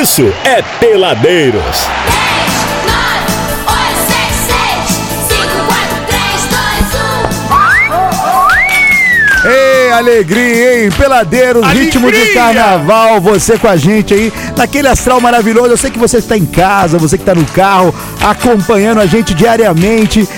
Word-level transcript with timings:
isso 0.00 0.30
é 0.44 0.60
Peladeiros. 0.78 1.62
10, 1.62 1.86
9, 2.86 2.96
8, 3.66 3.96
7, 4.08 4.28
6, 4.84 5.00
5, 5.40 5.66
4, 5.66 5.96
3, 6.06 6.20
2, 9.42 9.46
1. 9.46 9.48
Ei, 9.48 9.92
alegria, 9.92 10.84
hein? 10.84 10.90
Peladeiros, 10.90 11.62
Alegria! 11.62 11.84
ritmo 11.84 12.12
de 12.12 12.34
carnaval, 12.34 13.20
você 13.22 13.58
com 13.58 13.68
a 13.68 13.76
gente 13.76 14.12
aí, 14.12 14.30
naquele 14.54 14.88
astral 14.88 15.18
maravilhoso. 15.18 15.70
Eu 15.70 15.78
sei 15.78 15.90
que 15.90 15.98
você 15.98 16.18
está 16.18 16.36
em 16.36 16.44
casa, 16.44 16.98
você 16.98 17.16
que 17.16 17.22
está 17.22 17.34
no 17.34 17.46
carro, 17.46 17.94
acompanhando 18.20 19.00
a 19.00 19.06
gente 19.06 19.32
diariamente. 19.32 20.28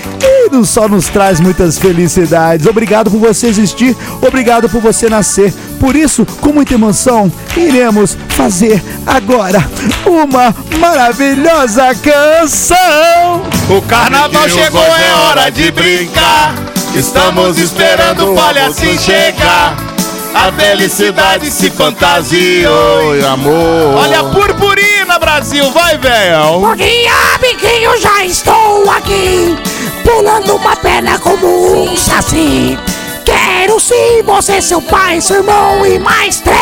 Não 0.51 0.65
só 0.65 0.89
nos 0.89 1.09
traz 1.09 1.41
muitas 1.41 1.79
felicidades. 1.79 2.67
Obrigado 2.67 3.11
por 3.11 3.19
você 3.21 3.49
existir, 3.49 3.97
obrigado 4.21 4.69
por 4.69 4.81
você 4.81 5.09
nascer. 5.09 5.53
Por 5.79 5.95
isso, 5.95 6.27
com 6.41 6.53
muita 6.53 6.75
emoção, 6.75 7.31
iremos 7.57 8.17
fazer 8.31 8.83
agora 9.07 9.69
uma 10.07 10.55
maravilhosa 10.79 11.95
canção. 11.95 13.43
O 13.69 13.83
carnaval 13.83 14.49
chegou, 14.49 14.83
é 14.83 15.15
hora 15.15 15.51
de 15.51 15.71
brincar. 15.71 16.55
Estamos 16.95 17.59
esperando 17.59 18.33
o 18.33 18.35
palhacinho 18.35 18.99
chegar. 18.99 19.98
A 20.35 20.53
felicidade 20.53 21.51
se 21.51 21.71
fantasiou, 21.71 23.17
e 23.17 23.25
amor. 23.25 23.97
Olha 23.97 24.21
a 24.21 24.25
purpurina, 24.25 25.19
Brasil, 25.19 25.71
vai, 25.73 25.99
velho. 25.99 26.75
Dia, 26.77 27.13
amiguinho, 27.35 27.97
já 27.99 28.25
estou 28.25 28.91
aqui 28.91 29.57
Pulando 30.05 30.57
uma 30.57 30.77
perna 30.77 31.19
como 31.19 31.85
um 31.85 31.97
saci 31.97 32.79
Quero 33.25 33.81
sim 33.81 34.23
você, 34.25 34.61
seu 34.63 34.81
pai, 34.81 35.21
seu 35.21 35.37
irmão 35.37 35.85
e 35.85 35.99
mais 35.99 36.41
três 36.41 36.57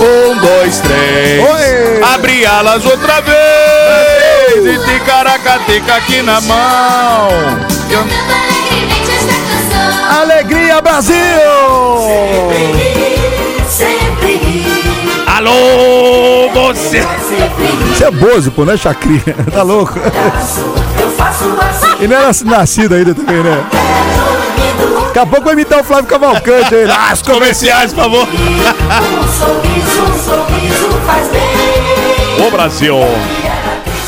Um, 0.00 0.36
dois, 0.38 0.80
três. 0.80 1.42
Oi! 1.42 2.02
Abre 2.14 2.46
alas 2.46 2.84
outra 2.86 3.20
vez. 3.20 3.36
E 4.64 4.78
ticaracateca 4.86 5.94
aqui 5.94 6.22
na 6.22 6.40
mão. 6.40 7.28
Canção. 7.90 8.59
Alegria, 10.40 10.80
Brasil! 10.80 11.14
Sempre 13.68 14.36
ri, 14.36 14.64
Alô, 15.36 16.48
você. 16.54 17.02
Você 17.92 18.04
é 18.04 18.10
bozo, 18.10 18.50
pô, 18.50 18.64
não 18.64 18.72
é 18.72 18.76
chacrinha. 18.78 19.22
Tá 19.52 19.62
louco? 19.62 19.98
eu 19.98 21.10
faço 21.10 21.44
assim. 21.60 22.04
E 22.04 22.08
não 22.08 22.16
era 22.16 22.30
nascido 22.46 22.94
ainda 22.94 23.14
também, 23.14 23.42
né? 23.42 23.62
Daqui 25.08 25.18
a 25.18 25.26
pouco 25.26 25.44
vai 25.44 25.52
imitar 25.52 25.80
o 25.80 25.84
Flávio 25.84 26.06
Cavalcante 26.06 26.74
aí. 26.74 26.90
Ah, 26.90 27.10
As 27.12 27.20
comerciais, 27.20 27.92
por 27.92 28.04
favor. 28.04 28.26
Um 28.26 29.28
sorriso, 29.28 30.02
um 30.02 30.18
sorriso 30.18 30.88
faz 31.06 31.28
bem. 31.28 32.46
Ô, 32.46 32.50
Brasil. 32.50 32.96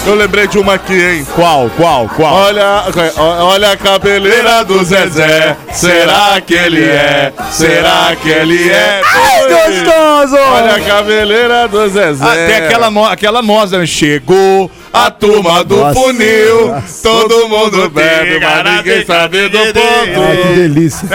Eu 0.04 0.16
lembrei 0.16 0.48
de 0.48 0.58
uma 0.58 0.74
aqui, 0.74 1.00
hein? 1.00 1.26
Qual, 1.32 1.70
qual, 1.76 2.08
qual? 2.08 2.34
Olha, 2.34 2.84
olha 3.16 3.70
a 3.70 3.76
cabeleira 3.76 4.64
do 4.64 4.82
Zezé. 4.82 5.56
Será 5.72 6.40
que 6.44 6.54
ele 6.54 6.82
é? 6.82 7.32
Será 7.52 8.16
que 8.20 8.28
ele 8.28 8.68
é? 8.68 9.00
Ai, 9.04 9.42
gostoso! 9.42 10.36
Olha 10.36 10.74
a 10.74 10.80
cabeleira 10.80 11.68
do 11.68 11.88
Zezé. 11.88 12.24
Até 12.24 12.56
aquela, 12.66 12.90
no, 12.90 13.04
aquela 13.04 13.42
noz, 13.42 13.70
né? 13.70 13.86
Chegou 13.86 14.68
a 14.92 15.10
turma 15.10 15.64
do 15.64 15.76
Nossa. 15.76 15.94
funil. 15.94 16.74
Todo 17.02 17.48
mundo 17.48 17.88
bebe, 17.90 18.38
mas 18.40 18.76
ninguém 18.76 19.04
sabe 19.06 19.48
do 19.48 19.58
Ai, 19.58 19.72
que 19.72 20.12
ponto. 20.14 20.54
delícia. 20.54 21.08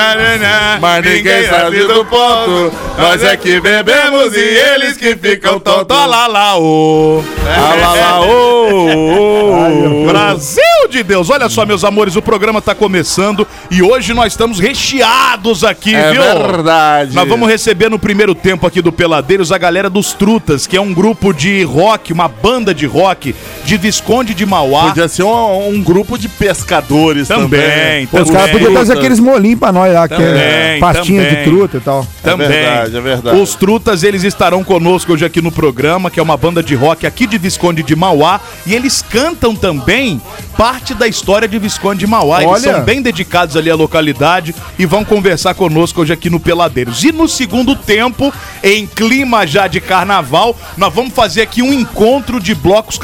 Mas 0.82 1.06
ninguém 1.06 1.48
sabe 1.48 1.80
do 1.84 2.06
ponto. 2.06 2.74
Nós 2.98 3.24
é 3.24 3.38
que 3.38 3.60
bebemos 3.62 4.34
e 4.36 4.40
eles 4.40 4.98
que 4.98 5.16
ficam 5.16 5.60
tontos. 5.60 5.96
Lá, 5.96 6.26
lá, 6.28 6.58
ô. 6.58 7.24
Lá, 7.46 7.94
lá, 7.94 8.22
ô. 8.22 10.06
Brasil 10.08 10.64
de 10.90 11.04
Deus. 11.04 11.30
Olha 11.30 11.48
só, 11.50 11.66
meus 11.66 11.84
amores, 11.84 12.16
o 12.16 12.22
programa 12.22 12.62
tá 12.62 12.74
começando 12.74 13.46
e 13.70 13.82
hoje 13.84 14.14
nós 14.14 14.34
estamos 14.34 14.60
recheados 14.60 15.64
aqui, 15.64 15.94
É 15.94 16.12
viu? 16.12 16.22
verdade. 16.22 17.14
Nós 17.16 17.28
vamos 17.28 17.48
receber 17.50 17.90
no 17.90 18.00
primeiro 18.00 18.34
tempo 18.34 18.66
aqui 18.66 18.82
do 18.82 18.92
Peladeiros 18.92 19.52
a 19.52 19.58
galera 19.58 19.90
dos 19.90 20.14
Trutas, 20.14 20.66
que 20.66 20.76
é 20.78 20.82
um 20.82 20.94
grupo 20.94 21.34
de 21.34 21.64
rock, 21.64 22.12
uma 22.14 22.28
banda 22.28 22.74
de 22.74 22.86
rock 22.86 23.36
de 23.68 23.76
Visconde 23.76 24.34
de 24.34 24.46
Mauá. 24.46 24.88
Podia 24.88 25.10
ser 25.10 25.24
um, 25.24 25.68
um 25.68 25.84
grupo 25.84 26.18
de 26.18 26.30
pescadores 26.30 27.28
também. 27.28 28.08
Também, 28.08 28.24
Os 28.24 28.32
caras 28.32 28.52
podiam 28.52 28.72
trazer 28.72 28.94
aqueles 28.94 29.20
molinhos 29.20 29.60
pra 29.60 29.74
nós 29.74 29.94
lá, 29.94 30.08
que 30.08 30.14
é 30.14 30.18
Também, 30.18 30.80
pastinha 30.80 31.26
também. 31.26 31.44
de 31.44 31.50
truta 31.50 31.78
e 31.78 31.80
tal. 31.82 32.08
Também. 32.24 32.48
verdade, 32.48 32.96
é 32.96 33.02
verdade. 33.02 33.40
Os 33.42 33.56
Trutas, 33.56 34.04
eles 34.04 34.24
estarão 34.24 34.64
conosco 34.64 35.12
hoje 35.12 35.26
aqui 35.26 35.42
no 35.42 35.52
programa, 35.52 36.10
que 36.10 36.18
é 36.18 36.24
uma 36.24 36.38
banda 36.38 36.64
de 36.64 36.76
rock 36.76 37.06
aqui 37.06 37.28
de 37.28 37.38
Visconde 37.38 37.84
de 37.84 37.94
Mauá. 37.94 38.40
E 38.66 38.74
eles 38.74 39.02
cantam 39.02 39.54
também 39.54 40.22
parte 40.56 40.94
da 40.94 41.06
história 41.06 41.46
de 41.46 41.60
Visconde 41.60 42.00
de 42.00 42.08
Mauá. 42.08 42.42
Eles 42.42 42.64
Olha. 42.64 42.74
são 42.76 42.84
bem 42.86 43.02
dedicados 43.02 43.58
ali 43.58 43.70
à 43.70 43.76
localidade 43.76 44.56
e 44.80 44.86
vão 44.86 45.04
conversar 45.04 45.54
conosco 45.56 46.02
hoje 46.02 46.14
aqui 46.14 46.30
no 46.30 46.40
Peladeiros. 46.40 47.04
E 47.04 47.12
no 47.12 47.28
segundo 47.28 47.76
tempo, 47.76 48.34
em 48.64 48.88
clima 48.88 49.46
já 49.46 49.68
de 49.68 49.82
carnaval, 49.82 50.56
nós 50.78 50.94
vamos 50.94 51.14
fazer 51.14 51.42
aqui 51.42 51.62
um 51.62 51.74
encontro 51.74 52.40
de 52.40 52.56
blocos 52.56 52.98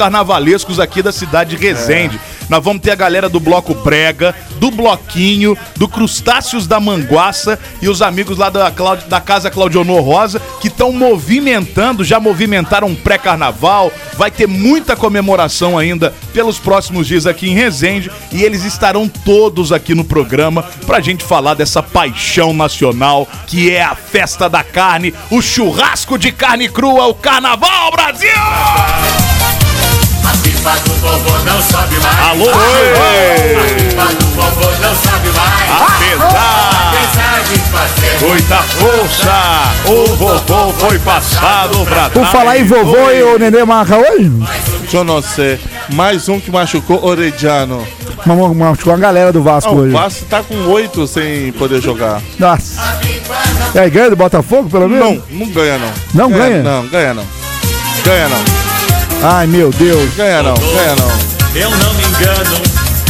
carnavalescos 0.54 0.80
aqui 0.80 1.02
da 1.02 1.12
cidade 1.12 1.56
de 1.56 1.62
Resende. 1.62 2.20
Nós 2.50 2.64
vamos 2.64 2.82
ter 2.82 2.92
a 2.92 2.96
galera 2.96 3.28
do 3.30 3.40
Bloco 3.40 3.74
Brega, 3.74 4.36
do 4.60 4.70
Bloquinho, 4.70 5.58
do 5.76 5.88
Crustáceos 5.88 6.68
da 6.68 6.80
Manguaça 6.80 7.58
e 7.82 7.88
os 7.90 8.02
amigos 8.02 8.38
lá 8.38 8.50
da, 8.50 8.70
Claud- 8.70 9.06
da 9.08 9.20
Casa 9.20 9.50
Claudionor 9.50 10.02
Rosa 10.02 10.42
que 10.62 10.68
estão 10.68 10.92
movimentando, 10.92 12.04
já 12.04 12.20
movimentaram 12.20 12.88
um 12.88 12.96
pré-carnaval. 12.96 13.92
Vai 14.16 14.30
ter 14.30 14.48
muita 14.48 14.96
comemoração 14.96 15.78
ainda 15.78 16.14
pelos 16.34 16.60
próximos 16.60 17.08
dias 17.08 17.26
aqui 17.26 17.50
em 17.50 17.56
Resende 17.56 18.12
e 18.32 18.44
eles 18.44 18.64
estarão 18.64 19.08
todos 19.08 19.72
aqui 19.72 19.96
no 19.96 20.04
programa 20.04 20.64
pra 20.86 21.00
gente 21.00 21.24
falar 21.24 21.54
dessa 21.56 21.82
paixão 21.82 22.54
nacional 22.54 23.28
que 23.48 23.72
é 23.72 23.82
a 23.82 23.96
festa 23.96 24.50
da 24.50 24.64
carne, 24.64 25.14
o 25.32 25.42
churrasco 25.42 26.18
de 26.18 26.32
carne 26.32 26.68
crua, 26.70 27.08
o 27.08 27.14
Carnaval 27.16 27.92
Brasil! 27.92 29.23
A 30.66 30.72
pipa 30.72 30.90
do 30.90 30.94
vovô 30.96 31.38
não 31.46 31.62
sobe 31.62 31.96
mais. 32.00 32.20
Alô, 32.20 32.50
A 32.50 32.58
oi! 32.58 33.76
pipa 33.76 34.06
do 34.14 34.26
vovô 34.28 34.72
não 34.82 34.96
sobe 34.96 35.30
mais. 35.36 35.70
Apesar 36.14 37.44
de 37.44 37.60
fazer 37.70 38.26
muita 38.26 38.58
força, 38.58 39.92
o 39.92 40.06
vovô 40.16 40.74
foi 40.74 41.00
passado 41.00 41.86
pra 41.86 42.10
Por 42.10 42.26
falar 42.28 42.58
em 42.58 42.64
vovô 42.64 43.12
e 43.12 43.24
o 43.24 43.38
nenê 43.40 43.66
marca 43.66 43.98
hoje, 43.98 44.32
Eu 44.94 45.04
não 45.04 45.22
sei. 45.22 45.60
Mais 45.94 46.30
um 46.30 46.40
que 46.40 46.50
machucou 46.50 47.04
Orediano. 47.06 47.86
Machucou 48.56 48.94
a 48.94 48.98
galera 48.98 49.34
do 49.34 49.44
Vasco 49.44 49.70
Ah, 49.72 49.74
o 49.74 49.80
hoje. 49.80 49.92
Vasco 49.94 50.26
tá 50.30 50.42
com 50.44 50.56
oito 50.72 51.06
sem 51.08 51.52
poder 51.54 51.82
jogar. 51.82 52.22
Nossa. 52.40 52.80
E 53.76 53.80
aí, 53.80 53.90
ganha 53.90 54.12
do 54.12 54.16
Botafogo, 54.16 54.70
pelo 54.70 54.88
menos? 54.88 55.22
Não, 55.30 55.40
não 55.40 55.48
ganha 55.52 55.78
não. 55.78 55.92
Não 56.14 56.30
ganha? 56.32 56.64
Não, 56.64 56.88
ganha 56.88 57.14
não. 57.14 57.26
Ganha 58.06 58.30
não. 58.30 58.63
Ai, 59.24 59.48
meu 59.48 59.70
Deus. 59.72 60.14
Ganha 60.16 60.44
não, 60.44 60.54
ganha 60.54 60.96
não. 60.96 61.56
eu 61.56 61.70
não 61.70 61.94
me 61.94 62.04
engano. 62.04 62.62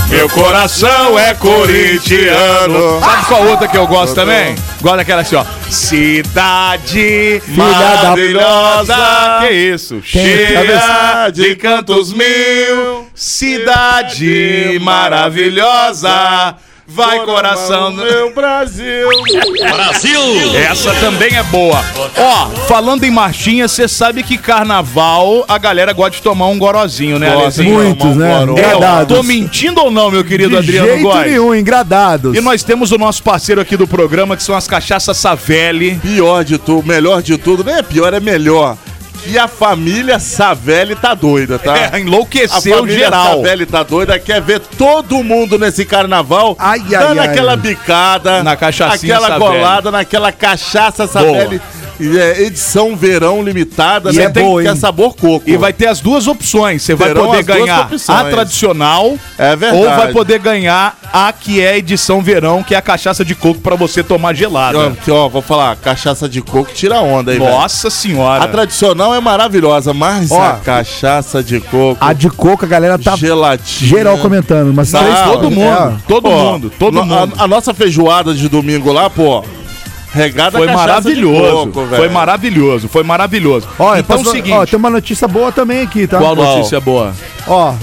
Meu 0.10 0.30
coração 0.30 1.18
é 1.18 1.34
corintiano. 1.34 3.00
Sabe 3.02 3.26
qual 3.26 3.48
outra 3.48 3.68
que 3.68 3.76
eu 3.78 3.88
gosto 3.88 4.14
também? 4.14 4.54
Gosto 4.80 4.98
daquela 4.98 5.22
assim, 5.22 5.36
ó. 5.36 5.44
Cidade 5.72 7.42
da- 7.48 7.64
maravilhosa. 7.64 8.96
Que 9.48 9.50
isso? 9.54 10.02
Cheia 10.04 11.32
de 11.34 11.56
cantos 11.56 12.14
mil. 12.14 13.08
Cidade 13.16 14.78
maravilhosa. 14.82 16.56
Vai, 16.86 17.26
coração. 17.26 17.92
Meu 17.92 18.34
Brasil. 18.34 19.08
Brasil! 19.74 20.58
Essa 20.70 20.94
também 20.96 21.36
é 21.36 21.44
boa. 21.44 21.82
Ó, 22.18 22.50
falando 22.68 23.04
em 23.06 23.10
marchinha, 23.12 23.68
você 23.68 23.88
sabe 23.88 24.22
que 24.22 24.38
carnaval 24.38 25.46
a 25.48 25.58
galera 25.58 25.94
gosta 25.94 26.18
de 26.18 26.22
tomar 26.22 26.48
um 26.48 26.60
gorozinho, 26.60 27.18
né, 27.18 27.34
Gosta? 27.34 27.64
Muitos, 27.64 28.06
um 28.06 28.16
né? 28.16 28.32
É, 28.32 28.36
ó, 28.36 28.44
Engradados. 28.52 29.18
tô 29.18 29.24
mentindo 29.24 29.82
ou 29.82 29.90
não, 29.90 30.12
meu 30.12 30.26
querido 30.26 30.50
De 30.52 30.58
Adriano 30.58 30.88
jeito 30.90 31.04
Góes? 31.04 31.32
nenhum, 31.32 31.56
engradados. 31.56 32.36
E 32.38 32.42
nós 32.42 32.64
temos 32.64 32.92
o 32.92 32.98
nosso 32.98 33.24
parceiro 33.24 33.62
aqui 33.62 33.78
do 33.78 33.88
programa, 33.88 34.36
que 34.36 34.44
são 34.44 34.56
as 34.56 34.68
cachaças 34.68 35.16
Savelli. 35.18 35.96
Pior 35.96 36.44
de 36.44 36.58
tudo, 36.58 36.86
melhor 36.86 37.22
de 37.22 37.38
tudo, 37.38 37.64
nem 37.64 37.76
é 37.76 37.82
pior, 37.82 38.14
é 38.14 38.20
melhor. 38.20 38.78
Que 39.24 39.38
a 39.38 39.48
família 39.48 40.20
Savelli 40.20 40.96
tá 40.96 41.14
doida, 41.14 41.58
tá? 41.58 41.78
É, 41.78 41.90
A 41.94 42.00
enlouqueceu 42.00 42.78
família 42.80 43.06
geral. 43.06 43.38
Savelli 43.38 43.66
tá 43.66 43.82
doida, 43.84 44.20
quer 44.20 44.42
ver 44.42 44.60
todo 44.60 45.24
mundo 45.24 45.58
nesse 45.58 45.86
carnaval 45.86 46.56
Ai, 46.60 46.80
ai, 46.82 46.86
dando 46.90 47.20
ai. 47.22 47.28
aquela 47.28 47.56
bicada, 47.56 48.44
Na 48.44 48.56
cachaçinha 48.58 49.16
aquela 49.16 49.30
Savelli. 49.40 49.58
golada, 49.60 49.92
naquela 49.92 50.32
cachaça 50.32 51.08
Savelli. 51.08 51.56
E 51.56 51.83
é 52.00 52.42
edição 52.44 52.96
verão 52.96 53.42
limitada, 53.44 54.12
E 54.12 54.16
né? 54.18 54.24
é 54.24 54.30
boa, 54.30 54.62
que 54.62 54.68
é 54.68 54.72
hein? 54.72 54.78
sabor 54.78 55.16
coco. 55.16 55.44
E 55.50 55.56
vai 55.58 55.72
ter 55.74 55.88
as 55.88 56.00
duas 56.02 56.28
opções. 56.28 56.82
Você 56.82 56.96
vai 56.96 57.14
poder 57.14 57.44
ganhar 57.44 57.90
a 58.08 58.24
tradicional 58.26 59.16
É 59.38 59.56
verdade. 59.56 59.84
ou 59.84 59.90
vai 59.96 60.12
poder 60.12 60.40
ganhar 60.40 60.98
a 61.14 61.32
que 61.32 61.62
é 61.62 61.78
edição 61.78 62.22
verão, 62.22 62.64
que 62.64 62.74
é 62.74 62.78
a 62.78 62.82
cachaça 62.82 63.24
de 63.24 63.36
coco 63.36 63.60
pra 63.62 63.76
você 63.76 64.02
tomar 64.04 64.34
gelada. 64.34 64.78
Ó, 64.78 64.90
que, 64.92 65.12
ó, 65.12 65.30
vou 65.30 65.42
falar, 65.42 65.76
cachaça 65.76 66.28
de 66.28 66.42
coco 66.42 66.72
tira 66.74 67.00
onda 67.02 67.32
aí. 67.32 67.40
Nossa 67.40 67.90
senhora. 67.90 68.44
A 68.44 68.48
tradicional 68.48 69.14
é 69.14 69.20
maravilhosa, 69.20 69.94
mas 69.94 70.32
Ó, 70.32 70.42
a 70.42 70.54
cachaça 70.54 71.44
de 71.44 71.60
coco, 71.60 71.98
A 72.00 72.14
de 72.14 72.30
coco, 72.30 72.66
a 72.66 72.68
galera 72.68 72.98
tá 72.98 73.16
gelatina... 73.16 73.88
geral 73.90 74.18
comentando. 74.18 74.74
Mas 74.74 74.92
Não, 74.92 75.02
três- 75.04 75.22
todo 75.22 75.52
mundo, 75.52 75.62
É. 75.72 75.94
todo 76.08 76.30
mundo, 76.30 76.72
todo 76.80 76.94
no- 76.96 77.06
mundo. 77.06 77.34
A, 77.38 77.44
a 77.44 77.48
nossa 77.48 77.74
feijoada 77.74 78.34
de 78.34 78.50
domingo 78.50 78.92
lá, 78.92 79.10
pô, 79.10 79.44
regada 80.14 80.58
Foi 80.58 80.68
maravilhoso. 80.68 81.66
de 81.68 81.72
coco, 81.72 81.86
velho. 81.88 81.96
foi 82.04 82.10
maravilhoso, 82.10 82.88
foi 82.90 83.04
maravilhoso. 83.04 83.68
Ó, 83.80 83.96
então 83.96 84.16
é 84.18 84.20
o 84.20 84.24
posso- 84.24 84.32
seguinte, 84.36 84.54
ó, 84.56 84.66
tem 84.66 84.78
uma 84.78 84.90
notícia 84.90 85.28
boa 85.28 85.52
também 85.52 85.82
aqui, 85.82 86.06
tá? 86.08 86.20
qual 86.20 86.36
Qual? 86.36 86.56
notícia 86.58 86.80
boa? 86.80 87.14
Ó, 87.48 87.74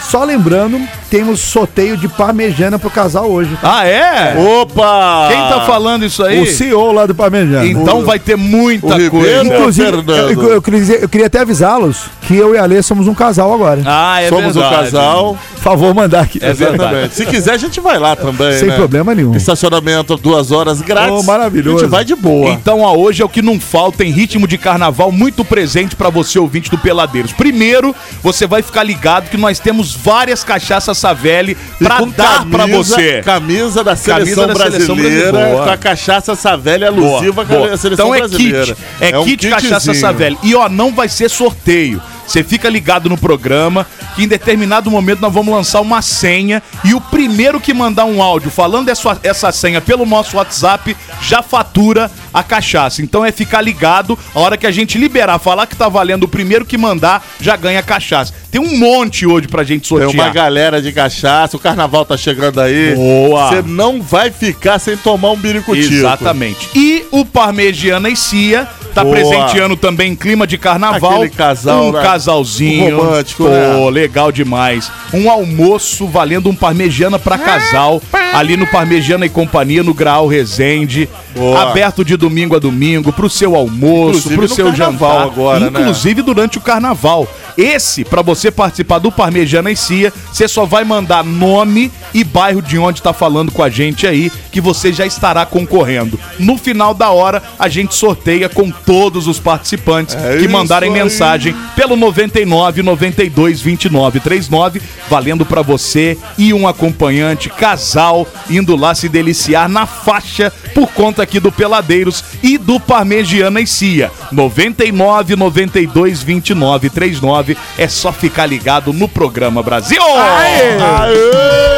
só 0.00 0.24
lembrando, 0.24 0.80
temos 1.10 1.40
sorteio 1.40 1.96
de 1.96 2.08
parmejana 2.08 2.78
pro 2.78 2.90
casal 2.90 3.30
hoje. 3.30 3.56
tá? 3.60 3.78
Ah, 3.80 3.86
é? 3.86 4.36
Opa! 4.60 5.28
Quem 5.28 5.38
tá 5.48 5.64
falando 5.66 6.04
isso 6.04 6.22
aí? 6.22 6.40
O 6.42 6.46
CEO 6.46 6.92
lá 6.92 7.06
do 7.06 7.14
parmejana. 7.14 7.66
Então 7.66 8.04
vai 8.04 8.18
ter 8.18 8.36
muita 8.36 8.86
o 8.86 8.90
Ribeiro- 8.90 9.10
coisa. 9.10 9.44
Inclusive, 9.44 9.86
Fernando. 9.90 10.10
eu, 10.30 10.42
eu- 10.42 10.52
eu 10.54 10.62
queria, 10.62 10.80
dizer- 10.80 11.02
eu 11.02 11.08
queria 11.08 11.26
até 11.26 11.40
avisá-los 11.40 12.04
que 12.22 12.36
eu 12.36 12.54
e 12.54 12.58
a 12.58 12.62
Alê 12.62 12.82
somos 12.82 13.06
um 13.08 13.14
casal 13.14 13.52
agora. 13.52 13.80
Ah, 13.86 14.20
é 14.20 14.28
Somos 14.28 14.56
um 14.56 14.60
verdade. 14.60 14.84
casal. 14.84 15.38
Por 15.54 15.62
favor, 15.62 15.94
mandar 15.94 16.20
aqui. 16.20 16.38
É 16.42 16.52
verdade. 16.52 16.74
Exatamente. 16.82 17.14
Se 17.14 17.26
quiser, 17.26 17.52
a 17.52 17.56
gente 17.58 17.80
vai 17.80 17.98
lá 17.98 18.14
também, 18.14 18.58
Sem 18.58 18.68
né? 18.68 18.76
problema 18.76 19.14
nenhum. 19.14 19.34
Estacionamento, 19.34 20.16
duas 20.16 20.52
horas 20.52 20.80
grátis. 20.80 21.12
Oh, 21.18 21.22
maravilhoso. 21.24 21.78
A 21.78 21.80
gente 21.80 21.90
vai 21.90 22.04
de 22.04 22.14
boa. 22.14 22.50
Então, 22.50 22.80
ó, 22.82 22.94
hoje 22.96 23.22
é 23.22 23.24
o 23.24 23.28
que 23.28 23.42
não 23.42 23.58
falta 23.58 24.04
em 24.04 24.10
ritmo 24.10 24.46
de 24.46 24.56
carnaval 24.56 25.10
muito 25.10 25.44
presente 25.44 25.96
pra 25.96 26.10
você, 26.10 26.38
ouvinte 26.38 26.70
do 26.70 26.78
Peladeiros. 26.78 27.32
Primeiro, 27.32 27.94
você 28.22 28.46
vai 28.46 28.62
ficar 28.62 28.82
ligado 28.84 29.28
que 29.30 29.36
nós 29.36 29.58
temos 29.58 29.94
várias 29.94 30.44
cachaças 30.44 30.97
Savelli 30.98 31.56
pra 31.78 32.00
dar 32.16 32.44
pra 32.46 32.66
você. 32.66 33.22
Camisa 33.24 33.82
da 33.84 33.96
seleção 33.96 34.46
Camisa 34.46 34.46
da 34.46 34.70
seleção 34.70 34.96
brasileira, 34.96 35.32
brasileira. 35.32 35.64
com 35.64 35.70
a 35.70 35.76
cachaça 35.76 36.34
Savelli 36.34 36.84
alusiva 36.84 37.42
a 37.42 37.76
seleção 37.76 38.06
Então 38.06 38.14
é 38.14 38.18
brasileira. 38.18 38.66
kit. 38.66 38.76
É, 39.00 39.18
um 39.18 39.24
kit 39.24 39.48
cachaça. 39.48 39.94
Savelli. 39.94 40.38
E 40.42 40.54
ó, 40.54 40.68
não 40.68 40.92
vai 40.92 41.08
ser 41.08 41.30
sorteio. 41.30 42.00
Você 42.28 42.44
fica 42.44 42.68
ligado 42.68 43.08
no 43.08 43.16
programa 43.16 43.86
que 44.14 44.24
em 44.24 44.28
determinado 44.28 44.90
momento 44.90 45.20
nós 45.20 45.32
vamos 45.32 45.52
lançar 45.54 45.80
uma 45.80 46.02
senha 46.02 46.62
e 46.84 46.92
o 46.92 47.00
primeiro 47.00 47.58
que 47.58 47.72
mandar 47.72 48.04
um 48.04 48.22
áudio 48.22 48.50
falando 48.50 48.90
essa, 48.90 49.18
essa 49.22 49.50
senha 49.50 49.80
pelo 49.80 50.04
nosso 50.04 50.36
WhatsApp 50.36 50.94
já 51.22 51.42
fatura 51.42 52.10
a 52.32 52.42
cachaça. 52.42 53.00
Então 53.00 53.24
é 53.24 53.32
ficar 53.32 53.62
ligado, 53.62 54.18
a 54.34 54.40
hora 54.40 54.56
que 54.58 54.66
a 54.66 54.70
gente 54.70 54.98
liberar, 54.98 55.38
falar 55.38 55.66
que 55.66 55.74
tá 55.74 55.88
valendo, 55.88 56.24
o 56.24 56.28
primeiro 56.28 56.66
que 56.66 56.76
mandar 56.76 57.24
já 57.40 57.56
ganha 57.56 57.82
cachaça. 57.82 58.34
Tem 58.50 58.60
um 58.60 58.76
monte 58.78 59.26
hoje 59.26 59.48
pra 59.48 59.64
gente 59.64 59.88
Tem 59.88 59.98
sortear. 59.98 60.26
uma 60.26 60.32
galera 60.32 60.82
de 60.82 60.92
cachaça, 60.92 61.56
o 61.56 61.60
carnaval 61.60 62.04
tá 62.04 62.16
chegando 62.16 62.60
aí. 62.60 62.94
Boa. 62.94 63.48
Você 63.48 63.62
não 63.62 64.02
vai 64.02 64.30
ficar 64.30 64.78
sem 64.78 64.96
tomar 64.98 65.30
um 65.30 65.36
biricutico. 65.36 65.94
Exatamente. 65.94 66.68
E 66.74 67.06
o 67.10 67.24
Parmegiana 67.24 68.10
e 68.10 68.16
Cia 68.16 68.68
tá 68.88 69.02
Boa. 69.04 69.14
presenteando 69.14 69.76
também 69.76 70.14
clima 70.16 70.46
de 70.46 70.58
carnaval. 70.58 71.22
Aquele 71.22 71.30
casal, 71.30 71.86
um 71.86 71.92
né? 71.92 72.02
casalzinho. 72.02 72.96
Romântico, 72.96 73.44
Pô, 73.44 73.48
né? 73.50 73.90
legal 73.90 74.32
demais. 74.32 74.90
Um 75.12 75.30
almoço 75.30 76.06
valendo 76.06 76.48
um 76.48 76.54
Parmegiana 76.54 77.18
pra 77.18 77.38
casal, 77.38 78.02
ali 78.32 78.56
no 78.56 78.66
Parmegiana 78.66 79.26
e 79.26 79.28
Companhia, 79.28 79.82
no 79.82 79.94
Graal 79.94 80.26
Resende. 80.26 81.08
Boa. 81.34 81.70
Aberto 81.70 82.04
de 82.04 82.16
domingo 82.16 82.56
a 82.56 82.58
domingo, 82.58 83.12
pro 83.12 83.30
seu 83.30 83.54
almoço, 83.54 84.18
Inclusive 84.18 84.36
pro 84.36 84.48
seu 84.48 84.74
jantar. 84.74 85.22
agora, 85.22 85.70
né? 85.70 85.80
inclusive 85.80 86.22
durante 86.22 86.58
o 86.58 86.60
carnaval. 86.60 87.28
Esse, 87.56 88.04
pra 88.04 88.22
você 88.22 88.50
participar 88.50 88.98
do 88.98 89.10
Parmegiana 89.10 89.70
e 89.70 89.76
Cia, 89.76 90.12
você 90.32 90.46
só 90.48 90.64
vai 90.64 90.84
mandar 90.84 91.24
nome 91.24 91.90
e 92.12 92.24
bairro 92.24 92.62
de 92.62 92.78
onde 92.78 93.02
tá 93.02 93.12
falando 93.12 93.52
com 93.52 93.62
a 93.62 93.70
gente 93.70 94.06
aí, 94.06 94.30
que 94.50 94.60
você 94.60 94.92
já 94.92 95.06
estará 95.06 95.44
concorrendo. 95.44 96.18
No 96.38 96.56
final 96.56 96.94
da 96.94 97.10
hora, 97.10 97.42
a 97.58 97.68
gente 97.68 97.94
sorteia 97.94 98.48
com 98.48 98.70
todos 98.70 99.26
os 99.26 99.38
participantes 99.38 100.14
É 100.14 100.38
que 100.38 100.48
mandarem 100.48 100.90
mensagem 100.90 101.54
pelo 101.74 101.96
99 101.96 102.82
92 102.82 103.60
29 103.60 104.20
39, 104.20 104.82
valendo 105.08 105.44
pra 105.44 105.62
você 105.62 106.16
e 106.36 106.52
um 106.52 106.66
acompanhante, 106.66 107.48
casal, 107.48 108.26
indo 108.48 108.76
lá 108.76 108.94
se 108.94 109.08
deliciar 109.08 109.68
na 109.68 109.86
faixa 109.86 110.52
por 110.74 110.88
conta 110.88 111.22
aqui 111.22 111.40
do 111.40 111.50
Peladeiros 111.52 112.24
e 112.42 112.58
do 112.58 112.78
Parmegiana 112.78 113.60
e 113.60 113.66
Cia. 113.66 114.10
99 114.32 115.36
92 115.36 116.22
29 116.22 116.90
39 116.90 117.56
é 117.76 117.88
só 117.88 118.12
ficar 118.12 118.46
ligado 118.46 118.92
no 118.92 119.08
programa 119.08 119.62
Brasil. 119.62 120.00
Ei, 120.02 121.77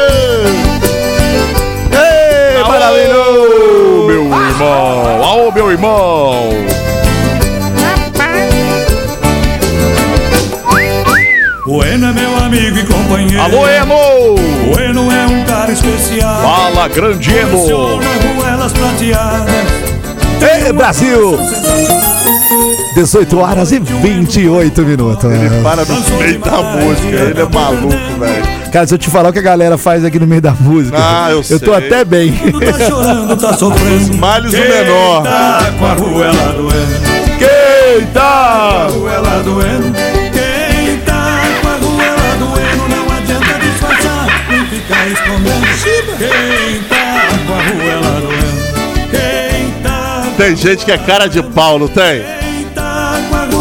irmão! 4.51 5.23
Aô, 5.23 5.51
meu 5.51 5.71
irmão! 5.71 6.49
O 11.67 11.83
Eno 11.83 12.07
é 12.07 12.13
meu 12.13 12.37
amigo 12.37 12.77
e 12.77 12.85
companheiro. 12.85 13.41
Alô, 13.41 13.67
Eno! 13.67 13.95
O 13.95 14.79
Eno 14.79 15.11
é 15.11 15.25
um 15.27 15.45
cara 15.45 15.71
especial. 15.71 16.41
Fala, 16.41 16.87
grande 16.89 17.35
Eno! 17.35 17.57
Funciona 17.57 18.05
ruelas 18.35 18.73
prateadas. 18.73 19.55
Ei, 20.65 20.73
Brasil! 20.73 21.39
18 22.95 23.39
horas 23.39 23.71
e 23.71 23.79
28 23.79 24.81
minutos. 24.81 25.23
Ele 25.31 25.61
para 25.63 25.85
no 25.85 26.17
meio 26.17 26.39
da 26.39 26.61
música, 26.61 27.07
ele 27.07 27.41
é 27.41 27.45
maluco, 27.45 28.19
velho. 28.19 28.61
Cara, 28.71 28.87
se 28.87 28.93
eu 28.93 28.97
te 28.97 29.09
falar 29.09 29.29
o 29.29 29.33
que 29.33 29.39
a 29.39 29.41
galera 29.41 29.77
faz 29.77 30.03
aqui 30.05 30.17
no 30.19 30.27
meio 30.27 30.41
da 30.41 30.51
música, 30.51 30.97
Ah, 30.99 31.27
eu 31.31 31.43
eu 31.49 31.59
tô 31.59 31.73
sei. 31.75 31.87
até 31.87 32.05
bem. 32.05 32.31
Tá 32.31 32.85
chorando, 32.89 33.37
tá 33.37 33.53
sofrendo. 33.53 34.13
Males 34.17 34.53
o 34.53 34.55
Quem 34.57 34.69
menor. 34.69 35.23
Tá 35.23 35.71
com 35.77 35.85
a 35.85 35.93
ruela 35.93 36.53
doendo. 36.53 37.11
Quem 37.39 38.05
tá? 38.13 38.87
Ruela 38.91 39.41
doendo. 39.43 39.93
Quem 40.31 40.97
tá 40.99 41.41
com 41.61 41.67
a 41.67 41.71
ruela 41.71 42.35
doendo. 42.39 42.87
Não 42.89 43.17
adianta 43.17 43.59
disfarçar 43.59 44.27
nem 44.49 44.65
ficar 44.67 45.07
escondendo. 45.07 45.67
Quem 46.17 46.83
tá 46.83 47.29
com 47.47 47.53
a 47.53 47.83
ruela 47.83 48.21
doendo. 48.21 49.09
Quem 49.11 49.71
tá, 49.83 50.23
Tem 50.37 50.55
gente 50.55 50.85
que 50.85 50.91
é 50.91 50.97
cara 50.97 51.27
de 51.27 51.41
pau, 51.43 51.77
não 51.79 51.87
tem? 51.89 52.23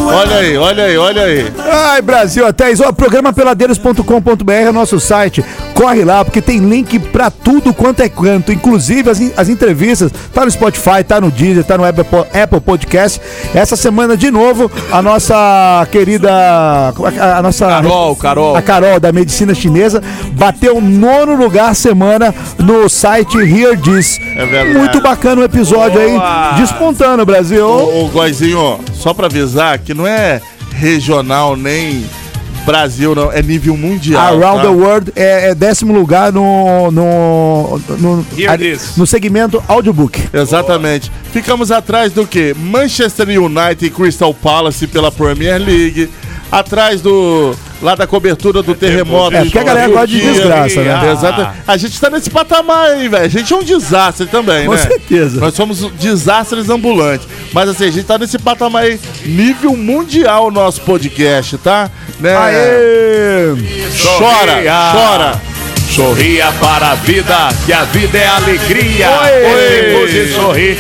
Olha 0.06 0.36
aí, 0.36 0.56
olha 0.56 0.84
aí, 0.84 0.96
olha 0.98 1.22
aí. 1.22 1.52
Ai, 1.92 2.02
Brasil, 2.02 2.46
até 2.46 2.70
isso. 2.72 2.82
Ó, 2.86 2.92
programa 2.92 3.32
peladeiros.com.br 3.32 4.52
é 4.52 4.70
o 4.70 4.72
nosso 4.72 4.98
site. 4.98 5.44
Corre 5.74 6.04
lá, 6.04 6.24
porque 6.24 6.40
tem 6.42 6.58
link 6.58 6.98
pra 6.98 7.30
tudo 7.30 7.72
quanto 7.72 8.00
é 8.00 8.08
canto. 8.08 8.52
Inclusive 8.52 9.08
as, 9.10 9.20
as 9.36 9.48
entrevistas. 9.48 10.10
Tá 10.34 10.44
no 10.44 10.50
Spotify, 10.50 11.04
tá 11.06 11.20
no 11.20 11.30
Deezer, 11.30 11.64
tá 11.64 11.76
no 11.78 11.84
Apple, 11.84 12.04
Po- 12.04 12.26
Apple 12.34 12.60
Podcast. 12.60 13.20
Essa 13.54 13.76
semana, 13.76 14.16
de 14.16 14.30
novo, 14.30 14.70
a 14.90 15.00
nossa 15.02 15.86
querida. 15.90 16.30
A, 16.32 17.38
a 17.38 17.42
nossa. 17.42 17.66
Carol, 17.66 18.16
Carol. 18.16 18.56
A 18.56 18.62
Carol, 18.62 19.00
da 19.00 19.12
medicina 19.12 19.54
chinesa, 19.54 20.02
bateu 20.32 20.80
nono 20.80 21.34
lugar 21.36 21.74
semana 21.74 22.34
no 22.58 22.88
site 22.88 23.38
Hear 23.38 23.78
This. 23.80 24.18
É 24.36 24.44
verdade. 24.46 24.78
Muito 24.78 25.00
bacana 25.00 25.42
o 25.42 25.44
episódio 25.44 26.00
Boa. 26.00 26.52
aí. 26.54 26.60
Despontando, 26.60 27.24
Brasil. 27.24 27.66
Ô, 27.66 28.04
ô 28.04 28.08
Goizinho, 28.08 28.80
só 28.94 29.14
pra 29.14 29.26
avisar 29.26 29.78
que 29.78 29.89
não 29.94 30.06
é 30.06 30.40
regional 30.72 31.56
nem 31.56 32.04
Brasil, 32.64 33.14
não. 33.14 33.32
É 33.32 33.42
nível 33.42 33.76
mundial. 33.76 34.34
Around 34.34 34.56
tá? 34.56 34.62
the 34.62 34.68
World 34.68 35.12
é, 35.16 35.50
é 35.50 35.54
décimo 35.54 35.92
lugar 35.92 36.32
no, 36.32 36.90
no, 36.90 37.80
no, 37.98 38.26
no 38.96 39.06
segmento 39.06 39.62
audiobook. 39.66 40.28
Exatamente. 40.32 41.10
Ficamos 41.32 41.70
atrás 41.70 42.12
do 42.12 42.26
que? 42.26 42.54
Manchester 42.54 43.28
United 43.28 43.84
e 43.84 43.90
Crystal 43.90 44.32
Palace 44.34 44.86
pela 44.86 45.10
Premier 45.10 45.58
League. 45.58 46.10
Atrás 46.50 47.00
do. 47.00 47.54
Lá 47.80 47.94
da 47.94 48.06
cobertura 48.06 48.62
do 48.62 48.74
terremoto. 48.74 49.34
É, 49.36 49.42
porque 49.42 49.58
a 49.58 49.62
galera 49.62 49.88
gosta 49.88 50.06
de 50.08 50.20
desgraça, 50.20 50.82
né? 50.82 50.92
Ah. 50.92 51.12
Exato. 51.12 51.48
A 51.66 51.76
gente 51.78 51.98
tá 51.98 52.10
nesse 52.10 52.28
patamar 52.28 52.90
aí, 52.90 53.08
velho. 53.08 53.24
A 53.24 53.28
gente 53.28 53.50
é 53.52 53.56
um 53.56 53.62
desastre 53.62 54.26
também, 54.26 54.66
Com 54.66 54.72
né? 54.72 54.78
certeza. 54.78 55.40
Nós 55.40 55.54
somos 55.54 55.80
desastres 55.92 56.68
ambulantes. 56.68 57.26
Mas 57.54 57.70
assim, 57.70 57.86
a 57.86 57.90
gente 57.90 58.04
tá 58.04 58.18
nesse 58.18 58.38
patamar 58.38 58.82
aí, 58.82 59.00
nível 59.24 59.74
mundial 59.76 60.48
o 60.48 60.50
nosso 60.50 60.82
podcast, 60.82 61.56
tá? 61.56 61.90
Né? 62.18 62.36
Aê! 62.36 63.54
Chora, 64.18 64.62
chora. 64.92 65.49
Sorria 65.94 66.52
para 66.60 66.92
a 66.92 66.94
vida, 66.94 67.48
que 67.66 67.72
a 67.72 67.82
vida 67.84 68.16
é 68.16 68.26
alegria. 68.28 69.08
Oi. 69.10 69.94
Oi, 69.96 70.28
sorrir. 70.28 70.78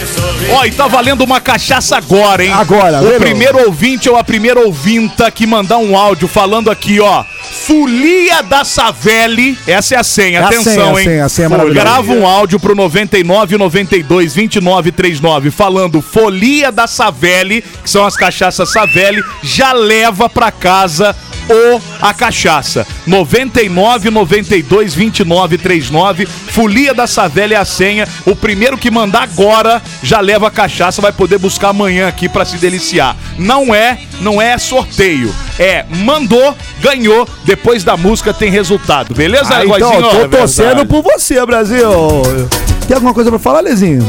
Ó, 0.52 0.64
e 0.64 0.70
tá 0.70 0.86
valendo 0.86 1.22
uma 1.24 1.40
cachaça 1.40 1.96
agora, 1.96 2.44
hein? 2.44 2.52
Agora, 2.52 2.98
O 3.00 3.04
lembra? 3.04 3.20
primeiro 3.20 3.58
ouvinte 3.66 4.08
ou 4.08 4.16
a 4.16 4.22
primeira 4.22 4.60
ouvinta 4.60 5.28
que 5.30 5.46
mandar 5.46 5.78
um 5.78 5.96
áudio 5.96 6.28
falando 6.28 6.70
aqui, 6.70 7.00
ó. 7.00 7.24
Folia 7.66 8.42
da 8.42 8.64
Savelli. 8.64 9.58
Essa 9.66 9.96
é 9.96 9.98
a 9.98 10.04
senha, 10.04 10.38
É 10.38 10.42
a 10.42 10.46
atenção, 10.46 10.72
senha, 10.72 10.84
a 10.84 10.88
hein? 11.00 11.04
senha, 11.04 11.24
a 11.24 11.28
senha 11.28 11.46
é 11.46 11.48
maravilhosa. 11.48 11.80
Grava 11.80 12.12
um 12.12 12.26
áudio 12.26 12.60
pro 12.60 12.74
99 12.76 13.58
92 13.58 14.34
29 14.34 14.92
39 14.92 15.50
falando 15.50 16.00
Folia 16.00 16.70
da 16.70 16.86
Savelli, 16.86 17.62
que 17.82 17.90
são 17.90 18.06
as 18.06 18.16
cachaças 18.16 18.72
Savelli, 18.72 19.22
já 19.42 19.72
leva 19.72 20.28
pra 20.28 20.52
casa 20.52 21.14
o 21.50 21.80
a 22.00 22.14
cachaça. 22.14 22.86
99 23.06 24.10
92 24.10 24.94
29 24.94 25.58
39 25.58 26.26
Folia 26.26 26.94
da 26.94 27.06
Savelli 27.06 27.54
é 27.54 27.56
a 27.56 27.64
senha. 27.64 28.08
O 28.26 28.34
primeiro 28.34 28.78
que 28.78 28.90
mandar 28.90 29.22
agora 29.24 29.82
já 30.02 30.20
leva 30.20 30.48
a 30.48 30.50
cachaça, 30.50 31.02
vai 31.02 31.12
poder 31.12 31.38
buscar 31.38 31.68
amanhã 31.70 32.08
aqui 32.08 32.28
pra 32.28 32.44
se 32.44 32.56
deliciar. 32.56 33.16
Não 33.38 33.74
é, 33.74 33.98
não 34.20 34.40
é 34.40 34.56
sorteio. 34.58 35.34
É, 35.58 35.84
mandou, 36.04 36.56
ganhou, 36.80 37.28
depois 37.44 37.84
da 37.84 37.96
música 37.96 38.32
tem 38.32 38.50
resultado. 38.50 39.14
Beleza, 39.14 39.54
Ah, 39.54 39.64
então, 39.64 39.78
Goizinho? 39.90 40.10
tô 40.10 40.20
é 40.24 40.28
torcendo 40.28 40.86
por 40.86 41.02
você, 41.02 41.44
Brasil. 41.44 41.90
Tem 42.86 42.94
alguma 42.94 43.14
coisa 43.14 43.30
pra 43.30 43.38
falar, 43.38 43.60
Lezinho? 43.60 44.00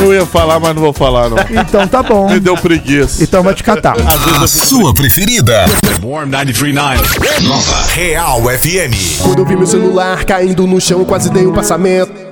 Eu 0.00 0.12
ia 0.14 0.26
falar, 0.26 0.58
mas 0.58 0.74
não 0.74 0.82
vou 0.82 0.92
falar, 0.92 1.28
não. 1.28 1.36
Então 1.50 1.86
tá 1.86 2.02
bom. 2.02 2.28
Me 2.28 2.40
deu 2.40 2.56
preguiça. 2.56 3.22
Então 3.22 3.42
vai 3.42 3.54
te 3.54 3.62
catar. 3.62 3.94
Fico 3.96 4.48
Sua 4.48 4.94
preferida. 4.94 5.64
Warm 6.02 6.30
939. 6.30 7.46
Nova 7.46 7.82
Real 7.92 8.42
FM. 8.42 9.22
Quando 9.22 9.38
eu 9.40 9.44
vi 9.46 9.56
meu 9.56 9.66
celular 9.66 10.24
caindo 10.24 10.66
no 10.66 10.80
chão, 10.80 11.04
quase 11.04 11.30
dei 11.30 11.46
um 11.46 11.52
passamento. 11.52 12.31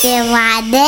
Peladeiros. 0.00 0.78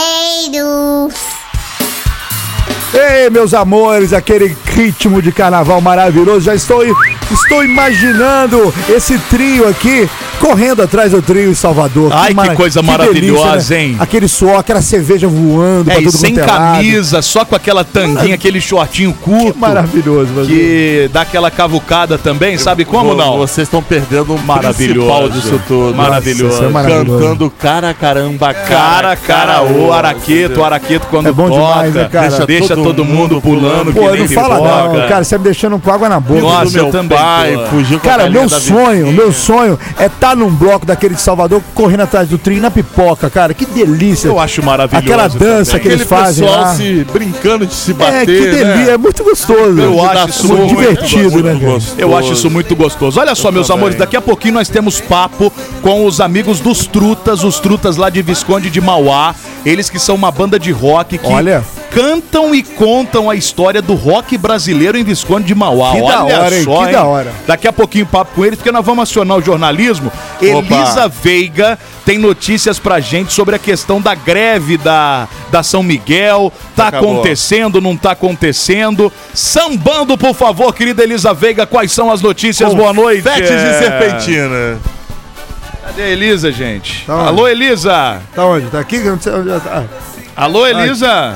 Ei, 2.93 3.31
meus 3.31 3.55
amores, 3.55 4.13
aquele 4.13 4.57
ritmo 4.65 5.23
de 5.23 5.31
carnaval 5.33 5.81
maravilhoso. 5.81 6.41
Já 6.41 6.55
estou, 6.55 6.83
estou 6.85 7.65
imaginando 7.65 8.75
esse 8.89 9.19
trio 9.31 9.69
aqui 9.69 10.09
correndo 10.41 10.83
atrás 10.83 11.13
do 11.13 11.21
trio 11.23 11.51
em 11.51 11.55
Salvador. 11.55 12.11
Ai, 12.13 12.29
que 12.29 12.35
mara- 12.35 12.55
coisa 12.55 12.83
maravilhosa, 12.83 13.77
hein? 13.77 13.97
Aquele 14.01 14.27
suor, 14.27 14.59
aquela 14.59 14.81
cerveja 14.81 15.29
voando 15.29 15.91
É, 15.91 15.95
pra 15.95 16.03
e 16.03 16.05
tudo 16.07 16.17
sem 16.17 16.35
lado. 16.35 16.47
camisa, 16.49 17.23
só 17.23 17.45
com 17.45 17.55
aquela 17.55 17.85
tanguinha, 17.85 18.35
aquele 18.35 18.61
shortinho 18.61 19.13
curto. 19.13 19.53
Que 19.53 19.59
maravilhoso, 19.59 20.33
Brasil. 20.33 20.55
Que 20.57 21.11
dá 21.13 21.21
aquela 21.23 21.51
cavucada 21.51 22.17
também, 22.19 22.57
sabe 22.59 22.85
como 22.85 23.15
não? 23.15 23.37
Vocês 23.39 23.67
estão 23.69 23.83
perdendo 23.83 24.35
o 24.35 24.39
Maravilhoso. 24.39 25.07
principal 25.07 25.29
disso 25.29 25.61
tudo. 25.69 25.95
Maravilhoso. 25.95 26.55
Nossa, 26.55 26.65
é 26.65 26.69
maravilhoso. 26.69 27.19
Cantando 27.25 27.51
cara, 27.51 27.95
caramba, 27.95 28.55
Cara, 28.55 29.15
cara, 29.17 29.63
o 29.63 29.93
araqueto, 29.93 30.61
o 30.61 30.65
araqueto 30.65 31.07
quando 31.11 31.29
É 31.29 31.33
bom 31.33 31.49
toca, 31.51 31.61
demais, 31.61 31.95
né, 31.95 32.09
cara? 32.11 32.29
deixa, 32.29 32.47
Deixa 32.47 32.75
todo, 32.75 32.85
todo 32.87 33.05
mundo 33.05 33.41
pulando, 33.41 33.93
Pô, 33.93 34.01
que 34.01 34.11
nem 34.13 34.21
não 34.21 34.29
fala 34.29 34.57
não, 34.57 35.09
cara. 35.09 35.23
Você 35.25 35.35
tá 35.35 35.39
me 35.39 35.45
deixando 35.45 35.79
com 35.79 35.91
água 35.91 36.09
na 36.09 36.19
boca. 36.21 36.41
Nossa, 36.41 36.71
meu 36.73 36.87
eu 36.87 36.91
também 36.91 37.17
pai, 37.19 37.67
fugiu 37.71 37.99
com 38.01 38.07
a 38.09 38.11
Cara, 38.11 38.31
meu 38.31 38.49
sonho, 38.49 39.13
meu 39.13 39.33
sonho 39.33 39.79
é 39.99 40.07
estar 40.07 40.30
num 40.35 40.51
bloco 40.51 40.85
daquele 40.87 41.15
de 41.15 41.21
Salvador 41.23 41.63
correndo 41.75 42.01
atrás 42.03 42.29
do 42.29 42.39
trio 42.39 42.61
na 42.61 42.71
pipoca, 42.71 43.29
cara. 43.31 43.53
Que 43.55 43.65
delícia. 43.67 44.29
Eu 44.29 44.39
acho 44.39 44.63
maravilhoso. 44.63 45.05
Aquela 45.05 45.29
dança 45.29 45.73
também. 45.73 45.83
que 45.83 45.89
eles 45.89 46.01
Aquele 46.03 46.05
fazem 46.05 46.45
pessoal 46.47 46.63
lá. 46.65 46.75
se 46.75 47.07
brincando 47.13 47.67
de 47.67 47.75
se 47.75 47.93
bater, 47.93 48.15
É, 48.23 48.27
que 48.27 48.33
delícia, 48.41 48.75
né? 48.87 48.91
é 48.93 48.99
muito 48.99 49.25
gostoso. 49.25 49.81
Eu 49.81 50.03
acho 50.05 50.29
isso 50.31 50.49
muito 50.49 50.75
muito 50.75 50.77
divertido, 50.79 51.31
muito 51.31 51.43
né, 51.45 51.55
gostoso. 51.55 51.95
Eu 51.99 52.17
acho 52.17 52.33
isso 52.33 52.51
muito 52.51 52.75
gostoso. 52.77 53.21
Olha 53.21 53.35
só, 53.35 53.51
meus 53.51 53.67
também. 53.67 53.81
amores, 53.81 53.99
daqui 53.99 54.17
a 54.17 54.21
pouquinho 54.21 54.55
nós 54.55 54.69
temos 54.69 55.01
papo 55.01 55.53
com 55.83 56.05
os 56.07 56.21
amigos 56.21 56.61
dos 56.61 56.87
Trutas, 56.87 57.45
os 57.45 57.59
Trutas 57.61 57.97
lá 57.97 58.11
de 58.11 58.23
Visconde 58.23 58.71
de 58.71 58.81
Mauá. 58.81 59.35
Eles 59.65 59.91
que 59.91 59.99
são 59.99 60.15
uma 60.15 60.31
banda 60.31 60.59
de 60.59 60.71
rock 60.73 61.19
que 61.19 61.27
Olha. 61.27 61.63
cantam 61.91 62.55
e 62.55 62.63
contam 62.63 63.29
a 63.29 63.35
história 63.35 63.83
do 63.83 63.95
rock 63.95 64.39
brasileiro 64.39 64.97
em 64.97 65.05
Visconde 65.05 65.47
de 65.49 65.55
Mauá. 65.55 65.93
Que 65.93 66.01
Olha 66.01 66.17
da 66.17 66.25
hora, 66.25 66.57
hein? 66.57 66.65
só, 66.65 66.87
Que 66.87 66.93
da 66.93 67.05
hora. 67.05 67.33
Daqui 67.47 67.69
a 67.69 67.73
pouquinho 67.73 68.07
papo 68.07 68.33
com 68.37 68.45
eles, 68.45 68.59
porque 68.59 68.73
nós 68.73 68.85
vamos 68.85 69.03
acionar 69.03 69.37
o 69.37 69.43
jornalismo. 69.43 70.11
Elisa 70.41 71.09
Veiga 71.09 71.79
tem 72.07 72.17
notícias 72.19 72.79
pra 72.79 73.01
gente 73.01 73.33
sobre 73.33 73.55
a 73.55 73.59
questão 73.59 74.01
da 74.01 74.15
greve 74.15 74.79
da, 74.79 75.29
da 75.51 75.63
São 75.63 75.83
Miguel. 75.83 76.51
Tá 76.75 76.89
Acabou. 76.89 77.13
acontecendo, 77.15 77.81
não 77.81 77.97
tá 77.97 78.13
acontecendo? 78.13 79.13
Sambando, 79.35 80.17
por 80.17 80.35
favor, 80.35 80.73
querida 80.75 81.03
Elisa 81.03 81.35
Veiga, 81.35 81.67
quais 81.67 81.93
são 81.93 82.11
as 82.11 82.23
notícias? 82.23 82.73
Boa 82.73 82.93
noite. 82.95 83.23
Fetes 83.23 83.51
É. 83.51 83.55
e 83.55 83.79
serpentina. 83.79 84.79
Cadê 85.91 86.03
a 86.03 86.09
Elisa, 86.11 86.53
gente? 86.53 87.05
Tá? 87.05 87.15
Alô, 87.15 87.49
Elisa? 87.49 88.23
Tá 88.33 88.47
onde? 88.47 88.71
Tá 88.71 88.79
aqui? 88.79 88.99
Não 89.01 89.21
sei 89.21 89.33
onde 89.33 89.49
tá. 89.61 89.85
Alô, 90.37 90.65
Elisa? 90.65 91.35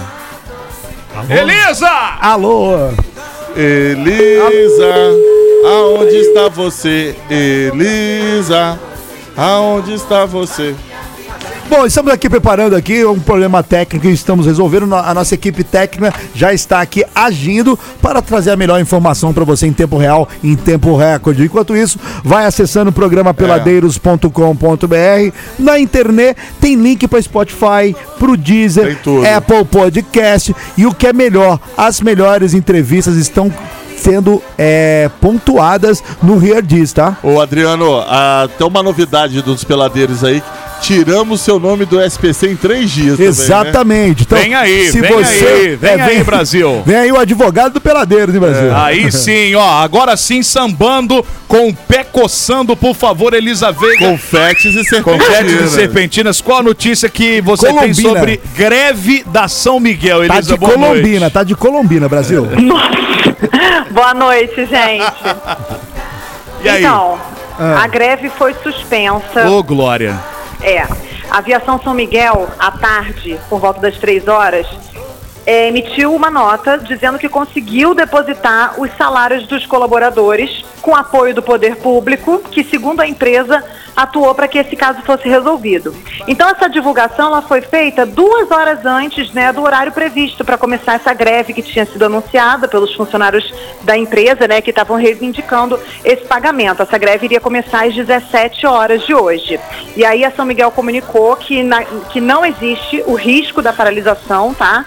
Elisa! 1.29 1.91
Alô? 2.21 2.91
Elisa, 3.57 4.95
aonde 5.67 6.17
está 6.19 6.49
você? 6.49 7.17
Elisa, 7.29 8.79
aonde 9.37 9.95
está 9.95 10.25
você? 10.25 10.77
Bom, 11.69 11.87
estamos 11.87 12.13
aqui 12.13 12.29
preparando 12.29 12.77
aqui 12.77 13.05
um 13.05 13.19
problema 13.19 13.63
técnico 13.63 14.07
que 14.07 14.13
estamos 14.13 14.47
resolvendo. 14.47 14.95
A 14.95 15.15
nossa 15.15 15.35
equipe 15.35 15.65
técnica 15.65 16.15
já 16.35 16.53
está 16.53 16.81
aqui 16.81 17.05
agindo 17.15 17.79
para 18.03 18.21
trazer 18.21 18.51
a 18.51 18.57
melhor 18.57 18.81
informação 18.81 19.33
para 19.33 19.45
você 19.45 19.67
em 19.67 19.73
tempo 19.73 19.97
real, 19.97 20.29
em 20.43 20.57
tempo 20.57 20.95
recorde. 20.95 21.45
Enquanto 21.45 21.75
isso, 21.75 21.99
vai 22.23 22.45
acessando 22.45 22.91
o 22.91 22.93
programa 22.93 23.33
peladeiros.com.br. 23.33 24.27
Na 25.59 25.79
internet 25.79 26.37
tem 26.61 26.77
link 26.77 27.09
para 27.09 27.23
Spotify, 27.23 27.97
para 28.19 28.31
o 28.31 28.37
Deezer. 28.37 28.99
Apple 29.37 29.65
Podcast 29.65 30.55
e 30.77 30.87
o 30.87 30.95
que 30.95 31.07
é 31.07 31.13
melhor, 31.13 31.59
as 31.77 32.01
melhores 32.01 32.53
entrevistas 32.53 33.17
estão 33.17 33.53
sendo 33.97 34.43
é, 34.59 35.09
pontuadas 35.21 36.03
no 36.23 36.45
Here 36.45 36.61
Diz, 36.61 36.93
tá? 36.93 37.17
Ô 37.23 37.41
Adriano, 37.41 38.01
ah, 38.07 38.49
tem 38.59 38.67
uma 38.67 38.83
novidade 38.83 39.41
dos 39.41 39.65
peladeiros 39.65 40.23
aí. 40.23 40.43
Tiramos 40.85 41.41
seu 41.41 41.59
nome 41.59 41.85
do 41.87 41.99
SPC 42.01 42.51
em 42.51 42.57
três 42.57 42.91
dias. 42.91 43.17
também, 43.17 43.27
né? 43.27 43.31
Exatamente. 43.31 44.23
Então, 44.25 44.39
Vem 44.39 44.55
aí, 44.55 44.91
se 44.91 45.01
vem 45.01 45.13
você, 45.13 45.45
aí, 45.47 45.77
vem 45.77 45.91
é, 45.93 46.03
aí, 46.03 46.23
Brasil. 46.23 46.83
Vem 46.85 46.97
aí 46.97 47.11
o 47.13 47.19
advogado 47.19 47.73
do 47.75 47.81
Peladeiro, 47.81 48.31
né, 48.33 48.39
Brasil? 48.39 48.77
Aí 48.77 49.11
sim, 49.13 49.55
ó, 49.55 49.83
agora 49.83 50.15
sim 50.17 50.43
sambando, 50.43 51.25
com 51.49 51.69
o 51.69 51.75
pé 51.75 52.05
coçando, 52.05 52.77
por 52.77 52.95
favor, 52.95 53.33
Elisa 53.33 53.73
Veiga. 53.73 54.09
Confetes 54.11 54.75
e 54.75 54.85
serpentinas. 54.85 55.27
Confetes 55.27 55.61
e 55.61 55.69
serpentinas, 55.71 56.41
qual 56.41 56.59
a 56.59 56.63
notícia 56.63 57.09
que 57.09 57.41
você 57.41 57.67
tem 57.67 57.75
Colombina. 57.77 58.09
sobre 58.11 58.41
greve 58.55 59.25
da 59.27 59.49
São 59.49 59.81
Miguel, 59.81 60.27
tá 60.27 60.35
Elisa? 60.37 60.53
de 60.53 60.59
boa 60.59 60.73
Colombina, 60.73 61.21
noite. 61.21 61.33
tá 61.33 61.43
de 61.43 61.55
Colombina, 61.55 62.09
Brasil. 62.09 62.47
Boa 63.91 64.13
noite, 64.13 64.67
gente. 64.67 65.15
E 66.63 66.69
aí? 66.69 66.83
Então, 66.83 67.19
a 67.59 67.87
greve 67.87 68.29
foi 68.29 68.55
suspensa. 68.63 69.49
Ô, 69.49 69.63
Glória. 69.63 70.19
É. 70.65 70.81
A 71.31 71.39
aviação 71.39 71.79
São 71.83 71.93
Miguel, 71.93 72.49
à 72.59 72.71
tarde, 72.71 73.39
por 73.51 73.61
volta 73.61 73.81
das 73.81 73.99
três 73.99 74.27
horas, 74.27 74.67
é, 75.47 75.69
emitiu 75.69 76.15
uma 76.15 76.31
nota 76.31 76.79
dizendo 76.79 77.19
que 77.19 77.29
conseguiu 77.29 77.95
depositar 77.95 78.81
os 78.81 78.91
salários 78.97 79.47
dos 79.47 79.67
colaboradores 79.67 80.65
com 80.81 80.95
apoio 80.95 81.35
do 81.35 81.43
poder 81.43 81.77
público, 81.77 82.43
que 82.51 82.63
segundo 82.65 83.01
a 83.01 83.07
empresa 83.09 83.63
atuou 83.97 84.35
para 84.35 84.49
que 84.49 84.59
esse 84.59 84.75
caso 84.75 85.01
fosse 85.03 85.29
resolvido. 85.29 85.95
Então 86.27 86.49
essa 86.49 86.69
divulgação 86.69 87.29
ela 87.29 87.43
foi 87.43 87.61
feita 87.61 88.05
duas 88.05 88.51
horas 88.51 88.85
antes 88.85 89.33
né, 89.33 89.53
do 89.53 89.63
horário 89.63 89.93
previsto 89.93 90.45
para 90.45 90.59
começar 90.59 90.95
essa 90.95 91.15
greve 91.15 91.53
que 91.53 91.63
tinha 91.63 91.87
sido 91.87 92.05
anunciada 92.05 92.67
pelos 92.67 92.93
funcionários 92.95 93.53
da 93.83 93.97
empresa, 93.97 94.49
né, 94.49 94.61
que 94.61 94.71
estavam 94.71 94.97
reivindicando 94.97 95.79
esse 96.05 96.25
pagamento. 96.25 96.83
Essa 96.83 96.99
greve 96.99 97.27
iria 97.27 97.41
começar 97.41 97.85
às 97.87 97.95
17 97.95 98.67
horas 98.67 99.07
de 99.07 99.15
hoje. 99.15 99.61
E 99.97 100.05
aí 100.05 100.25
a 100.25 100.31
São 100.33 100.45
Miguel 100.45 100.71
comunicou 100.73 101.37
que, 101.37 101.63
na- 101.63 101.85
que 101.85 102.21
não 102.21 102.45
existe 102.45 103.03
o 103.07 103.15
risco 103.15 103.63
da 103.63 103.73
paralisação, 103.73 104.53
tá? 104.53 104.85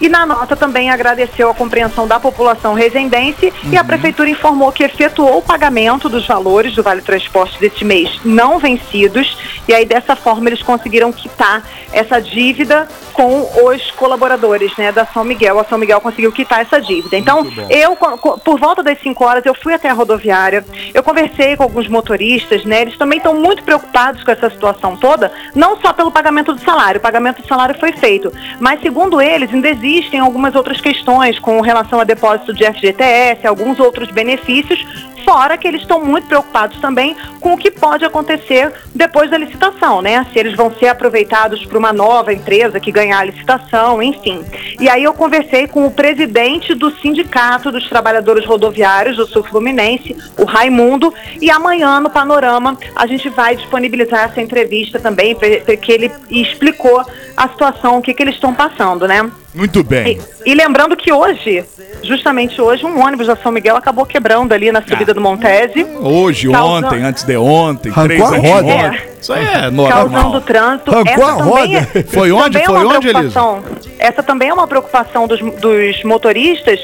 E 0.00 0.08
na 0.08 0.24
nota 0.24 0.56
também 0.56 0.90
agradeceu 0.90 1.50
a 1.50 1.54
compreensão 1.54 2.06
da 2.06 2.20
população 2.20 2.74
resendense 2.74 3.52
e 3.70 3.76
a 3.76 3.84
prefeitura 3.84 4.30
informou 4.30 4.70
que 4.72 4.84
efetuou 4.84 5.38
o 5.38 5.42
pagamento 5.42 6.08
dos 6.08 6.26
valores 6.26 6.74
do 6.74 6.82
Vale 6.82 7.02
Transporte 7.02 7.58
deste 7.58 7.84
mês 7.84 8.20
não 8.24 8.58
vencidos 8.58 9.36
e 9.66 9.74
aí 9.74 9.84
dessa 9.84 10.14
forma 10.14 10.48
eles 10.48 10.62
conseguiram 10.62 11.12
quitar 11.12 11.62
essa 11.92 12.20
dívida 12.20 12.88
com 13.12 13.40
os 13.64 13.90
colaboradores, 13.90 14.76
né, 14.76 14.92
da 14.92 15.04
São 15.04 15.24
Miguel. 15.24 15.58
A 15.58 15.64
São 15.64 15.76
Miguel 15.76 16.00
conseguiu 16.00 16.30
quitar 16.30 16.60
essa 16.60 16.80
dívida. 16.80 17.16
Então, 17.16 17.44
eu 17.68 17.96
por 17.96 18.60
volta 18.60 18.80
das 18.80 19.00
5 19.00 19.24
horas 19.24 19.44
eu 19.44 19.54
fui 19.54 19.74
até 19.74 19.88
a 19.88 19.92
rodoviária, 19.92 20.64
eu 20.94 21.02
conversei 21.02 21.56
com 21.56 21.64
alguns 21.64 21.88
motoristas, 21.88 22.64
né, 22.64 22.82
eles 22.82 22.96
também 22.96 23.18
estão 23.18 23.34
muito 23.34 23.64
preocupados 23.64 24.22
com 24.22 24.30
essa 24.30 24.48
situação 24.48 24.96
toda, 24.96 25.32
não 25.54 25.80
só 25.80 25.92
pelo 25.92 26.12
pagamento 26.12 26.54
do 26.54 26.60
salário, 26.62 26.98
o 26.98 27.02
pagamento 27.02 27.42
do 27.42 27.48
salário 27.48 27.78
foi 27.80 27.92
feito, 27.92 28.32
mas 28.60 28.80
segundo 28.80 29.20
eles 29.20 29.52
ainda 29.52 29.68
existem 29.88 30.20
algumas 30.20 30.54
outras 30.54 30.80
questões 30.80 31.38
com 31.38 31.60
relação 31.60 32.00
a 32.00 32.04
depósito 32.04 32.52
de 32.52 32.64
FGTS, 32.64 33.46
alguns 33.46 33.80
outros 33.80 34.10
benefícios, 34.10 34.84
fora 35.24 35.58
que 35.58 35.66
eles 35.66 35.82
estão 35.82 36.02
muito 36.02 36.26
preocupados 36.26 36.80
também 36.80 37.16
com 37.40 37.52
o 37.52 37.56
que 37.56 37.70
pode 37.70 38.04
acontecer 38.04 38.72
depois 38.94 39.30
da 39.30 39.36
licitação, 39.36 40.00
né? 40.00 40.26
Se 40.32 40.38
eles 40.38 40.54
vão 40.54 40.72
ser 40.72 40.88
aproveitados 40.88 41.64
por 41.66 41.76
uma 41.76 41.92
nova 41.92 42.32
empresa 42.32 42.80
que 42.80 42.90
ganhar 42.90 43.18
a 43.18 43.24
licitação, 43.24 44.02
enfim. 44.02 44.44
E 44.80 44.88
aí 44.88 45.04
eu 45.04 45.12
conversei 45.12 45.66
com 45.66 45.86
o 45.86 45.90
presidente 45.90 46.74
do 46.74 46.90
Sindicato 46.90 47.70
dos 47.70 47.88
Trabalhadores 47.88 48.46
Rodoviários 48.46 49.16
do 49.16 49.26
Sul 49.26 49.44
Fluminense, 49.44 50.16
o 50.38 50.44
Raimundo, 50.44 51.12
e 51.40 51.50
amanhã 51.50 52.00
no 52.00 52.10
Panorama 52.10 52.78
a 52.96 53.06
gente 53.06 53.28
vai 53.28 53.56
disponibilizar 53.56 54.24
essa 54.24 54.40
entrevista 54.40 54.98
também, 54.98 55.34
porque 55.34 55.92
ele 55.92 56.10
explicou 56.30 57.04
a 57.36 57.48
situação, 57.48 57.98
o 57.98 58.02
que, 58.02 58.14
que 58.14 58.22
eles 58.22 58.34
estão 58.34 58.54
passando, 58.54 59.06
né? 59.06 59.30
Muito 59.58 59.82
bem. 59.82 60.18
E, 60.46 60.52
e 60.52 60.54
lembrando 60.54 60.96
que 60.96 61.12
hoje, 61.12 61.64
justamente 62.02 62.60
hoje, 62.60 62.86
um 62.86 63.02
ônibus 63.04 63.26
da 63.26 63.36
São 63.36 63.50
Miguel 63.52 63.76
acabou 63.76 64.06
quebrando 64.06 64.52
ali 64.52 64.70
na 64.70 64.80
subida 64.82 65.12
do 65.12 65.20
Montese. 65.20 65.84
Hoje, 66.00 66.48
Causando- 66.50 66.86
ontem, 66.86 67.02
antes 67.02 67.24
de 67.24 67.36
ontem, 67.36 67.88
Arrancou 67.90 68.06
três 68.06 68.22
antes 68.32 68.50
roda. 68.50 68.66
ontem. 68.74 69.00
Isso 69.20 69.32
aí 69.32 69.44
é 69.46 69.70
normal. 69.70 70.08
Causando 70.10 70.40
trânsito. 70.42 70.90
Arrancou 70.94 71.12
essa 71.12 71.24
a 71.24 71.42
roda. 71.42 71.88
é- 71.94 72.02
Foi 72.08 72.30
onde? 72.32 72.44
também 72.44 72.62
é 72.62 72.66
Foi 72.66 72.84
uma 72.84 72.96
onde, 72.96 73.08
Elisa? 73.08 73.18
preocupação- 73.30 73.64
Essa 73.98 74.22
também 74.22 74.48
é 74.48 74.54
uma 74.54 74.66
preocupação 74.68 75.26
dos, 75.26 75.40
dos 75.40 76.04
motoristas 76.04 76.80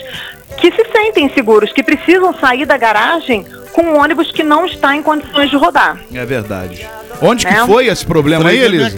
que 0.57 0.71
se 0.73 0.85
sentem 0.93 1.29
seguros, 1.33 1.73
que 1.73 1.83
precisam 1.83 2.35
sair 2.35 2.65
da 2.67 2.77
garagem 2.77 3.45
com 3.73 3.83
um 3.83 4.01
ônibus 4.01 4.31
que 4.31 4.43
não 4.45 4.67
está 4.67 4.95
em 4.95 5.03
condições 5.03 5.51
de 5.51 5.57
rodar. 5.57 5.99
É 6.15 6.25
verdade. 6.25 6.87
Onde 7.21 7.47
que 7.47 7.53
Né? 7.53 7.67
foi 7.67 7.87
esse 7.87 8.05
problema 8.05 8.49
aí, 8.51 8.59
Elisa? 8.59 8.91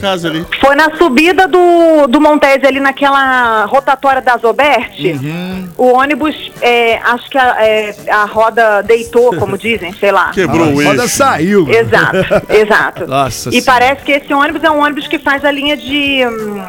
Foi 0.61 0.75
na 0.75 0.97
subida 0.97 1.47
do, 1.47 2.07
do 2.07 2.21
Montese 2.21 2.67
ali 2.67 2.81
naquela 2.81 3.65
rotatória 3.65 4.21
da 4.23 4.37
Zoberti. 4.37 5.13
Uhum. 5.13 5.69
O 5.77 5.93
ônibus, 5.93 6.51
é, 6.61 6.99
acho 6.99 7.29
que 7.31 7.39
a, 7.39 7.57
é, 7.65 7.95
a 8.11 8.25
roda 8.25 8.83
deitou, 8.83 9.35
como 9.37 9.57
dizem, 9.59 9.93
sei 9.93 10.11
lá. 10.13 10.31
Quebrou 10.35 10.75
o 10.75 10.81
A 10.81 10.85
roda 10.85 11.09
saiu. 11.09 11.69
Exato, 11.69 12.17
exato. 12.49 13.07
Nossa 13.09 13.49
e 13.51 13.61
Senhora. 13.61 13.67
parece 13.67 14.03
que 14.05 14.13
esse 14.13 14.33
ônibus 14.33 14.63
é 14.65 14.71
um 14.71 14.81
ônibus 14.83 15.07
que 15.07 15.19
faz 15.19 15.45
a 15.45 15.51
linha 15.51 15.77
de 15.77 16.25
hum, 16.27 16.63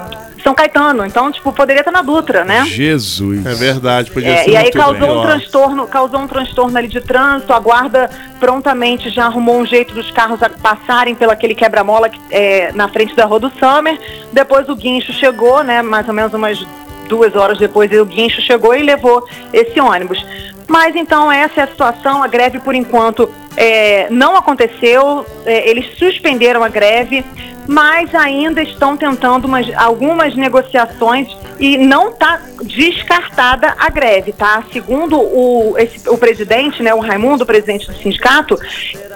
São 0.43 0.53
Caetano. 0.53 1.05
Então, 1.05 1.31
tipo, 1.31 1.51
poderia 1.51 1.81
estar 1.81 1.91
na 1.91 2.01
Dutra, 2.01 2.43
né? 2.45 2.63
Jesus. 2.65 3.45
É 3.45 3.53
verdade, 3.53 4.11
podia 4.11 4.29
É, 4.31 4.43
ser 4.43 4.51
e 4.51 4.57
aí 4.57 4.71
causou 4.71 4.95
um 5.07 5.21
pior. 5.21 5.25
transtorno, 5.27 5.87
causou 5.87 6.19
um 6.19 6.27
transtorno 6.27 6.77
ali 6.77 6.87
de 6.87 7.01
trânsito. 7.01 7.51
A 7.53 7.59
guarda 7.59 8.09
prontamente 8.39 9.09
já 9.09 9.25
arrumou 9.25 9.57
um 9.59 9.65
jeito 9.65 9.93
dos 9.93 10.09
carros 10.11 10.41
a 10.43 10.49
passarem 10.49 11.15
pelo 11.15 11.31
aquele 11.31 11.55
quebra-mola 11.55 12.09
que, 12.09 12.19
é, 12.31 12.71
na 12.73 12.87
frente 12.87 13.15
da 13.15 13.25
rua 13.25 13.39
do 13.39 13.51
Summer. 13.59 13.99
Depois 14.31 14.69
o 14.69 14.75
guincho 14.75 15.11
chegou, 15.13 15.63
né? 15.63 15.81
Mais 15.81 16.07
ou 16.07 16.13
menos 16.13 16.33
umas 16.33 16.65
duas 17.09 17.35
horas 17.35 17.57
depois 17.57 17.91
o 17.91 18.05
guincho 18.05 18.41
chegou 18.41 18.75
e 18.75 18.83
levou 18.83 19.25
esse 19.53 19.79
ônibus. 19.79 20.23
Mas 20.67 20.95
então 20.95 21.31
essa 21.31 21.61
é 21.61 21.63
a 21.63 21.67
situação. 21.67 22.21
A 22.21 22.27
greve 22.27 22.59
por 22.59 22.75
enquanto 22.75 23.29
é, 23.55 24.07
não 24.09 24.35
aconteceu. 24.35 25.25
É, 25.45 25.69
eles 25.69 25.97
suspenderam 25.97 26.63
a 26.63 26.69
greve, 26.69 27.25
mas 27.67 28.13
ainda 28.15 28.61
estão 28.63 28.95
tentando 28.95 29.45
umas- 29.45 29.69
algumas 29.75 30.35
negociações 30.35 31.27
e 31.59 31.77
não 31.77 32.09
está 32.09 32.39
descartada 32.63 33.75
a 33.77 33.89
greve, 33.89 34.31
tá? 34.31 34.63
Segundo 34.71 35.19
o, 35.19 35.75
esse- 35.77 36.07
o 36.09 36.17
presidente, 36.17 36.81
né, 36.81 36.93
o 36.93 36.99
Raimundo, 36.99 37.43
o 37.43 37.47
presidente 37.47 37.87
do 37.87 37.95
sindicato, 37.97 38.57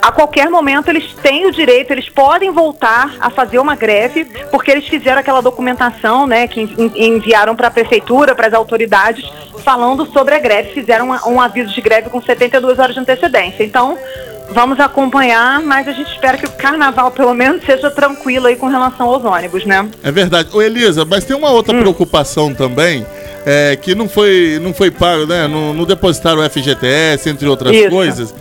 a 0.02 0.12
qualquer 0.12 0.50
momento 0.50 0.90
eles 0.90 1.14
têm 1.22 1.46
o 1.46 1.52
direito, 1.52 1.92
eles 1.92 2.10
podem 2.10 2.52
voltar 2.52 3.16
a 3.20 3.30
fazer 3.30 3.60
uma 3.60 3.76
greve, 3.76 4.26
porque 4.52 4.72
eles 4.72 4.88
fizeram 4.88 5.20
aquela 5.20 5.42
documentação, 5.42 6.28
né, 6.28 6.48
que 6.48 6.62
en- 6.62 6.92
enviaram 6.96 7.56
para 7.56 7.68
a 7.68 7.72
prefeitura, 7.72 8.36
para 8.36 8.48
as 8.48 8.54
autoridades, 8.54 9.24
falando 9.64 10.06
sobre 10.12 10.36
a 10.36 10.40
greve, 10.40 10.74
fizeram 10.74 11.06
uma- 11.06 11.28
um 11.28 11.40
aviso 11.40 11.74
de 11.74 11.82
greve 11.82 12.10
com 12.10 12.22
72 12.22 12.80
horas 12.80 12.94
de 12.96 13.00
antecedência. 13.00 13.64
Então, 13.64 13.98
vamos 14.54 14.80
acompanhar, 14.80 15.62
mas 15.62 15.88
a 15.88 15.92
gente 15.92 16.12
espera 16.12 16.38
que 16.38 16.46
o 16.46 16.52
carnaval, 16.52 17.12
pelo 17.12 17.34
menos, 17.34 17.64
seja 17.66 17.90
tranquilo 17.90 18.48
aí 18.48 18.56
com 18.56 18.68
relação 18.68 19.08
aos 19.08 19.24
ônibus, 19.24 19.66
né? 19.66 19.88
É 20.04 20.12
verdade. 20.12 20.50
Ô, 20.54 20.62
Elisa, 20.62 21.06
mas 21.06 21.24
tem 21.26 21.36
uma 21.36 21.50
Hum. 21.50 21.54
outra 21.56 21.78
preocupação 21.78 22.54
também, 22.54 23.06
é, 23.46 23.76
que 23.76 23.96
não 23.96 24.08
foi, 24.08 24.60
não 24.62 24.74
foi 24.74 24.92
pago, 24.92 25.26
né? 25.26 25.48
Não, 25.48 25.74
não 25.74 25.86
depositaram 25.86 26.40
o 26.42 26.50
FGTS, 26.50 27.30
entre 27.30 27.48
outras 27.48 27.76
Isso. 27.76 27.90
coisas. 27.90 28.34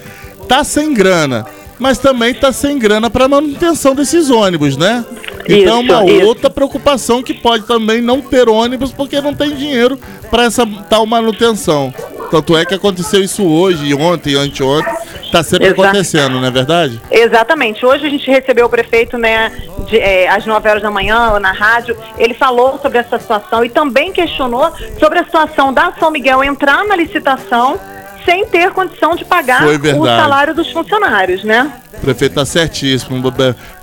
Tá 0.48 0.64
sem 0.64 0.92
grana. 0.92 1.46
Mas 1.80 1.98
também 1.98 2.34
tá 2.34 2.52
sem 2.52 2.78
grana 2.78 3.10
para 3.10 3.26
manutenção 3.26 3.94
desses 3.94 4.30
ônibus, 4.30 4.76
né? 4.76 5.04
Então, 5.48 5.82
Isso, 5.82 5.92
uma 5.92 6.04
isso. 6.04 6.26
outra 6.26 6.50
preocupação 6.50 7.22
que 7.22 7.34
pode 7.34 7.66
também 7.66 8.02
não 8.02 8.20
ter 8.20 8.48
ônibus 8.48 8.92
porque 8.92 9.20
não 9.20 9.34
tem 9.34 9.56
dinheiro 9.56 9.98
para 10.30 10.44
essa 10.44 10.64
tal 10.88 11.06
manutenção. 11.06 11.92
Tanto 12.30 12.56
é 12.56 12.64
que 12.64 12.74
aconteceu 12.74 13.20
isso 13.20 13.44
hoje, 13.44 13.92
ontem, 13.94 14.36
anteontem. 14.36 14.92
Tá 15.32 15.42
sempre 15.42 15.66
Exato. 15.66 15.82
acontecendo, 15.82 16.40
não 16.40 16.46
é 16.46 16.50
verdade? 16.50 17.00
Exatamente. 17.10 17.84
Hoje 17.86 18.06
a 18.06 18.10
gente 18.10 18.28
recebeu 18.30 18.66
o 18.66 18.68
prefeito, 18.68 19.16
né, 19.16 19.50
de, 19.88 19.96
é, 19.98 20.28
às 20.28 20.44
9 20.44 20.68
horas 20.68 20.82
da 20.82 20.90
manhã, 20.90 21.38
na 21.40 21.52
rádio. 21.52 21.96
Ele 22.18 22.34
falou 22.34 22.78
sobre 22.80 22.98
essa 22.98 23.18
situação 23.18 23.64
e 23.64 23.68
também 23.68 24.12
questionou 24.12 24.72
sobre 24.98 25.20
a 25.20 25.24
situação 25.24 25.72
da 25.72 25.92
São 25.98 26.10
Miguel 26.10 26.44
entrar 26.44 26.84
na 26.84 26.94
licitação 26.94 27.78
sem 28.24 28.46
ter 28.46 28.70
condição 28.70 29.14
de 29.14 29.24
pagar 29.24 29.64
o 29.66 30.04
salário 30.04 30.54
dos 30.54 30.70
funcionários, 30.70 31.44
né? 31.44 31.72
O 31.94 32.00
prefeito 32.00 32.34
tá 32.34 32.44
certíssimo. 32.44 33.22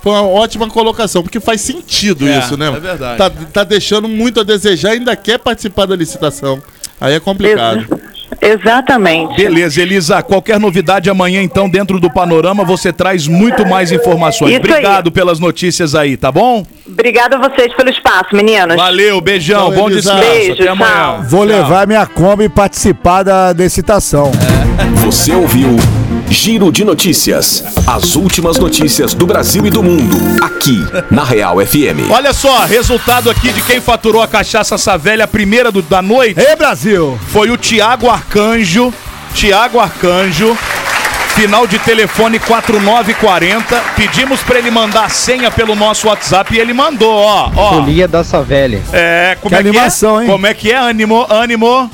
Foi 0.02 0.12
uma 0.12 0.22
ótima 0.22 0.68
colocação, 0.68 1.22
porque 1.22 1.40
faz 1.40 1.60
sentido 1.60 2.26
É, 2.28 2.38
isso, 2.38 2.56
né? 2.56 2.68
é 2.68 2.80
verdade. 2.80 3.18
Tá, 3.18 3.30
tá 3.52 3.64
deixando 3.64 4.08
muito 4.08 4.40
a 4.40 4.42
desejar, 4.42 4.90
ainda 4.92 5.14
quer 5.16 5.38
participar 5.38 5.86
da 5.86 5.94
licitação. 5.96 6.60
Aí 7.00 7.14
é 7.14 7.20
complicado. 7.20 7.86
Exatamente. 8.40 9.36
Beleza, 9.36 9.80
Elisa. 9.82 10.22
Qualquer 10.22 10.58
novidade 10.60 11.10
amanhã, 11.10 11.42
então, 11.42 11.68
dentro 11.68 11.98
do 11.98 12.10
panorama, 12.10 12.64
você 12.64 12.92
traz 12.92 13.26
muito 13.26 13.66
mais 13.66 13.90
informações. 13.92 14.50
Isso 14.52 14.60
aí. 14.64 14.70
Obrigado 14.70 15.10
pelas 15.12 15.38
notícias 15.40 15.94
aí, 15.94 16.16
tá 16.16 16.30
bom? 16.30 16.64
Obrigada 16.86 17.36
a 17.36 17.48
vocês 17.48 17.74
pelo 17.74 17.90
espaço, 17.90 18.34
meninas. 18.34 18.76
Valeu, 18.76 19.20
beijão, 19.20 19.70
bom 19.72 19.88
Elisa. 19.90 20.12
descanso. 20.14 20.30
Beijo, 20.32 20.62
Até 20.62 20.68
amanhã. 20.68 20.92
tchau. 20.94 21.22
Vou 21.24 21.42
levar 21.44 21.86
minha 21.86 22.06
Kombi 22.06 22.44
e 22.44 22.48
participar 22.48 23.22
da 23.22 23.52
licitação. 23.52 24.30
Você 25.04 25.32
ouviu 25.34 25.76
Giro 26.30 26.70
de 26.70 26.84
Notícias. 26.84 27.64
As 27.86 28.14
últimas 28.14 28.58
notícias 28.58 29.14
do 29.14 29.26
Brasil 29.26 29.66
e 29.66 29.70
do 29.70 29.82
mundo. 29.82 30.16
Aqui, 30.44 30.78
na 31.10 31.24
Real 31.24 31.56
FM. 31.64 32.10
Olha 32.10 32.32
só, 32.32 32.64
resultado 32.64 33.30
aqui 33.30 33.50
de 33.52 33.62
quem 33.62 33.80
faturou 33.80 34.22
a 34.22 34.28
cachaça 34.28 34.76
Savelha, 34.76 35.24
a 35.24 35.28
primeira 35.28 35.72
do- 35.72 35.82
da 35.82 36.02
noite, 36.02 36.38
Ei, 36.40 36.54
Brasil! 36.56 37.18
foi 37.28 37.50
o 37.50 37.56
Tiago 37.56 38.08
Arcanjo. 38.10 38.92
Tiago 39.34 39.80
Arcanjo. 39.80 40.56
Final 41.34 41.68
de 41.68 41.78
telefone 41.78 42.38
4940. 42.40 43.80
Pedimos 43.96 44.40
pra 44.40 44.58
ele 44.58 44.72
mandar 44.72 45.04
a 45.04 45.08
senha 45.08 45.50
pelo 45.52 45.76
nosso 45.76 46.08
WhatsApp 46.08 46.52
e 46.54 46.58
ele 46.58 46.72
mandou, 46.72 47.14
ó. 47.14 47.50
ó. 47.54 47.70
Folia 47.74 48.08
da 48.08 48.24
Savelha. 48.24 48.82
É, 48.92 49.36
como 49.40 49.54
Que 49.54 49.60
é 49.60 49.62
que 49.62 49.68
animação, 49.68 50.18
é? 50.20 50.24
hein? 50.24 50.30
Como 50.30 50.46
é 50.48 50.52
que 50.54 50.72
é? 50.72 50.76
Ânimo, 50.76 51.24
ânimo. 51.30 51.88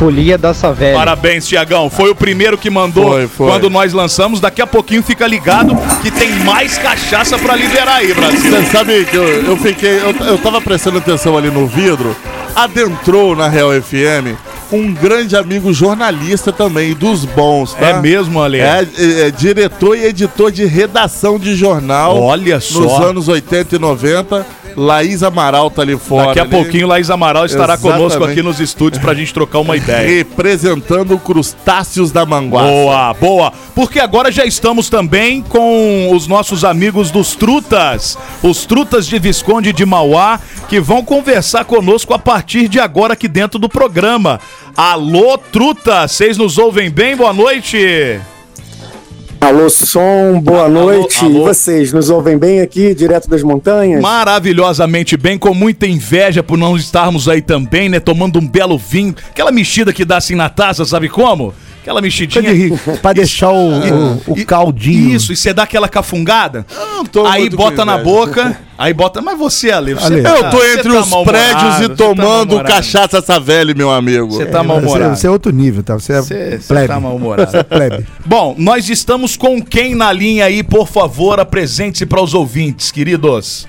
Folia 0.00 0.38
da 0.38 0.54
Savelha. 0.54 0.94
Parabéns, 0.94 1.46
Tiagão. 1.46 1.90
Foi 1.90 2.08
o 2.08 2.14
primeiro 2.14 2.56
que 2.56 2.70
mandou 2.70 3.10
Foi, 3.10 3.28
foi. 3.28 3.50
quando 3.50 3.68
nós 3.68 3.92
lançamos. 3.92 4.40
Daqui 4.40 4.62
a 4.62 4.66
pouquinho 4.66 5.02
fica 5.02 5.26
ligado 5.26 5.76
que 6.00 6.10
tem 6.10 6.30
mais 6.36 6.78
cachaça 6.78 7.38
pra 7.38 7.54
liberar 7.54 7.96
aí, 7.96 8.14
Brasil. 8.14 8.50
Você 8.50 8.64
sabe 8.70 9.04
que 9.04 9.14
eu, 9.14 9.24
eu 9.44 9.56
fiquei. 9.58 9.98
Eu, 9.98 10.26
eu 10.26 10.38
tava 10.38 10.58
prestando 10.58 10.96
atenção 10.96 11.36
ali 11.36 11.50
no 11.50 11.66
vidro. 11.66 12.16
adentrou 12.56 13.36
na 13.36 13.46
Real 13.46 13.70
FM 13.72 14.40
um 14.72 14.92
grande 14.94 15.36
amigo 15.36 15.72
jornalista 15.72 16.52
também, 16.52 16.94
dos 16.94 17.24
bons, 17.24 17.74
tá? 17.74 17.88
É 17.88 18.00
mesmo, 18.00 18.40
Ale? 18.40 18.60
É, 18.60 18.86
é, 18.96 19.20
é 19.26 19.30
diretor 19.30 19.96
e 19.96 20.06
editor 20.06 20.50
de 20.50 20.64
redação 20.64 21.38
de 21.38 21.54
jornal. 21.54 22.20
Olha 22.20 22.60
só. 22.60 22.80
Nos 22.80 22.92
anos 23.00 23.28
80 23.28 23.76
e 23.76 23.78
90. 23.78 24.46
Laís 24.80 25.22
Amaral 25.22 25.70
tá 25.70 25.82
ali 25.82 25.98
fora. 25.98 26.28
Daqui 26.28 26.38
a 26.38 26.42
ali, 26.42 26.50
pouquinho, 26.50 26.86
Laís 26.86 27.10
Amaral 27.10 27.44
estará 27.44 27.74
Exatamente. 27.74 27.98
conosco 27.98 28.24
aqui 28.24 28.42
nos 28.42 28.60
estúdios 28.60 29.02
pra 29.02 29.12
gente 29.12 29.34
trocar 29.34 29.58
uma 29.58 29.76
ideia. 29.76 30.08
Representando 30.08 31.14
o 31.14 31.18
Crustáceos 31.18 32.10
da 32.10 32.24
Manguaça. 32.24 32.66
Boa, 32.66 33.14
boa. 33.14 33.52
Porque 33.74 34.00
agora 34.00 34.32
já 34.32 34.46
estamos 34.46 34.88
também 34.88 35.42
com 35.42 36.10
os 36.14 36.26
nossos 36.26 36.64
amigos 36.64 37.10
dos 37.10 37.34
Trutas, 37.34 38.16
os 38.42 38.64
Trutas 38.64 39.06
de 39.06 39.18
Visconde 39.18 39.70
de 39.70 39.84
Mauá, 39.84 40.40
que 40.66 40.80
vão 40.80 41.04
conversar 41.04 41.66
conosco 41.66 42.14
a 42.14 42.18
partir 42.18 42.66
de 42.66 42.80
agora 42.80 43.12
aqui 43.12 43.28
dentro 43.28 43.58
do 43.58 43.68
programa. 43.68 44.40
Alô, 44.74 45.36
Truta, 45.36 46.08
vocês 46.08 46.38
nos 46.38 46.56
ouvem 46.56 46.88
bem? 46.88 47.14
Boa 47.14 47.34
noite. 47.34 48.18
Alô, 49.40 49.70
som, 49.70 50.38
boa 50.40 50.68
noite. 50.68 51.24
alô. 51.24 51.40
E 51.40 51.44
vocês 51.44 51.92
nos 51.92 52.10
ouvem 52.10 52.36
bem 52.36 52.60
aqui, 52.60 52.94
direto 52.94 53.28
das 53.28 53.42
montanhas? 53.42 54.00
Maravilhosamente 54.02 55.16
bem, 55.16 55.38
com 55.38 55.54
muita 55.54 55.86
inveja 55.86 56.42
por 56.42 56.58
não 56.58 56.76
estarmos 56.76 57.26
aí 57.26 57.40
também, 57.40 57.88
né? 57.88 57.98
Tomando 57.98 58.38
um 58.38 58.46
belo 58.46 58.76
vinho. 58.76 59.14
Aquela 59.30 59.50
mexida 59.50 59.92
que 59.94 60.04
dá 60.04 60.18
assim 60.18 60.34
na 60.34 60.50
taça, 60.50 60.84
sabe 60.84 61.08
como? 61.08 61.54
Aquela 61.82 62.00
mexidinha. 62.02 62.78
pra 63.00 63.12
deixar 63.14 63.50
o, 63.50 63.70
o, 64.26 64.32
o 64.32 64.44
caldinho. 64.46 65.16
Isso, 65.16 65.32
e 65.32 65.36
você 65.36 65.52
dá 65.54 65.62
aquela 65.62 65.88
cafungada, 65.88 66.66
tô 67.10 67.24
aí 67.24 67.42
muito 67.42 67.56
bota 67.56 67.84
na 67.86 67.96
boca, 67.96 68.58
aí 68.76 68.92
bota. 68.92 69.22
Mas 69.22 69.38
você, 69.38 69.70
Ale, 69.70 69.94
você 69.94 70.04
Ale. 70.04 70.22
tá- 70.22 70.36
Eu 70.36 70.50
tô 70.50 70.62
entre 70.62 70.92
tá 70.92 71.00
os 71.00 71.08
prédios 71.24 71.80
e 71.80 71.88
tá 71.88 71.94
tomando 71.96 72.16
mal-humorado. 72.22 72.68
cachaça 72.68 73.22
Savelli, 73.22 73.74
meu 73.74 73.90
amigo. 73.90 74.28
Você 74.30 74.44
tá 74.44 74.58
Você, 74.60 74.66
mal-humorado. 74.68 75.16
você 75.16 75.26
é 75.26 75.30
outro 75.30 75.50
nível, 75.52 75.82
tá? 75.82 75.94
Você 75.94 76.12
é 76.12 76.20
Você 76.20 76.58
você 76.58 76.68
plebe. 76.68 76.88
tá 76.88 77.00
mal-humorado. 77.00 77.50
Você 77.50 77.56
é 77.56 77.62
plebe. 77.62 78.06
Bom, 78.26 78.54
nós 78.58 78.90
estamos 78.90 79.34
com 79.36 79.60
quem 79.62 79.94
na 79.94 80.12
linha 80.12 80.44
aí? 80.44 80.62
Por 80.62 80.86
favor, 80.86 81.40
apresente-se 81.40 82.04
para 82.04 82.20
os 82.22 82.34
ouvintes, 82.34 82.90
queridos. 82.92 83.66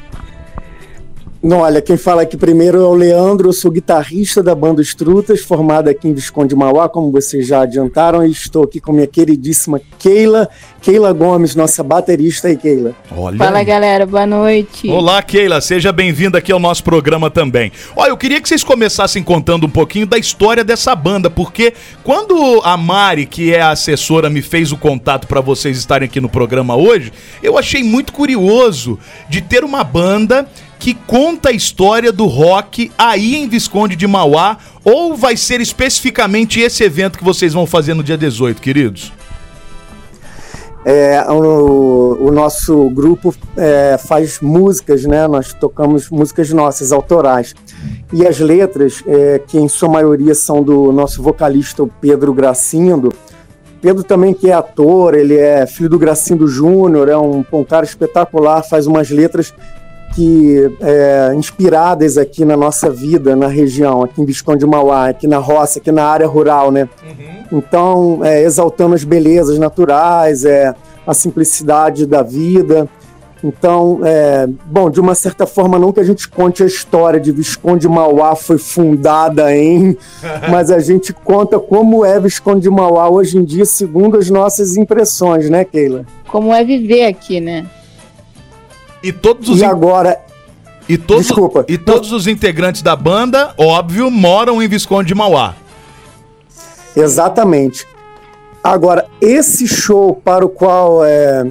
Não, 1.44 1.62
olha, 1.62 1.82
quem 1.82 1.98
fala 1.98 2.22
aqui 2.22 2.38
primeiro 2.38 2.78
é 2.78 2.86
o 2.86 2.94
Leandro, 2.94 3.50
eu 3.50 3.54
sou 3.54 3.72
guitarrista 3.72 4.44
da 4.44 4.54
banda 4.54 4.80
Os 4.80 4.94
Trutas, 4.94 5.42
formado 5.42 5.88
aqui 5.88 6.08
em 6.08 6.14
Visconde 6.14 6.56
Mauá, 6.56 6.88
como 6.88 7.12
vocês 7.12 7.48
já 7.48 7.62
adiantaram, 7.62 8.24
e 8.24 8.30
estou 8.30 8.64
aqui 8.64 8.80
com 8.80 8.94
minha 8.94 9.08
queridíssima 9.08 9.82
Keila, 9.98 10.48
Keila 10.84 11.12
Gomes, 11.12 11.56
nossa 11.56 11.82
baterista 11.82 12.48
aí, 12.48 12.56
Keila. 12.56 12.94
Olha. 13.18 13.40
Fala 13.40 13.64
galera, 13.64 14.06
boa 14.06 14.28
noite. 14.28 14.88
Olá, 14.88 15.20
Keila, 15.24 15.60
seja 15.62 15.92
bem-vinda 15.92 16.38
aqui 16.38 16.52
ao 16.52 16.60
nosso 16.60 16.84
programa 16.84 17.32
também. 17.32 17.72
Olha, 17.96 18.12
eu 18.12 18.18
queria 18.18 18.40
que 18.40 18.48
vocês 18.48 18.64
começassem 18.64 19.24
contando 19.24 19.66
um 19.66 19.70
pouquinho 19.70 20.06
da 20.06 20.20
história 20.20 20.64
dessa 20.64 20.96
banda, 20.96 21.28
porque 21.28 21.74
quando 22.04 22.62
a 22.64 22.78
Mari, 22.78 23.26
que 23.26 23.52
é 23.52 23.62
a 23.62 23.72
assessora, 23.72 24.30
me 24.30 24.44
fez 24.44 24.72
o 24.72 24.78
contato 24.78 25.26
para 25.26 25.42
vocês 25.42 25.76
estarem 25.76 26.06
aqui 26.06 26.22
no 26.22 26.30
programa 26.30 26.76
hoje, 26.76 27.12
eu 27.42 27.58
achei 27.58 27.82
muito 27.82 28.14
curioso 28.14 29.00
de 29.28 29.42
ter 29.42 29.64
uma 29.64 29.84
banda 29.84 30.48
que 30.82 30.96
conta 30.96 31.50
a 31.50 31.52
história 31.52 32.12
do 32.12 32.26
rock 32.26 32.92
aí 32.98 33.36
em 33.36 33.48
Visconde 33.48 33.96
de 33.96 34.08
Mauá, 34.08 34.58
ou 34.84 35.16
vai 35.16 35.38
ser 35.38 35.62
especificamente 35.62 36.60
esse 36.60 36.84
evento 36.84 37.20
que 37.20 37.24
vocês 37.24 37.54
vão 37.54 37.68
fazer 37.68 37.94
no 37.94 38.04
dia 38.04 38.18
18, 38.18 38.60
queridos? 38.60 39.14
É, 40.84 41.24
o, 41.30 42.18
o 42.20 42.32
nosso 42.32 42.90
grupo 42.90 43.32
é, 43.56 43.96
faz 44.00 44.40
músicas, 44.42 45.06
né? 45.06 45.28
Nós 45.28 45.54
tocamos 45.54 46.10
músicas 46.10 46.52
nossas, 46.52 46.92
autorais. 46.92 47.54
E 48.12 48.26
as 48.26 48.40
letras, 48.40 49.04
é, 49.06 49.38
que 49.38 49.60
em 49.60 49.68
sua 49.68 49.88
maioria 49.88 50.34
são 50.34 50.64
do 50.64 50.92
nosso 50.92 51.22
vocalista, 51.22 51.88
Pedro 52.02 52.34
Gracindo. 52.34 53.14
Pedro 53.80 54.04
também 54.04 54.34
que 54.34 54.50
é 54.50 54.54
ator, 54.54 55.14
ele 55.14 55.38
é 55.38 55.68
filho 55.68 55.90
do 55.90 56.00
Gracindo 56.00 56.48
Júnior, 56.48 57.08
é 57.08 57.18
um, 57.18 57.46
um 57.54 57.64
cara 57.64 57.86
espetacular, 57.86 58.64
faz 58.64 58.88
umas 58.88 59.12
letras 59.12 59.54
que 60.14 60.78
é, 60.82 61.34
inspiradas 61.36 62.18
aqui 62.18 62.44
na 62.44 62.58
nossa 62.58 62.90
vida, 62.90 63.36
na 63.36 63.48
região, 63.48 64.04
aqui 64.04 64.22
em 64.22 64.26
Visconde 64.26 64.66
Mauá, 64.66 65.10
aqui 65.10 65.28
na 65.28 65.38
roça, 65.38 65.80
aqui 65.80 65.92
na 65.92 66.06
área 66.06 66.28
rural, 66.28 66.72
né? 66.72 66.88
Então, 67.52 68.20
é, 68.24 68.44
exaltando 68.44 68.96
as 68.96 69.04
belezas 69.04 69.58
naturais, 69.58 70.46
é, 70.46 70.74
a 71.06 71.14
simplicidade 71.14 72.06
da 72.06 72.22
vida. 72.22 72.88
Então, 73.44 74.02
é, 74.04 74.48
bom, 74.66 74.90
de 74.90 75.00
uma 75.00 75.16
certa 75.16 75.48
forma, 75.48 75.80
não 75.80 75.92
que 75.92 76.00
a 76.00 76.04
gente 76.04 76.30
conte 76.30 76.62
a 76.62 76.66
história 76.66 77.20
de 77.20 77.32
Visconde 77.32 77.88
Mauá 77.88 78.36
foi 78.36 78.60
fundada 78.60 79.56
em, 79.56 79.98
mas 80.50 80.70
a 80.70 80.80
gente 80.80 81.12
conta 81.12 81.60
como 81.60 82.06
é 82.06 82.20
Visconde 82.20 82.70
Mauá 82.70 83.10
hoje 83.10 83.38
em 83.38 83.44
dia, 83.44 83.66
segundo 83.66 84.18
as 84.18 84.30
nossas 84.30 84.78
impressões, 84.78 85.50
né, 85.50 85.66
Keila? 85.66 86.06
Como 86.28 86.54
é 86.54 86.64
viver 86.64 87.06
aqui, 87.06 87.42
né? 87.42 87.66
E 89.04 89.12
todos 89.12 89.50
os 89.50 89.60
E 89.60 89.64
agora, 89.66 90.20
e 90.88 90.98
todos, 90.98 91.28
Desculpa. 91.28 91.66
e 91.68 91.78
todos 91.78 92.12
os 92.12 92.28
integrantes 92.28 92.82
da 92.82 92.96
banda, 92.96 93.54
óbvio, 93.58 94.12
moram 94.12 94.62
em 94.62 94.68
Visconde 94.68 95.08
de 95.10 95.16
Mauá. 95.16 95.56
Exatamente. 96.96 97.88
Agora, 98.64 99.08
esse 99.20 99.68
show 99.68 100.14
para 100.24 100.46
o 100.46 100.50
qual 100.50 101.04
é, 101.04 101.48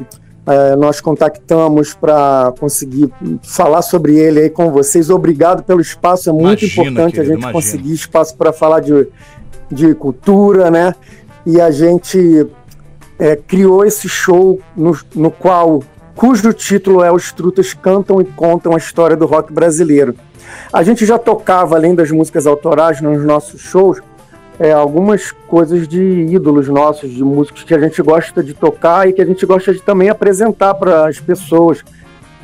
é, 0.46 0.76
nós 0.76 1.00
contactamos 1.00 1.94
para 1.94 2.52
conseguir 2.60 3.10
falar 3.42 3.82
sobre 3.82 4.16
ele 4.16 4.40
aí 4.40 4.50
com 4.50 4.70
vocês, 4.70 5.10
obrigado 5.10 5.62
pelo 5.62 5.80
espaço, 5.80 6.30
é 6.30 6.32
muito 6.32 6.64
Imagina, 6.64 6.82
importante 6.82 7.12
querido, 7.14 7.20
a 7.20 7.34
gente 7.34 7.42
imagina. 7.42 7.52
conseguir 7.52 7.92
espaço 7.94 8.36
para 8.36 8.52
falar 8.52 8.80
de, 8.80 9.08
de 9.70 9.94
cultura, 9.94 10.70
né? 10.70 10.94
E 11.44 11.60
a 11.60 11.70
gente 11.70 12.46
é, 13.18 13.34
criou 13.34 13.84
esse 13.84 14.08
show 14.08 14.60
no, 14.76 14.96
no 15.14 15.30
qual, 15.30 15.82
cujo 16.20 16.52
título 16.52 17.02
é 17.02 17.10
Os 17.10 17.32
Trutas 17.32 17.72
Cantam 17.72 18.20
e 18.20 18.26
Contam 18.26 18.74
a 18.74 18.76
História 18.76 19.16
do 19.16 19.24
Rock 19.24 19.50
Brasileiro. 19.50 20.14
A 20.70 20.82
gente 20.82 21.06
já 21.06 21.16
tocava, 21.16 21.76
além 21.76 21.94
das 21.94 22.10
músicas 22.10 22.46
autorais 22.46 23.00
nos 23.00 23.24
nossos 23.24 23.62
shows, 23.62 24.02
é, 24.58 24.70
algumas 24.70 25.32
coisas 25.32 25.88
de 25.88 25.98
ídolos 25.98 26.68
nossos, 26.68 27.10
de 27.10 27.24
músicos 27.24 27.64
que 27.64 27.72
a 27.72 27.78
gente 27.78 28.02
gosta 28.02 28.42
de 28.42 28.52
tocar 28.52 29.08
e 29.08 29.14
que 29.14 29.22
a 29.22 29.24
gente 29.24 29.46
gosta 29.46 29.72
de 29.72 29.80
também 29.80 30.10
apresentar 30.10 30.74
para 30.74 31.08
as 31.08 31.18
pessoas, 31.18 31.82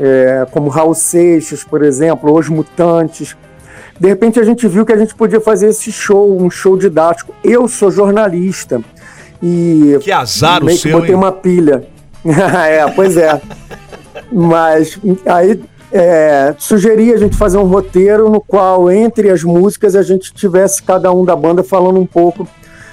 é, 0.00 0.46
como 0.50 0.70
Raul 0.70 0.94
Seixas, 0.94 1.62
por 1.62 1.82
exemplo, 1.82 2.32
Os 2.32 2.48
Mutantes. 2.48 3.36
De 4.00 4.08
repente 4.08 4.40
a 4.40 4.42
gente 4.42 4.66
viu 4.66 4.86
que 4.86 4.92
a 4.94 4.96
gente 4.96 5.14
podia 5.14 5.40
fazer 5.40 5.68
esse 5.68 5.92
show, 5.92 6.40
um 6.40 6.48
show 6.48 6.78
didático. 6.78 7.34
Eu 7.44 7.68
sou 7.68 7.90
jornalista 7.90 8.80
e 9.42 9.98
Que 10.00 10.12
azar 10.12 10.64
o 10.64 10.66
que 10.66 10.78
seu, 10.78 10.92
botei 10.92 11.10
hein? 11.10 11.16
uma 11.16 11.30
pilha. 11.30 11.94
é, 12.68 12.90
pois 12.90 13.16
é. 13.16 13.40
Mas 14.32 14.98
aí 15.26 15.60
é, 15.92 16.54
sugeri 16.58 17.12
a 17.12 17.16
gente 17.16 17.36
fazer 17.36 17.58
um 17.58 17.64
roteiro 17.64 18.28
no 18.28 18.40
qual, 18.40 18.90
entre 18.90 19.30
as 19.30 19.42
músicas, 19.42 19.94
a 19.94 20.02
gente 20.02 20.32
tivesse 20.32 20.82
cada 20.82 21.12
um 21.12 21.24
da 21.24 21.36
banda 21.36 21.62
falando 21.62 22.00
um 22.00 22.06
pouco 22.06 22.46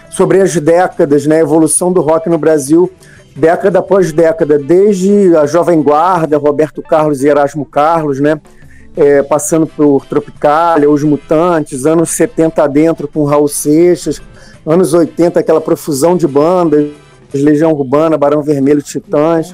sobre 0.10 0.40
as 0.40 0.56
décadas, 0.56 1.26
né, 1.26 1.38
a 1.38 1.40
evolução 1.40 1.92
do 1.92 2.02
rock 2.02 2.30
no 2.30 2.38
Brasil, 2.38 2.92
década 3.36 3.80
após 3.80 4.14
década, 4.14 4.60
desde 4.60 5.36
a 5.36 5.48
Jovem 5.48 5.82
Guarda, 5.82 6.38
Roberto 6.38 6.84
Carlos 6.84 7.24
e 7.24 7.28
Erasmo 7.28 7.66
Carlos, 7.66 8.20
né, 8.20 8.40
é, 8.96 9.24
passando 9.24 9.66
por 9.66 10.06
Tropicália, 10.06 10.90
Os 10.90 11.04
Mutantes, 11.04 11.88
anos 11.88 12.12
70 12.12 12.64
adentro 12.64 13.08
com 13.08 13.24
Raul 13.24 13.48
Seixas, 13.48 14.22
anos 14.64 14.94
80 14.94 15.40
aquela 15.40 15.60
profusão 15.60 16.16
de 16.16 16.28
bandas, 16.28 16.92
Legião 17.42 17.72
Urbana, 17.72 18.18
Barão 18.18 18.44
Vermelho, 18.44 18.82
Titãs, 18.82 19.54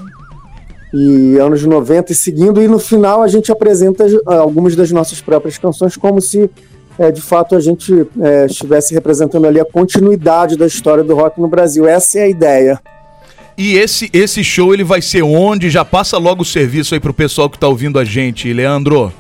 e 0.93 1.37
anos 1.37 1.63
90 1.63 2.11
e 2.11 2.15
seguindo, 2.15 2.61
e 2.61 2.67
no 2.67 2.79
final 2.79 3.21
a 3.21 3.27
gente 3.27 3.51
apresenta 3.51 4.05
ah, 4.25 4.35
algumas 4.35 4.75
das 4.75 4.91
nossas 4.91 5.21
próprias 5.21 5.57
canções 5.57 5.95
como 5.95 6.19
se 6.19 6.49
eh, 6.97 7.11
de 7.11 7.21
fato 7.21 7.55
a 7.55 7.59
gente 7.59 8.07
eh, 8.19 8.47
estivesse 8.49 8.93
representando 8.93 9.45
ali 9.45 9.59
a 9.59 9.65
continuidade 9.65 10.57
da 10.57 10.65
história 10.65 11.03
do 11.03 11.15
rock 11.15 11.39
no 11.39 11.47
Brasil. 11.47 11.87
Essa 11.87 12.19
é 12.19 12.23
a 12.23 12.27
ideia. 12.27 12.81
E 13.55 13.77
esse, 13.77 14.09
esse 14.13 14.43
show 14.43 14.73
ele 14.73 14.83
vai 14.83 15.01
ser 15.01 15.21
onde? 15.21 15.69
Já 15.69 15.85
passa 15.85 16.17
logo 16.17 16.41
o 16.41 16.45
serviço 16.45 16.93
aí 16.95 16.99
pro 16.99 17.13
pessoal 17.13 17.49
que 17.49 17.59
tá 17.59 17.67
ouvindo 17.67 17.99
a 17.99 18.03
gente, 18.03 18.51
Leandro. 18.51 19.13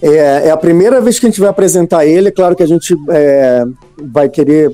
É, 0.00 0.48
é 0.48 0.50
a 0.50 0.56
primeira 0.56 1.00
vez 1.00 1.18
que 1.18 1.26
a 1.26 1.28
gente 1.28 1.40
vai 1.40 1.50
apresentar 1.50 2.06
ele. 2.06 2.28
É 2.28 2.32
claro 2.32 2.56
que 2.56 2.62
a 2.62 2.66
gente 2.66 2.96
é, 3.10 3.64
vai 4.02 4.28
querer 4.28 4.72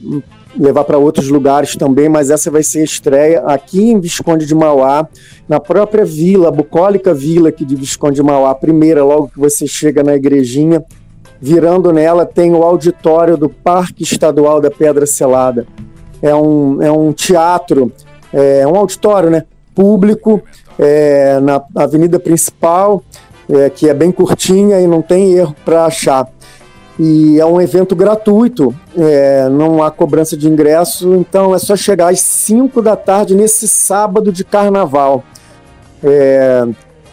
levar 0.59 0.85
para 0.85 0.99
outros 0.99 1.29
lugares 1.29 1.77
também, 1.77 2.09
mas 2.09 2.31
essa 2.31 2.51
vai 2.51 2.62
ser 2.62 2.81
a 2.81 2.85
estreia 2.85 3.40
aqui 3.42 3.90
em 3.90 4.01
Visconde 4.01 4.44
de 4.44 4.55
Mauá, 4.55 5.07
na 5.49 5.61
própria 5.61 6.05
vila, 6.05 6.49
a 6.49 6.51
bucólica 6.51 7.14
vila 7.14 7.51
aqui 7.51 7.64
de 7.64 7.77
Visconde 7.77 8.16
de 8.16 8.23
Mauá. 8.23 8.55
Primeira, 8.55 9.05
logo 9.05 9.29
que 9.29 9.38
você 9.38 9.66
chega 9.66 10.03
na 10.03 10.16
igrejinha, 10.16 10.85
virando 11.40 11.92
nela 11.92 12.27
tem 12.27 12.53
o 12.53 12.62
auditório 12.62 13.37
do 13.37 13.49
Parque 13.49 14.03
Estadual 14.03 14.61
da 14.61 14.71
Pedra 14.71 15.07
Selada. 15.07 15.66
É 16.21 16.35
um, 16.35 16.83
é 16.83 16.90
um 16.90 17.12
teatro, 17.12 17.92
é 18.33 18.66
um 18.66 18.75
auditório, 18.75 19.31
né? 19.31 19.44
Público, 19.75 20.42
é, 20.77 21.38
na 21.38 21.62
avenida 21.77 22.18
principal, 22.18 23.03
é, 23.49 23.71
que 23.71 23.88
é 23.88 23.94
bem 23.94 24.11
curtinha 24.11 24.81
e 24.81 24.87
não 24.88 25.01
tem 25.01 25.33
erro 25.35 25.55
para 25.64 25.85
achar. 25.85 26.29
E 26.98 27.38
é 27.38 27.46
um 27.46 27.61
evento 27.61 27.94
gratuito, 27.94 28.74
é, 28.96 29.48
não 29.48 29.82
há 29.82 29.90
cobrança 29.90 30.37
de 30.37 30.48
ingresso, 30.48 31.14
então 31.14 31.54
é 31.54 31.58
só 31.58 31.76
chegar 31.76 32.08
às 32.08 32.20
5 32.20 32.82
da 32.82 32.96
tarde 32.96 33.37
nesse 33.37 33.68
sábado 33.68 34.32
de 34.32 34.42
carnaval. 34.44 35.22
É, 36.02 36.66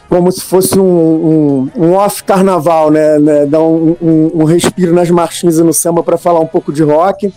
como 0.10 0.32
se 0.32 0.42
fosse 0.42 0.80
um, 0.80 0.84
um, 0.86 1.72
um 1.76 1.94
off-carnaval, 1.94 2.90
né? 2.90 3.20
né? 3.20 3.46
Dar 3.46 3.62
um, 3.62 3.96
um, 4.02 4.44
respiro 4.44 4.94
nas 4.94 5.10
marchinhas 5.10 5.58
e 5.58 5.64
no 5.64 5.74
samba 5.74 6.02
para 6.04 6.18
falar 6.18 6.40
um 6.40 6.48
pouco 6.48 6.72
de 6.72 6.84
rock. 6.84 7.34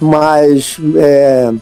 Mas 0.00 0.78
é, 0.96 1.52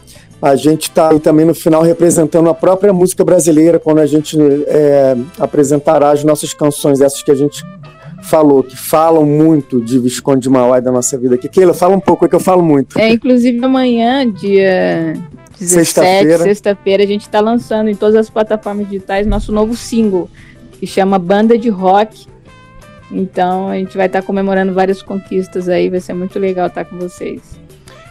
a 0.41 0.55
gente 0.55 0.89
está 0.89 1.11
aí 1.11 1.19
também 1.19 1.45
no 1.45 1.53
final 1.53 1.81
representando 1.81 2.49
a 2.49 2.53
própria 2.53 2.91
música 2.91 3.23
brasileira 3.23 3.79
quando 3.79 3.99
a 3.99 4.05
gente 4.05 4.37
é, 4.67 5.15
apresentará 5.39 6.11
as 6.11 6.23
nossas 6.23 6.53
canções, 6.53 7.01
essas 7.01 7.21
que 7.23 7.31
a 7.31 7.35
gente 7.35 7.63
falou, 8.25 8.63
que 8.63 8.75
falam 8.75 9.25
muito 9.25 9.81
de 9.81 9.99
Visconde 9.99 10.41
de 10.41 10.49
Mauá 10.49 10.79
e 10.79 10.81
da 10.81 10.91
nossa 10.91 11.17
vida 11.17 11.35
aqui. 11.35 11.47
Keila, 11.47 11.73
fala 11.73 11.95
um 11.95 11.99
pouco, 11.99 12.25
é 12.25 12.29
que 12.29 12.35
eu 12.35 12.39
falo 12.39 12.63
muito. 12.63 12.99
É, 12.99 13.09
inclusive 13.09 13.63
amanhã, 13.63 14.29
dia 14.29 15.13
17, 15.59 15.85
Sexta-feira. 15.85 16.37
sexta-feira, 16.39 17.03
a 17.03 17.07
gente 17.07 17.21
está 17.21 17.39
lançando 17.39 17.89
em 17.89 17.95
todas 17.95 18.15
as 18.15 18.29
plataformas 18.29 18.87
digitais 18.87 19.25
nosso 19.25 19.51
novo 19.51 19.75
single, 19.75 20.29
que 20.79 20.85
chama 20.85 21.17
Banda 21.17 21.57
de 21.57 21.69
Rock. 21.69 22.27
Então 23.11 23.69
a 23.69 23.75
gente 23.75 23.95
vai 23.95 24.07
estar 24.07 24.21
comemorando 24.21 24.73
várias 24.73 25.01
conquistas 25.01 25.69
aí, 25.69 25.89
vai 25.89 25.99
ser 25.99 26.13
muito 26.13 26.37
legal 26.39 26.67
estar 26.67 26.85
com 26.85 26.97
vocês. 26.97 27.41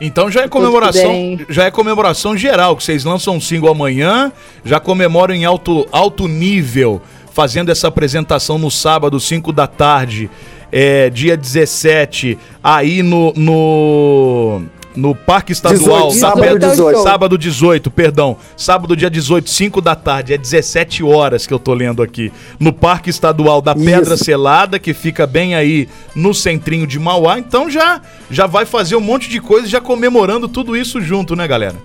Então 0.00 0.31
já 0.31 0.42
é 0.42 0.48
comemoração, 0.48 1.38
já 1.48 1.64
é 1.64 1.70
comemoração 1.70 2.37
geral, 2.37 2.77
que 2.77 2.83
vocês 2.83 3.05
lançam 3.05 3.37
um 3.37 3.40
single 3.40 3.70
amanhã, 3.70 4.33
já 4.64 4.81
comemoram 4.81 5.35
em 5.35 5.44
alto, 5.44 5.87
alto 5.92 6.27
nível, 6.27 7.00
fazendo 7.35 7.70
essa 7.73 7.88
apresentação 7.88 8.59
no 8.59 8.70
sábado, 8.70 9.18
5 9.18 9.53
da 9.53 9.66
tarde, 9.66 10.31
é, 10.70 11.11
dia 11.11 11.37
17, 11.37 12.38
aí 12.62 13.03
no, 13.03 13.33
no, 13.35 14.62
no 14.94 15.16
Parque 15.16 15.51
Estadual. 15.51 16.11
18, 16.11 16.20
sábado 16.20 16.59
18. 16.61 17.03
Sábado 17.03 17.38
18, 17.38 17.90
perdão. 17.90 18.37
Sábado, 18.57 18.97
dia 18.97 19.11
18, 19.11 19.51
5 19.51 19.81
da 19.81 19.97
tarde. 19.97 20.33
É 20.33 20.38
17 20.38 21.03
horas 21.03 21.44
que 21.44 21.53
eu 21.53 21.59
tô 21.59 21.75
lendo 21.75 22.05
aqui. 22.05 22.33
No 22.61 22.73
Parque 22.73 23.11
Estadual 23.11 23.61
da 23.61 23.75
Pedra 23.75 24.14
Isso. 24.14 24.25
Selada, 24.25 24.79
que 24.79 24.94
fica 24.94 25.27
bem 25.27 25.57
aí 25.57 25.88
no 26.14 26.33
centrinho 26.33 26.87
de 26.87 27.01
Mauá. 27.01 27.37
Então 27.37 27.68
já, 27.68 28.01
já 28.31 28.47
vai 28.47 28.64
fazer 28.64 28.94
um 28.94 29.01
monte 29.01 29.29
de 29.29 29.40
coisa, 29.40 29.66
já 29.66 29.81
comemorando 29.81 30.49
tudo 30.49 30.77
isso 30.77 31.01
junto, 31.01 31.35
né, 31.35 31.49
galera? 31.49 31.77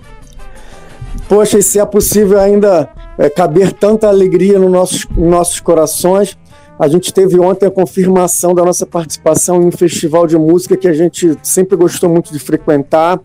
Poxa, 1.28 1.58
e 1.58 1.62
se 1.62 1.80
é 1.80 1.86
possível 1.86 2.38
ainda 2.38 2.88
é, 3.20 3.28
caber 3.28 3.70
tanta 3.74 4.08
alegria 4.08 4.58
nos 4.58 4.72
nossos, 4.72 5.06
nos 5.14 5.28
nossos 5.28 5.60
corações. 5.60 6.38
A 6.78 6.88
gente 6.88 7.12
teve 7.12 7.38
ontem 7.38 7.66
a 7.66 7.70
confirmação 7.70 8.54
da 8.54 8.64
nossa 8.64 8.86
participação 8.86 9.62
em 9.62 9.66
um 9.66 9.72
festival 9.72 10.26
de 10.26 10.38
música 10.38 10.74
que 10.74 10.88
a 10.88 10.94
gente 10.94 11.36
sempre 11.42 11.76
gostou 11.76 12.08
muito 12.08 12.32
de 12.32 12.38
frequentar 12.38 13.20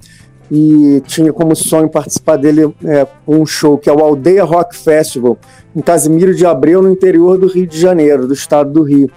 e 0.51 1.01
tinha 1.07 1.31
como 1.31 1.55
sonho 1.55 1.87
participar 1.87 2.35
dele 2.35 2.75
é, 2.83 3.07
um 3.25 3.45
show 3.45 3.77
que 3.77 3.89
é 3.89 3.93
o 3.93 3.99
Aldeia 3.99 4.43
Rock 4.43 4.75
Festival, 4.75 5.37
em 5.73 5.79
Casimiro 5.79 6.35
de 6.35 6.45
Abreu, 6.45 6.81
no 6.81 6.91
interior 6.91 7.37
do 7.37 7.47
Rio 7.47 7.65
de 7.65 7.79
Janeiro, 7.79 8.27
do 8.27 8.33
estado 8.33 8.73
do 8.73 8.83
Rio. 8.83 9.09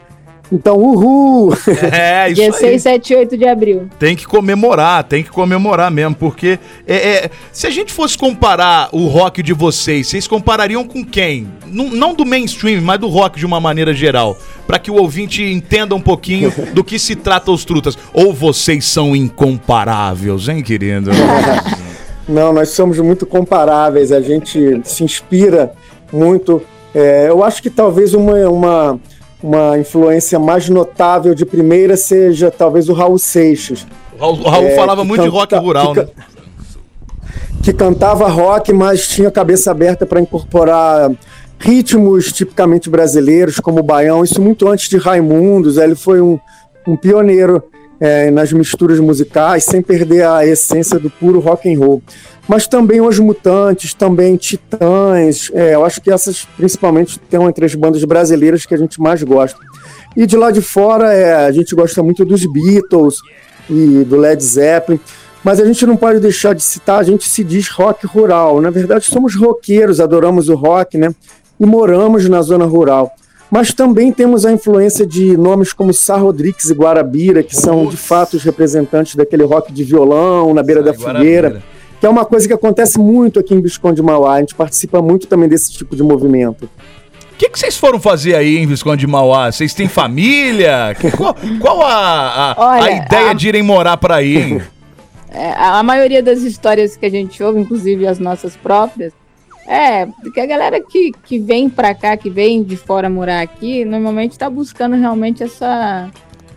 Então, 0.51 0.77
uhul! 0.77 1.53
É, 1.93 2.27
isso 2.27 2.35
Dia 2.37 2.47
aí. 2.47 2.53
6, 2.53 2.83
7 2.83 3.13
e 3.13 3.17
8 3.17 3.37
de 3.37 3.47
abril. 3.47 3.89
Tem 3.99 4.17
que 4.17 4.27
comemorar, 4.27 5.05
tem 5.05 5.23
que 5.23 5.31
comemorar 5.31 5.91
mesmo, 5.91 6.15
porque 6.15 6.59
é, 6.87 6.97
é, 6.97 7.31
se 7.53 7.67
a 7.67 7.71
gente 7.71 7.93
fosse 7.93 8.17
comparar 8.17 8.89
o 8.93 9.07
rock 9.07 9.43
de 9.43 9.53
vocês, 9.53 10.07
vocês 10.07 10.27
comparariam 10.27 10.85
com 10.85 11.05
quem? 11.05 11.49
Não, 11.67 11.91
não 11.91 12.15
do 12.15 12.25
mainstream, 12.25 12.81
mas 12.81 12.99
do 12.99 13.09
rock 13.09 13.39
de 13.39 13.45
uma 13.45 13.61
maneira 13.61 13.93
geral, 13.93 14.39
Pra 14.69 14.79
que 14.79 14.91
o 14.91 14.97
ouvinte 14.97 15.43
entenda 15.43 15.95
um 15.95 16.01
pouquinho 16.01 16.53
do 16.75 16.85
que 16.85 16.99
se 16.99 17.17
trata 17.17 17.51
os 17.51 17.65
trutas. 17.65 17.97
Ou 18.13 18.35
vocês 18.35 18.85
são 18.85 19.17
incomparáveis, 19.17 20.47
hein, 20.47 20.63
querido? 20.63 21.11
Não, 22.29 22.53
nós 22.53 22.69
somos 22.69 22.99
muito 22.99 23.25
comparáveis, 23.25 24.13
a 24.13 24.21
gente 24.21 24.83
se 24.85 25.03
inspira 25.03 25.73
muito. 26.13 26.63
É, 26.95 27.31
eu 27.31 27.43
acho 27.43 27.63
que 27.63 27.71
talvez 27.71 28.13
uma, 28.13 28.35
uma, 28.51 29.01
uma 29.42 29.79
influência 29.79 30.38
mais 30.38 30.68
notável 30.68 31.35
de 31.35 31.44
primeira 31.46 31.96
seja 31.96 32.51
talvez 32.51 32.88
o 32.88 32.92
Raul 32.92 33.18
Seixas. 33.18 33.87
O 34.16 34.20
Raul, 34.20 34.38
o 34.40 34.48
Raul 34.48 34.66
É, 34.66 34.74
falava 34.74 35.05
muito 35.05 35.22
de 35.22 35.29
rock 35.29 35.55
rural, 35.55 35.92
que 35.92 36.01
né? 36.01 36.09
que 37.62 37.72
cantava 37.72 38.29
rock, 38.29 38.72
mas 38.72 39.07
tinha 39.09 39.29
a 39.29 39.33
cabeça 39.33 39.70
aberta 39.70 40.07
para 40.07 40.20
incorporar 40.20 41.11
ritmos 41.59 42.33
tipicamente 42.33 42.88
brasileiros, 42.88 43.61
como 43.61 43.81
o 43.81 43.83
baião, 43.83 44.24
isso 44.24 44.40
muito 44.40 44.68
antes 44.68 44.88
de 44.88 44.96
Raimundos. 44.96 45.77
Ele 45.77 45.94
foi 45.94 46.20
um, 46.20 46.38
um 46.87 46.96
pioneiro 46.96 47.62
é, 48.01 48.31
nas 48.31 48.53
misturas 48.53 49.01
musicais, 49.01 49.64
sem 49.64 49.83
perder 49.83 50.27
a 50.27 50.46
essência 50.46 50.98
do 50.98 51.11
puro 51.11 51.40
rock 51.40 51.72
and 51.72 51.79
roll. 51.79 52.03
Mas 52.49 52.67
também 52.67 53.01
os 53.01 53.19
Mutantes, 53.19 53.93
também 53.93 54.35
Titãs, 54.37 55.51
é, 55.53 55.75
eu 55.75 55.85
acho 55.85 56.01
que 56.01 56.11
essas 56.11 56.49
principalmente 56.57 57.11
estão 57.11 57.47
entre 57.47 57.67
as 57.67 57.75
bandas 57.75 58.03
brasileiras 58.05 58.65
que 58.65 58.75
a 58.75 58.79
gente 58.79 58.99
mais 59.01 59.23
gosta. 59.23 59.61
E 60.17 60.27
de 60.27 60.35
lá 60.35 60.51
de 60.51 60.63
fora, 60.63 61.13
é, 61.13 61.47
a 61.47 61.53
gente 61.53 61.75
gosta 61.75 62.03
muito 62.03 62.25
dos 62.25 62.47
Beatles 62.47 63.17
e 63.69 64.03
do 64.05 64.17
Led 64.17 64.43
Zeppelin. 64.43 64.99
Mas 65.45 65.61
a 65.61 65.67
gente 65.67 65.87
não 65.87 65.97
pode 65.97 66.21
deixar 66.21 66.55
de 66.55 66.63
citar, 66.63 66.99
a 66.99 67.03
gente 67.03 67.29
se 67.29 67.45
diz 67.45 67.69
rock 67.69 68.07
rural. 68.07 68.61
Na 68.61 68.71
verdade, 68.71 69.05
somos 69.05 69.37
roqueiros, 69.37 70.01
adoramos 70.01 70.49
o 70.49 70.55
rock, 70.55 70.97
né? 70.97 71.15
E 71.61 71.67
moramos 71.67 72.29
na 72.29 72.41
zona 72.43 72.65
rural. 72.65 73.13
Mas 73.51 73.73
também 73.73 74.13
temos 74.13 74.45
a 74.45 74.53
influência 74.53 75.07
de 75.07 75.37
nomes 75.37 75.73
como 75.73 75.93
Sá 75.95 76.17
Rodrigues 76.17 76.69
e 76.69 76.75
Guarabira, 76.75 77.43
que 77.43 77.57
são 77.57 77.87
de 77.87 77.97
fato 77.97 78.37
os 78.37 78.43
representantes 78.43 79.15
daquele 79.15 79.45
rock 79.45 79.73
de 79.73 79.85
violão 79.85 80.53
na 80.53 80.63
beira 80.63 80.83
da 80.83 80.93
fogueira, 80.93 81.63
que 82.01 82.07
é 82.07 82.09
uma 82.09 82.25
coisa 82.25 82.47
que 82.47 82.55
acontece 82.55 82.99
muito 82.99 83.39
aqui 83.41 83.55
em 83.55 83.61
Visconde 83.61 83.97
de 83.97 84.03
Mauá. 84.03 84.35
A 84.35 84.41
gente 84.41 84.55
participa 84.55 85.01
muito 85.03 85.27
também 85.27 85.49
desse 85.49 85.73
tipo 85.73 85.95
de 85.97 86.03
movimento. 86.03 86.65
O 86.65 87.37
que, 87.39 87.49
que 87.49 87.59
vocês 87.59 87.77
foram 87.77 88.01
fazer 88.01 88.35
aí 88.35 88.59
em 88.59 88.67
Visconde 88.67 89.01
de 89.01 89.07
Mauá? 89.07 89.51
Vocês 89.53 89.73
têm 89.75 89.87
família? 89.89 90.97
Qual, 91.17 91.37
qual 91.61 91.83
a, 91.83 91.93
a, 91.93 92.53
a 92.53 92.69
Olha, 92.81 92.91
ideia 93.07 93.31
a- 93.31 93.33
de 93.33 93.49
irem 93.49 93.63
morar 93.63 93.97
por 93.97 94.13
aí, 94.13 94.37
hein? 94.37 94.63
É, 95.31 95.51
a 95.53 95.79
a 95.81 95.83
maioria 95.83 96.23
das 96.23 96.41
histórias 96.41 96.97
que 96.97 97.05
a 97.05 97.11
gente 97.11 97.43
ouve, 97.43 97.61
inclusive 97.61 98.07
as 98.07 98.19
nossas 98.19 98.57
próprias, 98.57 99.13
é 99.69 100.09
que 100.33 100.41
a 100.41 100.47
galera 100.47 100.81
que, 100.81 101.13
que 101.23 101.39
vem 101.39 101.69
pra 101.69 101.95
cá, 101.95 102.17
que 102.17 102.31
vem 102.31 102.63
de 102.63 102.79
fora 102.79 103.11
morar 103.11 103.43
aqui, 103.43 103.85
normalmente 103.85 104.39
tá 104.39 104.49
buscando 104.49 104.97
realmente 104.97 105.43
essa, 105.43 106.09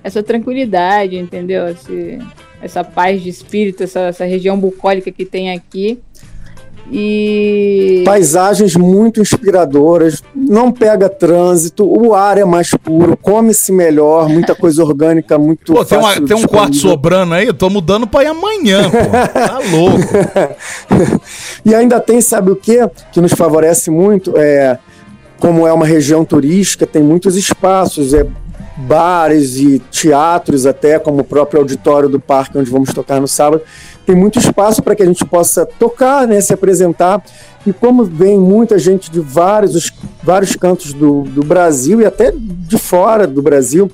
essa 0.04 0.22
tranquilidade, 0.24 1.18
entendeu? 1.18 1.68
Esse, 1.68 2.20
essa 2.62 2.84
paz 2.84 3.22
de 3.22 3.30
espírito, 3.30 3.84
essa, 3.84 4.00
essa 4.02 4.26
região 4.26 4.58
bucólica 4.60 5.12
que 5.12 5.26
tem 5.26 5.52
aqui. 5.54 6.00
E. 6.94 8.02
Paisagens 8.06 8.76
muito 8.76 9.22
inspiradoras, 9.22 10.22
não 10.36 10.72
pega 10.72 11.08
trânsito, 11.08 11.86
o 11.86 12.14
ar 12.14 12.38
é 12.38 12.44
mais 12.44 12.72
puro, 12.72 13.16
come-se 13.16 13.72
melhor, 13.72 14.28
muita 14.28 14.54
coisa 14.54 14.84
orgânica, 14.84 15.38
muito 15.38 15.74
Pô, 15.74 15.86
tem, 15.86 15.98
uma- 15.98 16.20
tem 16.20 16.36
um 16.36 16.44
quarto 16.44 16.76
sobrando 16.76 17.34
aí, 17.36 17.48
eu 17.48 17.54
tô 17.54 17.70
mudando 17.70 18.06
pra 18.08 18.24
ir 18.24 18.28
amanhã, 18.28 18.90
pô. 18.90 18.98
Tá 19.40 19.60
louco. 19.72 21.22
E 21.64 21.74
ainda 21.76 22.00
tem, 22.00 22.20
sabe 22.20 22.52
o 22.52 22.56
que? 22.56 22.80
Que 23.14 23.22
nos 23.22 23.34
favorece 23.34 23.92
muito, 23.92 24.34
é, 24.36 24.78
como 25.40 25.66
é 25.68 25.72
uma 25.72 25.86
região 25.86 26.26
turística, 26.26 26.86
tem 26.88 27.04
muitos 27.04 27.36
espaços, 27.38 28.14
é, 28.14 28.26
bares 28.88 29.58
e 29.58 29.80
teatros 29.92 30.66
até, 30.66 30.98
como 31.00 31.22
o 31.22 31.24
próprio 31.24 31.60
auditório 31.62 32.10
do 32.10 32.20
parque 32.20 32.58
onde 32.58 32.70
vamos 32.70 32.92
tocar 32.94 33.20
no 33.22 33.28
sábado. 33.28 33.62
Tem 34.06 34.16
muito 34.16 34.40
espaço 34.40 34.82
para 34.82 34.96
que 34.96 35.04
a 35.04 35.06
gente 35.06 35.24
possa 35.26 35.66
tocar, 35.66 36.28
né, 36.28 36.42
se 36.42 36.54
apresentar. 36.54 37.24
E 37.66 37.72
como 37.72 38.04
vem 38.04 38.40
muita 38.40 38.78
gente 38.80 39.12
de 39.12 39.20
vários, 39.20 39.76
os- 39.76 39.94
vários 40.24 40.56
cantos 40.56 40.94
do, 40.94 41.22
do 41.24 41.44
Brasil 41.44 42.02
e 42.02 42.06
até 42.06 42.34
de 42.36 42.78
fora 42.78 43.28
do 43.28 43.42
Brasil 43.42 43.90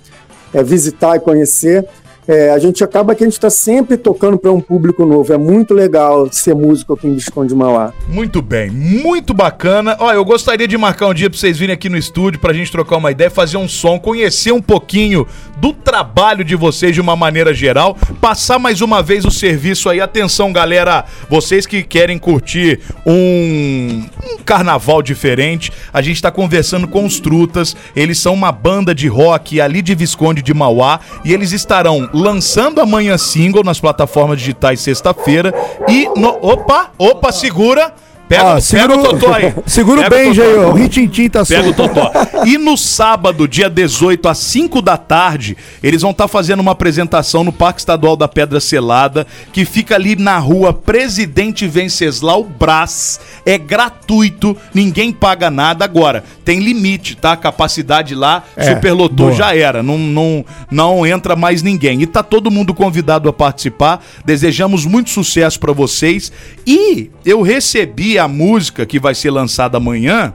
é, 0.54 0.64
visitar 0.64 1.18
e 1.18 1.20
conhecer, 1.20 1.86
é, 2.28 2.52
a 2.52 2.60
gente 2.60 2.84
acaba 2.84 3.16
que 3.16 3.24
a 3.24 3.28
gente 3.28 3.34
está 3.34 3.50
sempre 3.50 3.96
tocando 3.96 4.38
para 4.38 4.52
um 4.52 4.60
público 4.60 5.06
novo. 5.06 5.32
É 5.32 5.38
muito 5.38 5.74
legal 5.74 6.32
ser 6.32 6.54
músico 6.54 6.94
aqui 6.94 7.08
em 7.08 7.14
Visconde 7.14 7.50
de 7.50 7.56
Mauá. 7.56 7.94
Muito 8.08 8.42
bem, 8.42 8.70
muito 8.70 9.34
bacana. 9.34 9.96
Olha, 10.00 10.18
eu 10.18 10.26
gostaria 10.26 10.68
de 10.68 10.78
marcar 10.78 11.08
um 11.08 11.14
dia 11.14 11.30
pra 11.30 11.40
vocês 11.40 11.58
virem 11.58 11.74
aqui 11.74 11.88
no 11.88 11.98
estúdio 11.98 12.40
pra 12.40 12.54
gente 12.54 12.72
trocar 12.72 12.98
uma 12.98 13.12
ideia, 13.12 13.30
fazer 13.30 13.58
um 13.58 13.68
som, 13.68 13.98
conhecer 13.98 14.52
um 14.52 14.62
pouquinho 14.62 15.26
do 15.60 15.74
trabalho 15.74 16.44
de 16.44 16.56
vocês 16.56 16.94
de 16.94 17.02
uma 17.02 17.16
maneira 17.16 17.54
geral, 17.54 17.96
passar 18.22 18.60
mais 18.60 18.82
uma 18.82 19.02
vez 19.02 19.26
o 19.26 19.32
serviço 19.32 19.90
aí. 19.90 20.00
Atenção, 20.00 20.54
galera, 20.54 21.06
vocês 21.30 21.66
que 21.66 21.84
querem 21.84 22.18
curtir 22.18 22.80
um, 23.06 24.04
um 24.24 24.38
carnaval 24.46 25.02
diferente, 25.02 25.72
a 25.92 26.02
gente 26.02 26.22
tá 26.22 26.32
conversando 26.32 26.88
com 26.88 27.06
os 27.06 27.20
Trutas. 27.20 27.76
Eles 27.96 28.20
são 28.20 28.34
uma 28.34 28.52
banda 28.52 28.94
de 28.94 29.08
rock 29.08 29.60
ali 29.60 29.82
de 29.82 29.96
Visconde 29.96 30.42
de 30.42 30.54
Mauá 30.54 31.00
e 31.26 31.34
eles 31.34 31.52
estarão 31.52 32.10
lançando 32.14 32.80
amanhã 32.80 33.18
single 33.18 33.64
nas 33.64 33.80
plataformas 33.80 34.40
digitais 34.40 34.80
sexta-feira 34.80 35.54
e 35.88 36.08
no, 36.16 36.38
opa, 36.42 36.92
opa, 36.98 37.32
segura 37.32 37.94
Pega, 38.28 38.44
Ó, 38.44 38.48
pega 38.56 38.62
segura 38.62 38.98
o 38.98 39.04
Totó 39.04 39.34
aí. 39.34 39.54
Segura 39.66 40.10
Pega 40.10 40.44
ó. 40.68 40.72
O 40.72 40.74
Ritintim 40.74 41.30
tá 41.30 41.46
Pega 41.46 41.70
o. 41.70 41.74
Totó. 41.74 42.12
E 42.46 42.58
no 42.58 42.76
sábado, 42.78 43.48
dia 43.48 43.70
18, 43.70 44.28
às 44.28 44.38
5 44.40 44.82
da 44.82 44.98
tarde, 44.98 45.56
eles 45.82 46.02
vão 46.02 46.12
estar 46.12 46.28
fazendo 46.28 46.60
uma 46.60 46.72
apresentação 46.74 47.44
no 47.44 47.52
Parque 47.54 47.80
Estadual 47.80 48.16
da 48.18 48.28
Pedra 48.28 48.60
Selada, 48.60 49.26
que 49.54 49.64
fica 49.66 49.96
ali 49.96 50.16
na 50.16 50.38
rua 50.38 50.74
Presidente 50.74 51.68
Venceslau 51.68 52.44
Brás. 52.44 53.20
É 53.46 53.58
gratuito, 53.58 54.58
ninguém 54.74 55.12
paga 55.12 55.50
nada. 55.50 55.86
Agora, 55.86 56.24
tem 56.44 56.60
limite, 56.60 57.16
tá? 57.16 57.32
A 57.34 57.38
capacidade 57.38 58.14
lá, 58.14 58.44
É, 58.56 58.74
superlotou, 58.74 59.28
boa. 59.28 59.32
já 59.38 59.56
era. 59.56 59.82
Não, 59.82 59.98
não, 59.98 60.46
não 60.70 61.06
entra 61.06 61.36
mais 61.36 61.62
ninguém. 61.62 62.02
E 62.02 62.08
tá 62.08 62.22
todo 62.22 62.52
mundo 62.52 62.74
convidado 62.74 63.30
a 63.30 63.34
participar. 63.34 64.04
Desejamos 64.26 64.86
muito 64.86 65.10
sucesso 65.10 65.60
pra 65.60 65.72
vocês. 65.72 66.32
E 66.66 67.10
eu 67.26 67.42
recebi 67.42 68.17
a 68.20 68.28
música 68.28 68.86
que 68.86 69.00
vai 69.00 69.16
ser 69.16 69.32
lançada 69.32 69.78
amanhã 69.78 70.34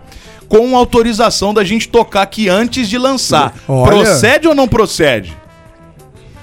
com 0.49 0.77
autorização 0.77 1.55
da 1.55 1.65
gente 1.65 1.89
tocar 1.89 2.23
aqui 2.23 2.49
antes 2.49 2.89
de 2.89 2.99
lançar. 2.99 3.55
Olha. 3.67 3.91
Procede 3.91 4.47
ou 4.47 4.55
não 4.55 4.69
procede? 4.69 5.37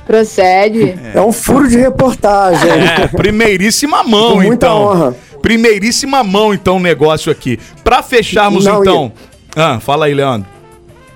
Procede. 0.08 0.98
É 1.14 1.22
um 1.22 1.32
furo 1.32 1.68
de 1.68 1.78
reportagem. 1.78 2.68
É, 2.68 3.08
primeiríssima 3.08 4.04
mão, 4.04 4.32
Com 4.32 4.42
muita 4.42 4.66
então. 4.66 4.82
honra. 4.82 5.16
Primeiríssima 5.42 6.24
mão, 6.24 6.54
então, 6.54 6.78
o 6.78 6.80
negócio 6.80 7.32
aqui. 7.32 7.60
Pra 7.84 8.02
fecharmos, 8.02 8.66
Não, 8.66 8.82
então. 8.82 9.12
Ah, 9.56 9.80
fala 9.80 10.08
aí, 10.08 10.14
Leandro. 10.14 10.50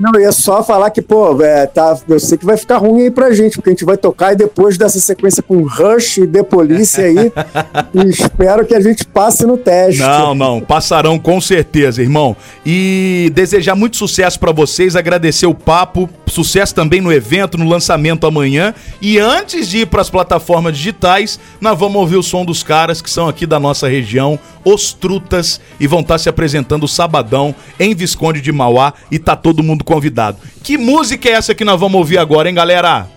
Não, 0.04 0.12
eu 0.16 0.20
ia 0.20 0.34
só 0.34 0.62
falar 0.62 0.90
que, 0.90 1.02
pô, 1.02 1.42
é, 1.42 1.66
tá, 1.66 1.98
eu 2.10 2.20
sei 2.20 2.38
que 2.38 2.46
vai 2.46 2.58
ficar 2.58 2.78
ruim 2.78 3.04
aí 3.04 3.10
pra 3.10 3.32
gente, 3.32 3.56
porque 3.56 3.70
a 3.70 3.72
gente 3.72 3.86
vai 3.86 3.96
tocar 3.96 4.34
e 4.34 4.36
depois 4.36 4.78
dessa 4.78 5.00
sequência 5.00 5.42
com 5.42 5.66
Rush 5.66 6.18
e 6.18 6.28
The 6.28 6.44
Police 6.44 7.00
aí, 7.00 7.32
e 7.96 8.10
espero 8.10 8.66
que 8.66 8.76
a 8.76 8.82
gente 8.82 9.06
passe 9.06 9.46
no 9.46 9.56
teste. 9.58 10.02
Não, 10.02 10.36
não, 10.36 10.60
passarão 10.60 11.18
com 11.18 11.40
certeza, 11.40 12.02
irmão. 12.02 12.36
E 12.66 13.32
desejar 13.34 13.76
muito 13.76 13.96
sucesso 13.96 14.38
pra 14.38 14.52
vocês, 14.52 14.98
agradecer 14.98 15.46
o 15.46 15.56
papo, 15.56 16.10
sucesso 16.28 16.76
também 16.76 17.00
no 17.00 17.14
evento, 17.14 17.58
no 17.58 17.70
lançamento 17.70 18.28
amanhã. 18.28 18.74
E 19.02 19.18
antes 19.20 19.70
de 19.70 19.78
ir 19.80 19.86
pras 19.86 20.10
plataformas 20.10 20.76
digitais, 20.76 21.40
nós 21.62 21.80
vamos 21.80 21.96
ouvir 21.96 22.18
o 22.18 22.24
som 22.24 22.44
dos 22.44 22.62
caras 22.62 23.02
que 23.02 23.10
são 23.10 23.30
aqui 23.30 23.46
da 23.46 23.58
nossa 23.58 23.88
região, 23.88 24.38
os 24.66 24.92
Trutas, 24.92 25.62
e 25.80 25.88
vão 25.88 26.02
estar 26.02 26.18
se 26.18 26.28
apresentando 26.28 26.90
sabadão 26.90 27.56
em 27.80 27.96
Visconde 27.96 28.42
de 28.42 28.52
Mauá 28.52 28.94
e 29.10 29.18
tá 29.18 29.36
todo 29.36 29.64
mundo 29.64 29.84
convidado. 29.94 30.38
Que 30.64 30.78
música 30.78 31.30
é 31.30 31.34
essa 31.34 31.54
que 31.54 31.64
nós 31.64 31.80
vamos 31.80 32.00
ouvir 32.00 32.18
agora, 32.18 32.50
hein, 32.50 32.56
galera? 32.56 33.08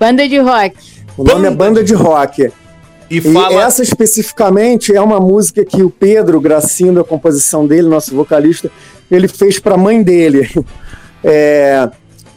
Banda 0.00 0.26
de 0.26 0.38
rock. 0.38 0.76
O 1.18 1.24
nome 1.24 1.48
é 1.48 1.50
Banda 1.50 1.84
de 1.84 1.92
Rock. 1.92 2.50
E, 3.10 3.20
fala... 3.20 3.62
essa 3.62 3.82
especificamente 3.82 4.94
é 4.94 5.00
uma 5.00 5.18
música 5.18 5.64
que 5.64 5.82
o 5.82 5.90
Pedro 5.90 6.40
Gracindo, 6.40 7.00
a 7.00 7.04
composição 7.04 7.66
dele, 7.66 7.88
nosso 7.88 8.14
vocalista, 8.14 8.70
ele 9.10 9.26
fez 9.26 9.58
para 9.58 9.74
a 9.74 9.78
mãe 9.78 10.02
dele. 10.02 10.48
É, 11.24 11.90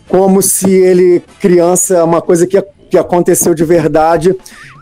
como 0.07 0.41
se 0.41 0.67
ele, 0.67 1.21
criança, 1.39 2.03
uma 2.03 2.19
coisa 2.19 2.47
que, 2.47 2.59
que 2.89 2.97
aconteceu 2.97 3.53
de 3.53 3.63
verdade, 3.63 4.35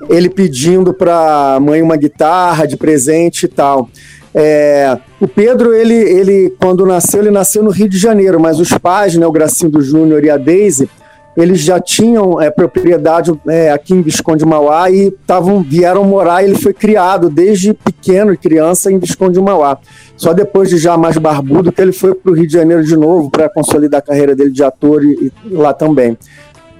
ele 0.07 0.29
pedindo 0.29 0.93
para 0.93 1.55
a 1.55 1.59
mãe 1.59 1.81
uma 1.81 1.97
guitarra 1.97 2.65
de 2.65 2.77
presente 2.77 3.43
e 3.43 3.49
tal. 3.49 3.89
É, 4.33 4.97
o 5.19 5.27
Pedro, 5.27 5.73
ele, 5.73 5.95
ele, 5.95 6.55
quando 6.59 6.85
nasceu, 6.85 7.21
ele 7.21 7.31
nasceu 7.31 7.63
no 7.63 7.71
Rio 7.71 7.89
de 7.89 7.97
Janeiro, 7.97 8.39
mas 8.39 8.59
os 8.59 8.69
pais, 8.77 9.15
né, 9.15 9.25
o 9.25 9.31
Gracindo 9.31 9.81
Júnior 9.81 10.23
e 10.23 10.29
a 10.29 10.37
Daisy, 10.37 10.89
eles 11.35 11.59
já 11.61 11.79
tinham 11.79 12.41
é, 12.41 12.49
propriedade 12.49 13.31
é, 13.47 13.71
aqui 13.71 13.93
em 13.93 14.01
Visconde 14.01 14.45
Mauá 14.45 14.91
e 14.91 15.09
tavam, 15.25 15.61
vieram 15.63 16.03
morar. 16.03 16.43
Ele 16.43 16.55
foi 16.55 16.73
criado 16.73 17.29
desde 17.29 17.73
pequeno, 17.73 18.37
criança, 18.37 18.91
em 18.91 18.99
Visconde 18.99 19.39
Mauá. 19.39 19.77
Só 20.17 20.33
depois 20.33 20.69
de 20.69 20.77
já 20.77 20.97
mais 20.97 21.17
barbudo 21.17 21.71
que 21.71 21.81
ele 21.81 21.93
foi 21.93 22.13
para 22.13 22.31
o 22.31 22.35
Rio 22.35 22.47
de 22.47 22.53
Janeiro 22.53 22.83
de 22.83 22.97
novo 22.97 23.29
para 23.29 23.47
consolidar 23.47 23.99
a 23.99 24.01
carreira 24.01 24.35
dele 24.35 24.51
de 24.51 24.63
ator 24.63 25.03
e, 25.03 25.31
e 25.45 25.53
lá 25.53 25.73
também. 25.73 26.17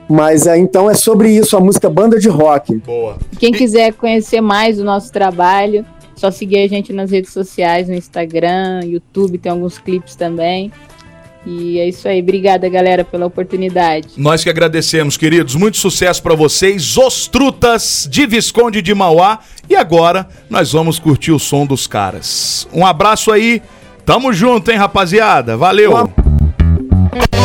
Mas 0.09 0.47
é, 0.47 0.57
então 0.57 0.89
é 0.89 0.95
sobre 0.95 1.31
isso, 1.31 1.55
a 1.55 1.59
música 1.59 1.89
Banda 1.89 2.19
de 2.19 2.27
Rock. 2.27 2.75
Boa. 2.77 3.17
Quem 3.38 3.51
quiser 3.51 3.93
conhecer 3.93 4.41
mais 4.41 4.79
o 4.79 4.83
nosso 4.83 5.12
trabalho, 5.12 5.85
só 6.19 6.29
seguir 6.29 6.60
a 6.60 6.67
gente 6.67 6.91
nas 6.91 7.12
redes 7.12 7.32
sociais, 7.32 7.88
no 7.88 7.95
Instagram, 7.95 8.82
YouTube, 8.84 9.38
tem 9.38 9.51
alguns 9.51 9.77
clipes 9.77 10.15
também. 10.15 10.71
E 11.45 11.79
é 11.79 11.88
isso 11.88 12.08
aí. 12.08 12.21
Obrigada, 12.21 12.67
galera, 12.67 13.03
pela 13.03 13.25
oportunidade. 13.25 14.10
Nós 14.17 14.43
que 14.43 14.49
agradecemos, 14.49 15.15
queridos. 15.15 15.55
Muito 15.55 15.77
sucesso 15.77 16.21
pra 16.21 16.36
vocês. 16.36 16.97
Os 16.97 17.27
Trutas 17.27 18.08
de 18.12 18.27
Visconde 18.27 18.82
de 18.82 18.93
Mauá. 18.93 19.39
E 19.69 19.75
agora 19.75 20.27
nós 20.49 20.73
vamos 20.73 20.99
curtir 20.99 21.32
o 21.32 21.39
som 21.39 21.65
dos 21.65 21.88
caras. 21.88 22.67
Um 22.73 22.86
abraço 22.86 23.32
aí. 23.32 23.62
Tamo 24.05 24.34
junto, 24.34 24.69
hein, 24.69 24.77
rapaziada. 24.77 25.55
Valeu. 25.55 25.91
Mãe, 25.91 27.38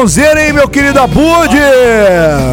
sonzeira, 0.00 0.46
hein, 0.46 0.52
meu 0.54 0.66
querido 0.68 0.98
Abud? 0.98 1.54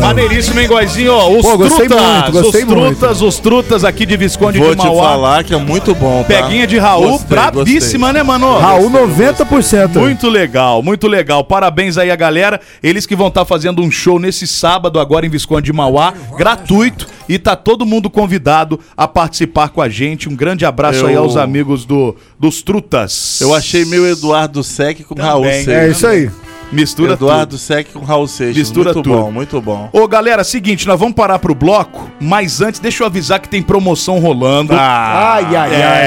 Maneiríssimo, 0.01 0.59
hein, 0.59 0.67
Goizinho? 0.67 1.13
Ó, 1.13 1.29
Os 1.31 1.41
Pô, 1.45 1.57
gostei 1.57 1.87
trutas, 1.87 2.05
muito, 2.11 2.31
gostei 2.33 2.63
os 2.63 2.67
muito. 2.67 2.97
trutas, 2.99 3.21
os 3.21 3.39
trutas 3.39 3.83
aqui 3.85 4.05
de 4.05 4.17
Visconde 4.17 4.59
Vou 4.59 4.75
de 4.75 4.81
te 4.81 4.85
Mauá. 4.85 5.09
falar 5.09 5.43
que 5.45 5.53
é 5.53 5.57
muito 5.57 5.95
bom, 5.95 6.23
tá? 6.23 6.27
Peguinha 6.27 6.67
de 6.67 6.77
Raul, 6.77 7.11
Gostei, 7.11 7.27
brabíssima, 7.29 8.11
né, 8.11 8.21
mano? 8.21 8.57
Raul 8.57 8.89
90%. 8.89 9.97
Muito 9.99 10.27
legal, 10.29 10.83
muito 10.83 11.07
legal. 11.07 11.41
Parabéns 11.43 11.97
aí 11.97 12.11
a 12.11 12.15
galera. 12.17 12.59
Eles 12.83 13.05
que 13.05 13.15
vão 13.15 13.27
estar 13.27 13.45
fazendo 13.45 13.81
um 13.81 13.89
show 13.89 14.19
nesse 14.19 14.45
sábado 14.45 14.99
agora 14.99 15.25
em 15.25 15.29
Visconde 15.29 15.67
de 15.67 15.73
Mauá, 15.73 16.13
gratuito. 16.37 17.07
E 17.29 17.37
tá 17.37 17.55
todo 17.57 17.85
mundo 17.85 18.09
convidado 18.09 18.79
a 18.95 19.05
participar 19.07 19.69
com 19.69 19.81
a 19.81 19.89
gente. 19.89 20.29
Um 20.29 20.35
grande 20.35 20.65
abraço 20.65 21.05
aí 21.05 21.13
Eu- 21.13 21.23
aos 21.23 21.35
amigos 21.35 21.83
do, 21.85 22.15
dos 22.39 22.61
Trutas. 22.61 23.39
Eu 23.41 23.53
achei 23.53 23.83
meio 23.85 24.05
Eduardo 24.07 24.63
Sec 24.63 25.01
com 25.03 25.15
Raul 25.15 25.43
Também. 25.43 25.63
Seixas. 25.65 25.83
É 25.83 25.89
isso 25.91 26.07
aí. 26.07 26.29
Mistura 26.71 27.13
Eduardo 27.13 27.57
Sec 27.57 27.91
com 27.93 27.99
Raul 27.99 28.27
Seixas. 28.27 28.57
Mistura 28.57 28.93
muito 28.93 29.03
tudo. 29.03 29.15
bom, 29.15 29.31
muito 29.31 29.61
bom. 29.61 29.89
Ô, 29.93 30.07
galera, 30.07 30.43
seguinte, 30.43 30.85
nós 30.85 30.99
vamos 30.99 31.15
parar 31.15 31.39
pro 31.39 31.55
bloco, 31.55 32.09
mas 32.19 32.61
antes 32.61 32.79
deixa 32.79 33.03
eu 33.03 33.07
avisar 33.07 33.39
que 33.39 33.47
tem 33.49 33.61
promoção 33.61 34.19
rolando. 34.19 34.73
Ah, 34.73 35.35
Ai, 35.35 35.55
ai, 35.55 35.75
ai. 35.75 36.01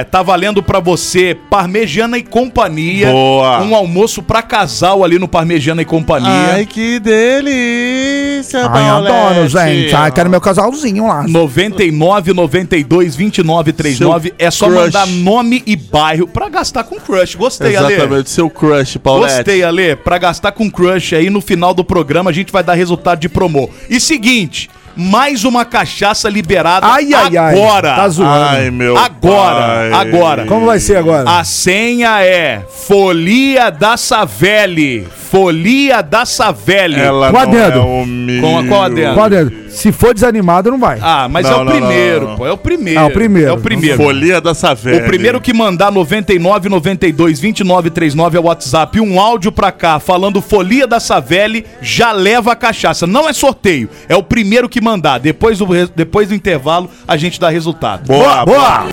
É, 0.00 0.06
tá 0.10 0.22
valendo 0.22 0.62
pra 0.62 0.80
você 0.80 1.36
Parmegiana 1.50 2.18
e 2.18 2.22
Companhia. 2.22 3.10
Boa. 3.10 3.62
Um 3.62 3.74
almoço 3.74 4.22
pra 4.22 4.42
casal 4.42 5.04
ali 5.04 5.18
no 5.18 5.28
Parmegiana 5.28 5.82
e 5.82 5.84
Companhia. 5.84 6.54
Ai, 6.54 6.66
que 6.66 6.98
delícia, 6.98 8.66
Ai, 8.68 8.88
adoro, 8.88 9.48
gente. 9.48 9.94
Ai, 9.94 10.10
quero 10.10 10.30
meu 10.30 10.40
casalzinho 10.40 11.06
lá. 11.06 11.22
99 11.26 12.32
92 12.32 13.16
29 13.16 13.72
39 13.72 14.34
é 14.38 14.50
só 14.50 14.66
crush. 14.66 14.78
mandar 14.84 15.06
nome 15.06 15.62
e 15.66 15.76
bairro 15.76 16.26
pra 16.26 16.48
gastar 16.48 16.84
com 16.84 16.96
crush. 16.96 17.34
Gostei, 17.34 17.76
Ale. 17.76 17.94
Exatamente, 17.94 18.30
seu 18.30 18.48
crush, 18.50 18.98
Paulette. 18.98 19.36
Gostei, 19.36 19.62
Ale. 19.62 19.96
Pra 19.96 20.18
gastar 20.18 20.52
com 20.52 20.70
crush 20.70 21.14
aí 21.14 21.30
no 21.30 21.40
final 21.40 21.72
do 21.74 21.84
programa 21.84 22.30
a 22.30 22.32
gente 22.32 22.52
vai 22.52 22.62
dar 22.62 22.74
resultado 22.74 23.18
de 23.20 23.28
promo. 23.28 23.70
E 23.88 24.00
seguinte, 24.00 24.68
mais 24.98 25.44
uma 25.44 25.64
cachaça 25.64 26.28
liberada 26.28 26.86
Ai, 26.86 27.14
ai, 27.14 27.36
ai. 27.36 27.54
agora. 27.54 27.94
Tá 27.94 28.08
zoando. 28.08 28.32
Ai, 28.32 28.70
meu 28.70 28.96
Agora, 28.96 29.90
pai. 29.90 29.92
agora. 29.92 30.46
Como 30.46 30.66
vai 30.66 30.80
ser 30.80 30.96
agora? 30.96 31.30
A 31.30 31.44
senha 31.44 32.20
é 32.24 32.62
Folia 32.68 33.70
da 33.70 33.96
Savelli. 33.96 35.06
Folia 35.30 36.02
da 36.02 36.24
Savelli. 36.24 36.98
Ela 36.98 37.26
Com 37.30 37.32
não 37.34 37.40
adendo. 37.42 37.78
é 37.78 37.82
humilde. 37.82 38.40
Com 38.40 38.58
a- 38.58 38.64
qual 38.64 38.82
adendo? 38.84 39.14
Qual 39.14 39.28
dedo? 39.30 39.52
Se 39.68 39.92
for 39.92 40.14
desanimado, 40.14 40.70
não 40.70 40.78
vai. 40.78 40.98
Ah, 41.02 41.28
mas 41.30 41.44
Não, 41.44 41.52
é 41.52 41.56
o 41.60 41.64
não, 41.64 41.72
primeiro, 41.72 42.20
não, 42.22 42.28
não. 42.30 42.36
pô. 42.36 42.46
É 42.46 42.52
o 42.52 42.56
primeiro. 42.56 42.98
É 43.00 43.04
o 43.04 43.10
primeiro. 43.10 43.48
É 43.50 43.52
o 43.52 43.58
primeiro. 43.60 43.96
Folia 44.02 44.40
da 44.40 44.54
Savelli. 44.54 45.02
O 45.02 45.04
primeiro 45.06 45.40
que 45.40 45.52
mandar 45.52 45.92
99 45.92 46.68
92 46.70 47.38
29 47.38 47.90
39 47.90 48.36
é 48.38 48.40
o 48.40 48.44
WhatsApp, 48.44 48.98
um 49.00 49.20
áudio 49.20 49.52
pra 49.52 49.70
cá 49.70 50.00
falando 50.00 50.40
Folia 50.40 50.86
da 50.86 50.98
Savelli, 50.98 51.64
já 51.82 52.10
leva 52.10 52.52
a 52.52 52.56
cachaça. 52.56 53.06
Não 53.06 53.28
é 53.28 53.32
sorteio, 53.34 53.88
é 54.08 54.16
o 54.16 54.22
primeiro 54.22 54.68
que 54.68 54.80
mandar. 54.88 55.18
Depois 55.18 55.58
do, 55.58 55.66
depois 55.94 56.28
do 56.28 56.34
intervalo, 56.34 56.88
a 57.06 57.16
gente 57.16 57.38
dá 57.38 57.48
resultado. 57.48 58.06
Boa, 58.06 58.44
boa. 58.44 58.84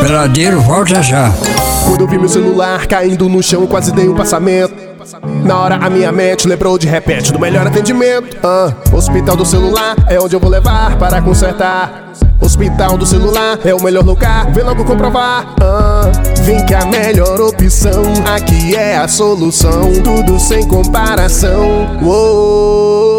Peladeiro, 0.00 0.60
volta 0.60 1.02
já. 1.02 1.32
Quando 1.86 2.00
eu 2.00 2.08
vi 2.08 2.18
meu 2.18 2.28
celular 2.28 2.86
caindo 2.86 3.28
no 3.28 3.42
chão, 3.42 3.66
quase 3.66 3.92
dei 3.92 4.08
um 4.08 4.14
passamento. 4.14 4.74
Na 5.44 5.58
hora 5.58 5.76
a 5.76 5.90
minha 5.90 6.10
mente 6.10 6.48
lembrou 6.48 6.78
de 6.78 6.86
repente 6.86 7.32
do 7.32 7.38
melhor 7.38 7.66
atendimento. 7.66 8.36
Ah, 8.42 8.72
hospital 8.92 9.36
do 9.36 9.44
celular 9.44 9.94
é 10.08 10.18
onde 10.18 10.34
eu 10.34 10.40
vou 10.40 10.50
levar 10.50 10.96
para 10.96 11.20
consertar. 11.20 12.12
Hospital 12.40 12.98
do 12.98 13.06
celular 13.06 13.58
é 13.64 13.74
o 13.74 13.82
melhor 13.82 14.04
lugar, 14.04 14.50
vem 14.50 14.64
logo 14.64 14.84
comprovar. 14.84 15.54
Ah, 15.60 16.10
vem 16.42 16.64
que 16.64 16.74
a 16.74 16.84
melhor 16.86 17.40
opção 17.40 18.02
aqui 18.34 18.74
é 18.74 18.96
a 18.96 19.06
solução, 19.06 19.92
tudo 20.02 20.38
sem 20.40 20.66
comparação. 20.66 21.86
Uou, 22.02 23.18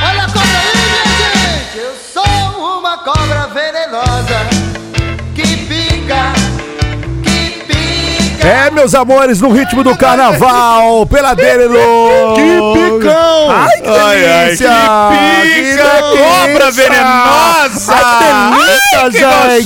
Olha 0.02 0.24
a 0.24 0.26
cobra 0.26 0.58
aí, 0.58 0.72
minha 0.76 1.04
gente! 1.34 1.78
Eu 1.78 1.94
sou 2.12 2.78
uma 2.78 2.98
cobra 2.98 3.46
venenosa 3.48 4.46
que 5.34 5.56
pica, 5.66 6.32
que 7.22 7.64
pica. 7.66 8.48
É, 8.48 8.69
meus 8.80 8.94
amores, 8.94 9.40
no 9.42 9.52
ritmo 9.52 9.84
do 9.84 9.94
carnaval, 9.96 11.04
peladeiro. 11.06 11.74
Que 12.34 12.42
picão! 13.00 13.50
Ai, 13.50 13.80
que 13.80 13.88
Ai, 13.88 14.26
ai, 14.26 14.44
delícia! 14.46 14.70
que 15.10 15.62
pica, 15.62 15.90
cobra 16.16 16.70
venenosa! 16.70 17.92
Ai, 17.94 18.78
que 18.90 19.10
delícia, 19.10 19.28
Ai, 19.28 19.58
que 19.58 19.62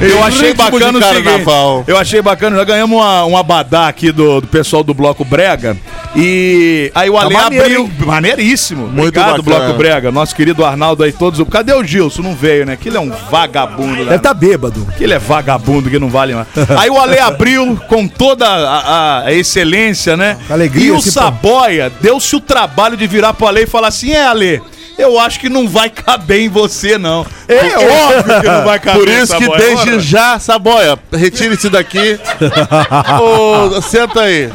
gente! 0.00 0.12
Eu 0.12 0.24
achei 0.24 0.52
bacana 0.54 0.98
o 0.98 1.00
carnaval. 1.00 1.84
Eu 1.86 1.96
achei 1.98 2.20
bacana, 2.22 2.56
já 2.56 2.64
ganhamos 2.64 2.98
uma, 2.98 3.24
um 3.26 3.36
abadá 3.36 3.88
aqui 3.88 4.10
do, 4.12 4.40
do 4.40 4.46
pessoal 4.48 4.82
do 4.82 4.92
Bloco 4.92 5.24
Brega. 5.24 5.76
E 6.16 6.90
aí 6.94 7.08
o 7.08 7.16
Ale 7.16 7.32
Tá 7.34 7.42
maneiro, 7.42 7.64
abriu. 7.64 7.80
hein? 7.84 7.92
Maneiríssimo. 8.04 8.82
Muito 8.88 9.18
Obrigado, 9.20 9.42
bacana. 9.42 9.64
Bloco 9.64 9.78
Brega. 9.78 10.10
Nosso 10.10 10.34
querido 10.34 10.64
Arnaldo 10.64 11.04
aí, 11.04 11.12
todos. 11.12 11.40
Cadê 11.48 11.72
o 11.72 11.84
Gilson? 11.84 12.22
Não 12.22 12.34
veio, 12.34 12.66
né? 12.66 12.72
Aquele 12.72 12.96
é 12.96 13.00
um 13.00 13.12
vagabundo. 13.30 13.96
Deve 13.96 14.10
Né? 14.10 14.16
estar 14.16 14.34
bêbado. 14.34 14.86
Aquele 14.90 15.14
é 15.14 15.18
vagabundo 15.18 15.88
que 15.88 15.98
não 16.00 16.08
vale 16.10 16.34
mais. 16.34 16.48
Aí 16.78 16.89
o 16.90 17.00
Ale 17.00 17.18
abriu 17.18 17.80
com 17.88 18.06
toda 18.08 18.46
a, 18.46 19.24
a- 19.24 19.32
excelência, 19.32 20.16
né? 20.16 20.36
Alegria, 20.50 20.86
E 20.86 20.90
o 20.90 20.96
pô. 20.96 21.00
Saboia 21.02 21.90
deu-se 22.00 22.34
o 22.36 22.40
trabalho 22.40 22.96
de 22.96 23.06
virar 23.06 23.32
pro 23.34 23.46
Ale 23.46 23.62
e 23.62 23.66
falar 23.66 23.88
assim: 23.88 24.12
é, 24.12 24.24
Ale. 24.26 24.60
Eu 24.98 25.18
acho 25.18 25.40
que 25.40 25.48
não 25.48 25.66
vai 25.66 25.88
caber 25.88 26.40
em 26.42 26.48
você, 26.50 26.98
não. 26.98 27.24
É 27.48 28.18
óbvio 28.18 28.40
que 28.42 28.46
não 28.46 28.64
vai 28.66 28.78
caber. 28.78 29.00
Por 29.00 29.08
isso 29.08 29.34
que 29.34 29.44
Saboia. 29.44 29.58
desde 29.58 29.90
Ora. 29.92 29.98
já, 30.00 30.38
Saboia, 30.38 30.98
retire-se 31.10 31.70
daqui. 31.70 32.18
Ô, 33.18 33.80
senta 33.80 34.20
aí. 34.20 34.50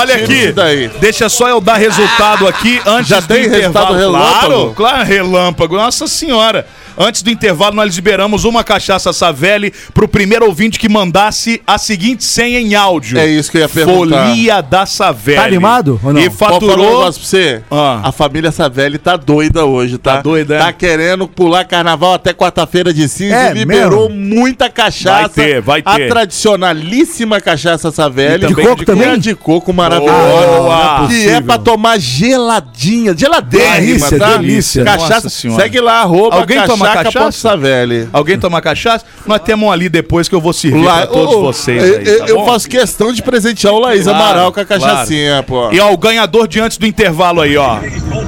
Olha 0.00 0.14
aqui, 0.14 0.52
daí. 0.52 0.88
deixa 1.00 1.28
só 1.28 1.48
eu 1.48 1.60
dar 1.60 1.74
resultado 1.76 2.46
aqui 2.46 2.80
antes 2.86 3.08
Já 3.08 3.18
do 3.20 3.26
tem 3.26 3.46
intervalo. 3.46 3.94
resultado 3.94 3.94
relâmpago? 3.94 4.40
Claro, 4.48 4.74
claro, 4.76 5.04
relâmpago. 5.04 5.76
Nossa 5.76 6.06
senhora. 6.06 6.64
Antes 6.98 7.22
do 7.22 7.30
intervalo, 7.30 7.76
nós 7.76 7.94
liberamos 7.94 8.44
uma 8.44 8.64
cachaça 8.64 9.12
Savelli 9.12 9.72
pro 9.94 10.08
primeiro 10.08 10.46
ouvinte 10.46 10.80
que 10.80 10.88
mandasse 10.88 11.62
a 11.64 11.78
seguinte 11.78 12.24
senha 12.24 12.60
em 12.60 12.74
áudio. 12.74 13.18
É 13.18 13.26
isso 13.26 13.52
que 13.52 13.58
eu 13.58 13.60
ia 13.62 13.68
perguntar. 13.68 14.26
Folia 14.26 14.60
da 14.60 14.84
Savelli. 14.84 15.38
Tá 15.38 15.44
animado 15.44 16.00
ou 16.02 16.12
não? 16.12 16.20
E 16.20 16.24
Posso 16.24 16.38
falar 16.38 16.56
um 16.56 16.60
faturou... 16.60 16.86
negócio 16.86 17.20
pra 17.20 17.30
você? 17.30 17.62
Ah. 17.70 18.00
A 18.02 18.10
família 18.10 18.50
Savelli 18.50 18.98
tá 18.98 19.16
doida 19.16 19.64
hoje, 19.64 19.96
tá? 19.96 20.16
Tá 20.16 20.22
doida, 20.22 20.56
é? 20.56 20.58
Tá 20.58 20.72
querendo 20.72 21.28
pular 21.28 21.64
carnaval 21.64 22.14
até 22.14 22.32
quarta-feira 22.32 22.92
de 22.92 23.08
cinza 23.08 23.34
É 23.34 23.50
e 23.52 23.54
liberou 23.54 24.10
muita 24.10 24.68
cachaça. 24.68 25.20
Vai 25.20 25.28
ter, 25.28 25.60
vai 25.60 25.82
ter. 25.82 25.90
A 25.90 26.08
tradicionalíssima 26.08 27.40
cachaça 27.40 27.92
Savelli. 27.92 28.48
De 28.48 28.54
coco 28.54 28.76
de 28.76 28.84
também? 28.84 29.08
É 29.10 29.16
de 29.16 29.36
coco 29.36 29.72
maravilhosa. 29.72 30.58
Boa. 30.58 31.06
que 31.08 31.28
é 31.28 31.40
pra 31.40 31.58
tomar 31.58 31.98
geladinha, 32.00 33.16
geladérrima, 33.16 33.86
Delícia, 33.86 34.18
tá? 34.18 34.36
delícia. 34.36 34.84
Cachaça. 34.84 35.14
Nossa 35.14 35.28
senhora. 35.28 35.62
Segue 35.62 35.80
lá, 35.80 36.00
arroba 36.00 36.36
Alguém 36.36 36.60
toma 36.64 36.87
cachaca 36.88 37.04
cachaça? 37.04 37.24
ponto 37.24 37.34
Savelli. 37.36 38.08
Alguém 38.12 38.38
tomar 38.38 38.60
cachaça? 38.60 39.04
Nós 39.26 39.40
temos 39.40 39.68
um 39.68 39.72
ali 39.72 39.88
depois 39.88 40.28
que 40.28 40.34
eu 40.34 40.40
vou 40.40 40.52
servir 40.52 40.82
Lá- 40.84 40.98
pra 40.98 41.06
todos 41.06 41.34
Ô, 41.34 41.42
vocês 41.42 41.82
eu, 41.82 41.98
aí, 41.98 42.06
eu- 42.08 42.18
tá 42.20 42.26
eu 42.26 42.36
bom? 42.36 42.46
faço 42.46 42.68
questão 42.68 43.12
de 43.12 43.22
presentear 43.22 43.72
o 43.74 43.78
Laís 43.78 44.04
Claro, 44.04 44.18
Amaral 44.18 44.52
com 44.52 44.60
a 44.60 44.64
cachaçinha, 44.64 45.42
pô. 45.42 45.70
E 45.72 45.80
ó, 45.80 45.92
o 45.92 45.96
ganhador 45.98 46.46
de 46.48 46.60
antes 46.60 46.78
do 46.78 46.86
intervalo 46.86 47.40
aí, 47.40 47.56
ó. 47.56 47.78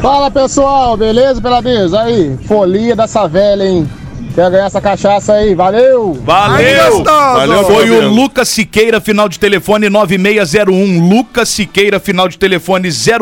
Fala 0.00 0.30
pessoal, 0.30 0.96
beleza, 0.96 1.40
peladinhos? 1.40 1.92
Aí, 1.94 2.36
folia 2.46 2.96
dessa 2.96 3.26
velha, 3.26 3.64
hein? 3.64 3.88
Quer 4.34 4.48
ganhar 4.50 4.66
essa 4.66 4.80
cachaça 4.80 5.32
aí? 5.34 5.54
Valeu! 5.54 6.14
Valeu! 6.24 7.02
Valeu, 7.04 7.64
Foi 7.64 7.90
o. 7.90 8.08
Lucas 8.08 8.48
Siqueira, 8.48 9.00
final 9.00 9.28
de 9.28 9.38
telefone 9.38 9.88
9601. 9.90 11.08
Lucas 11.08 11.48
Siqueira, 11.48 11.98
final 11.98 12.28
de 12.28 12.38
telefone 12.38 12.90
06, 12.92 13.18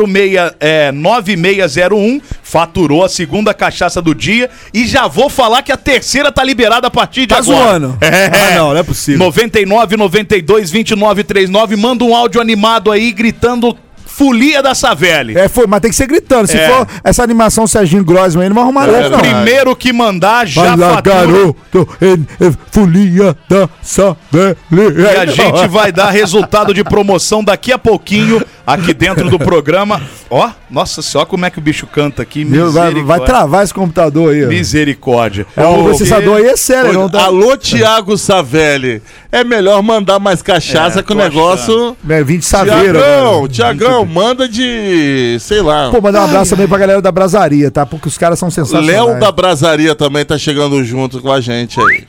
é, 0.59 0.91
9601. 0.91 2.21
Faturou 2.43 3.03
a 3.03 3.09
segunda 3.09 3.53
cachaça 3.53 4.01
do 4.01 4.13
dia. 4.13 4.49
E 4.73 4.85
já 4.87 5.07
vou 5.07 5.29
falar 5.29 5.61
que 5.63 5.71
a 5.71 5.77
terceira 5.77 6.31
tá 6.31 6.43
liberada 6.43 6.87
a 6.87 6.91
partir 6.91 7.21
de 7.21 7.27
Tá 7.27 7.37
agora. 7.39 7.79
zoando? 7.79 7.97
É. 8.01 8.25
Ah, 8.25 8.55
não, 8.55 8.69
não 8.73 8.77
é 8.77 8.83
possível. 8.83 9.19
99 9.19 9.97
92 9.97 10.69
29 10.71 11.23
39. 11.23 11.75
Manda 11.75 12.03
um 12.03 12.15
áudio 12.15 12.39
animado 12.41 12.91
aí 12.91 13.11
gritando 13.11 13.75
Folia 14.19 14.61
da 14.61 14.75
Savelli. 14.75 15.37
É, 15.37 15.47
foi, 15.47 15.65
mas 15.65 15.79
tem 15.79 15.89
que 15.89 15.95
ser 15.95 16.05
gritando. 16.07 16.45
Se 16.45 16.57
É. 16.57 16.67
for 16.67 16.85
essa 17.05 17.23
animação 17.23 17.65
Serginho 17.65 18.03
Grossman 18.03 18.43
aí, 18.43 18.49
não 18.49 18.55
vai 18.55 18.63
arrumar 18.65 18.85
nada, 18.85 19.07
O 19.07 19.11
não. 19.11 19.19
primeiro 19.19 19.73
que 19.77 19.93
mandar 19.93 20.45
já 20.45 20.75
lá, 20.75 20.95
fatura. 20.95 21.15
garoto, 21.15 21.87
é, 22.01 22.45
é, 22.45 22.51
folia 22.69 23.33
da 23.49 23.69
Savelli. 23.81 24.57
E 24.71 25.17
a 25.17 25.25
gente 25.25 25.67
vai 25.69 25.91
dar 25.93 26.09
resultado 26.09 26.73
de 26.73 26.83
promoção 26.83 27.41
daqui 27.41 27.71
a 27.71 27.77
pouquinho 27.77 28.41
aqui 28.67 28.93
dentro 28.93 29.29
do 29.29 29.39
programa. 29.39 30.01
Ó, 30.29 30.49
nossa 30.69 31.01
senhora, 31.01 31.25
como 31.27 31.45
é 31.45 31.49
que 31.49 31.57
o 31.57 31.61
bicho 31.61 31.87
canta 31.87 32.21
aqui. 32.21 32.43
Meu, 32.43 32.71
vai, 32.71 32.93
vai 33.03 33.19
travar 33.21 33.63
esse 33.63 33.73
computador 33.73 34.33
aí. 34.33 34.45
ó. 34.45 34.47
Misericórdia. 34.49 35.47
É, 35.55 35.65
o 35.65 35.83
processador 35.85 36.37
aí 36.37 36.45
é 36.45 36.57
sério. 36.57 36.91
Não 36.93 37.09
tá... 37.09 37.23
Alô, 37.23 37.55
Thiago 37.57 38.17
Savelli. 38.17 39.01
É 39.31 39.43
melhor 39.43 39.81
mandar 39.81 40.19
mais 40.19 40.41
cachaça 40.41 40.99
É, 40.99 41.03
que 41.03 41.11
o 41.13 41.15
negócio. 41.15 41.95
É, 42.07 42.23
20 42.23 42.43
saveira. 42.45 42.99
Tiagão, 42.99 43.33
mano. 43.35 43.47
Tiagão, 43.47 44.05
manda 44.09 44.47
de. 44.47 45.37
sei 45.39 45.61
lá. 45.61 45.89
Pô, 45.91 46.01
mandar 46.01 46.21
um 46.21 46.25
abraço 46.25 46.51
também 46.51 46.67
pra 46.67 46.77
galera 46.77 47.01
da 47.01 47.11
Brasaria, 47.11 47.69
tá? 47.71 47.85
Porque 47.85 48.07
os 48.07 48.17
caras 48.17 48.39
são 48.39 48.49
sensacionais. 48.49 48.87
Léo 48.87 49.19
da 49.19 49.31
Brasaria 49.31 49.95
também 49.95 50.25
tá 50.25 50.37
chegando 50.37 50.83
junto 50.83 51.21
com 51.21 51.31
a 51.31 51.39
gente 51.39 51.79
aí. 51.79 52.05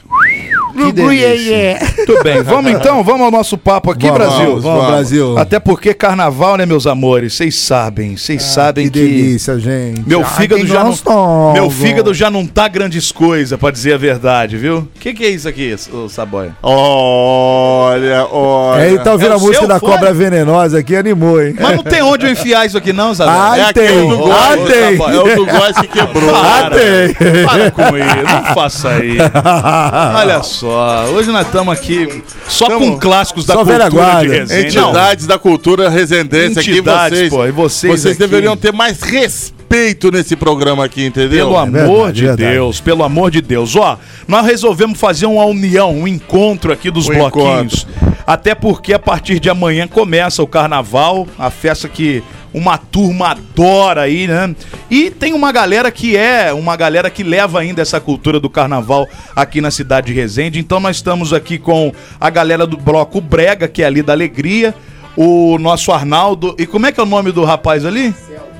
Que 0.72 0.92
delícia. 0.92 1.78
Muito 1.96 2.22
bem, 2.22 2.42
vamos 2.42 2.70
então, 2.72 3.02
vamos 3.04 3.22
ao 3.22 3.30
nosso 3.30 3.56
papo 3.58 3.90
aqui, 3.90 4.06
Vamos, 4.06 4.18
Brasil. 4.18 4.46
vamos, 4.46 4.62
vamos, 4.64 4.86
Brasil. 4.86 5.38
Até 5.38 5.58
porque 5.60 5.92
carnaval, 5.94 6.56
né, 6.56 6.66
meus 6.66 6.86
amores? 6.86 7.34
Vocês 7.34 7.54
sabem, 7.56 8.16
vocês 8.16 8.42
sabem 8.42 8.88
Que 8.88 8.98
que. 9.00 9.06
delícia, 9.06 9.58
gente. 9.58 10.02
Meu 10.06 10.20
Ah, 10.22 10.24
fígado 10.24 10.66
já 10.66 10.84
não, 10.84 11.52
meu 11.52 11.70
fígado 11.70 12.14
já 12.14 12.30
não 12.30 12.46
tá 12.46 12.68
grandes 12.68 13.10
coisas, 13.12 13.58
pra 13.58 13.70
dizer 13.70 13.94
a 13.94 13.98
verdade, 13.98 14.56
viu? 14.56 14.78
O 14.78 14.88
que, 15.00 15.12
que 15.12 15.24
é 15.24 15.28
isso 15.30 15.48
aqui, 15.48 15.74
ô 15.92 16.08
Saboia? 16.08 16.54
Olha, 16.62 18.26
olha. 18.30 18.82
É, 18.82 18.88
ele 18.88 18.98
tá 19.00 19.12
ouvindo 19.12 19.30
É 19.30 19.34
a 19.34 19.36
o 19.36 19.40
música 19.40 19.58
seu 19.60 19.68
da 19.68 19.78
fone? 19.78 19.92
Cobra 19.92 20.12
Venenosa 20.14 20.78
aqui, 20.78 20.94
animou, 20.96 21.42
hein? 21.42 21.54
Mas 21.58 21.76
não 21.76 21.82
tem 21.82 22.02
onde 22.02 22.26
eu 22.26 22.30
enfiar 22.30 22.66
isso 22.66 22.76
aqui, 22.78 22.92
não, 22.92 23.14
Saboia? 23.14 23.36
Ah, 23.52 23.58
É 23.58 23.62
aquele 23.70 23.88
tem. 23.88 24.08
do 24.08 24.32
Ah, 24.32 24.54
ô, 24.58 24.66
tem. 24.66 24.96
Saboia, 24.96 25.14
É 25.16 25.20
o 25.20 25.36
do 25.36 25.46
Góis 25.46 25.76
que 25.78 25.88
quebrou. 25.88 26.34
Ah, 26.34 26.70
tem. 26.70 27.44
Para 27.46 27.70
com 27.70 27.96
isso, 27.96 28.34
não 28.34 28.54
faça 28.54 29.04
isso. 29.04 29.20
Olha 30.16 30.42
só, 30.60 31.06
hoje 31.06 31.30
nós 31.30 31.46
estamos 31.46 31.72
aqui 31.72 32.22
só 32.48 32.66
Tamo- 32.66 32.92
com 32.92 32.98
clássicos 32.98 33.46
da 33.46 33.54
cultura 33.54 33.84
de 33.84 33.96
guarda. 33.96 34.32
Resende. 34.32 34.76
Não, 34.76 34.84
Entidades 34.88 35.26
da 35.26 35.38
cultura 35.38 35.88
resendense 35.88 36.58
aqui, 36.60 36.80
vocês. 36.80 37.30
pô, 37.30 37.46
e 37.46 37.50
vocês 37.50 38.06
aqui? 38.06 38.18
deveriam 38.18 38.56
ter 38.56 38.72
mais 38.72 39.00
respeito 39.00 40.10
nesse 40.10 40.36
programa 40.36 40.84
aqui, 40.84 41.04
entendeu? 41.06 41.46
Pelo 41.46 41.56
amor 41.58 41.72
verdade, 42.06 42.12
de 42.12 42.26
verdade. 42.26 42.52
Deus, 42.52 42.80
pelo 42.80 43.02
amor 43.04 43.30
de 43.30 43.40
Deus. 43.40 43.74
Ó, 43.74 43.96
nós 44.28 44.44
resolvemos 44.44 44.98
fazer 44.98 45.26
uma 45.26 45.44
união, 45.46 45.94
um 45.94 46.06
encontro 46.06 46.72
aqui 46.72 46.90
dos 46.90 47.08
Um 47.08 47.14
bloquinhos. 47.14 47.86
Até 48.26 48.54
porque 48.54 48.92
a 48.92 48.98
partir 48.98 49.40
de 49.40 49.48
amanhã 49.48 49.88
começa 49.88 50.42
o 50.42 50.46
carnaval, 50.46 51.26
a 51.38 51.50
festa 51.50 51.88
que 51.88 52.22
uma 52.52 52.76
turma 52.76 53.28
adora 53.28 54.02
aí, 54.02 54.26
né? 54.26 54.54
E 54.90 55.10
tem 55.10 55.32
uma 55.32 55.52
galera 55.52 55.90
que 55.90 56.16
é, 56.16 56.52
uma 56.52 56.76
galera 56.76 57.10
que 57.10 57.22
leva 57.22 57.60
ainda 57.60 57.82
essa 57.82 58.00
cultura 58.00 58.40
do 58.40 58.50
carnaval 58.50 59.08
aqui 59.34 59.60
na 59.60 59.70
cidade 59.70 60.08
de 60.08 60.12
Resende. 60.12 60.58
Então 60.58 60.80
nós 60.80 60.96
estamos 60.96 61.32
aqui 61.32 61.58
com 61.58 61.92
a 62.20 62.30
galera 62.30 62.66
do 62.66 62.76
bloco 62.76 63.20
Brega, 63.20 63.68
que 63.68 63.82
é 63.82 63.86
ali 63.86 64.02
da 64.02 64.12
Alegria, 64.12 64.74
o 65.16 65.58
nosso 65.58 65.92
Arnaldo. 65.92 66.54
E 66.58 66.66
como 66.66 66.86
é 66.86 66.92
que 66.92 67.00
é 67.00 67.02
o 67.02 67.06
nome 67.06 67.32
do 67.32 67.44
rapaz 67.44 67.84
ali? 67.84 68.14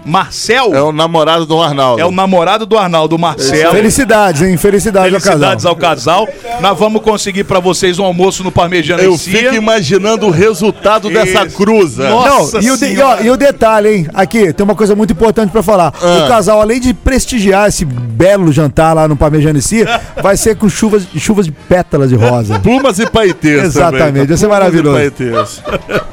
Marcel. 0.05 0.75
É 0.75 0.83
o 0.83 0.93
namorado 0.93 1.45
do 1.47 1.61
Arnaldo. 1.61 2.01
É 2.01 2.05
o 2.07 2.11
namorado 2.11 2.65
do 2.67 2.77
Arnaldo, 2.79 3.19
Marcelo. 3.19 3.73
Felicidades, 3.73 4.43
hein? 4.43 4.57
Felicidades, 4.57 5.11
Felicidades 5.23 5.65
ao 5.67 5.77
casal. 5.77 6.21
ao 6.21 6.27
casal. 6.27 6.61
Nós 6.61 6.79
vamos 6.79 7.03
conseguir 7.03 7.45
pra 7.45 7.61
vocês 7.61 7.99
um 7.99 8.05
almoço 8.05 8.43
no 8.43 8.51
Parmejano 8.51 9.03
Eu 9.03 9.17
fico 9.19 9.55
imaginando 9.55 10.27
o 10.27 10.31
resultado 10.31 11.09
dessa 11.11 11.47
Isso. 11.47 11.57
cruza. 11.57 12.09
Nossa. 12.09 12.59
Não, 12.61 12.67
e 12.67 12.71
o, 12.71 12.77
de- 12.77 12.95
e, 12.95 13.01
ó, 13.01 13.21
e 13.21 13.31
o 13.31 13.37
detalhe, 13.37 13.89
hein? 13.95 14.07
Aqui, 14.15 14.53
tem 14.53 14.65
uma 14.65 14.75
coisa 14.75 14.95
muito 14.97 15.13
importante 15.13 15.51
pra 15.51 15.63
falar. 15.63 15.93
Ah. 16.03 16.25
O 16.25 16.29
casal, 16.29 16.61
além 16.61 16.81
de 16.81 16.93
prestigiar 16.95 17.69
esse 17.69 17.85
belo 17.85 18.53
jantar 18.53 18.95
lá 18.95 19.07
no 19.09 19.17
Parmejanicia, 19.17 20.01
vai 20.23 20.37
ser 20.37 20.57
com 20.57 20.69
chuvas, 20.69 21.07
chuvas 21.17 21.47
de 21.47 21.53
pétalas 21.53 22.09
de 22.11 22.17
rosa. 22.17 22.59
Plumas 22.59 22.99
e 22.99 23.07
paetês 23.09 23.65
Exatamente, 23.65 24.05
também, 24.07 24.23
tá? 24.23 24.29
vai 24.29 24.37
ser 24.37 24.47
Plumas 24.47 24.59
maravilhoso. 24.61 25.63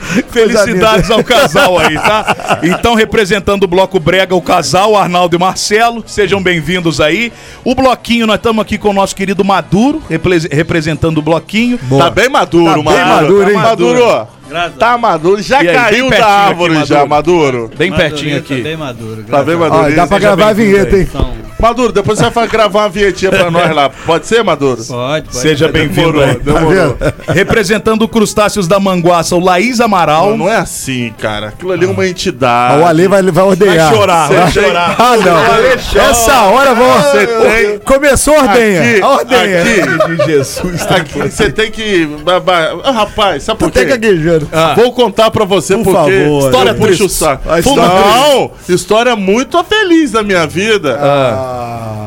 e. 0.08 0.24
Felicidades 0.32 1.10
ao 1.12 1.24
casal 1.24 1.78
aí, 1.80 1.96
tá? 1.96 2.36
Então, 2.64 2.96
representando 2.96 3.64
o 3.64 3.68
Bloco 3.78 4.00
Brega, 4.00 4.34
o 4.34 4.42
casal, 4.42 4.96
Arnaldo 4.98 5.36
e 5.36 5.40
Marcelo, 5.40 6.04
sejam 6.08 6.42
bem-vindos 6.42 7.00
aí. 7.00 7.32
O 7.64 7.76
Bloquinho, 7.76 8.26
nós 8.26 8.38
estamos 8.38 8.60
aqui 8.60 8.76
com 8.76 8.90
o 8.90 8.94
nosso 8.94 9.16
querido 9.16 9.46
Maduro, 9.46 10.02
repre- 10.10 10.48
representando 10.52 11.20
o 11.20 11.22
Bloquinho. 11.22 11.78
Tá 11.96 12.10
bem 12.10 12.28
maduro, 12.28 12.84
Tá 12.84 12.92
bem 12.92 13.06
maduro, 13.06 13.50
hein? 13.52 13.56
Maduro, 13.56 14.04
ó. 14.04 14.26
Tá 14.80 14.98
maduro. 14.98 15.44
Já 15.44 15.60
aí, 15.60 15.68
caiu 15.68 16.06
da 16.06 16.10
pertinho 16.10 16.28
árvore 16.28 16.78
aqui, 16.80 16.88
já, 16.88 17.06
Maduro. 17.06 17.70
Bem 17.78 17.92
pertinho 17.94 18.42
Tá 18.42 18.54
aqui. 18.56 18.62
bem 18.64 18.76
maduro. 18.78 19.24
Tá 19.26 19.44
bem 19.44 19.56
Ó, 19.56 19.60
maduro. 19.60 19.96
dá 19.96 20.08
pra 20.08 20.18
gravar 20.18 20.48
a 20.48 20.54
vinheta, 20.54 20.96
aí. 20.96 21.02
hein? 21.04 21.08
Então, 21.08 21.34
Maduro, 21.60 21.92
depois 21.92 22.20
você 22.20 22.30
vai 22.30 22.48
gravar 22.48 22.82
uma 22.84 22.90
vinhetinha 22.90 23.32
pra 23.32 23.50
nós 23.50 23.74
lá. 23.74 23.90
Pode 23.90 24.28
ser, 24.28 24.44
Maduro? 24.44 24.84
pode, 24.84 25.26
pode. 25.26 25.38
Seja 25.38 25.68
bem-vindo 25.68 26.22
aí. 26.22 26.36
Demorou. 26.40 26.96
Representando 27.28 28.04
o 28.04 28.08
Crustáceos 28.08 28.68
da 28.68 28.80
Manguaça, 28.80 29.36
o 29.36 29.40
Laís 29.40 29.80
Amaral. 29.82 30.30
Não, 30.32 30.38
não 30.38 30.50
é 30.50 30.58
assim, 30.58 31.12
cara. 31.20 31.48
Aquilo 31.48 31.72
ali 31.72 31.86
é 31.86 31.90
uma 31.90 32.08
entidade. 32.08 32.80
O 32.82 32.86
Ale 32.86 33.08
vai, 33.08 33.24
vai 33.24 33.44
ordenhar. 33.44 33.88
Vai 33.90 33.96
chorar, 33.96 34.28
vai 34.30 34.52
Você 34.52 34.60
tem- 34.60 34.70
chorar. 34.70 34.96
Ah, 35.00 35.18
não. 35.18 36.02
Essa 36.04 36.42
hora 36.44 36.76
vou. 36.76 36.94
Você 37.02 37.26
tem- 37.28 37.80
Começou 37.80 38.36
a 38.36 38.42
ordenha. 38.44 38.82
Aqui, 38.82 39.02
a 39.02 39.10
ordenha. 39.10 39.62
aqui, 39.62 40.16
de 40.18 40.26
Jesus. 40.26 40.88
aqui 40.92 41.20
você 41.30 41.50
tem 41.52 41.72
que. 41.72 42.08
Ah, 42.84 42.92
rapaz, 42.92 43.44
sabe 43.44 43.60
por 43.60 43.72
quê? 43.72 43.84
gaguejando. 43.86 44.48
Vou 44.76 44.92
contar 44.94 45.32
pra 45.32 45.44
você 45.46 45.76
Por 45.76 45.86
porque 45.86 46.22
favor, 46.24 46.46
história 46.46 46.74
puxa 46.76 47.04
o 47.04 47.10
saco. 47.10 47.44
Não, 47.76 48.52
história 48.70 49.16
muito 49.16 49.64
feliz 49.64 50.12
da 50.12 50.22
minha 50.22 50.46
vida. 50.46 51.00
Ah. 51.02 51.47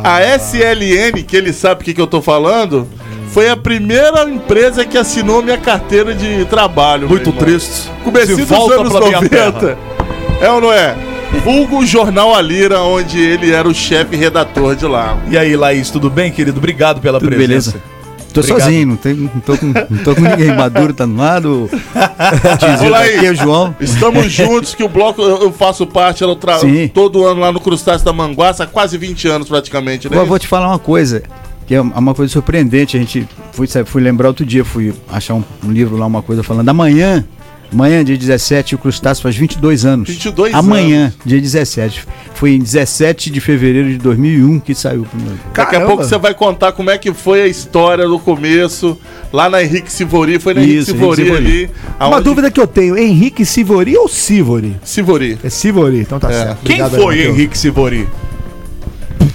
A 0.04 0.20
SLN, 0.38 1.22
que 1.22 1.36
ele 1.36 1.52
sabe 1.52 1.82
o 1.82 1.84
que, 1.84 1.94
que 1.94 2.00
eu 2.00 2.06
tô 2.06 2.20
falando, 2.22 2.86
foi 3.28 3.48
a 3.48 3.56
primeira 3.56 4.24
empresa 4.24 4.84
que 4.84 4.98
assinou 4.98 5.42
minha 5.42 5.58
carteira 5.58 6.14
de 6.14 6.44
trabalho. 6.46 7.08
Muito 7.08 7.32
triste. 7.32 7.90
Dos 8.04 8.48
volta 8.48 8.80
anos 8.80 8.92
pra 8.92 9.06
minha 9.06 9.20
90. 9.20 9.78
É 10.40 10.50
ou 10.50 10.60
não 10.60 10.72
é? 10.72 10.96
Vulgo 11.44 11.86
Jornal 11.86 12.34
Alira, 12.34 12.80
onde 12.80 13.20
ele 13.20 13.52
era 13.52 13.68
o 13.68 13.74
chefe 13.74 14.16
redator 14.16 14.74
de 14.74 14.86
lá. 14.86 15.16
E 15.30 15.38
aí, 15.38 15.54
Laís, 15.56 15.90
tudo 15.90 16.10
bem, 16.10 16.32
querido? 16.32 16.58
Obrigado 16.58 17.00
pela 17.00 17.20
Tudo 17.20 17.28
presença. 17.28 17.72
beleza? 17.72 17.99
Tô 18.32 18.40
Obrigado. 18.40 18.60
sozinho, 18.62 18.86
não, 18.86 18.96
tem, 18.96 19.14
não, 19.14 19.28
tô 19.40 19.56
com, 19.56 19.66
não 19.66 20.04
tô 20.04 20.14
com 20.14 20.20
ninguém. 20.20 20.54
Maduro 20.54 20.94
tá 20.94 21.06
no 21.06 21.16
lado. 21.16 21.68
Tizil 21.70 22.90
tá 22.90 22.98
Laís, 22.98 23.18
aqui, 23.18 23.30
o 23.30 23.34
João. 23.34 23.74
Estamos 23.80 24.26
juntos, 24.32 24.74
que 24.74 24.82
o 24.84 24.88
bloco 24.88 25.20
eu 25.22 25.40
eu 25.40 25.52
faço 25.52 25.86
parte, 25.86 26.22
eu 26.22 26.36
tra... 26.36 26.58
Sim. 26.58 26.88
todo 26.88 27.26
ano 27.26 27.40
lá 27.40 27.50
no 27.50 27.60
Crustáceo 27.60 28.04
da 28.04 28.12
Manguaça, 28.12 28.64
há 28.64 28.66
quase 28.66 28.96
20 28.96 29.28
anos 29.28 29.48
praticamente, 29.48 30.08
né? 30.08 30.16
Vou, 30.16 30.26
vou 30.26 30.38
te 30.38 30.46
falar 30.46 30.68
uma 30.68 30.78
coisa, 30.78 31.22
que 31.66 31.74
é 31.74 31.80
uma 31.80 32.14
coisa 32.14 32.32
surpreendente. 32.32 32.96
A 32.96 33.00
gente 33.00 33.26
fui, 33.52 33.66
sabe, 33.66 33.88
fui 33.88 34.02
lembrar 34.02 34.28
outro 34.28 34.44
dia, 34.44 34.64
fui 34.64 34.94
achar 35.10 35.34
um, 35.34 35.44
um 35.64 35.70
livro 35.70 35.96
lá, 35.96 36.06
uma 36.06 36.22
coisa 36.22 36.42
falando. 36.42 36.68
Amanhã, 36.68 37.24
amanhã, 37.72 38.04
dia 38.04 38.16
17, 38.16 38.74
o 38.74 38.78
Crustáceo 38.78 39.22
faz 39.22 39.36
22 39.36 39.84
anos. 39.84 40.08
22 40.08 40.54
Amanhã, 40.54 41.12
dia 41.24 41.40
17. 41.40 42.06
Foi 42.34 42.52
em 42.52 42.58
17 42.58 43.30
de 43.30 43.40
fevereiro 43.40 43.88
de 43.90 43.98
2001 43.98 44.60
que 44.60 44.74
saiu 44.74 45.02
o 45.02 45.04
primeiro. 45.06 45.38
Daqui 45.48 45.60
a 45.60 45.66
Caramba. 45.66 45.86
pouco 45.88 46.04
você 46.04 46.16
vai 46.18 46.32
contar 46.34 46.72
como 46.72 46.90
é 46.90 46.96
que 46.98 47.12
foi 47.12 47.42
a 47.42 47.46
história 47.46 48.06
do 48.08 48.18
começo, 48.18 48.98
lá 49.32 49.48
na 49.50 49.62
Henrique 49.62 49.92
Sivori, 49.92 50.38
foi 50.38 50.54
na 50.54 50.62
Henrique 50.62 50.78
Isso, 50.78 50.92
Sivori 50.92 51.22
Henrique 51.22 51.36
Sivori. 51.38 51.54
ali. 51.64 51.70
Uma 52.00 52.06
aonde- 52.16 52.24
dúvida 52.24 52.50
que 52.50 52.60
eu 52.60 52.66
tenho, 52.66 52.96
Henrique 52.96 53.44
Sivori 53.44 53.96
ou 53.96 54.08
Sivori? 54.08 54.76
Sivori. 54.82 55.38
É 55.44 55.50
Sivori, 55.50 56.00
então 56.00 56.18
tá 56.18 56.28
certo. 56.30 56.58
Quem 56.64 56.82
Obrigado, 56.82 57.02
foi. 57.02 57.26
Henrique 57.26 57.58
Sivori? 57.58 58.08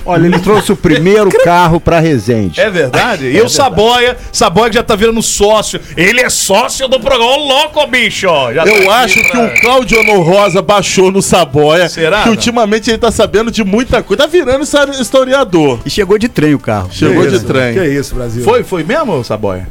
Olha, 0.05 0.25
ele 0.27 0.39
trouxe 0.39 0.71
o 0.71 0.75
primeiro 0.75 1.29
carro 1.43 1.79
pra 1.79 1.99
Resende. 1.99 2.59
É 2.61 2.69
verdade? 2.69 3.25
E 3.35 3.41
o 3.41 3.49
Saboia, 3.49 4.15
Saboia 4.31 4.69
que 4.69 4.75
já 4.75 4.83
tá 4.83 4.95
virando 4.95 5.21
sócio. 5.21 5.79
Ele 5.97 6.21
é 6.21 6.29
sócio 6.29 6.87
do 6.87 6.99
programa. 6.99 7.25
Ô, 7.33 7.37
louco, 7.47 7.85
bicho! 7.87 8.27
Já 8.53 8.63
tá 8.63 8.69
Eu 8.69 8.75
aqui 8.77 8.87
acho 8.89 9.13
que 9.23 9.31
pra- 9.31 9.45
o 9.45 9.61
Cláudio 9.61 9.99
Ono 10.01 10.21
Rosa 10.21 10.61
baixou 10.61 11.11
no 11.11 11.21
Saboia. 11.21 11.89
Será, 11.89 12.19
Que 12.21 12.25
não? 12.29 12.33
ultimamente 12.35 12.89
ele 12.89 12.97
tá 12.97 13.11
sabendo 13.11 13.49
de 13.51 13.63
muita 13.63 14.03
coisa. 14.03 14.23
Tá 14.23 14.27
virando 14.27 14.63
historiador. 14.99 15.79
E 15.85 15.89
chegou 15.89 16.17
de 16.17 16.27
trem 16.29 16.53
o 16.53 16.59
carro. 16.59 16.89
Chegou 16.91 17.23
Que 17.23 17.29
de 17.29 17.35
isso, 17.37 17.45
trem. 17.45 17.73
Que 17.73 17.85
isso, 17.85 18.15
Brasil. 18.15 18.43
Foi, 18.43 18.63
foi 18.63 18.83
mesmo, 18.83 19.23
Saboia? 19.23 19.67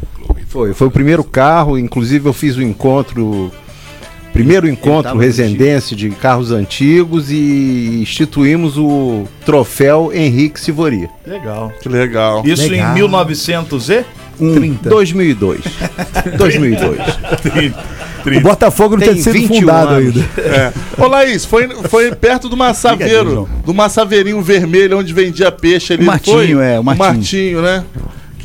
Foi, 0.48 0.72
foi 0.72 0.86
o 0.86 0.90
primeiro 0.90 1.24
carro, 1.24 1.76
inclusive 1.78 2.28
eu 2.28 2.32
fiz 2.32 2.56
o 2.56 2.62
encontro 2.62 3.52
Primeiro 4.34 4.68
encontro 4.68 5.16
resendense 5.16 5.94
de 5.94 6.10
carros 6.10 6.50
antigos 6.50 7.30
e 7.30 8.00
instituímos 8.02 8.76
o 8.76 9.24
troféu 9.46 10.10
Henrique 10.12 10.60
Sivori. 10.60 11.08
Legal. 11.24 11.72
Que 11.80 11.88
legal. 11.88 12.42
Isso 12.44 12.68
Legal. 12.68 12.90
em 12.90 12.94
1900 12.94 13.88
e? 13.90 14.04
Um, 14.40 14.72
2002. 14.82 15.60
2002. 16.36 16.98
O 18.24 18.40
Botafogo 18.40 18.96
não 18.96 19.00
Tem 19.04 19.12
tinha 19.12 19.22
sido 19.22 19.34
21 19.34 19.60
fundado 19.60 19.88
anos. 19.96 20.16
ainda. 20.16 20.28
É. 20.40 20.72
Ô 20.98 21.06
Laís, 21.08 21.44
foi, 21.44 21.68
foi 21.90 22.10
perto 22.14 22.48
do 22.48 22.56
Massaveiro, 22.56 23.46
do 23.66 23.74
Massaveirinho 23.74 24.40
Vermelho, 24.40 24.98
onde 24.98 25.12
vendia 25.12 25.52
peixe 25.52 25.92
ali. 25.92 26.04
O 26.04 26.06
Martinho, 26.06 26.56
foi? 26.56 26.66
é, 26.66 26.80
o 26.80 26.82
Martinho. 26.82 27.06
Martinho, 27.06 27.60
né? 27.62 27.84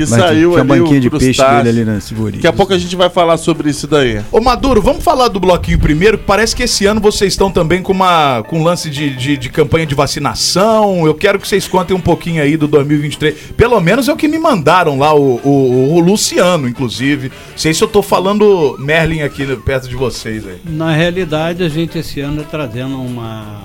Que 0.05 0.09
Martinho, 0.09 0.27
saiu 0.29 0.49
tinha 0.51 0.61
ali 0.61 0.71
uma 0.71 0.77
banquinha 0.77 0.99
de 1.01 1.09
peixe 1.09 1.43
dele 1.43 1.69
ali 1.69 1.83
na 1.85 1.99
Sivori. 1.99 2.35
Daqui 2.37 2.47
a 2.47 2.53
pouco 2.53 2.73
a 2.73 2.77
gente 2.77 2.95
vai 2.95 3.09
falar 3.09 3.35
sobre 3.37 3.69
isso 3.69 3.85
daí. 3.85 4.21
Ô 4.31 4.39
Maduro, 4.39 4.81
vamos 4.81 5.03
falar 5.03 5.27
do 5.27 5.41
bloquinho 5.41 5.77
primeiro. 5.77 6.17
que 6.17 6.23
Parece 6.23 6.55
que 6.55 6.63
esse 6.63 6.85
ano 6.85 7.01
vocês 7.01 7.33
estão 7.33 7.51
também 7.51 7.81
com 7.81 7.91
uma 7.91 8.41
com 8.47 8.59
um 8.59 8.63
lance 8.63 8.89
de, 8.89 9.13
de, 9.15 9.35
de 9.35 9.49
campanha 9.49 9.85
de 9.85 9.93
vacinação. 9.93 11.05
Eu 11.05 11.13
quero 11.13 11.37
que 11.37 11.45
vocês 11.45 11.67
contem 11.67 11.93
um 11.95 11.99
pouquinho 11.99 12.41
aí 12.41 12.55
do 12.55 12.65
2023. 12.67 13.35
Pelo 13.57 13.79
menos 13.81 14.07
é 14.07 14.13
o 14.13 14.15
que 14.15 14.27
me 14.29 14.39
mandaram 14.39 14.97
lá, 14.97 15.13
o, 15.13 15.41
o, 15.43 15.95
o 15.95 15.99
Luciano, 15.99 16.67
inclusive. 16.67 17.29
Sei 17.57 17.73
se 17.73 17.83
eu 17.83 17.87
tô 17.87 18.01
falando 18.01 18.77
Merlin 18.79 19.21
aqui 19.21 19.45
perto 19.57 19.89
de 19.89 19.95
vocês 19.95 20.47
aí. 20.47 20.59
Na 20.65 20.93
realidade, 20.93 21.61
a 21.61 21.67
gente 21.67 21.97
esse 21.97 22.21
ano 22.21 22.41
está 22.41 22.51
trazendo 22.59 23.01
uma, 23.01 23.63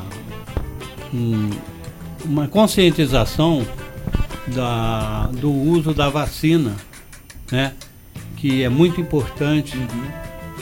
um- 1.12 1.50
uma 2.24 2.48
conscientização 2.48 3.64
da, 4.48 5.28
do 5.32 5.50
uso 5.50 5.94
da 5.94 6.08
vacina, 6.08 6.74
né? 7.50 7.72
que 8.36 8.62
é 8.62 8.68
muito 8.68 9.00
importante 9.00 9.78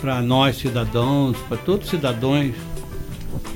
para 0.01 0.21
nós 0.21 0.57
cidadãos, 0.57 1.37
para 1.49 1.57
todos 1.57 1.87
os 1.87 1.91
cidadãos, 1.91 2.55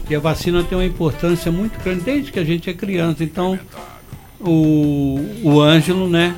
que 0.07 0.15
a 0.15 0.21
vacina 0.21 0.63
tem 0.63 0.77
uma 0.77 0.85
importância 0.85 1.51
muito 1.51 1.83
grande 1.83 2.01
desde 2.01 2.33
que 2.33 2.39
a 2.39 2.45
gente 2.45 2.71
é 2.71 2.75
criança. 2.75 3.23
Então, 3.23 3.59
o, 4.41 5.21
o 5.43 5.61
Ângelo, 5.61 6.09
né, 6.09 6.35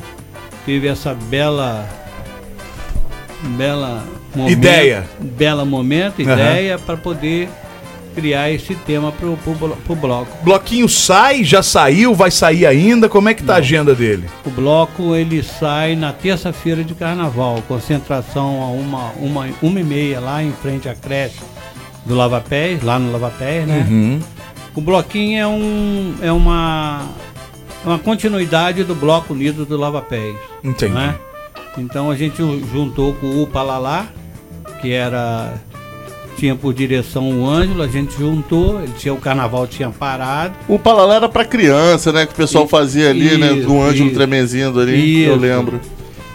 teve 0.64 0.86
essa 0.86 1.14
bela 1.14 1.88
bela 3.56 4.04
momento, 4.34 4.52
Ideia. 4.52 5.08
bela 5.20 5.64
momento, 5.64 6.20
ideia 6.20 6.78
para 6.78 6.96
poder 6.96 7.48
criar 8.18 8.50
esse 8.50 8.74
tema 8.74 9.12
pro, 9.12 9.36
pro, 9.36 9.76
pro 9.76 9.94
bloco. 9.94 10.44
Bloquinho 10.44 10.88
sai, 10.88 11.44
já 11.44 11.62
saiu, 11.62 12.16
vai 12.16 12.32
sair 12.32 12.66
ainda? 12.66 13.08
Como 13.08 13.28
é 13.28 13.34
que 13.34 13.44
tá 13.44 13.54
a 13.54 13.58
agenda 13.58 13.94
dele? 13.94 14.28
O 14.44 14.50
bloco 14.50 15.14
ele 15.14 15.40
sai 15.40 15.94
na 15.94 16.12
terça-feira 16.12 16.82
de 16.82 16.96
carnaval, 16.96 17.62
concentração 17.68 18.60
a 18.60 18.66
uma, 18.66 19.10
uma, 19.12 19.48
uma 19.62 19.80
e 19.80 19.84
meia 19.84 20.18
lá 20.18 20.42
em 20.42 20.50
frente 20.50 20.88
à 20.88 20.96
creche 20.96 21.38
do 22.04 22.16
Lava 22.16 22.40
Pés, 22.40 22.82
lá 22.82 22.98
no 22.98 23.12
Lava 23.12 23.30
Pés, 23.30 23.68
né? 23.68 23.86
Uhum. 23.88 24.20
O 24.74 24.80
bloquinho 24.80 25.40
é, 25.40 25.46
um, 25.46 26.14
é 26.20 26.32
uma, 26.32 27.06
é 27.84 27.88
uma 27.88 27.98
continuidade 28.00 28.82
do 28.82 28.96
Bloco 28.96 29.32
Unido 29.32 29.64
do 29.64 29.76
Lava 29.76 30.02
Pés. 30.02 30.34
Entendi. 30.64 30.92
né? 30.92 31.14
Então 31.76 32.10
a 32.10 32.16
gente 32.16 32.38
juntou 32.72 33.14
com 33.14 33.40
o 33.40 33.46
Palalá, 33.46 34.08
que 34.80 34.92
era 34.92 35.54
tinha 36.38 36.54
por 36.54 36.72
direção 36.72 37.40
o 37.40 37.48
Ângelo, 37.50 37.82
a 37.82 37.88
gente 37.88 38.16
juntou, 38.16 38.80
ele 38.80 38.92
tinha 38.96 39.12
o 39.12 39.16
carnaval 39.18 39.66
tinha 39.66 39.90
parado. 39.90 40.54
O 40.68 40.78
Palalá 40.78 41.16
era 41.16 41.28
pra 41.28 41.44
criança, 41.44 42.12
né? 42.12 42.24
Que 42.26 42.32
o 42.32 42.36
pessoal 42.36 42.66
fazia 42.68 43.10
ali, 43.10 43.36
né? 43.36 43.52
Isso, 43.54 43.66
Do 43.66 43.80
Ângelo 43.80 44.06
isso. 44.06 44.14
tremezindo 44.14 44.78
ali, 44.80 45.24
eu 45.24 45.32
Isso. 45.32 45.40
lembro. 45.40 45.80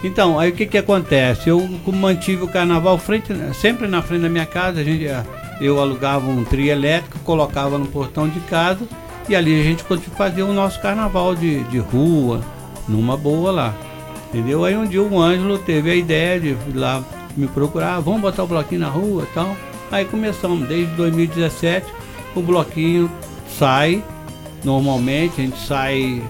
Então, 0.04 0.38
aí 0.38 0.50
o 0.50 0.52
que 0.52 0.66
que 0.66 0.76
acontece? 0.76 1.48
Eu 1.48 1.66
mantive 1.86 2.42
o 2.44 2.48
carnaval 2.48 2.98
frente, 2.98 3.32
sempre 3.54 3.88
na 3.88 4.02
frente 4.02 4.20
da 4.20 4.28
minha 4.28 4.44
casa, 4.44 4.80
a 4.80 4.84
gente, 4.84 5.06
eh, 5.06 5.22
eu 5.62 5.80
alugava 5.80 6.26
um 6.28 6.44
trio 6.44 6.70
elétrico, 6.70 7.18
colocava 7.24 7.78
no 7.78 7.86
portão 7.86 8.28
de 8.28 8.38
casa 8.40 8.80
e 9.26 9.34
ali 9.34 9.58
a 9.58 9.64
gente 9.64 9.82
fazia 10.14 10.44
o 10.44 10.52
nosso 10.52 10.78
carnaval 10.82 11.34
de, 11.34 11.60
de 11.64 11.78
rua, 11.78 12.42
numa 12.86 13.16
boa 13.16 13.50
lá. 13.50 13.74
Entendeu? 14.28 14.62
Aí 14.66 14.76
um 14.76 14.84
dia 14.86 15.00
o 15.02 15.18
Ângelo 15.18 15.56
teve 15.56 15.90
a 15.90 15.94
ideia 15.94 16.38
de 16.38 16.48
ir 16.48 16.56
lá 16.74 17.02
me 17.34 17.46
procurar, 17.46 17.94
"Ah, 17.96 18.00
vamos 18.00 18.20
botar 18.20 18.42
o 18.42 18.46
bloquinho 18.46 18.82
na 18.82 18.88
rua 18.88 19.22
e 19.22 19.34
tal. 19.34 19.56
Aí 19.90 20.04
começamos, 20.04 20.68
desde 20.68 20.92
2017, 20.94 21.86
o 22.34 22.40
bloquinho 22.40 23.10
sai, 23.58 24.02
normalmente 24.64 25.40
a 25.40 25.44
gente 25.44 25.58
sai 25.58 26.22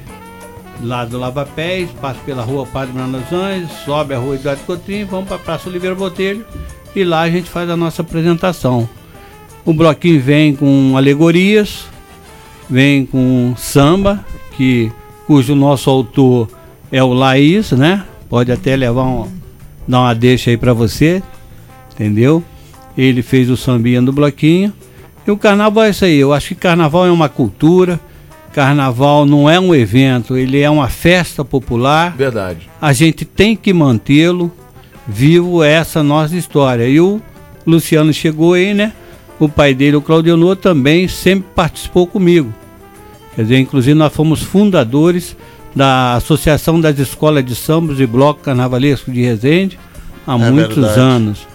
lá 0.82 1.04
do 1.04 1.18
Lava 1.18 1.46
Pés, 1.46 1.88
passa 2.00 2.20
pela 2.26 2.42
rua 2.42 2.66
Padre 2.66 2.94
Anjos, 3.00 3.70
sobe 3.84 4.14
a 4.14 4.18
rua 4.18 4.34
Eduardo 4.34 4.62
Coutinho, 4.64 5.06
vamos 5.06 5.26
para 5.26 5.36
a 5.36 5.40
Praça 5.40 5.68
Oliveira 5.68 5.94
Botelho 5.94 6.44
e 6.94 7.04
lá 7.04 7.22
a 7.22 7.30
gente 7.30 7.48
faz 7.48 7.68
a 7.70 7.76
nossa 7.76 8.02
apresentação. 8.02 8.88
O 9.64 9.72
bloquinho 9.72 10.20
vem 10.20 10.54
com 10.54 10.94
alegorias, 10.96 11.86
vem 12.68 13.06
com 13.06 13.54
samba, 13.56 14.24
que, 14.56 14.92
cujo 15.26 15.54
nosso 15.54 15.88
autor 15.88 16.48
é 16.92 17.02
o 17.02 17.12
Laís, 17.12 17.72
né? 17.72 18.04
Pode 18.28 18.52
até 18.52 18.76
levar 18.76 19.04
um, 19.04 19.30
dar 19.88 20.00
uma 20.00 20.14
deixa 20.14 20.50
aí 20.50 20.56
para 20.56 20.72
você, 20.72 21.22
entendeu? 21.92 22.42
Ele 22.96 23.22
fez 23.22 23.50
o 23.50 23.56
sambinha 23.56 24.00
do 24.00 24.12
bloquinho. 24.12 24.72
E 25.26 25.30
o 25.30 25.36
carnaval 25.36 25.84
é 25.84 25.90
isso 25.90 26.04
aí. 26.04 26.18
Eu 26.18 26.32
acho 26.32 26.48
que 26.48 26.54
carnaval 26.54 27.06
é 27.06 27.10
uma 27.10 27.28
cultura. 27.28 27.98
Carnaval 28.52 29.26
não 29.26 29.50
é 29.50 29.58
um 29.58 29.74
evento, 29.74 30.36
ele 30.36 30.60
é 30.60 30.70
uma 30.70 30.88
festa 30.88 31.44
popular. 31.44 32.14
Verdade. 32.16 32.68
A 32.80 32.92
gente 32.92 33.24
tem 33.24 33.56
que 33.56 33.72
mantê-lo 33.72 34.52
vivo 35.08 35.62
essa 35.64 36.04
nossa 36.04 36.36
história. 36.36 36.86
E 36.88 37.00
o 37.00 37.20
Luciano 37.66 38.12
chegou 38.12 38.52
aí, 38.52 38.72
né? 38.72 38.92
O 39.40 39.48
pai 39.48 39.74
dele, 39.74 39.96
o 39.96 40.00
Claudionor, 40.00 40.54
também 40.54 41.08
sempre 41.08 41.48
participou 41.52 42.06
comigo. 42.06 42.54
Quer 43.34 43.42
dizer, 43.42 43.58
inclusive 43.58 43.94
nós 43.94 44.12
fomos 44.12 44.40
fundadores 44.40 45.36
da 45.74 46.14
Associação 46.14 46.80
das 46.80 46.96
Escolas 47.00 47.44
de 47.44 47.56
Sambas 47.56 47.98
e 47.98 48.06
Bloco 48.06 48.40
Carnavalesco 48.40 49.10
de 49.10 49.20
Resende 49.22 49.76
há 50.24 50.34
É 50.34 50.50
muitos 50.50 50.76
verdade. 50.76 51.00
anos. 51.00 51.46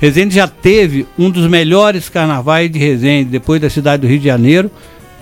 Resende 0.00 0.34
já 0.34 0.46
teve 0.46 1.06
um 1.18 1.30
dos 1.30 1.46
melhores 1.46 2.08
carnavais 2.08 2.70
de 2.70 2.78
Resende, 2.78 3.30
depois 3.30 3.60
da 3.60 3.70
cidade 3.70 4.02
do 4.02 4.08
Rio 4.08 4.18
de 4.18 4.26
Janeiro. 4.26 4.70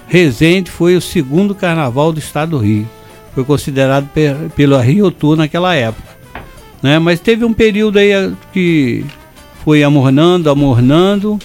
Resende 0.08 0.70
foi 0.70 0.96
o 0.96 1.00
segundo 1.00 1.54
carnaval 1.54 2.12
do 2.12 2.18
estado 2.18 2.50
do 2.50 2.58
Rio. 2.58 2.88
Foi 3.34 3.44
considerado 3.44 4.08
pe 4.12 4.34
pelo 4.54 4.78
Rio 4.78 5.10
Tour 5.10 5.36
naquela 5.36 5.74
época. 5.74 6.14
Né? 6.82 6.98
Mas 6.98 7.20
teve 7.20 7.44
um 7.44 7.52
período 7.52 7.98
aí 7.98 8.12
eh, 8.12 8.32
que 8.52 9.04
foi 9.64 9.82
amornando, 9.82 10.50
amornando, 10.50 11.38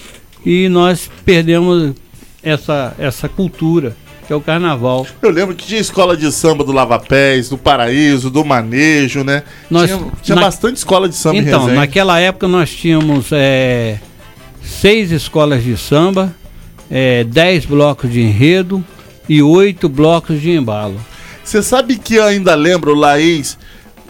e 0.44 0.68
nós 0.68 1.10
perdemos 1.24 1.94
essa, 2.42 2.94
essa 2.98 3.28
cultura, 3.28 3.96
que 4.30 4.34
é 4.34 4.36
o 4.36 4.40
carnaval. 4.40 5.04
Eu 5.20 5.28
lembro 5.28 5.56
que 5.56 5.66
tinha 5.66 5.80
escola 5.80 6.16
de 6.16 6.30
samba 6.30 6.62
do 6.62 6.70
Lava 6.70 7.00
Pés, 7.00 7.48
do 7.48 7.58
Paraíso, 7.58 8.30
do 8.30 8.44
Manejo, 8.44 9.24
né? 9.24 9.42
Nós- 9.68 9.90
tinha 9.90 10.10
tinha 10.22 10.36
na- 10.36 10.42
bastante 10.42 10.76
escola 10.76 11.08
de 11.08 11.16
samba 11.16 11.38
Então, 11.38 11.66
naquela 11.66 12.20
época 12.20 12.46
nós 12.46 12.70
tínhamos 12.70 13.26
eh, 13.32 13.98
seis 14.62 15.10
escolas 15.10 15.64
de 15.64 15.76
samba, 15.76 16.32
eh, 16.88 17.24
dez 17.24 17.66
blocos 17.66 18.08
de 18.08 18.20
enredo 18.20 18.84
e 19.28 19.42
oito 19.42 19.88
blocos 19.88 20.40
de 20.40 20.52
embalo. 20.52 21.00
Você 21.42 21.60
sabe 21.60 21.96
que 21.96 22.14
eu 22.14 22.22
ainda 22.24 22.54
lembro, 22.54 22.94
Laís, 22.94 23.58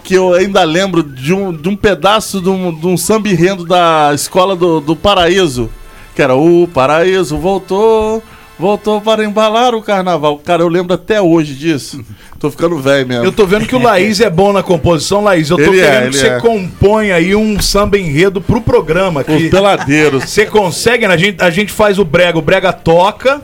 que 0.04 0.12
eu 0.12 0.34
ainda 0.34 0.62
lembro 0.64 1.02
de 1.02 1.32
um, 1.32 1.50
de 1.50 1.66
um 1.66 1.74
pedaço 1.76 2.42
de 2.42 2.50
um, 2.50 2.78
de 2.78 2.86
um 2.86 2.98
samba 2.98 3.30
enredo 3.30 3.64
da 3.64 4.10
escola 4.14 4.54
do, 4.54 4.80
do 4.82 4.94
Paraíso, 4.94 5.70
que 6.14 6.20
era 6.20 6.34
o 6.34 6.68
Paraíso 6.68 7.38
voltou, 7.38 8.22
voltou 8.60 9.00
para 9.00 9.24
embalar 9.24 9.74
o 9.74 9.82
carnaval. 9.82 10.38
Cara, 10.38 10.62
eu 10.62 10.68
lembro 10.68 10.92
até 10.92 11.20
hoje 11.20 11.54
disso. 11.54 12.04
Tô 12.38 12.50
ficando 12.50 12.78
velho 12.78 13.06
mesmo. 13.06 13.24
Eu 13.24 13.32
tô 13.32 13.46
vendo 13.46 13.66
que 13.66 13.74
o 13.74 13.82
Laís 13.82 14.20
é 14.20 14.30
bom 14.30 14.52
na 14.52 14.62
composição, 14.62 15.22
Laís. 15.22 15.50
Eu 15.50 15.56
tô 15.56 15.62
Ele 15.64 15.80
é, 15.80 15.84
querendo 15.84 16.02
ele 16.02 16.10
que 16.10 16.18
você 16.18 16.28
é. 16.28 16.40
compõe 16.40 17.10
aí 17.10 17.34
um 17.34 17.60
samba 17.60 17.98
enredo 17.98 18.40
pro 18.40 18.60
programa 18.60 19.22
aqui. 19.22 19.32
Os 19.32 19.50
peladeiros. 19.50 20.24
Você 20.24 20.46
consegue, 20.46 21.08
né? 21.08 21.14
A 21.14 21.16
gente, 21.16 21.42
a 21.42 21.50
gente 21.50 21.72
faz 21.72 21.98
o 21.98 22.04
brega, 22.04 22.38
o 22.38 22.42
brega 22.42 22.72
toca, 22.72 23.42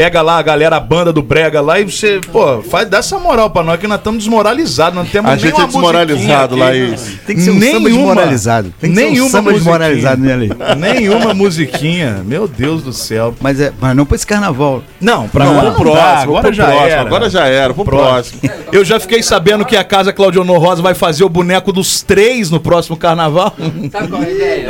pega 0.00 0.22
lá 0.22 0.38
a 0.38 0.42
galera, 0.42 0.76
a 0.76 0.80
banda 0.80 1.12
do 1.12 1.20
brega 1.20 1.60
lá 1.60 1.78
e 1.78 1.84
você, 1.84 2.22
pô, 2.32 2.62
faz 2.62 2.88
dessa 2.88 3.18
moral 3.18 3.50
pra 3.50 3.62
nós 3.62 3.78
que 3.78 3.86
nós 3.86 3.98
estamos 3.98 4.20
desmoralizados, 4.24 4.94
não 4.96 5.04
temos 5.04 5.30
A 5.30 5.36
nem 5.36 5.44
gente 5.44 5.60
é 5.60 5.66
desmoralizado, 5.66 6.54
aqui. 6.54 6.64
Laís. 6.64 7.18
Tem 7.26 7.36
que 7.36 7.42
ser 7.42 7.50
um 7.50 7.60
samba 7.60 7.90
desmoralizado. 7.90 8.74
Tem 8.80 8.90
que 8.90 8.96
ser 8.96 9.04
um 9.04 9.10
nenhuma 9.10 9.28
samba 9.30 9.50
musiquinha. 9.50 9.78
desmoralizado, 9.78 10.22
né? 10.22 10.38
Nenhuma 10.76 11.34
musiquinha. 11.34 12.22
Meu 12.24 12.48
Deus 12.48 12.82
do 12.82 12.94
céu. 12.94 13.34
Mas, 13.40 13.60
é, 13.60 13.74
mas 13.78 13.94
não 13.94 14.06
pra 14.06 14.14
esse 14.16 14.26
carnaval. 14.26 14.82
Não, 14.98 15.28
pra 15.28 15.44
Não, 15.44 15.58
agora 15.58 15.72
pro 15.72 15.92
dá, 15.92 16.00
próximo, 16.00 16.22
agora 16.22 16.42
pro 16.44 16.52
já 16.54 16.64
próximo, 16.64 16.86
era. 16.88 17.00
agora 17.02 17.30
já 17.30 17.46
era, 17.46 17.74
pro 17.74 17.84
próximo. 17.84 18.40
Eu 18.72 18.84
já 18.86 18.98
fiquei 18.98 19.22
sabendo 19.22 19.66
que 19.66 19.76
a 19.76 19.84
Casa 19.84 20.14
Claudionor 20.14 20.58
Rosa 20.58 20.80
vai 20.80 20.94
fazer 20.94 21.24
o 21.24 21.28
boneco 21.28 21.72
dos 21.72 22.00
três 22.00 22.50
no 22.50 22.58
próximo 22.58 22.96
carnaval. 22.96 23.54
Sabe 23.92 24.08
qual 24.08 24.22
é 24.22 24.26
a 24.26 24.30
ideia? 24.30 24.68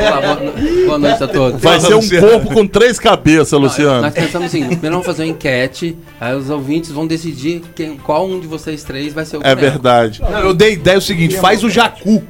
Boa 0.87 0.99
noite 0.99 1.23
a 1.23 1.29
todos. 1.29 1.61
Vai 1.63 1.79
ser 1.79 1.95
um 1.95 2.21
corpo 2.21 2.53
com 2.53 2.67
três 2.67 2.99
cabeças, 2.99 3.53
Luciano. 3.53 4.03
Nós 4.03 4.15
pensamos 4.15 4.49
assim, 4.49 4.65
primeiro 4.67 4.91
vamos 4.97 5.07
fazer 5.07 5.20
uma 5.23 5.29
enquete, 5.29 5.97
aí 6.21 6.35
os 6.35 6.51
ouvintes 6.51 6.91
vão 6.91 7.07
decidir 7.07 7.63
quem, 7.75 7.97
qual 7.97 8.27
um 8.29 8.41
de 8.41 8.47
vocês 8.47 8.83
três 8.85 9.13
vai 9.13 9.25
ser 9.25 9.37
o 9.37 9.41
É 9.41 9.55
boneco. 9.55 9.61
verdade. 9.61 10.21
Não, 10.21 10.41
eu 10.41 10.55
dei 10.55 10.73
ideia 10.75 10.99
o 10.99 11.03
seguinte, 11.03 11.37
faz 11.39 11.63
o 11.65 11.71
Jacu. 11.71 12.23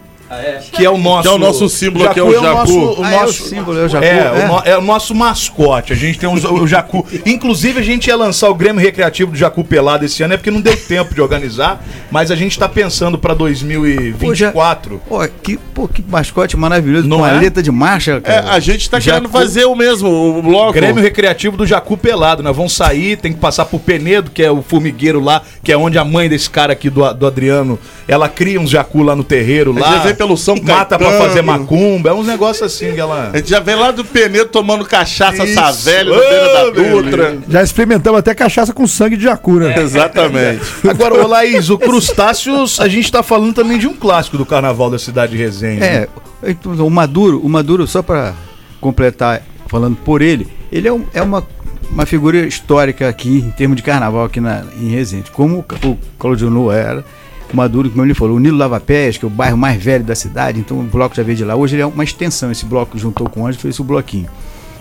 Que 0.73 0.85
é 0.85 0.91
o 0.91 0.97
nosso. 0.97 1.23
Que 1.23 1.29
é 1.29 1.33
o 1.33 1.39
nosso 1.39 1.69
símbolo 1.69 2.07
aqui, 2.09 2.21
é 2.21 2.23
o 2.23 2.33
Jacu 2.33 2.45
Jacu. 2.45 2.57
nosso- 2.57 3.01
o 3.01 3.05
Ah, 3.05 3.13
é 3.13 3.17
o 3.17 3.21
nosso- 3.23 3.49
símbolo, 3.49 3.79
é 3.79 3.85
o 3.85 3.89
Jacu, 3.89 4.05
É, 4.05 4.19
é. 4.19 4.31
o 4.45 4.49
no- 4.49 4.63
é 4.65 4.79
o 4.79 4.81
nosso 4.81 5.15
mascote. 5.15 5.93
A 5.93 5.97
gente 5.97 6.19
tem 6.19 6.29
o, 6.29 6.33
o 6.35 6.67
Jacu. 6.67 7.05
Inclusive, 7.27 7.81
a 7.81 7.83
gente 7.83 8.07
ia 8.07 8.17
lançar 8.17 8.49
o 8.49 8.55
Grêmio 8.55 8.81
Recreativo 8.81 9.33
do 9.33 9.37
Jacu 9.37 9.65
Pelado 9.65 10.05
esse 10.05 10.23
ano, 10.23 10.35
é 10.35 10.37
porque 10.37 10.51
não 10.51 10.61
deu 10.61 10.77
tempo 10.77 11.15
de 11.15 11.21
organizar. 11.21 11.83
Mas 12.11 12.31
a 12.31 12.37
gente 12.37 12.59
tá 12.59 12.69
pensando 12.69 13.19
pra 13.19 13.35
2024. 13.35 15.01
Pô, 15.09 15.27
que, 15.43 15.57
pô, 15.57 15.89
que 15.89 16.03
mascote 16.07 16.57
maravilhoso, 16.57 17.09
Não 17.09 17.19
com 17.19 17.25
a 17.25 17.31
é? 17.31 17.39
letra 17.39 17.63
de 17.63 17.71
marcha, 17.71 18.13
É, 18.13 18.21
cara. 18.21 18.53
a 18.53 18.61
gente 18.61 18.89
tá 18.89 18.99
Já 19.01 19.15
querendo 19.15 19.29
fazer 19.31 19.65
o 19.65 19.75
mesmo, 19.75 20.09
o 20.39 20.43
bloco. 20.43 20.73
Grêmio 20.73 21.03
Recreativo 21.03 21.57
do 21.57 21.67
Jacu 21.67 21.97
Pelado. 21.97 22.43
Nós 22.43 22.57
vamos 22.57 22.73
sair, 22.73 23.17
tem 23.17 23.33
que 23.33 23.39
passar 23.39 23.65
pro 23.65 23.79
Penedo, 23.79 24.31
que 24.31 24.43
é 24.43 24.51
o 24.51 24.63
formigueiro 24.63 25.21
lá, 25.21 25.43
que 25.63 25.73
é 25.73 25.77
onde 25.77 25.99
a 25.99 26.05
mãe 26.05 26.29
desse 26.29 26.49
cara 26.49 26.73
aqui 26.73 26.89
do, 26.91 27.13
do 27.15 27.27
Adriano, 27.27 27.79
ela 28.07 28.29
cria 28.29 28.61
uns 28.61 28.71
jacu 28.71 29.03
lá 29.03 29.15
no 29.17 29.25
terreiro 29.25 29.73
lá. 29.73 29.99
Pelo 30.21 30.37
São 30.37 30.55
Mata 30.57 30.99
pra 30.99 31.09
Caetano. 31.09 31.29
fazer 31.31 31.41
macumba, 31.43 32.11
é 32.11 32.13
uns 32.13 32.27
negócios 32.27 32.63
assim 32.63 32.93
que 32.93 33.01
ela. 33.01 33.31
A 33.33 33.37
gente 33.39 33.49
já 33.49 33.59
vem 33.59 33.75
lá 33.75 33.91
do 33.91 34.05
Penedo 34.05 34.51
tomando 34.51 34.85
cachaça 34.85 35.45
Isso. 35.45 35.55
Savelli 35.55 36.11
na 36.11 36.17
Ô, 36.17 36.21
beira 36.21 36.53
da 36.53 36.71
Dutra. 36.71 37.39
Já 37.49 37.63
experimentamos 37.63 38.19
até 38.19 38.35
cachaça 38.35 38.75
com 38.75 38.87
sangue 38.87 39.17
de 39.17 39.23
jacu, 39.25 39.53
né? 39.55 39.75
Exatamente. 39.81 40.61
Agora, 40.87 41.15
ô 41.15 41.27
Laís, 41.27 41.71
o 41.71 41.79
Crustáceos, 41.79 42.79
a 42.81 42.87
gente 42.87 43.11
tá 43.11 43.23
falando 43.23 43.55
também 43.55 43.79
de 43.79 43.87
um 43.87 43.95
clássico 43.95 44.37
do 44.37 44.45
carnaval 44.45 44.91
da 44.91 44.99
cidade 44.99 45.33
de 45.33 45.39
Resende. 45.39 45.83
É, 45.83 46.07
então, 46.47 46.73
o 46.87 46.91
Maduro, 46.91 47.41
o 47.43 47.49
Maduro, 47.49 47.87
só 47.87 48.03
para 48.03 48.35
completar, 48.79 49.41
falando 49.69 49.97
por 49.97 50.21
ele, 50.21 50.47
ele 50.71 50.87
é, 50.87 50.93
um- 50.93 51.05
é 51.15 51.23
uma, 51.23 51.47
uma 51.91 52.05
figura 52.05 52.47
histórica 52.47 53.09
aqui, 53.09 53.39
em 53.39 53.51
termos 53.53 53.77
de 53.79 53.83
carnaval 53.83 54.25
aqui 54.25 54.39
na, 54.41 54.65
em 54.79 54.91
Resende. 54.91 55.31
Como 55.31 55.65
o, 55.85 55.99
Claudio 56.19 56.51
Noa 56.51 56.77
era, 56.77 57.05
Maduro, 57.57 57.91
como 57.91 58.05
ele 58.05 58.15
falou, 58.15 58.37
o 58.37 58.39
Nilo 58.39 58.57
Lava 58.57 58.81
Pés, 58.81 59.19
que 59.19 59.25
é 59.25 59.29
o 59.29 59.31
bairro 59.31 59.57
mais 59.57 59.83
velho 59.83 60.05
da 60.05 60.15
cidade, 60.15 60.61
então 60.61 60.79
o 60.79 60.83
bloco 60.83 61.15
já 61.15 61.23
veio 61.23 61.37
de 61.37 61.45
lá. 61.45 61.55
Hoje 61.57 61.77
ele 61.77 61.83
é 61.83 61.87
uma 61.87 62.05
extensão, 62.05 62.51
esse 62.51 62.65
bloco 62.65 62.99
juntou 62.99 63.29
com 63.29 63.43
o 63.43 63.47
Anjo, 63.47 63.59
fez 63.59 63.79
o 63.79 63.85
bloquinho. 63.85 64.29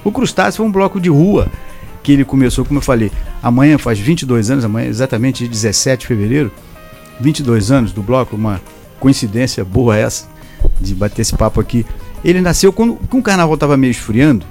O 0.04 0.12
Crustáceo 0.12 0.58
foi 0.58 0.66
um 0.66 0.72
bloco 0.72 1.00
de 1.00 1.10
rua, 1.10 1.48
que 2.02 2.12
ele 2.12 2.24
começou, 2.24 2.64
como 2.64 2.80
eu 2.80 2.84
falei, 2.84 3.12
amanhã 3.42 3.78
faz 3.78 4.00
22 4.00 4.52
anos, 4.52 4.66
amanhã 4.66 4.88
exatamente 4.88 5.40
dia 5.40 5.50
17 5.50 6.02
de 6.02 6.08
fevereiro, 6.08 6.52
22 7.20 7.72
anos 7.72 7.92
do 7.92 8.02
bloco, 8.02 8.36
uma 8.36 8.62
coincidência 9.00 9.64
boa 9.66 9.98
essa, 9.98 10.28
de 10.80 10.96
bater 10.96 11.22
esse 11.22 11.36
papo 11.36 11.60
aqui. 11.60 11.86
Ele 12.24 12.42
nasceu 12.42 12.72
quando, 12.72 12.96
quando 13.10 13.22
o 13.22 13.24
carnaval 13.24 13.56
estava 13.56 13.78
meio 13.78 13.92
esfriando 13.92 14.46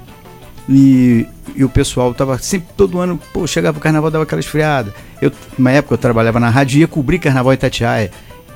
e, 0.69 1.25
e 1.55 1.63
o 1.63 1.69
pessoal 1.69 2.13
tava 2.13 2.37
sempre, 2.37 2.67
todo 2.77 2.99
ano, 2.99 3.19
pô, 3.33 3.47
chegava 3.47 3.77
o 3.77 3.81
carnaval, 3.81 4.11
dava 4.11 4.23
aquela 4.23 4.39
esfriada. 4.39 4.93
Eu, 5.21 5.31
uma 5.57 5.71
época 5.71 5.95
eu 5.95 5.97
trabalhava 5.97 6.39
na 6.39 6.49
rádio 6.49 6.77
e 6.77 6.81
ia 6.81 6.87
cobrir 6.87 7.17
carnaval 7.17 7.51
em 7.51 7.55
Itatiaia. 7.55 8.11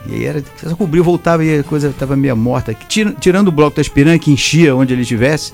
E 0.08 0.14
aí 0.16 0.26
era, 0.26 0.44
só 0.58 0.76
cobria, 0.76 1.02
voltava 1.02 1.44
e 1.44 1.60
a 1.60 1.64
coisa 1.64 1.94
tava 1.98 2.16
meio 2.16 2.38
morta. 2.38 2.74
Tira- 2.74 3.14
tirando 3.20 3.48
o 3.48 3.52
bloco 3.52 3.76
da 3.76 3.82
Espiranha, 3.82 4.20
que 4.20 4.32
enchia 4.32 4.76
onde 4.76 4.94
ele 4.94 5.02
estivesse, 5.02 5.54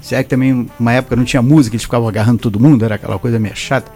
se 0.00 0.14
é 0.14 0.22
que 0.22 0.28
também 0.30 0.68
uma 0.78 0.92
época 0.92 1.16
não 1.16 1.24
tinha 1.24 1.42
música, 1.42 1.74
eles 1.74 1.84
ficavam 1.84 2.08
agarrando 2.08 2.38
todo 2.38 2.60
mundo, 2.60 2.84
era 2.84 2.94
aquela 2.94 3.18
coisa 3.18 3.38
meio 3.38 3.56
chata. 3.56 3.90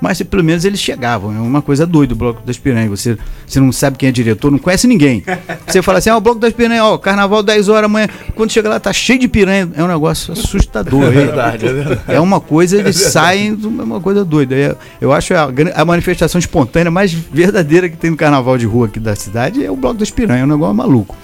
Mas 0.00 0.20
pelo 0.22 0.44
menos 0.44 0.64
eles 0.64 0.78
chegavam, 0.78 1.34
é 1.34 1.40
uma 1.40 1.62
coisa 1.62 1.86
doida 1.86 2.12
o 2.12 2.16
Bloco 2.16 2.42
das 2.44 2.58
Piranhas. 2.58 2.90
Você, 2.90 3.16
você 3.46 3.58
não 3.58 3.72
sabe 3.72 3.96
quem 3.96 4.08
é 4.10 4.12
diretor, 4.12 4.50
não 4.52 4.58
conhece 4.58 4.86
ninguém. 4.86 5.24
Você 5.66 5.80
fala 5.80 5.98
assim, 5.98 6.10
ah, 6.10 6.16
o 6.18 6.20
Bloco 6.20 6.38
das 6.38 6.52
Piranhas, 6.52 6.84
ó, 6.84 6.98
carnaval 6.98 7.42
10 7.42 7.68
horas 7.70 7.84
amanhã. 7.86 8.06
Quando 8.34 8.50
chega 8.52 8.68
lá, 8.68 8.78
tá 8.78 8.92
cheio 8.92 9.18
de 9.18 9.26
piranha. 9.26 9.68
É 9.74 9.82
um 9.82 9.88
negócio 9.88 10.32
assustador. 10.34 11.02
É 11.04 11.10
verdade, 11.10 11.66
é 11.66 11.72
verdade. 11.72 12.00
É 12.08 12.20
uma 12.20 12.40
coisa, 12.40 12.76
eles 12.76 12.96
É 12.96 13.04
verdade. 13.04 13.12
saem, 13.12 13.54
de 13.54 13.66
uma 13.66 13.98
coisa 14.00 14.22
doida. 14.24 14.54
É- 14.54 14.76
Eu 15.00 15.12
acho 15.14 15.32
a, 15.34 15.48
a 15.74 15.84
manifestação 15.84 16.38
espontânea 16.38 16.90
mais 16.90 17.12
verdadeira 17.12 17.88
que 17.88 17.96
tem 17.96 18.10
no 18.10 18.16
carnaval 18.18 18.58
de 18.58 18.66
rua 18.66 18.86
aqui 18.88 19.00
da 19.00 19.16
cidade 19.16 19.64
é 19.64 19.70
o 19.70 19.76
Bloco 19.76 19.98
das 19.98 20.10
Piranhas, 20.10 20.42
é 20.42 20.44
um 20.44 20.48
negócio 20.48 20.74
maluco. 20.74 21.16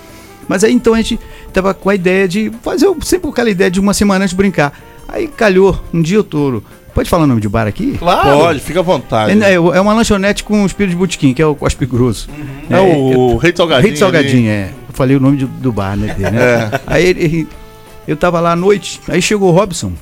Mas 0.48 0.64
aí 0.64 0.72
então 0.72 0.94
a 0.94 0.96
gente 0.96 1.20
tava 1.52 1.74
com 1.74 1.90
a 1.90 1.94
ideia 1.94 2.26
de 2.26 2.50
fazer 2.62 2.86
o- 2.86 2.96
sempre 3.02 3.28
aquela 3.28 3.50
ideia 3.50 3.70
de 3.70 3.78
uma 3.78 3.92
semana 3.92 4.24
antes 4.24 4.30
de 4.30 4.36
brincar. 4.36 4.72
Aí 5.08 5.28
calhou, 5.28 5.78
um 5.92 6.00
dia 6.00 6.16
eu 6.16 6.24
tô. 6.24 6.62
Pode 6.94 7.08
falar 7.08 7.24
o 7.24 7.26
nome 7.26 7.40
de 7.40 7.48
bar 7.48 7.66
aqui? 7.66 7.96
Claro. 7.98 8.38
Pode, 8.38 8.60
fica 8.60 8.80
à 8.80 8.82
vontade. 8.82 9.42
É, 9.42 9.52
é, 9.52 9.54
é 9.54 9.80
uma 9.80 9.94
lanchonete 9.94 10.44
com 10.44 10.64
espírito 10.66 10.90
de 10.90 10.96
botequim, 10.96 11.32
que 11.32 11.40
é 11.40 11.46
o 11.46 11.54
Cospe 11.54 11.86
Grosso. 11.86 12.28
É 12.68 12.78
o 12.80 13.36
Rei 13.38 13.50
de 13.52 13.56
Salgadinho 13.58 13.82
Rei 13.84 13.92
de 13.92 13.98
Salgadinho, 13.98 14.50
ali. 14.50 14.60
é. 14.60 14.70
Eu 14.88 14.94
falei 14.94 15.16
o 15.16 15.20
nome 15.20 15.38
do, 15.38 15.46
do 15.46 15.72
bar, 15.72 15.96
né? 15.96 16.12
dele, 16.14 16.30
né? 16.30 16.42
É. 16.42 16.80
Aí 16.86 17.06
ele, 17.06 17.20
ele- 17.24 17.48
eu 18.06 18.16
tava 18.16 18.40
lá 18.40 18.52
à 18.52 18.56
noite, 18.56 19.00
aí 19.08 19.22
chegou 19.22 19.50
o 19.50 19.52
Robson, 19.56 19.92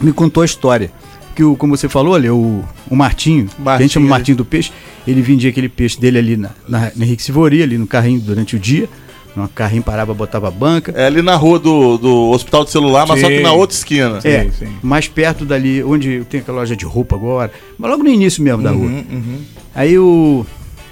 me 0.00 0.12
contou 0.12 0.42
a 0.42 0.46
história. 0.46 0.90
Que 1.34 1.44
o, 1.44 1.54
como 1.54 1.76
você 1.76 1.86
falou 1.88 2.14
ali, 2.14 2.30
o, 2.30 2.64
o 2.90 2.96
Martinho, 2.96 3.46
que 3.46 3.68
a 3.68 3.78
gente 3.78 3.92
chama 3.92 4.06
Martinho, 4.06 4.08
Martinho 4.08 4.36
do 4.38 4.44
Peixe, 4.44 4.72
ele 5.06 5.20
vendia 5.20 5.50
aquele 5.50 5.68
peixe 5.68 6.00
dele 6.00 6.18
ali 6.18 6.36
na, 6.36 6.48
na, 6.66 6.90
na 6.96 7.04
Henrique 7.04 7.22
Sivori, 7.22 7.62
ali 7.62 7.76
no 7.76 7.86
carrinho 7.86 8.18
durante 8.20 8.56
o 8.56 8.58
dia. 8.58 8.88
No 9.36 9.46
carrinho 9.48 9.82
parava, 9.82 10.14
botava 10.14 10.48
a 10.48 10.50
banca. 10.50 10.92
É 10.96 11.04
ali 11.06 11.20
na 11.20 11.36
rua 11.36 11.58
do, 11.58 11.98
do 11.98 12.30
Hospital 12.30 12.64
de 12.64 12.70
Celular, 12.70 13.06
mas 13.06 13.20
só 13.20 13.28
que 13.28 13.36
Sim. 13.36 13.42
na 13.42 13.52
outra 13.52 13.76
esquina. 13.76 14.18
É, 14.24 14.48
mais 14.82 15.06
perto 15.08 15.44
dali, 15.44 15.84
onde 15.84 16.24
tem 16.24 16.40
aquela 16.40 16.60
loja 16.60 16.74
de 16.74 16.86
roupa 16.86 17.16
agora, 17.16 17.52
mas 17.78 17.90
logo 17.90 18.02
no 18.02 18.08
início 18.08 18.42
mesmo 18.42 18.62
da 18.62 18.70
rua. 18.70 18.86
Uhum, 18.86 19.40
Aí 19.74 19.98
o. 19.98 20.44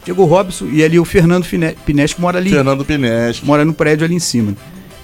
Chegou 0.05 0.27
o 0.27 0.29
Robson 0.29 0.67
e 0.71 0.85
ali 0.85 0.99
o 1.01 1.05
Fernando 1.07 1.45
Fine- 1.45 1.75
Pines, 1.87 2.13
que 2.13 2.21
mora 2.21 2.37
ali. 2.37 2.51
Fernando 2.51 2.85
Pines. 2.85 3.41
Mora 3.41 3.65
no 3.65 3.73
prédio 3.73 4.05
ali 4.05 4.15
em 4.15 4.19
cima, 4.19 4.55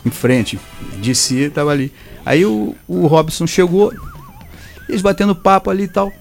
em 0.05 0.11
frente. 0.11 0.61
Disse, 1.01 1.49
tava 1.49 1.71
ali. 1.71 1.91
Aí 2.27 2.45
o, 2.45 2.75
o 2.87 3.07
Robson 3.07 3.47
chegou, 3.47 3.91
eles 4.87 5.01
batendo 5.01 5.35
papo 5.35 5.71
ali 5.71 5.85
e 5.85 5.89
tal. 5.89 6.13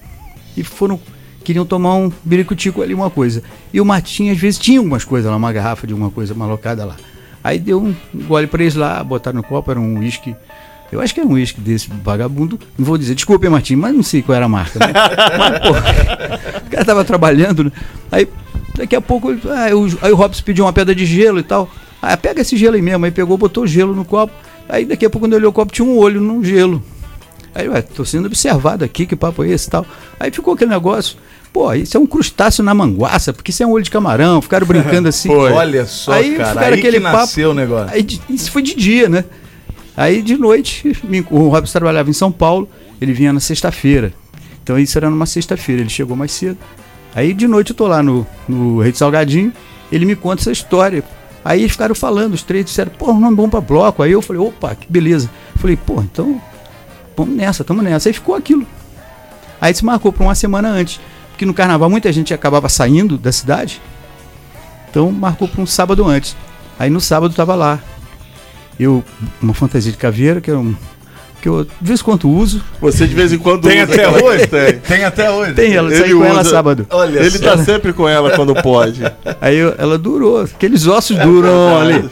E 0.56 0.64
foram. 0.64 0.98
Queriam 1.42 1.64
tomar 1.64 1.94
um 1.94 2.12
biricutico 2.24 2.82
ali, 2.82 2.92
uma 2.94 3.10
coisa. 3.10 3.42
E 3.72 3.80
o 3.80 3.84
Martinho, 3.84 4.32
às 4.32 4.38
vezes, 4.38 4.58
tinha 4.58 4.78
algumas 4.78 5.04
coisas 5.04 5.30
lá, 5.30 5.36
uma 5.36 5.52
garrafa 5.52 5.86
de 5.86 5.92
alguma 5.92 6.10
coisa 6.10 6.34
malocada 6.34 6.84
lá. 6.84 6.96
Aí 7.42 7.58
deu 7.58 7.80
um 7.82 7.94
gole 8.26 8.46
pra 8.46 8.62
eles 8.62 8.74
lá, 8.74 9.02
botaram 9.02 9.38
no 9.38 9.42
copo, 9.42 9.70
era 9.70 9.80
um 9.80 9.98
uísque. 9.98 10.34
Eu 10.92 11.00
acho 11.00 11.14
que 11.14 11.20
era 11.20 11.28
um 11.28 11.32
uísque 11.32 11.60
desse 11.60 11.88
vagabundo. 12.04 12.58
Não 12.78 12.84
vou 12.84 12.98
dizer, 12.98 13.14
desculpe, 13.14 13.48
Martinho, 13.48 13.78
mas 13.78 13.94
não 13.94 14.02
sei 14.02 14.20
qual 14.22 14.36
era 14.36 14.44
a 14.44 14.48
marca. 14.48 14.78
Né? 14.78 14.92
mas, 15.38 15.58
pô, 15.60 15.70
o 16.66 16.70
cara 16.70 16.84
tava 16.84 17.04
trabalhando, 17.04 17.64
né? 17.64 17.72
Aí, 18.12 18.28
daqui 18.76 18.94
a 18.94 19.00
pouco, 19.00 19.30
ele- 19.30 19.40
ah, 19.46 19.74
o- 19.74 19.98
aí 20.06 20.12
o 20.12 20.16
Robson 20.16 20.42
pediu 20.44 20.64
uma 20.64 20.72
pedra 20.72 20.94
de 20.94 21.06
gelo 21.06 21.38
e 21.38 21.42
tal. 21.42 21.70
Ah, 22.02 22.16
pega 22.16 22.42
esse 22.42 22.56
gelo 22.56 22.76
aí 22.76 22.82
mesmo. 22.82 23.04
Aí 23.04 23.10
pegou, 23.10 23.38
botou 23.38 23.66
gelo 23.66 23.94
no 23.94 24.04
copo. 24.04 24.32
Aí 24.68 24.84
daqui 24.84 25.06
a 25.06 25.10
pouco, 25.10 25.24
quando 25.26 25.32
ele 25.32 25.40
olhou 25.40 25.50
o 25.50 25.54
copo, 25.54 25.72
tinha 25.72 25.86
um 25.86 25.96
olho 25.96 26.20
no 26.20 26.44
gelo. 26.44 26.82
Aí, 27.54 27.68
ué, 27.68 27.82
tô 27.82 28.04
sendo 28.04 28.26
observado 28.26 28.84
aqui, 28.84 29.06
que 29.06 29.16
papo 29.16 29.42
é 29.44 29.48
esse 29.48 29.68
e 29.68 29.70
tal. 29.70 29.86
Aí 30.18 30.30
ficou 30.30 30.54
aquele 30.54 30.70
negócio. 30.70 31.16
Pô, 31.52 31.72
isso 31.74 31.96
é 31.96 32.00
um 32.00 32.06
crustáceo 32.06 32.62
na 32.62 32.72
manguaça, 32.72 33.32
porque 33.32 33.50
isso 33.50 33.62
é 33.62 33.66
um 33.66 33.72
olho 33.72 33.82
de 33.82 33.90
camarão. 33.90 34.40
Ficaram 34.40 34.66
brincando 34.68 35.08
assim. 35.08 35.28
Foi. 35.28 35.52
Olha 35.52 35.84
só, 35.84 36.12
cara, 36.12 36.22
ficaram 36.22 36.76
aí 36.76 36.80
que 36.80 37.00
nasceu 37.00 37.50
o 37.50 37.54
negócio. 37.54 37.94
Aí, 37.94 38.06
isso 38.28 38.52
foi 38.52 38.62
de 38.62 38.74
dia, 38.74 39.08
né? 39.08 39.24
Aí 39.96 40.22
de 40.22 40.36
noite, 40.36 40.96
o 41.30 41.48
Robson 41.48 41.72
trabalhava 41.72 42.08
em 42.08 42.14
São 42.14 42.30
Paulo, 42.30 42.68
ele 43.00 43.12
vinha 43.12 43.32
na 43.32 43.40
sexta-feira. 43.40 44.14
Então 44.62 44.78
isso 44.78 44.96
era 44.96 45.10
numa 45.10 45.26
sexta-feira, 45.26 45.82
ele 45.82 45.90
chegou 45.90 46.16
mais 46.16 46.32
cedo. 46.32 46.56
Aí 47.14 47.34
de 47.34 47.48
noite 47.48 47.70
eu 47.70 47.76
tô 47.76 47.86
lá 47.86 48.02
no, 48.02 48.26
no 48.48 48.80
Rei 48.80 48.92
de 48.92 48.98
Salgadinho, 48.98 49.52
ele 49.90 50.06
me 50.06 50.14
conta 50.14 50.42
essa 50.42 50.52
história. 50.52 51.02
Aí 51.44 51.60
eles 51.60 51.72
ficaram 51.72 51.94
falando, 51.94 52.34
os 52.34 52.42
três 52.42 52.64
disseram, 52.64 52.92
pô, 52.96 53.10
um 53.10 53.20
nome 53.20 53.36
bom 53.36 53.48
pra 53.48 53.60
bloco. 53.60 54.02
Aí 54.02 54.12
eu 54.12 54.22
falei, 54.22 54.40
opa, 54.40 54.74
que 54.74 54.90
beleza. 54.90 55.28
Eu 55.54 55.60
falei, 55.60 55.76
pô, 55.76 56.00
então 56.00 56.40
vamos 57.16 57.34
nessa, 57.36 57.64
tamo 57.64 57.82
nessa. 57.82 58.08
Aí 58.08 58.12
ficou 58.12 58.34
aquilo. 58.34 58.66
Aí 59.60 59.74
se 59.74 59.84
marcou 59.84 60.12
pra 60.12 60.24
uma 60.24 60.34
semana 60.34 60.68
antes. 60.68 61.00
Porque 61.30 61.44
no 61.46 61.54
carnaval 61.54 61.88
muita 61.90 62.12
gente 62.12 62.32
acabava 62.34 62.68
saindo 62.68 63.16
da 63.18 63.32
cidade. 63.32 63.80
Então 64.90 65.10
marcou 65.10 65.46
pra 65.48 65.60
um 65.62 65.66
sábado 65.66 66.06
antes. 66.06 66.36
Aí 66.78 66.90
no 66.90 67.00
sábado 67.00 67.34
tava 67.34 67.54
lá. 67.54 67.78
Eu, 68.78 69.04
uma 69.42 69.52
fantasia 69.54 69.92
de 69.92 69.98
caveira, 69.98 70.40
que 70.40 70.50
era 70.50 70.58
um. 70.58 70.74
Que 71.42 71.48
eu 71.48 71.64
de 71.64 71.70
vez 71.80 72.00
em 72.00 72.04
quando 72.04 72.28
uso. 72.28 72.62
Você 72.80 73.06
de 73.06 73.14
vez 73.14 73.32
em 73.32 73.38
quando 73.38 73.62
Tem 73.68 73.82
usa 73.82 73.92
até 73.94 74.08
hoje? 74.08 74.46
Tem. 74.46 74.72
Tem 74.78 75.04
até 75.04 75.30
hoje. 75.30 75.54
Tem, 75.54 75.72
ela 75.74 75.90
saí 75.90 76.12
com 76.14 76.24
ela 76.24 76.44
sábado. 76.44 76.86
Olha 76.90 77.18
Ele 77.18 77.30
só. 77.30 77.56
tá 77.56 77.64
sempre 77.64 77.92
com 77.94 78.06
ela 78.08 78.30
quando 78.36 78.54
pode. 78.62 79.00
Aí 79.40 79.56
eu- 79.56 79.74
ela 79.78 79.96
durou, 79.96 80.42
aqueles 80.42 80.86
ossos 80.86 81.16
duram 81.18 81.78
ali. 81.80 82.10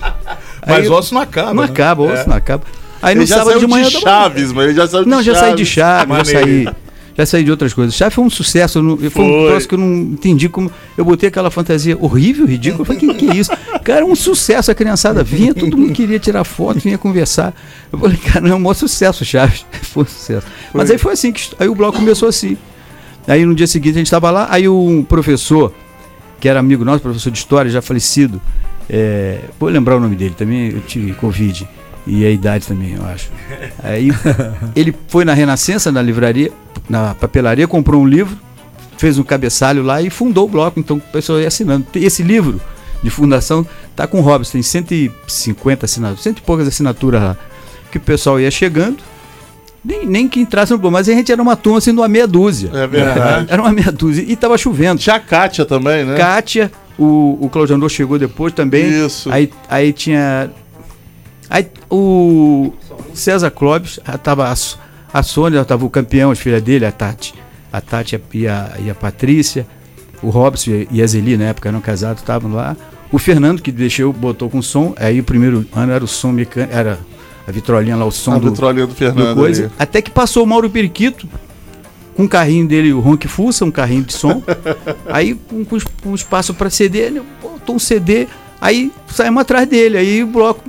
Mas 0.66 0.78
Aí- 0.84 0.88
osso 0.88 1.12
não 1.14 1.20
acaba. 1.20 1.52
Não 1.54 1.62
né? 1.62 1.68
acaba, 1.70 2.02
osso 2.04 2.22
É. 2.22 2.26
não 2.26 2.36
acaba. 2.36 2.64
Aí 3.00 3.14
no 3.14 3.20
Ele 3.22 3.26
já 3.26 3.36
sábado 3.36 3.50
saiu 3.52 3.60
de 3.60 3.66
manhã. 3.66 3.88
de 3.88 4.00
Chaves, 4.00 4.52
mas 4.52 4.64
ele 4.66 4.74
já 4.74 4.86
saiu 4.88 5.04
de 5.04 5.10
Não, 5.10 5.22
já 5.22 5.34
saí 5.34 5.54
de 5.54 5.64
Chaves. 5.66 6.08
Chaves, 6.08 6.28
já 6.32 6.40
saí. 6.40 6.68
Já 7.16 7.26
saí 7.26 7.42
de 7.42 7.50
outras 7.50 7.72
coisas. 7.74 7.94
Chaves 7.96 8.14
foi 8.14 8.24
um 8.24 8.30
sucesso. 8.30 8.80
não- 8.80 8.96
Foi, 8.96 9.06
um 9.06 9.10
Foi. 9.10 9.48
troço 9.50 9.68
que 9.68 9.74
eu 9.74 9.78
não 9.78 9.92
entendi 10.12 10.48
como. 10.48 10.70
Eu 10.96 11.04
botei 11.04 11.28
aquela 11.28 11.50
fantasia 11.50 11.96
horrível, 12.00 12.46
ridícula. 12.46 12.82
Eu 12.82 12.84
falei, 12.84 13.00
que, 13.00 13.14
que 13.14 13.30
é 13.30 13.34
isso? 13.34 13.50
Cara, 13.82 14.04
um 14.06 14.14
sucesso. 14.14 14.70
A 14.70 14.74
criançada 14.74 15.24
vinha, 15.24 15.52
todo 15.52 15.76
mundo 15.76 15.92
queria 15.92 16.18
tirar 16.20 16.44
foto, 16.44 16.78
vinha 16.78 16.96
conversar. 16.96 17.52
Eu 17.92 17.98
falei, 17.98 18.16
cara, 18.16 18.48
é 18.48 18.54
um 18.54 18.60
maior 18.60 18.74
sucesso, 18.74 19.24
Chaves. 19.24 19.66
Foi 19.82 20.04
um 20.04 20.06
sucesso. 20.06 20.46
Mas 20.72 20.90
aí 20.92 20.98
foi 20.98 21.12
assim 21.14 21.32
que. 21.32 21.42
Aí 21.58 21.68
o 21.68 21.74
bloco 21.74 21.98
começou 21.98 22.28
assim. 22.28 22.56
Aí 23.26 23.44
no 23.44 23.54
dia 23.54 23.66
seguinte 23.66 23.94
a 23.94 23.98
gente 23.98 24.06
estava 24.06 24.30
lá, 24.30 24.46
aí 24.50 24.68
um 24.68 25.02
professor, 25.02 25.72
que 26.40 26.48
era 26.48 26.60
amigo 26.60 26.84
nosso, 26.84 27.00
professor 27.00 27.30
de 27.30 27.38
história, 27.38 27.68
já 27.70 27.82
falecido, 27.82 28.40
é, 28.88 29.40
vou 29.58 29.68
lembrar 29.68 29.96
o 29.96 30.00
nome 30.00 30.14
dele 30.16 30.34
também, 30.38 30.70
eu 30.70 30.80
tive 30.80 31.12
Covid. 31.14 31.68
E 32.08 32.24
a 32.24 32.30
idade 32.30 32.66
também, 32.66 32.94
eu 32.94 33.04
acho. 33.04 33.30
Aí 33.84 34.10
ele 34.74 34.94
foi 35.08 35.24
na 35.24 35.34
Renascença, 35.34 35.92
na 35.92 36.00
livraria, 36.00 36.50
na 36.88 37.14
papelaria, 37.14 37.68
comprou 37.68 38.02
um 38.02 38.06
livro, 38.06 38.36
fez 38.96 39.18
um 39.18 39.22
cabeçalho 39.22 39.82
lá 39.82 40.00
e 40.00 40.08
fundou 40.08 40.46
o 40.46 40.48
bloco. 40.48 40.80
Então 40.80 40.96
o 40.96 41.00
pessoal 41.00 41.38
ia 41.38 41.48
assinando. 41.48 41.86
Esse 41.94 42.22
livro 42.22 42.60
de 43.02 43.10
fundação, 43.10 43.66
tá 43.94 44.06
com 44.06 44.18
o 44.18 44.22
Robson, 44.22 44.52
tem 44.52 44.62
150 44.62 45.84
assinaturas, 45.84 46.22
cento 46.22 46.38
e 46.38 46.42
poucas 46.42 46.66
assinaturas 46.66 47.22
lá. 47.22 47.36
Que 47.92 47.98
o 47.98 48.00
pessoal 48.00 48.40
ia 48.40 48.50
chegando, 48.50 48.98
nem, 49.84 50.06
nem 50.06 50.28
que 50.28 50.40
entrasse 50.40 50.72
no 50.72 50.78
bloco, 50.78 50.92
mas 50.92 51.08
a 51.08 51.12
gente 51.12 51.30
era 51.30 51.40
uma 51.40 51.56
turma 51.56 51.78
assim 51.78 51.92
de 51.92 52.00
uma 52.00 52.08
meia 52.08 52.26
dúzia. 52.26 52.70
É 52.74 52.86
verdade. 52.86 53.46
Era 53.52 53.62
uma 53.62 53.72
meia 53.72 53.92
dúzia. 53.92 54.24
E 54.26 54.34
tava 54.34 54.58
chovendo. 54.58 55.00
Tinha 55.00 55.16
a 55.16 55.20
Kátia 55.20 55.64
também, 55.64 56.04
né? 56.04 56.16
Kátia, 56.16 56.70
o, 56.98 57.38
o 57.40 57.48
Claudio 57.48 57.76
Andor 57.76 57.88
chegou 57.88 58.18
depois 58.18 58.52
também. 58.52 59.06
Isso. 59.06 59.30
Aí, 59.30 59.50
aí 59.68 59.92
tinha. 59.92 60.50
Aí 61.50 61.66
o 61.90 62.72
César 63.14 63.50
Clóvis, 63.50 63.98
tava 64.22 64.48
a, 64.48 64.54
a 65.12 65.22
Sônia, 65.22 65.64
tava 65.64 65.84
o 65.84 65.90
campeão, 65.90 66.30
as 66.30 66.38
filhas 66.38 66.62
dele, 66.62 66.84
a 66.84 66.92
Tati. 66.92 67.34
A 67.72 67.80
Tati 67.80 68.20
e 68.34 68.46
a, 68.46 68.72
e 68.78 68.90
a 68.90 68.94
Patrícia. 68.94 69.66
O 70.22 70.30
Robson 70.30 70.86
e 70.90 71.02
a 71.02 71.06
Zeli, 71.06 71.36
na 71.36 71.44
época, 71.44 71.68
eram 71.68 71.80
casados, 71.80 72.22
estavam 72.22 72.52
lá. 72.52 72.76
O 73.10 73.18
Fernando, 73.18 73.62
que 73.62 73.72
deixou, 73.72 74.12
botou 74.12 74.50
com 74.50 74.60
som. 74.60 74.94
Aí 74.96 75.20
o 75.20 75.24
primeiro 75.24 75.64
ano 75.72 75.92
era 75.92 76.04
o 76.04 76.08
som 76.08 76.32
mecânico, 76.32 76.74
era 76.74 76.98
a 77.46 77.50
vitrolinha 77.52 77.96
lá, 77.96 78.04
o 78.04 78.10
som 78.10 78.32
A 78.32 78.38
do, 78.38 78.50
vitrolinha 78.50 78.86
do 78.86 78.94
Fernando 78.94 79.36
coisa. 79.36 79.64
ali. 79.64 79.72
Até 79.78 80.02
que 80.02 80.10
passou 80.10 80.44
o 80.44 80.46
Mauro 80.46 80.68
Periquito, 80.68 81.26
com 82.14 82.24
um 82.24 82.28
carrinho 82.28 82.68
dele, 82.68 82.92
o 82.92 83.00
Ronk 83.00 83.26
Fussa, 83.26 83.64
um 83.64 83.70
carrinho 83.70 84.02
de 84.02 84.12
som. 84.12 84.42
aí, 85.08 85.34
com, 85.34 85.64
com 86.02 86.14
espaço 86.14 86.52
para 86.52 86.68
CD, 86.68 86.98
ele 86.98 87.22
botou 87.40 87.76
um 87.76 87.78
CD, 87.78 88.26
aí 88.60 88.92
saímos 89.06 89.40
atrás 89.40 89.66
dele. 89.66 89.96
Aí 89.96 90.22
o 90.22 90.26
bloco 90.26 90.62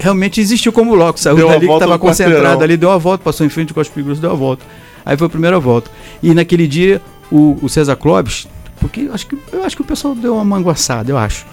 realmente 0.00 0.40
existiu 0.40 0.72
como 0.72 0.92
bloco. 0.92 1.20
Saiu 1.20 1.36
Deu 1.36 1.48
dali 1.48 1.66
que 1.66 1.72
estava 1.72 1.98
concentrado 1.98 2.40
quarteirão. 2.40 2.62
ali, 2.62 2.76
deu 2.76 2.90
a 2.90 2.98
volta, 2.98 3.22
passou 3.22 3.46
em 3.46 3.50
frente 3.50 3.72
com 3.72 3.80
as 3.80 3.88
Grosso, 3.88 4.20
deu 4.20 4.32
a 4.32 4.34
volta. 4.34 4.64
Aí 5.04 5.16
foi 5.16 5.26
a 5.26 5.30
primeira 5.30 5.60
volta. 5.60 5.90
E 6.22 6.34
naquele 6.34 6.66
dia, 6.66 7.00
o, 7.30 7.58
o 7.62 7.68
César 7.68 7.96
Clóvis, 7.96 8.48
porque 8.80 9.02
eu 9.02 9.14
acho, 9.14 9.26
que, 9.26 9.38
eu 9.52 9.62
acho 9.62 9.76
que 9.76 9.82
o 9.82 9.84
pessoal 9.84 10.14
deu 10.14 10.34
uma 10.34 10.44
manguaçada, 10.44 11.10
eu 11.10 11.18
acho. 11.18 11.46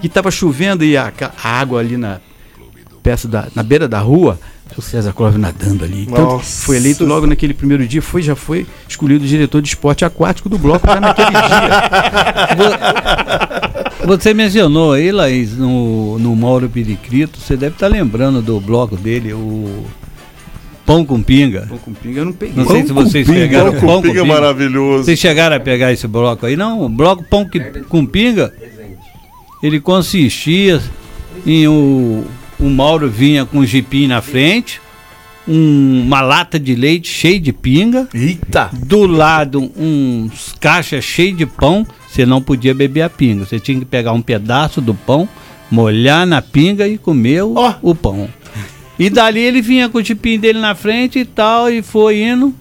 Que 0.00 0.08
tava 0.08 0.30
chovendo 0.30 0.84
e 0.84 0.96
a, 0.96 1.12
a 1.42 1.48
água 1.48 1.80
ali 1.80 1.96
na, 1.96 2.20
perto 3.02 3.28
da, 3.28 3.48
na 3.54 3.62
beira 3.62 3.86
da 3.86 3.98
rua, 4.00 4.38
o 4.76 4.82
César 4.82 5.12
Clóvis 5.12 5.38
nadando 5.38 5.84
ali. 5.84 6.02
Então, 6.02 6.40
foi 6.40 6.76
eleito 6.76 7.04
logo 7.04 7.26
naquele 7.26 7.54
primeiro 7.54 7.86
dia, 7.86 8.02
foi, 8.02 8.22
já 8.22 8.34
foi 8.34 8.66
escolhido 8.88 9.24
diretor 9.26 9.62
de 9.62 9.68
esporte 9.68 10.04
aquático 10.04 10.48
do 10.48 10.58
bloco 10.58 10.86
já 10.86 11.00
naquele 11.00 11.30
dia. 11.30 11.38
Você 14.06 14.34
mencionou 14.34 14.92
aí, 14.92 15.10
Laís, 15.10 15.56
no, 15.56 16.18
no 16.18 16.36
Mauro 16.36 16.68
Pericrito, 16.68 17.38
você 17.40 17.56
deve 17.56 17.74
estar 17.74 17.88
lembrando 17.88 18.42
do 18.42 18.60
bloco 18.60 18.96
dele, 18.96 19.32
o 19.32 19.84
Pão 20.84 21.04
com 21.04 21.22
Pinga. 21.22 21.66
Pão 21.68 21.78
com 21.78 21.92
Pinga 21.94 22.20
eu 22.20 22.24
não 22.26 22.32
peguei. 22.32 22.54
Não 22.56 22.66
sei 22.66 22.82
Pão 22.82 22.86
se 22.86 22.92
com 22.92 23.00
vocês 23.04 23.26
Pinga, 23.26 23.40
pegaram 23.40 23.72
Pão 23.80 24.02
com 24.02 24.02
Pinga 24.02 24.20
é 24.20 24.24
maravilhoso. 24.24 25.04
Vocês 25.04 25.18
chegaram 25.18 25.56
a 25.56 25.60
pegar 25.60 25.92
esse 25.92 26.06
bloco 26.06 26.44
aí? 26.44 26.56
Não, 26.56 26.82
o 26.82 26.88
bloco 26.88 27.24
Pão 27.24 27.48
que- 27.48 27.60
com 27.88 28.04
Pinga, 28.04 28.52
ele 29.62 29.80
consistia 29.80 30.80
em 31.46 31.66
o, 31.66 32.24
o 32.60 32.68
Mauro 32.68 33.08
vinha 33.08 33.46
com 33.46 33.58
um 33.60 33.66
jipim 33.66 34.06
na 34.06 34.20
frente, 34.20 34.80
um- 35.48 36.02
uma 36.06 36.20
lata 36.20 36.58
de 36.60 36.74
leite 36.74 37.08
cheia 37.08 37.40
de 37.40 37.52
pinga. 37.52 38.06
Eita! 38.12 38.68
Do 38.72 39.06
lado, 39.06 39.72
uns 39.76 40.54
caixas 40.60 41.02
cheios 41.04 41.38
de 41.38 41.46
pão. 41.46 41.86
Você 42.14 42.24
não 42.24 42.40
podia 42.40 42.72
beber 42.72 43.02
a 43.02 43.10
pinga. 43.10 43.44
Você 43.44 43.58
tinha 43.58 43.76
que 43.76 43.84
pegar 43.84 44.12
um 44.12 44.22
pedaço 44.22 44.80
do 44.80 44.94
pão, 44.94 45.28
molhar 45.68 46.24
na 46.24 46.40
pinga 46.40 46.86
e 46.86 46.96
comer 46.96 47.42
o, 47.42 47.54
o 47.82 47.92
pão. 47.92 48.28
E 48.96 49.10
dali 49.10 49.40
ele 49.40 49.60
vinha 49.60 49.88
com 49.88 49.98
o 49.98 50.02
jipim 50.04 50.38
dele 50.38 50.60
na 50.60 50.76
frente 50.76 51.18
e 51.18 51.24
tal, 51.24 51.68
e 51.68 51.82
foi 51.82 52.22
indo. 52.22 52.54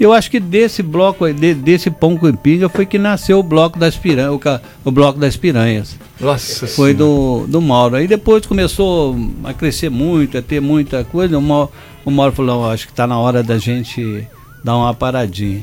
Eu 0.00 0.10
acho 0.14 0.30
que 0.30 0.40
desse 0.40 0.82
bloco, 0.82 1.30
de- 1.34 1.52
desse 1.52 1.90
pão 1.90 2.16
com 2.16 2.32
pinga, 2.32 2.68
foi 2.70 2.86
que 2.86 2.96
nasceu 2.98 3.38
o 3.40 3.42
bloco 3.42 3.78
das 3.78 3.94
piranhas, 3.94 4.32
o, 4.32 4.40
o 4.86 4.90
bloco 4.90 5.18
das 5.20 5.36
piranhas. 5.36 5.98
Nossa 6.18 6.66
Foi 6.66 6.94
do, 6.94 7.44
do 7.46 7.60
Mauro. 7.60 7.96
Aí 7.96 8.08
depois 8.08 8.46
começou 8.46 9.14
a 9.44 9.52
crescer 9.52 9.90
muito, 9.90 10.38
a 10.38 10.42
ter 10.42 10.60
muita 10.62 11.04
coisa. 11.04 11.36
O 11.36 11.42
Mauro, 11.42 11.70
o 12.06 12.10
Mauro 12.10 12.32
falou, 12.32 12.60
"Ó, 12.62 12.72
acho 12.72 12.86
que 12.86 12.94
tá 12.94 13.06
na 13.06 13.18
hora 13.18 13.42
da 13.42 13.58
gente 13.58 14.26
dar 14.64 14.78
uma 14.78 14.94
paradinha. 14.94 15.62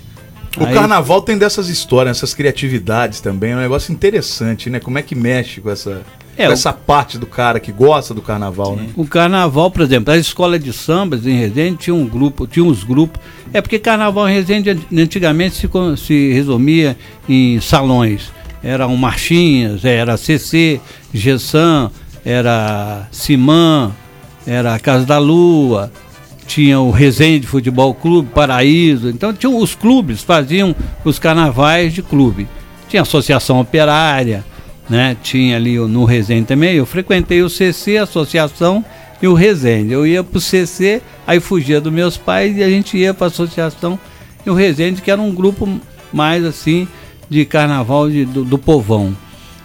O 0.59 0.65
Aí- 0.65 0.73
carnaval 0.73 1.21
tem 1.21 1.37
dessas 1.37 1.69
histórias, 1.69 2.17
essas 2.17 2.33
criatividades 2.33 3.21
também. 3.21 3.51
É 3.51 3.55
um 3.55 3.59
negócio 3.59 3.93
interessante, 3.93 4.69
né? 4.69 4.79
Como 4.79 4.97
é 4.97 5.01
que 5.01 5.15
mexe 5.15 5.61
com 5.61 5.69
essa, 5.69 6.01
É, 6.37 6.43
com 6.45 6.49
o- 6.49 6.53
essa 6.53 6.73
parte 6.73 7.17
do 7.17 7.25
cara 7.25 7.57
que 7.59 7.71
gosta 7.71 8.13
do 8.13 8.21
carnaval, 8.21 8.75
né? 8.75 8.89
O 8.97 9.05
carnaval, 9.05 9.71
por 9.71 9.81
exemplo, 9.81 10.13
a 10.13 10.17
escola 10.17 10.59
de 10.59 10.73
sambas 10.73 11.25
em 11.25 11.37
Resende 11.37 11.77
tinha 11.77 11.93
um 11.95 12.05
grupo, 12.05 12.45
tinha 12.45 12.65
uns 12.65 12.83
grupos. 12.83 13.21
É 13.53 13.61
porque 13.61 13.79
carnaval 13.79 14.27
em 14.27 14.33
Resende 14.33 14.69
an- 14.71 14.79
antigamente 15.01 15.55
se, 15.55 15.69
se 15.97 16.33
resumia 16.33 16.97
em 17.29 17.59
salões. 17.61 18.31
Eram 18.63 18.95
marchinhas, 18.97 19.85
era 19.85 20.17
CC, 20.17 20.79
Gessan, 21.13 21.89
era 22.25 23.07
Simã, 23.11 23.91
era 24.45 24.77
Casa 24.79 25.05
da 25.05 25.17
Lua, 25.17 25.91
tinha 26.51 26.79
o 26.81 26.91
Resende 26.91 27.47
Futebol 27.47 27.93
Clube, 27.93 28.29
Paraíso. 28.33 29.07
Então 29.09 29.31
tinha 29.33 29.49
os 29.49 29.73
clubes, 29.73 30.21
faziam 30.21 30.75
os 31.05 31.17
carnavais 31.17 31.93
de 31.93 32.01
clube. 32.01 32.45
Tinha 32.89 33.03
associação 33.03 33.59
operária, 33.61 34.43
né? 34.89 35.15
Tinha 35.23 35.55
ali 35.55 35.77
no 35.77 36.03
Resende 36.03 36.45
também. 36.47 36.75
Eu 36.75 36.85
frequentei 36.85 37.41
o 37.41 37.49
CC, 37.49 37.97
a 37.97 38.03
associação 38.03 38.83
e 39.21 39.27
o 39.29 39.33
Resende. 39.33 39.93
Eu 39.93 40.05
ia 40.05 40.23
pro 40.25 40.41
CC, 40.41 41.01
aí 41.25 41.39
fugia 41.39 41.79
dos 41.79 41.93
meus 41.93 42.17
pais 42.17 42.57
e 42.57 42.61
a 42.63 42.69
gente 42.69 42.97
ia 42.97 43.13
pra 43.13 43.27
associação 43.27 43.97
e 44.45 44.49
o 44.49 44.53
Resende, 44.53 45.01
que 45.01 45.09
era 45.09 45.21
um 45.21 45.33
grupo 45.33 45.69
mais 46.11 46.43
assim 46.43 46.85
de 47.29 47.45
carnaval 47.45 48.09
de- 48.09 48.25
do, 48.25 48.43
do 48.43 48.57
povão. 48.57 49.15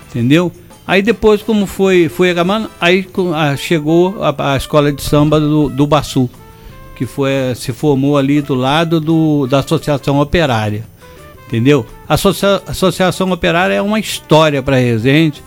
Entendeu? 0.09 0.53
Aí 0.87 1.03
depois, 1.03 1.43
como 1.43 1.67
foi, 1.67 2.09
foi 2.09 2.31
acabando, 2.31 2.71
aí 2.81 3.03
co- 3.03 3.35
ah, 3.35 3.57
chegou 3.57 4.23
a, 4.23 4.53
a 4.53 4.57
escola 4.57 4.93
de 4.93 5.03
samba 5.03 5.41
do, 5.41 5.69
do 5.69 5.85
Baçu, 5.85 6.31
que 6.97 7.07
foi, 7.07 7.31
se 7.55 7.73
formou 7.73 8.17
ali 8.17 8.41
do 8.41 8.55
lado 8.55 8.99
do, 9.01 9.47
da 9.47 9.61
Associação 9.61 10.19
Operária. 10.19 10.85
Entendeu? 11.47 11.87
A 12.09 12.15
associa- 12.15 12.63
Associação 12.67 13.31
Operária 13.31 13.75
é 13.75 13.83
uma 13.83 14.01
história 14.01 14.61
para 14.63 14.77
Resende, 14.77 15.43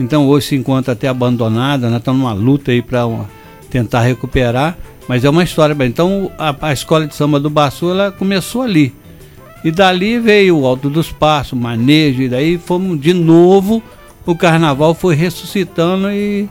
então 0.00 0.26
hoje 0.26 0.48
se 0.48 0.56
encontra 0.56 0.94
até 0.94 1.06
abandonada, 1.06 1.88
nós 1.88 1.98
estamos 1.98 2.20
numa 2.20 2.32
luta 2.32 2.72
aí 2.72 2.82
para 2.82 3.06
tentar 3.70 4.00
recuperar, 4.00 4.76
mas 5.06 5.24
é 5.24 5.30
uma 5.30 5.44
história. 5.44 5.76
Então 5.84 6.32
a, 6.36 6.56
a 6.60 6.72
escola 6.72 7.06
de 7.06 7.14
samba 7.14 7.38
do 7.38 7.48
Baçu 7.50 7.90
ela 7.90 8.10
começou 8.10 8.62
ali. 8.62 8.92
E 9.62 9.70
dali 9.70 10.18
veio 10.18 10.58
o 10.58 10.66
Alto 10.66 10.90
dos 10.90 11.12
Passos, 11.12 11.58
Manejo, 11.58 12.22
e 12.22 12.28
daí 12.28 12.58
fomos 12.58 13.00
de 13.00 13.14
novo, 13.14 13.82
o 14.26 14.34
carnaval 14.34 14.94
foi 14.94 15.14
ressuscitando 15.14 16.10
e, 16.10 16.48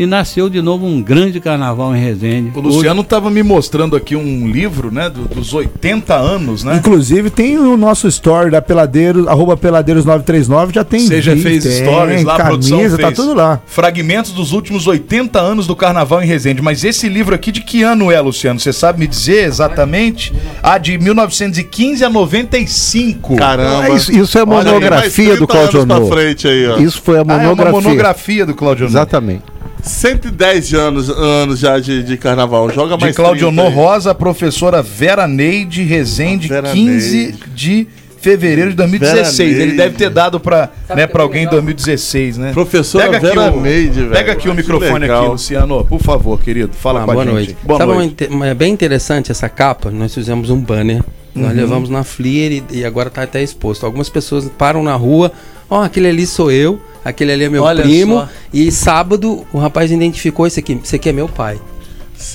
e 0.00 0.06
nasceu 0.06 0.48
de 0.48 0.62
novo 0.62 0.86
um 0.86 1.02
grande 1.02 1.40
carnaval 1.40 1.94
em 1.94 2.00
Resende. 2.02 2.50
O 2.54 2.60
Luciano 2.60 3.02
estava 3.02 3.30
me 3.30 3.42
mostrando 3.42 3.94
aqui 3.94 4.16
um 4.16 4.48
livro, 4.48 4.90
né? 4.90 5.10
do- 5.10 5.28
dos 5.28 5.52
80 5.52 6.14
anos, 6.14 6.64
né? 6.64 6.76
Inclusive 6.76 7.28
tem 7.28 7.58
o 7.58 7.76
nosso 7.76 8.08
story 8.08 8.50
da 8.50 8.62
Peladeiros, 8.62 9.26
arroba 9.28 9.58
Peladeiros939, 9.58 10.72
já 10.72 10.84
tem 10.84 11.00
Você 11.00 11.20
já 11.20 11.34
vídeo, 11.34 11.50
fez 11.50 11.64
tem 11.64 11.84
stories 11.84 12.24
lá, 12.24 12.36
a 12.36 12.44
produção 12.46 12.78
camisa, 12.78 12.96
fez 12.96 13.08
tá 13.10 13.14
tudo 13.14 13.34
lá. 13.34 13.60
Fragmentos 13.66 14.32
dos 14.32 14.52
últimos 14.52 14.86
80 14.86 15.38
anos 15.38 15.66
do 15.66 15.76
Carnaval 15.76 16.22
em 16.22 16.26
Resende. 16.26 16.62
Mas 16.62 16.82
esse 16.82 17.06
livro 17.06 17.34
aqui 17.34 17.52
de 17.52 17.60
que 17.60 17.82
ano 17.82 18.10
é, 18.10 18.18
Luciano? 18.22 18.58
Você 18.58 18.72
sabe 18.72 19.00
me 19.00 19.06
dizer 19.06 19.44
exatamente? 19.44 20.32
Ah, 20.62 20.78
de 20.78 20.96
1915 20.96 22.02
a 22.04 22.08
95. 22.08 23.36
Caramba. 23.36 23.84
Ah, 23.84 23.90
isso, 23.90 24.10
isso 24.12 24.38
é 24.38 24.40
a 24.40 24.46
monografia 24.46 25.24
30 25.26 25.36
do 25.40 25.46
Claudio 25.46 25.82
Honor. 25.82 26.08
frente 26.10 26.48
aí, 26.48 26.66
ó. 26.68 26.78
Isso 26.78 27.02
foi 27.02 27.16
a 27.16 27.18
Ah, 27.18 27.20
é 27.20 27.24
uma 27.24 27.38
monografia. 27.38 27.72
monografia 27.82 28.46
do 28.46 28.54
Claudio 28.54 28.86
Honor. 28.86 28.92
Exatamente. 28.96 29.42
110 29.82 30.74
anos, 30.74 31.08
anos 31.10 31.58
já 31.60 31.78
de, 31.78 32.02
de 32.02 32.16
carnaval. 32.16 32.70
Joga 32.70 32.96
De 32.96 33.02
mais 33.04 33.16
Claudio 33.16 33.46
30 33.48 33.60
Honor 33.62 33.70
aí. 33.70 33.74
Rosa, 33.74 34.14
professora 34.14 34.82
Vera 34.82 35.26
Neide 35.26 35.82
Rezende, 35.82 36.48
Vera 36.48 36.70
15 36.72 37.16
Neide. 37.16 37.38
de 37.54 37.86
fevereiro 38.20 38.70
de 38.70 38.76
2016. 38.76 39.36
Vera 39.38 39.50
Ele 39.50 39.58
Neide. 39.72 39.76
deve 39.76 39.96
ter 39.96 40.10
dado 40.10 40.38
pra, 40.38 40.70
né, 40.94 41.06
pra 41.06 41.22
alguém 41.22 41.44
em 41.44 41.48
2016, 41.48 42.36
né? 42.38 42.52
Professora 42.52 43.04
Pega 43.04 43.16
aqui 43.16 43.26
Vera 43.26 43.52
o, 43.52 43.60
Neide, 43.60 44.00
velho. 44.00 44.10
Pega 44.10 44.32
aqui 44.32 44.48
o 44.48 44.50
Que 44.52 44.56
microfone 44.58 44.98
legal. 44.98 45.22
aqui, 45.22 45.30
Luciano. 45.32 45.84
Por 45.84 46.00
favor, 46.00 46.38
querido. 46.40 46.72
Fala 46.74 47.02
Ah, 47.02 47.04
com 47.04 47.10
a 47.10 47.14
boa 47.14 47.24
gente. 47.24 47.34
noite. 47.34 47.56
Boa 47.62 47.78
Sabe 47.78 47.92
noite. 47.94 48.26
uma- 48.30 48.46
é 48.46 48.54
bem 48.54 48.72
interessante 48.72 49.30
essa 49.30 49.48
capa? 49.48 49.90
Nós 49.90 50.14
fizemos 50.14 50.50
um 50.50 50.60
banner. 50.60 51.02
Nós 51.34 51.50
Uhum. 51.52 51.56
levamos 51.56 51.88
na 51.88 52.02
Fleer 52.04 52.52
e, 52.70 52.78
e 52.78 52.84
agora 52.84 53.08
está 53.08 53.22
até 53.22 53.42
exposto. 53.42 53.86
Algumas 53.86 54.08
pessoas 54.08 54.50
param 54.58 54.82
na 54.82 54.94
rua. 54.96 55.32
Ó, 55.70 55.82
aquele 55.82 56.08
ali 56.08 56.26
sou 56.26 56.50
eu, 56.50 56.80
aquele 57.04 57.32
ali 57.32 57.44
é 57.44 57.48
meu 57.48 57.62
Olha 57.62 57.82
primo. 57.82 58.20
só. 58.20 58.28
E 58.52 58.70
sábado 58.70 59.46
o 59.52 59.58
rapaz 59.58 59.90
identificou 59.90 60.46
esse 60.46 60.60
aqui. 60.60 60.78
Esse 60.82 60.96
aqui 60.96 61.08
é 61.08 61.12
meu 61.12 61.28
pai. 61.28 61.58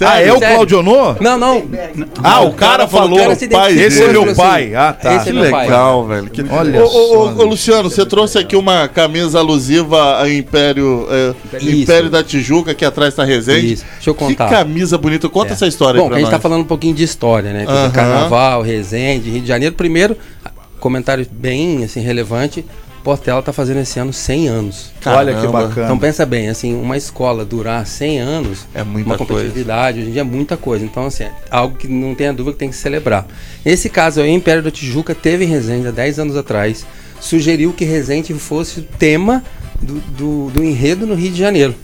Ah, 0.02 0.20
é 0.20 0.34
o 0.34 0.40
Sério? 0.40 0.56
Claudio 0.56 0.80
Honor? 0.80 1.18
Não, 1.22 1.38
não. 1.38 1.64
Ah, 2.24 2.42
o 2.42 2.54
cara 2.54 2.88
falou, 2.88 3.20
cara 3.20 3.36
se 3.36 3.48
pai, 3.48 3.74
identificou, 3.74 3.86
esse 3.88 4.02
é 4.04 4.12
meu 4.12 4.36
pai. 4.36 4.74
Ah, 4.74 4.92
tá. 4.94 5.14
esse 5.14 5.26
Que 5.26 5.30
é 5.30 5.34
meu 5.34 5.52
pai. 5.52 5.66
legal, 5.66 6.08
velho. 6.08 6.30
Que... 6.32 6.42
Olha 6.50 6.84
ô, 6.84 6.88
ô, 6.88 6.90
só, 6.90 6.98
ô, 6.98 7.38
ô, 7.38 7.44
Luciano, 7.46 7.88
você 7.92 8.04
trouxe 8.04 8.40
aqui 8.40 8.56
uma 8.56 8.88
camisa 8.88 9.38
alusiva 9.38 10.20
a 10.20 10.28
Império, 10.28 11.06
é. 11.12 11.64
Império 11.64 12.10
da 12.10 12.24
Tijuca, 12.24 12.72
aqui 12.72 12.84
atrás 12.84 13.14
tá 13.14 13.24
Resende. 13.24 13.74
Isso. 13.74 13.86
Deixa 13.94 14.10
eu 14.10 14.16
contar. 14.16 14.46
Que 14.50 14.56
camisa 14.56 14.98
bonita. 14.98 15.30
Conta 15.30 15.52
É. 15.52 15.54
essa 15.54 15.68
história 15.68 16.00
Bom, 16.00 16.06
aí 16.06 16.10
pra 16.10 16.16
a 16.18 16.20
gente 16.20 16.32
nós. 16.32 16.38
tá 16.38 16.42
falando 16.42 16.62
um 16.62 16.68
pouquinho 16.68 16.96
de 16.96 17.04
história, 17.04 17.54
né? 17.54 17.66
Carnaval, 17.94 18.64
Resende, 18.64 19.30
Rio 19.30 19.42
de 19.42 19.48
Janeiro. 19.48 19.76
Primeiro, 19.76 20.18
comentário 20.80 21.28
bem 21.32 21.84
assim, 21.84 22.00
relevante. 22.00 22.66
Portela 23.06 23.40
tá 23.40 23.54
fazendo 23.54 23.82
esse 23.82 24.00
ano 24.00 24.12
100 24.12 24.48
anos. 24.48 24.92
Olha 25.06 25.40
que 25.40 25.48
bacana. 25.48 25.86
Então 25.86 26.00
pensa 26.00 26.26
bem, 26.26 26.50
assim, 26.50 26.74
uma 26.74 26.98
escola 26.98 27.46
durar 27.46 27.86
100 27.86 28.20
anos 28.20 28.66
é 28.74 28.84
muita 28.84 29.10
uma 29.10 29.18
coisa. 29.18 29.34
competitividade, 29.34 30.00
hoje 30.00 30.10
em 30.10 30.12
dia 30.12 30.22
é 30.22 30.24
muita 30.24 30.58
coisa. 30.58 30.84
Então, 30.84 31.06
assim, 31.06 31.26
é 31.26 31.32
algo 31.52 31.78
que 31.78 31.88
não 31.88 32.16
tenha 32.16 32.34
dúvida 32.34 32.54
que 32.54 32.60
tem 32.60 32.70
que 32.72 32.76
celebrar. 32.76 33.28
Nesse 33.64 33.92
caso 33.92 34.22
aí, 34.22 34.32
o 34.32 34.34
Império 34.34 34.64
da 34.64 34.72
Tijuca 34.72 35.14
teve 35.14 35.46
em 35.46 35.48
Resende 35.48 35.88
há 35.88 35.92
10 35.92 36.18
anos 36.18 36.36
atrás, 36.36 36.84
sugeriu 37.22 37.74
que 37.74 37.86
Resende 37.86 38.34
fosse 38.34 38.80
o 38.80 38.84
tema 38.84 39.44
do, 39.80 40.00
do, 40.00 40.50
do 40.50 40.64
enredo 40.64 41.06
no 41.06 41.14
Rio 41.14 41.30
de 41.30 41.38
Janeiro. 41.38 41.76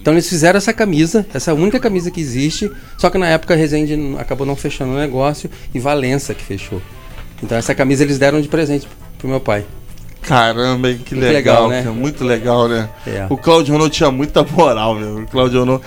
Então 0.00 0.14
eles 0.14 0.28
fizeram 0.28 0.56
essa 0.56 0.72
camisa, 0.72 1.26
essa 1.34 1.52
única 1.52 1.80
camisa 1.80 2.12
que 2.12 2.20
existe, 2.20 2.70
só 2.96 3.10
que 3.10 3.18
na 3.18 3.26
época 3.26 3.56
Resende 3.56 3.98
acabou 4.18 4.46
não 4.46 4.54
fechando 4.54 4.92
o 4.92 4.96
negócio 4.96 5.50
e 5.74 5.80
Valença 5.80 6.32
que 6.32 6.44
fechou. 6.44 6.80
Então 7.42 7.58
essa 7.58 7.74
camisa 7.74 8.04
eles 8.04 8.20
deram 8.20 8.40
de 8.40 8.46
presente 8.46 8.86
pro 9.18 9.28
meu 9.28 9.40
pai. 9.40 9.66
Caramba, 10.30 10.88
hein, 10.92 11.00
que 11.04 11.12
legal, 11.12 11.32
legal, 11.32 11.68
né? 11.68 11.82
cara, 11.82 11.92
muito 11.92 12.22
legal, 12.22 12.68
né? 12.68 12.88
É. 13.04 13.26
O 13.28 13.36
Claudio 13.36 13.72
Renault 13.72 13.92
tinha 13.92 14.12
muita 14.12 14.44
moral, 14.44 14.94
meu. 14.94 15.16
O 15.16 15.26
Claudio 15.26 15.82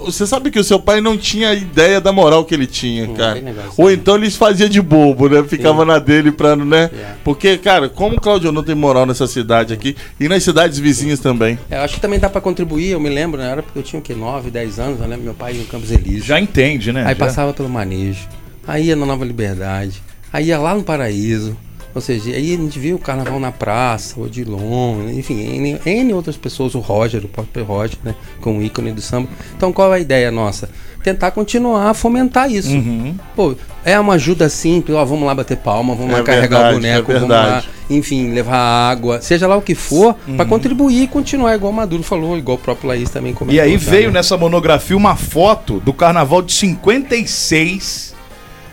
Você 0.00 0.26
sabe 0.26 0.50
que 0.50 0.58
o 0.58 0.64
seu 0.64 0.78
pai 0.78 1.00
não 1.00 1.16
tinha 1.16 1.54
ideia 1.54 1.98
da 1.98 2.12
moral 2.12 2.44
que 2.44 2.52
ele 2.52 2.66
tinha, 2.66 3.08
cara. 3.08 3.32
tem 3.32 3.42
negócio, 3.42 3.72
Ou 3.78 3.90
então 3.90 4.16
ele 4.16 4.30
fazia 4.30 4.68
de 4.68 4.82
bobo, 4.82 5.30
né? 5.30 5.42
Ficava 5.44 5.82
na 5.86 5.98
dele 5.98 6.30
pra, 6.30 6.54
né? 6.54 6.90
É. 6.92 7.14
Porque, 7.24 7.56
cara, 7.56 7.88
como 7.88 8.16
o 8.16 8.20
Claudio 8.20 8.50
Renault 8.50 8.66
tem 8.66 8.74
moral 8.74 9.06
nessa 9.06 9.26
cidade 9.26 9.72
aqui 9.72 9.96
e 10.20 10.28
nas 10.28 10.42
cidades 10.42 10.78
vizinhas 10.78 11.18
também. 11.18 11.58
É, 11.70 11.78
eu 11.78 11.80
acho 11.80 11.94
que 11.94 12.00
também 12.00 12.18
dá 12.18 12.28
pra 12.28 12.42
contribuir, 12.42 12.90
eu 12.90 13.00
me 13.00 13.08
lembro, 13.08 13.40
na 13.40 13.48
era 13.48 13.62
porque 13.62 13.78
eu 13.78 13.82
tinha 13.82 13.98
o 13.98 14.02
quê? 14.02 14.14
9, 14.14 14.50
10 14.50 14.78
anos, 14.78 15.00
eu 15.00 15.06
lembro 15.08 15.24
meu 15.24 15.34
pai 15.34 15.54
no 15.54 15.64
Campos 15.64 15.90
Elíseos. 15.90 16.26
Já 16.26 16.38
entende, 16.38 16.92
né? 16.92 17.00
Aí 17.06 17.14
Já. 17.14 17.24
passava 17.24 17.54
pelo 17.54 17.70
manejo, 17.70 18.28
aí 18.68 18.88
ia 18.88 18.96
na 18.96 19.06
Nova 19.06 19.24
Liberdade, 19.24 20.02
aí 20.30 20.48
ia 20.48 20.58
lá 20.58 20.74
no 20.74 20.82
Paraíso. 20.82 21.56
Ou 21.96 22.02
seja, 22.02 22.30
aí 22.30 22.52
a 22.52 22.56
gente 22.58 22.78
via 22.78 22.94
o 22.94 22.98
carnaval 22.98 23.40
na 23.40 23.50
praça, 23.50 24.20
o 24.20 24.24
Odilon, 24.24 25.08
enfim, 25.14 25.40
N, 25.56 25.80
N 25.86 26.12
outras 26.12 26.36
pessoas, 26.36 26.74
o 26.74 26.78
Roger, 26.78 27.24
o 27.24 27.28
próprio 27.28 27.64
Roger, 27.64 27.96
né? 28.04 28.14
Com 28.42 28.58
o 28.58 28.62
ícone 28.62 28.92
do 28.92 29.00
samba. 29.00 29.30
Então 29.56 29.72
qual 29.72 29.94
é 29.94 29.96
a 29.96 29.98
ideia 29.98 30.30
nossa? 30.30 30.68
Tentar 31.02 31.30
continuar 31.30 31.88
a 31.88 31.94
fomentar 31.94 32.52
isso. 32.52 32.68
Uhum. 32.74 33.14
Pô, 33.34 33.54
é 33.82 33.98
uma 33.98 34.12
ajuda 34.14 34.46
simples, 34.50 34.94
ó, 34.94 35.02
vamos 35.06 35.24
lá 35.24 35.34
bater 35.34 35.56
palma, 35.56 35.94
vamos 35.94 36.12
É 36.12 36.18
lá 36.18 36.22
carregar 36.22 36.70
verdade, 36.70 36.70
o 36.70 36.80
boneco, 36.80 37.12
é 37.12 37.14
vamos 37.14 37.28
lá, 37.30 37.64
enfim, 37.88 38.30
levar 38.30 38.58
água, 38.90 39.22
seja 39.22 39.46
lá 39.46 39.56
o 39.56 39.62
que 39.62 39.74
for, 39.74 40.16
Uhum. 40.28 40.36
contribuir 40.46 41.04
e 41.04 41.06
continuar, 41.06 41.54
igual 41.54 41.72
o 41.72 41.74
Maduro 41.74 42.02
falou, 42.02 42.36
igual 42.36 42.58
o 42.58 42.60
próprio 42.60 42.88
Laís 42.88 43.08
também 43.08 43.32
comentou. 43.32 43.56
E 43.56 43.60
aí 43.60 43.76
veio 43.78 44.08
né? 44.08 44.18
nessa 44.18 44.36
monografia 44.36 44.96
uma 44.96 45.16
foto 45.16 45.80
do 45.80 45.94
carnaval 45.94 46.42
de 46.42 46.52
56 46.52 48.15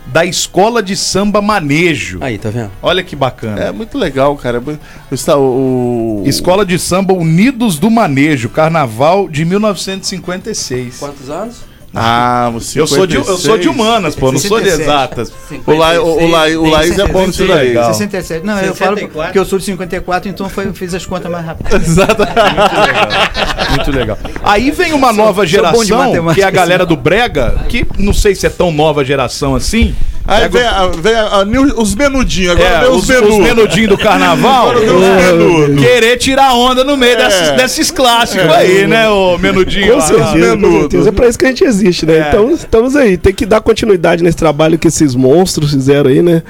da 0.06 0.24
escola 0.24 0.82
de 0.82 0.94
samba 0.96 1.40
Manejo. 1.40 2.18
Aí, 2.20 2.38
tá 2.38 2.50
vendo? 2.50 2.70
Olha 2.82 3.02
que 3.02 3.16
bacana. 3.16 3.60
É 3.60 3.72
muito 3.72 3.96
legal, 3.98 4.36
cara. 4.36 4.62
Está 5.10 5.36
o, 5.36 6.22
o- 6.22 6.28
Escola 6.28 6.64
de 6.64 6.78
Samba 6.78 7.12
Unidos 7.14 7.78
do 7.78 7.90
Manejo, 7.90 8.48
Carnaval 8.48 9.28
de 9.28 9.44
1956. 9.44 10.98
Quantos 10.98 11.30
anos? 11.30 11.56
Ah, 11.94 12.50
os 12.54 12.74
Eu 12.74 12.86
sou 12.86 13.06
de, 13.06 13.16
eu 13.16 13.38
sou 13.38 13.56
de 13.56 13.68
humanas, 13.68 14.16
pô, 14.16 14.32
não 14.32 14.38
sou 14.38 14.58
de 14.58 14.70
67. 14.70 14.82
exatas. 14.82 15.32
O, 15.64 15.72
Lai, 15.72 15.98
o, 15.98 16.04
o, 16.04 16.64
o 16.64 16.70
Laís 16.70 16.98
é 16.98 17.06
bom 17.06 17.26
nisso 17.26 17.46
daí. 17.46 17.68
legal. 17.68 17.94
67. 17.94 18.44
Não, 18.44 18.58
eu 18.60 18.74
falo 18.74 18.96
porque 19.08 19.38
eu 19.38 19.44
sou 19.44 19.58
de 19.58 19.64
54, 19.66 20.28
então 20.28 20.48
foi, 20.48 20.66
eu 20.66 20.74
fiz 20.74 20.92
as 20.92 21.06
contas 21.06 21.30
mais 21.30 21.46
rápido. 21.46 21.68
Muito 23.70 23.90
legal. 23.92 24.18
Aí 24.42 24.70
vem 24.70 24.92
uma 24.92 25.12
nova 25.12 25.46
geração, 25.46 26.34
que 26.34 26.42
é 26.42 26.44
a 26.44 26.50
galera 26.50 26.84
do 26.84 26.96
Brega, 26.96 27.64
que 27.68 27.86
não 27.98 28.12
sei 28.12 28.34
se 28.34 28.46
é 28.46 28.50
tão 28.50 28.72
nova 28.72 29.04
geração 29.04 29.54
assim. 29.54 29.94
Aí 30.26 30.48
vem, 30.48 30.62
a- 30.62 30.86
vem 30.86 31.12
a- 31.14 31.40
a 31.40 31.44
new- 31.44 31.74
os 31.78 31.94
menudinhos, 31.94 32.52
agora 32.52 32.66
É, 32.68 32.80
vem 32.80 32.90
os, 32.90 33.02
os, 33.02 33.08
menudos. 33.08 33.34
os 33.34 33.38
menudinhos 33.44 33.88
do 33.90 33.98
carnaval 33.98 34.70
Agora 34.72 34.80
vem 34.80 34.94
os 34.96 35.38
menudos. 35.38 35.80
querer 35.84 36.16
tirar 36.16 36.54
onda 36.54 36.82
no 36.82 36.96
meio 36.96 37.14
desses, 37.16 37.50
desses 37.50 37.90
clássicos 37.90 38.48
aí, 38.50 38.86
né, 38.86 39.06
ô 39.10 39.36
menudinho? 39.36 39.92
Com 39.94 40.00
certeza, 40.00 40.56
com 40.56 40.80
certeza. 40.80 41.08
É 41.10 41.12
pra 41.12 41.28
isso 41.28 41.38
que 41.38 41.44
a 41.44 41.48
gente 41.48 41.64
existe, 41.64 42.06
né? 42.06 42.18
É. 42.20 42.28
Então 42.28 42.50
estamos 42.52 42.96
aí. 42.96 43.18
Tem 43.18 43.34
que 43.34 43.44
dar 43.44 43.60
continuidade 43.60 44.22
nesse 44.22 44.38
trabalho 44.38 44.78
que 44.78 44.88
esses 44.88 45.14
monstros 45.14 45.72
fizeram 45.72 46.08
aí, 46.08 46.22
né? 46.22 46.42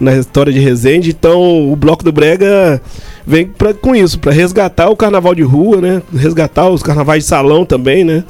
Na 0.00 0.14
história 0.16 0.50
de 0.50 0.58
Resende. 0.60 1.10
Então 1.10 1.70
o 1.70 1.76
Bloco 1.76 2.02
do 2.02 2.10
Brega 2.12 2.80
vem 3.26 3.46
pra, 3.46 3.74
com 3.74 3.94
isso, 3.94 4.18
pra 4.18 4.32
resgatar 4.32 4.88
o 4.88 4.96
carnaval 4.96 5.34
de 5.34 5.42
rua, 5.42 5.82
né? 5.82 6.00
Resgatar 6.16 6.66
os 6.70 6.82
carnavais 6.82 7.24
de 7.24 7.28
salão 7.28 7.66
também, 7.66 8.04
né? 8.04 8.24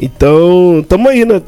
Então, 0.00 0.84
tamo 0.88 1.08
aí, 1.08 1.24
né? 1.24 1.42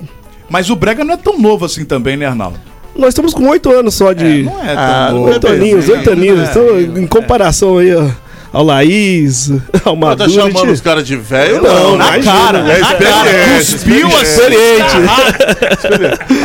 Mas 0.50 0.68
o 0.70 0.74
Brega 0.74 1.04
não 1.04 1.14
é 1.14 1.16
tão 1.16 1.38
novo 1.38 1.64
assim 1.64 1.84
também, 1.84 2.16
né, 2.16 2.26
Arnaldo? 2.26 2.58
Nós 2.98 3.08
estamos 3.10 3.32
com 3.32 3.46
oito 3.48 3.70
anos 3.70 3.94
só 3.94 4.12
de. 4.12 4.42
não 4.42 4.60
é 4.62 4.74
tão 4.74 4.76
Ah, 4.76 5.10
oito 5.14 5.46
aninhos, 5.46 5.88
É, 5.88 5.92
oito 5.92 6.10
aninhos. 6.10 6.40
é, 6.40 6.50
Então, 6.50 6.80
em 7.02 7.06
comparação 7.06 7.78
aí, 7.78 7.94
ó, 7.94 8.06
ao 8.52 8.64
Laís, 8.64 9.50
ao 9.84 9.94
Pô, 9.94 9.96
Maduro. 9.96 10.16
tá 10.18 10.24
a 10.24 10.28
chamando 10.28 10.58
gente- 10.58 10.70
os 10.72 10.80
caras 10.80 11.06
de 11.06 11.16
velho? 11.16 11.62
Não, 11.62 11.96
na 11.96 12.06
imagina, 12.18 12.32
cara. 12.32 12.62
na 12.64 12.72
É 12.72 12.80
cara. 12.80 12.92
experiente. 12.94 13.72
Cuspiu 13.72 14.06
assim, 14.08 14.22
experiente. 14.22 14.96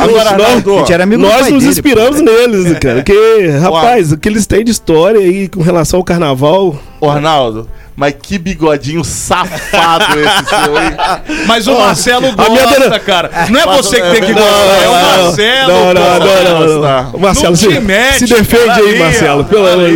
Agora, 0.00 0.24
nós, 0.24 0.26
Arnaldo, 0.32 0.70
nós, 0.70 0.76
a 0.76 0.80
gente 0.80 0.92
era 0.92 1.04
amigo 1.04 1.22
do 1.22 1.28
nós 1.28 1.40
nos 1.50 1.58
dele, 1.60 1.66
inspiramos 1.72 2.20
neles, 2.20 2.78
cara. 2.78 2.96
Porque, 2.96 3.48
rapaz, 3.60 4.12
o 4.12 4.16
que 4.18 4.28
eles 4.28 4.46
têm 4.46 4.64
de 4.64 4.70
história 4.70 5.20
aí 5.20 5.48
com 5.48 5.60
relação 5.62 5.98
ao 5.98 6.04
carnaval. 6.04 6.78
Ô, 7.06 7.10
Arnaldo, 7.10 7.68
mas 7.96 8.14
que 8.20 8.38
bigodinho 8.38 9.04
safado 9.04 10.18
esse 10.18 10.44
seu, 10.64 10.76
hein? 10.76 11.44
Mas 11.46 11.66
o 11.66 11.78
Marcelo 11.78 12.22
minha 12.22 12.34
gosta, 12.34 12.80
dona- 12.80 12.98
cara. 13.00 13.30
Não 13.50 13.60
é 13.60 13.76
você 13.76 14.00
que 14.00 14.10
tem 14.10 14.20
que 14.22 14.32
gostar, 14.32 14.82
é 14.82 14.88
o 14.88 14.92
Marcelo. 14.92 15.68
Não, 15.72 15.94
não, 15.94 16.18
não, 16.18 16.68
não, 16.68 16.80
não. 16.80 17.10
O 17.14 17.20
Marcelo, 17.20 17.50
Não 17.50 17.56
se, 17.56 17.68
te 17.68 17.80
mete, 17.80 18.18
se 18.18 18.26
defende 18.26 18.70
aí, 18.80 18.98
Marcelo. 18.98 19.44
Pelo 19.44 19.66
amor. 19.66 19.88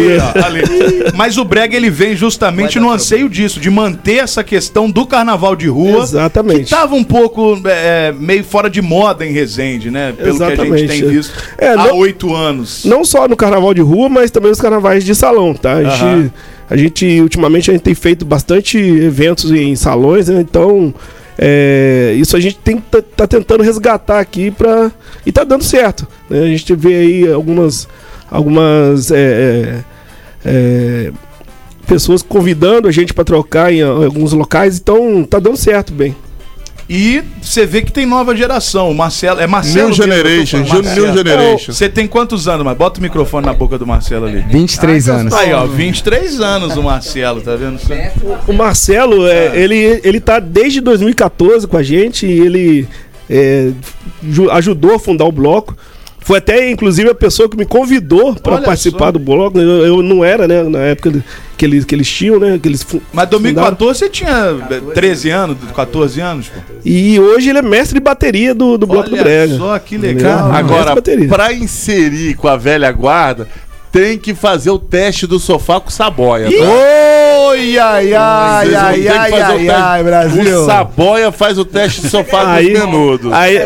Mas 1.14 1.36
o 1.38 1.44
Brega 1.44 1.76
ele 1.76 1.90
vem 1.90 2.14
justamente 2.14 2.78
no 2.78 2.90
anseio 2.90 3.28
disso, 3.28 3.58
de 3.60 3.70
manter 3.70 4.18
essa 4.18 4.44
questão 4.44 4.90
do 4.90 5.06
carnaval 5.06 5.56
de 5.56 5.68
rua. 5.68 6.02
Exatamente. 6.02 6.64
Que 6.64 6.70
tava 6.70 6.94
um 6.94 7.04
pouco 7.04 7.60
é, 7.64 8.12
meio 8.18 8.44
fora 8.44 8.68
de 8.70 8.80
moda 8.80 9.26
em 9.26 9.32
Resende, 9.32 9.90
né? 9.90 10.12
Pelo 10.16 10.36
que 10.38 10.42
a 10.42 10.48
gente 10.48 10.60
Exatamente. 10.60 10.86
tem 10.88 11.08
visto 11.08 11.32
É, 11.58 11.70
há 11.70 11.76
não- 11.76 11.96
oito 11.96 12.34
anos. 12.34 12.84
Não 12.84 13.04
só 13.04 13.26
no 13.26 13.36
carnaval 13.36 13.74
de 13.74 13.80
rua, 13.80 14.08
mas 14.08 14.30
também 14.30 14.50
nos 14.50 14.60
carnavais 14.60 15.04
de 15.04 15.14
salão, 15.14 15.54
tá? 15.54 15.72
A 15.74 15.84
gente. 15.84 16.32
A 16.70 16.76
gente 16.76 17.20
ultimamente, 17.20 17.70
a 17.70 17.74
gente 17.74 17.82
tem 17.82 17.94
feito 17.94 18.24
bastante 18.24 18.78
eventos 18.78 19.50
em 19.50 19.74
salões, 19.74 20.28
né? 20.28 20.40
Então, 20.40 20.94
é, 21.38 22.14
isso 22.16 22.36
a 22.36 22.40
gente 22.40 22.58
tem, 22.58 22.78
tá, 22.78 23.00
tá 23.00 23.26
tentando 23.26 23.62
resgatar 23.62 24.18
aqui 24.18 24.50
pra, 24.50 24.90
e 25.24 25.32
tá 25.32 25.44
dando 25.44 25.64
certo. 25.64 26.06
né? 26.28 26.40
A 26.40 26.46
gente 26.46 26.74
vê 26.74 26.94
aí 26.96 27.32
algumas, 27.32 27.88
algumas 28.30 29.10
é, 29.10 29.16
é, 29.16 29.84
é, 30.44 31.12
pessoas 31.86 32.22
convidando 32.22 32.88
a 32.88 32.92
gente 32.92 33.14
para 33.14 33.24
trocar 33.24 33.72
em 33.72 33.82
alguns 33.82 34.32
locais, 34.32 34.78
então 34.78 35.24
tá 35.24 35.38
dando 35.38 35.56
certo 35.56 35.92
bem. 35.92 36.14
E 36.90 37.22
você 37.42 37.66
vê 37.66 37.82
que 37.82 37.92
tem 37.92 38.06
nova 38.06 38.34
geração. 38.34 38.90
O 38.90 38.94
Marcelo. 38.94 39.40
É 39.40 39.46
Marcelo. 39.46 39.88
New 39.88 39.92
Generation, 39.94 40.58
New. 40.58 41.14
Generation. 41.14 41.72
Você 41.72 41.88
tem 41.88 42.06
quantos 42.06 42.48
anos, 42.48 42.64
mas 42.64 42.76
bota 42.78 42.98
o 42.98 43.02
microfone 43.02 43.44
na 43.46 43.52
boca 43.52 43.76
do 43.76 43.86
Marcelo 43.86 44.24
ali. 44.26 44.42
23 44.50 45.08
anos. 45.08 45.34
Aí, 45.34 45.52
ó, 45.52 45.66
23 45.66 46.40
anos 46.40 46.76
o 46.78 46.82
Marcelo, 46.82 47.42
tá 47.42 47.54
vendo? 47.56 47.78
O 48.46 48.52
Marcelo, 48.54 49.26
é, 49.26 49.54
ele, 49.54 50.00
ele 50.02 50.18
tá 50.18 50.38
desde 50.38 50.80
2014 50.80 51.66
com 51.66 51.76
a 51.76 51.82
gente 51.82 52.26
e 52.26 52.30
ele 52.40 52.88
é, 53.28 53.70
ju- 54.26 54.50
ajudou 54.50 54.94
a 54.94 54.98
fundar 54.98 55.26
o 55.26 55.32
bloco. 55.32 55.76
Foi 56.20 56.38
até, 56.38 56.70
inclusive, 56.70 57.08
a 57.08 57.14
pessoa 57.14 57.48
que 57.48 57.56
me 57.56 57.64
convidou 57.64 58.34
para 58.34 58.58
participar 58.60 59.06
só. 59.06 59.12
do 59.12 59.18
bloco. 59.18 59.58
Eu, 59.58 59.86
eu 59.86 60.02
não 60.02 60.22
era, 60.24 60.46
né, 60.46 60.62
na 60.64 60.80
época 60.80 61.24
que 61.56 61.64
eles, 61.64 61.84
que 61.84 61.94
eles 61.94 62.08
tinham, 62.10 62.38
né? 62.38 62.58
Que 62.62 62.68
eles 62.68 62.84
Mas 63.12 63.28
fundaram. 63.28 63.30
2014 63.30 63.98
você 63.98 64.08
tinha 64.10 64.56
eh, 64.70 64.80
13 64.94 65.30
anos, 65.30 65.56
14 65.74 66.20
anos, 66.20 66.48
pô. 66.48 66.60
E 66.84 67.18
hoje 67.18 67.48
ele 67.48 67.58
é 67.58 67.62
mestre 67.62 67.98
de 67.98 68.04
bateria 68.04 68.54
do, 68.54 68.76
do 68.76 68.86
Bloco 68.86 69.08
do 69.08 69.14
Olha 69.14 69.24
Brega. 69.24 69.56
só 69.56 69.78
que 69.78 69.96
Entendeu? 69.96 70.16
legal. 70.16 70.48
Mestre 70.48 70.52
de 70.52 70.58
Agora, 70.72 70.94
bateria. 70.94 71.28
pra 71.28 71.52
inserir 71.52 72.34
com 72.34 72.46
a 72.48 72.56
velha 72.56 72.92
guarda, 72.92 73.48
tem 73.92 74.18
que 74.18 74.34
fazer 74.34 74.70
o 74.70 74.78
teste 74.78 75.26
do 75.26 75.38
sofá 75.38 75.80
com 75.80 75.90
saboia. 75.90 76.46
Tá? 76.50 76.64
Oi, 77.48 77.78
ai, 77.78 78.14
ai, 78.14 78.74
ai, 78.74 79.08
ai, 79.08 79.32
ai, 79.40 79.68
ai, 79.70 80.02
Brasil. 80.04 80.62
O 80.62 80.66
Saboia 80.66 81.32
faz 81.32 81.58
o 81.58 81.64
teste 81.64 82.02
de 82.02 82.10
sofá 82.10 82.52
Aí, 82.52 82.70
dos 82.74 82.80
menudos. 82.84 83.32
aí, 83.32 83.58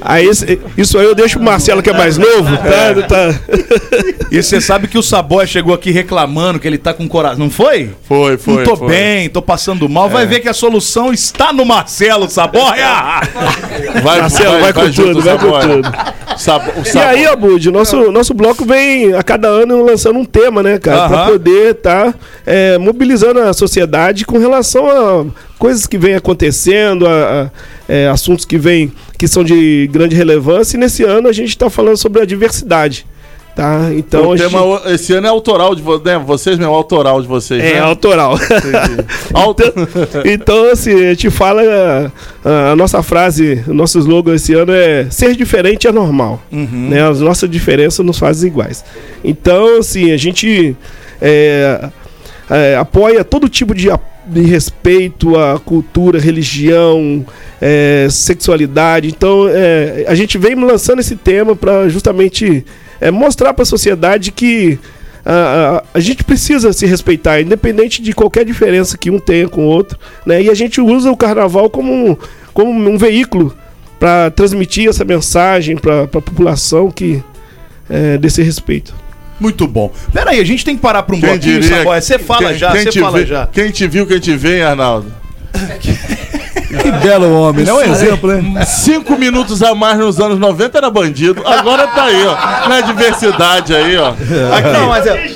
aí 0.00 0.28
isso 0.76 0.98
aí 0.98 1.04
eu 1.04 1.14
deixo 1.14 1.38
o 1.38 1.42
Marcelo, 1.42 1.82
que 1.82 1.90
é 1.90 1.92
mais 1.92 2.16
novo, 2.16 2.56
tá? 2.56 3.02
tá. 3.06 3.40
E 4.30 4.42
você 4.42 4.60
sabe 4.60 4.88
que 4.88 4.96
o 4.96 5.02
Saboia 5.02 5.46
chegou 5.46 5.74
aqui 5.74 5.90
reclamando 5.90 6.58
que 6.58 6.66
ele 6.66 6.78
tá 6.78 6.94
com 6.94 7.06
coração. 7.06 7.38
Não 7.40 7.50
foi? 7.50 7.90
Foi, 8.08 8.38
foi. 8.38 8.54
Não 8.56 8.64
tô 8.64 8.76
foi. 8.76 8.88
bem, 8.88 9.28
tô 9.28 9.42
passando 9.42 9.88
mal. 9.88 10.08
Vai 10.08 10.22
É. 10.22 10.26
ver 10.26 10.40
que 10.40 10.48
a 10.48 10.54
solução 10.54 11.12
está 11.12 11.52
no 11.52 11.64
Marcelo 11.64 12.28
Saboia! 12.28 13.20
Vai, 14.02 14.20
Marcelo, 14.20 14.60
vai, 14.60 14.72
com 14.72 14.90
junto, 14.90 15.08
tudo, 15.14 15.22
vai 15.22 15.38
com 15.38 15.50
tudo. 15.60 15.92
Sabo- 16.36 16.72
o 16.78 16.82
E 16.82 16.84
Sabo- 16.88 17.06
aí, 17.06 17.26
Abud, 17.26 17.70
nosso, 17.70 18.10
nosso 18.10 18.32
bloco 18.32 18.64
vem 18.64 19.12
a 19.14 19.22
cada 19.22 19.49
ano 19.50 19.84
lançando 19.84 20.18
um 20.18 20.24
tema, 20.24 20.62
né, 20.62 20.78
cara? 20.78 21.08
Pra 21.08 21.18
Aham. 21.22 21.32
poder 21.32 21.76
estar 21.76 22.14
mobilizando 22.80 23.40
a 23.40 23.52
sociedade 23.52 24.24
com 24.24 24.38
relação 24.38 24.88
a 24.88 25.26
coisas 25.58 25.86
que 25.86 25.98
vêm 25.98 26.14
acontecendo, 26.14 27.06
a, 27.06 27.10
a, 27.42 27.50
é, 27.92 28.08
assuntos 28.08 28.44
que 28.44 28.56
vêm 28.56 28.92
que 29.18 29.28
são 29.28 29.44
de 29.44 29.88
grande 29.92 30.16
relevância. 30.16 30.76
E 30.76 30.80
nesse 30.80 31.04
ano 31.04 31.28
a 31.28 31.32
gente 31.32 31.50
está 31.50 31.68
falando 31.68 31.96
sobre 31.96 32.22
a 32.22 32.24
diversidade. 32.24 33.06
Tá? 33.54 33.90
Então 33.92 34.28
o 34.28 34.36
gente- 34.36 34.48
tema 34.48 34.62
o- 34.64 34.88
esse 34.90 35.12
ano 35.12 35.26
é 35.26 35.30
autoral 35.30 35.74
de 35.74 35.82
vo- 35.82 36.00
né? 36.02 36.18
vocês, 36.24 36.56
meu, 36.58 36.72
autoral 36.72 37.20
de 37.20 37.26
vocês. 37.28 37.62
É, 37.62 37.74
né? 37.74 37.80
autoral. 37.80 38.38
então, 39.28 40.22
então, 40.24 40.70
assim, 40.70 40.94
a 40.94 41.08
gente 41.10 41.30
fala. 41.30 41.62
A, 42.44 42.70
a 42.72 42.76
nossa 42.76 43.02
frase, 43.02 43.62
o 43.66 43.74
nosso 43.74 43.98
slogan 43.98 44.34
esse 44.34 44.54
ano 44.54 44.72
é 44.72 45.06
ser 45.10 45.34
diferente 45.36 45.86
é 45.86 45.92
normal. 45.92 46.40
Né? 46.50 47.06
As 47.06 47.20
nossas 47.20 47.50
diferenças 47.50 48.04
nos 48.04 48.18
fazem 48.18 48.48
iguais. 48.50 48.84
Então, 49.22 49.78
assim, 49.78 50.10
a 50.12 50.16
gente 50.16 50.74
é, 51.20 51.88
é, 52.48 52.76
apoia 52.76 53.22
todo 53.24 53.48
tipo 53.48 53.74
de, 53.74 53.88
de 54.26 54.40
respeito 54.42 55.36
à 55.38 55.58
cultura, 55.58 56.18
religião, 56.18 57.26
é, 57.60 58.06
sexualidade. 58.10 59.08
Então, 59.08 59.46
é, 59.48 60.04
a 60.08 60.14
gente 60.14 60.38
vem 60.38 60.54
lançando 60.54 61.00
esse 61.00 61.16
tema 61.16 61.54
para 61.54 61.88
justamente 61.88 62.64
é, 63.00 63.10
mostrar 63.10 63.52
para 63.54 63.62
a 63.62 63.66
sociedade 63.66 64.30
que 64.32 64.78
a, 65.24 65.32
a- 65.32 65.82
a 65.94 66.00
gente 66.00 66.24
precisa 66.24 66.72
se 66.72 66.86
respeitar, 66.86 67.40
independente 67.40 68.00
de 68.02 68.12
qualquer 68.12 68.44
diferença 68.44 68.96
que 68.98 69.10
um 69.10 69.18
tenha 69.18 69.48
com 69.48 69.62
o 69.62 69.68
outro. 69.68 69.98
Né? 70.26 70.42
E 70.42 70.50
a 70.50 70.54
gente 70.54 70.80
usa 70.80 71.10
o 71.10 71.16
carnaval 71.16 71.68
como 71.70 71.92
um, 71.92 72.16
como 72.52 72.70
um 72.90 72.96
veículo 72.98 73.54
para 73.98 74.30
transmitir 74.30 74.88
essa 74.88 75.04
mensagem 75.04 75.76
para 75.76 76.04
a 76.04 76.06
população 76.08 76.90
que 76.90 77.22
é, 77.88 78.16
desse 78.16 78.42
respeito. 78.42 78.94
Muito 79.38 79.66
bom. 79.66 79.90
Pera 80.12 80.30
aí, 80.30 80.40
a 80.40 80.44
gente 80.44 80.64
tem 80.64 80.76
que 80.76 80.82
parar 80.82 81.02
pra 81.02 81.16
um 81.16 81.20
Quem 81.20 81.30
bloquinho, 81.30 81.60
diria-. 81.60 81.84
Você 82.00 82.18
fala 82.18 82.48
quem- 82.50 82.58
já, 82.58 82.72
você 82.74 82.92
fala 82.92 83.18
vê- 83.18 83.26
já. 83.26 83.46
Quem 83.46 83.70
te 83.70 83.86
viu, 83.86 84.06
quem 84.06 84.18
te 84.20 84.36
vê, 84.36 84.56
hein, 84.58 84.62
Arnaldo? 84.62 85.12
Que 86.78 86.90
belo 86.92 87.32
homem, 87.40 87.64
né? 87.64 87.72
Um 87.72 87.82
exemplo, 87.82 88.30
né? 88.32 88.64
Cinco 88.64 89.18
minutos 89.18 89.62
a 89.62 89.74
mais 89.74 89.98
nos 89.98 90.20
anos 90.20 90.38
90 90.38 90.78
era 90.78 90.90
bandido. 90.90 91.42
Agora 91.44 91.86
tá 91.88 92.04
aí, 92.04 92.24
ó. 92.26 92.68
Na 92.68 92.80
diversidade 92.80 93.74
aí, 93.74 93.96
ó. 93.96 94.10
Aqui. 94.10 94.68
Não, 94.72 94.88
mas 94.88 95.06
é- 95.06 95.30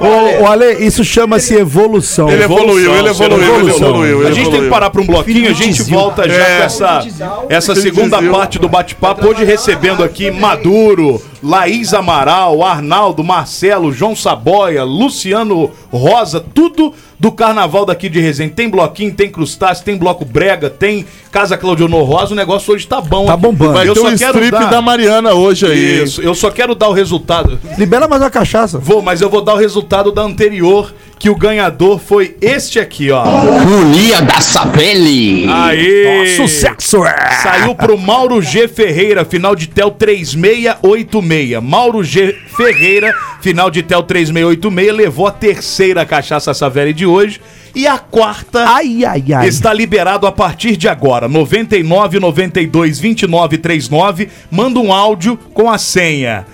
Ô, 0.00 0.42
ô, 0.42 0.46
Ale, 0.48 0.72
isso 0.84 1.04
chama-se 1.04 1.54
evolução. 1.54 2.28
Ele 2.28 2.42
evoluiu, 2.42 2.92
ele 2.96 3.08
evoluiu, 3.08 3.60
ele 3.60 3.70
evoluiu. 3.70 4.26
A 4.26 4.32
gente 4.32 4.50
tem 4.50 4.62
que 4.62 4.68
parar 4.68 4.90
para 4.90 5.00
um 5.00 5.06
bloquinho, 5.06 5.48
a 5.48 5.54
gente 5.54 5.82
volta 5.84 6.28
já 6.28 6.34
É. 6.34 6.56
com 6.58 6.62
essa, 6.64 7.06
essa 7.48 7.74
segunda 7.76 8.20
parte 8.20 8.58
do 8.58 8.68
bate-papo. 8.68 9.28
Hoje 9.28 9.44
recebendo 9.44 10.02
aqui 10.02 10.30
Maduro, 10.32 11.22
Laís 11.42 11.92
Amaral, 11.92 12.62
Arnaldo, 12.62 13.24
Marcelo, 13.24 13.92
João 13.92 14.14
Saboia, 14.14 14.84
Luciano 14.84 15.70
Rosa, 15.90 16.40
tudo 16.40 16.94
do 17.18 17.30
carnaval 17.32 17.84
daqui 17.84 18.08
de 18.08 18.20
Resende. 18.20 18.52
Tem 18.54 18.68
bloquinho, 18.68 19.12
tem 19.14 19.30
crustáceo, 19.30 19.84
tem 19.84 19.96
bloco 19.96 20.24
brega, 20.24 20.68
tem 20.70 21.04
Casa 21.30 21.56
Claudionor 21.56 22.04
Rosa. 22.04 22.32
O 22.32 22.36
negócio 22.36 22.72
hoje 22.74 22.86
tá 22.86 23.00
bom. 23.00 23.26
Tá 23.26 23.34
aqui. 23.34 23.42
bombando. 23.42 23.72
Vai 23.74 23.88
Eu 23.88 23.94
ter 23.94 24.00
só 24.00 24.06
um 24.08 24.16
quero 24.16 24.38
strip 24.38 24.50
dar- 24.50 24.70
da 24.70 24.80
Mariana 24.82 25.34
hoje 25.34 25.66
aí. 25.66 26.02
Isso, 26.04 26.20
eu 26.22 26.34
só 26.34 26.50
quero 26.50 26.74
dar 26.74 26.88
o 26.88 26.92
resultado. 26.92 27.58
Libera 27.78 28.06
mais 28.08 28.22
uma 28.22 28.30
cachaça. 28.30 28.78
Vou, 28.78 29.02
mas 29.02 29.20
eu 29.20 29.28
vou 29.30 29.42
dar 29.42 29.54
o 29.54 29.58
resultado 29.58 30.10
da 30.12 30.22
anterior, 30.22 30.92
que 31.22 31.30
o 31.30 31.36
ganhador 31.36 32.00
foi 32.00 32.36
este 32.40 32.80
aqui, 32.80 33.12
ó. 33.12 33.24
Folia 33.24 34.20
da 34.22 34.40
Sapelli. 34.40 35.48
Aê! 35.48 36.34
Sucesso! 36.36 36.98
Saiu 37.40 37.76
pro 37.76 37.96
Mauro 37.96 38.42
G 38.42 38.66
Ferreira, 38.66 39.24
final 39.24 39.54
de 39.54 39.68
TEL 39.68 39.92
3686. 39.92 41.62
Mauro 41.62 42.02
G 42.02 42.36
Ferreira, 42.56 43.14
final 43.40 43.70
de 43.70 43.84
TEL 43.84 44.02
3686, 44.02 44.96
levou 44.96 45.28
a 45.28 45.30
terceira 45.30 46.04
cachaça 46.04 46.52
Savelli 46.52 46.92
de 46.92 47.06
hoje. 47.06 47.40
E 47.72 47.86
a 47.86 47.98
quarta 47.98 48.68
ai, 48.68 49.04
ai, 49.04 49.24
ai. 49.32 49.46
está 49.46 49.72
liberado 49.72 50.26
a 50.26 50.32
partir 50.32 50.76
de 50.76 50.88
agora. 50.88 51.28
99 51.28 52.18
92 52.18 52.98
29 52.98 53.58
39. 53.58 54.28
Manda 54.50 54.80
um 54.80 54.92
áudio 54.92 55.38
com 55.54 55.70
a 55.70 55.78
senha. 55.78 56.44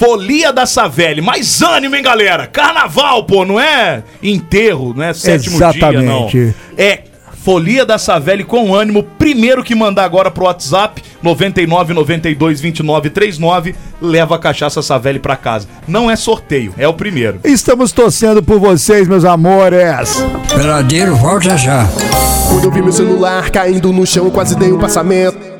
Folia 0.00 0.50
da 0.50 0.64
Savelli. 0.64 1.20
Mais 1.20 1.60
ânimo, 1.60 1.94
hein, 1.94 2.02
galera? 2.02 2.46
Carnaval, 2.46 3.22
pô, 3.24 3.44
não 3.44 3.60
é 3.60 4.02
enterro, 4.22 4.94
não 4.96 5.04
é 5.04 5.12
sétimo 5.12 5.58
dia, 5.58 5.92
não. 5.92 6.26
Exatamente. 6.26 6.54
É 6.78 7.00
Folia 7.44 7.84
da 7.84 7.98
Savelli 7.98 8.42
com 8.42 8.74
ânimo. 8.74 9.02
Primeiro 9.02 9.62
que 9.62 9.74
mandar 9.74 10.04
agora 10.04 10.30
pro 10.30 10.46
WhatsApp, 10.46 11.02
99 11.22 11.92
92 11.92 12.62
29 12.62 13.10
39, 13.10 13.74
leva 14.00 14.36
a 14.36 14.38
cachaça 14.38 14.80
Savelli 14.80 15.18
pra 15.18 15.36
casa. 15.36 15.68
Não 15.86 16.10
é 16.10 16.16
sorteio, 16.16 16.72
é 16.78 16.88
o 16.88 16.94
primeiro. 16.94 17.40
Estamos 17.44 17.92
torcendo 17.92 18.42
por 18.42 18.58
vocês, 18.58 19.06
meus 19.06 19.26
amores. 19.26 20.24
Peladeiro, 20.48 21.14
volta 21.14 21.58
já. 21.58 21.86
Quando 22.48 22.64
eu 22.64 22.70
vi 22.70 22.80
meu 22.80 22.92
celular 22.92 23.50
caindo 23.50 23.92
no 23.92 24.06
chão, 24.06 24.30
quase 24.30 24.56
dei 24.56 24.72
um 24.72 24.78
passamento. 24.78 25.59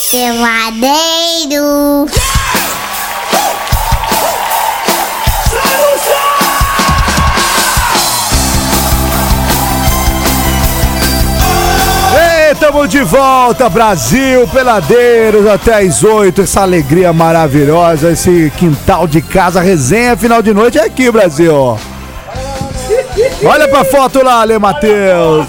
Peladeiro. 0.11 2.05
Ei, 12.13 12.55
tamo 12.59 12.85
de 12.89 13.01
volta, 13.03 13.69
Brasil, 13.69 14.45
peladeiros, 14.49 15.47
até 15.47 15.75
às 15.75 16.03
8, 16.03 16.41
essa 16.41 16.59
alegria 16.59 17.13
maravilhosa, 17.13 18.11
esse 18.11 18.51
quintal 18.57 19.07
de 19.07 19.21
casa, 19.21 19.61
resenha, 19.61 20.17
final 20.17 20.41
de 20.41 20.53
noite 20.53 20.77
é 20.77 20.83
aqui, 20.83 21.09
Brasil. 21.09 21.79
Olha 23.45 23.67
pra 23.69 23.85
foto 23.85 24.21
lá, 24.21 24.41
Ale 24.41 24.59
Matheus. 24.59 25.47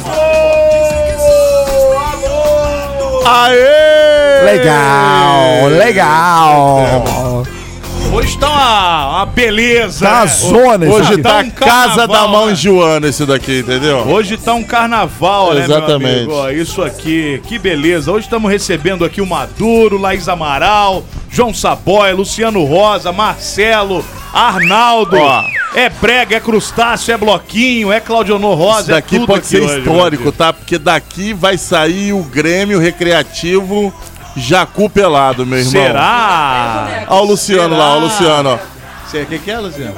Aê! 3.26 4.11
Legal, 4.44 5.68
legal. 5.68 7.44
Hoje 8.12 8.36
tá 8.38 8.48
uma, 8.50 9.08
uma 9.16 9.26
beleza. 9.26 10.04
Tá 10.04 10.20
né? 10.20 10.26
zona 10.26 10.86
isso 10.86 10.94
Hoje 10.94 11.12
aqui. 11.14 11.22
tá 11.22 11.38
um 11.38 11.50
Casa 11.50 12.06
da 12.06 12.08
carnaval, 12.08 12.28
Mão 12.28 12.46
né? 12.48 12.54
Joana 12.54 13.08
esse 13.08 13.24
daqui, 13.24 13.60
entendeu? 13.60 13.98
Hoje 14.00 14.36
tá 14.36 14.52
um 14.52 14.62
carnaval, 14.62 15.54
né, 15.54 15.64
Exatamente. 15.64 15.98
meu 16.04 16.16
amigo? 16.18 16.32
Ó, 16.34 16.50
Isso 16.50 16.82
aqui, 16.82 17.40
que 17.46 17.58
beleza. 17.58 18.12
Hoje 18.12 18.26
estamos 18.26 18.50
recebendo 18.50 19.04
aqui 19.04 19.22
o 19.22 19.26
Maduro, 19.26 19.96
Laís 19.96 20.28
Amaral, 20.28 21.04
João 21.30 21.54
Saboia, 21.54 22.14
Luciano 22.14 22.62
Rosa, 22.64 23.12
Marcelo, 23.12 24.04
Arnaldo. 24.32 25.16
Ó. 25.16 25.42
É 25.74 25.88
brega, 25.88 26.36
é 26.36 26.40
crustáceo, 26.40 27.14
é 27.14 27.16
bloquinho, 27.16 27.90
é 27.90 27.98
Claudionor 27.98 28.58
Rosa, 28.58 28.80
Isso 28.80 28.90
daqui 28.90 29.16
é 29.16 29.18
tudo 29.20 29.28
pode 29.28 29.38
aqui 29.38 29.48
ser 29.48 29.62
hoje, 29.62 29.78
histórico, 29.78 30.30
tá? 30.30 30.52
Porque 30.52 30.76
daqui 30.76 31.32
vai 31.32 31.56
sair 31.56 32.12
o 32.12 32.22
Grêmio 32.22 32.78
Recreativo 32.78 33.90
Jacu 34.36 34.88
Pelado, 34.88 35.44
meu 35.46 35.58
irmão. 35.58 35.72
Será? 35.72 37.04
Ó 37.08 37.20
o 37.22 37.24
Luciano 37.24 37.76
lá, 37.76 37.94
ó 37.94 37.96
o 37.98 38.00
Luciano, 38.00 38.50
ó. 38.50 38.72
O 39.18 39.26
que, 39.26 39.38
que 39.38 39.50
é, 39.50 39.58
Luciano? 39.58 39.94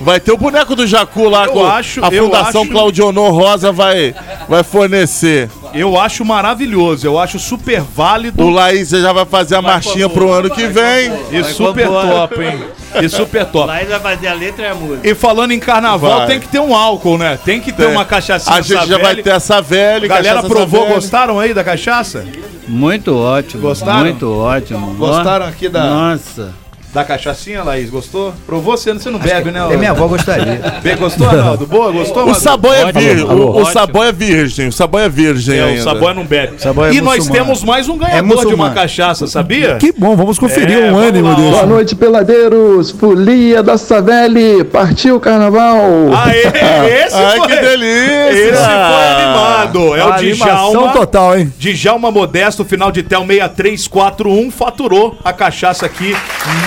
Vai 0.00 0.20
ter 0.20 0.30
o 0.32 0.36
boneco 0.36 0.74
do 0.76 0.86
Jacu 0.86 1.28
lá 1.28 1.46
Eu 1.46 1.52
com 1.52 1.66
acho- 1.66 2.02
a 2.04 2.10
Fundação 2.10 2.62
acho- 2.62 2.70
Claudionor 2.70 3.32
Rosa 3.32 3.72
vai, 3.72 4.14
vai 4.48 4.62
fornecer. 4.62 5.50
Eu 5.74 6.00
acho 6.00 6.24
maravilhoso, 6.24 7.06
eu 7.06 7.18
acho 7.18 7.38
super 7.38 7.80
válido. 7.80 8.42
O 8.42 8.50
Laís 8.50 8.90
já 8.90 9.12
vai 9.12 9.26
fazer 9.26 9.56
a 9.56 9.62
marchinha 9.62 10.08
pro 10.08 10.32
ano 10.32 10.48
que 10.48 10.66
vem. 10.66 11.12
E 11.32 11.42
super 11.44 11.86
top, 11.88 12.40
hein? 12.40 12.64
E 13.02 13.08
super 13.08 13.44
top. 13.46 13.66
Lá 13.66 13.78
vai 13.84 14.00
fazer 14.00 14.28
a 14.28 14.34
letra 14.34 14.66
e 14.66 14.68
a 14.70 14.74
música. 14.74 15.08
E 15.08 15.14
falando 15.14 15.52
em 15.52 15.58
carnaval, 15.60 16.18
Vai. 16.18 16.26
tem 16.26 16.40
que 16.40 16.48
ter 16.48 16.58
um 16.60 16.74
álcool, 16.74 17.18
né? 17.18 17.38
Tem 17.44 17.60
que 17.60 17.70
ter 17.72 17.84
Tem. 17.84 17.92
uma 17.92 18.04
cachaçinha 18.04 18.56
A 18.56 18.60
gente 18.60 18.86
já 18.86 18.98
vai 18.98 19.16
ter 19.16 19.30
essa 19.30 19.60
velha, 19.62 20.08
Galera 20.08 20.28
cachaça 20.34 20.48
provou, 20.48 20.80
Savelli. 20.80 20.94
gostaram 20.94 21.40
aí 21.40 21.54
da 21.54 21.62
cachaça? 21.64 22.24
Muito 22.66 23.16
ótimo. 23.16 23.62
Gostaram? 23.62 24.00
Muito 24.00 24.32
ótimo. 24.32 24.94
Gostaram 24.94 25.46
aqui 25.46 25.68
da- 25.68 25.84
Nossa. 25.84 26.54
Da 26.92 27.04
cachaçinha, 27.04 27.62
Laís, 27.62 27.88
gostou? 27.88 28.34
Provou? 28.44 28.76
Você, 28.76 28.92
você 28.92 29.10
não 29.10 29.20
bebe, 29.20 29.52
né? 29.52 29.60
é 29.72 29.76
minha 29.76 29.92
avó 29.92 30.08
gostaria. 30.08 30.60
Bem, 30.82 30.96
gostou, 30.96 31.28
Arnaldo? 31.28 31.64
Boa, 31.64 31.92
gostou, 31.92 32.16
O 32.16 32.20
Arnaldo? 32.20 32.40
sabor 32.40 32.74
é 32.74 32.90
virgem. 32.90 33.24
O, 33.26 33.56
o 33.60 33.64
sabor 33.66 34.06
é 34.06 34.12
virgem. 34.12 34.66
O 34.68 34.72
sabor 34.72 35.00
é 35.02 35.08
virgem 35.08 35.56
É, 35.56 35.62
o 35.62 35.66
ainda. 35.68 35.82
Saboia 35.84 36.14
não 36.14 36.24
bebe. 36.24 36.54
Saboia 36.58 36.90
é 36.90 36.94
e 36.94 37.00
nós 37.00 37.18
muçulmano. 37.18 37.44
temos 37.44 37.62
mais 37.62 37.88
um 37.88 37.94
É 37.94 37.98
ganhador 37.98 38.22
de 38.22 38.26
uma 38.32 38.42
muçulmano. 38.42 38.74
cachaça, 38.74 39.26
sabia? 39.28 39.76
Que 39.76 39.92
bom, 39.92 40.16
vamos 40.16 40.36
conferir 40.36 40.78
É, 40.78 40.88
um 40.90 40.94
vamos 40.94 41.08
ânimo 41.08 41.28
lá. 41.28 41.34
Boa 41.36 41.66
noite, 41.66 41.94
peladeiros. 41.94 42.90
Folia 42.90 43.62
da 43.62 43.78
Savelli. 43.78 44.64
Partiu 44.64 45.14
o 45.14 45.20
carnaval. 45.20 45.78
Aê, 46.24 46.42
esse 47.06 47.14
Ai, 47.14 47.36
foi. 47.36 47.46
que 47.46 47.56
delícia! 47.56 48.32
Esse 48.32 48.52
foi 48.64 49.06
animado. 49.14 49.94
É 49.96 50.04
o 50.04 50.12
Animação 50.12 50.70
Djalma. 50.72 50.92
total, 50.92 51.38
hein? 51.38 51.52
Djalma 51.56 52.10
Modesto, 52.10 52.64
final 52.64 52.90
de 52.90 53.04
tel 53.04 53.24
6341, 53.24 54.50
faturou 54.50 55.16
a 55.24 55.32
cachaça 55.32 55.86
aqui 55.86 56.16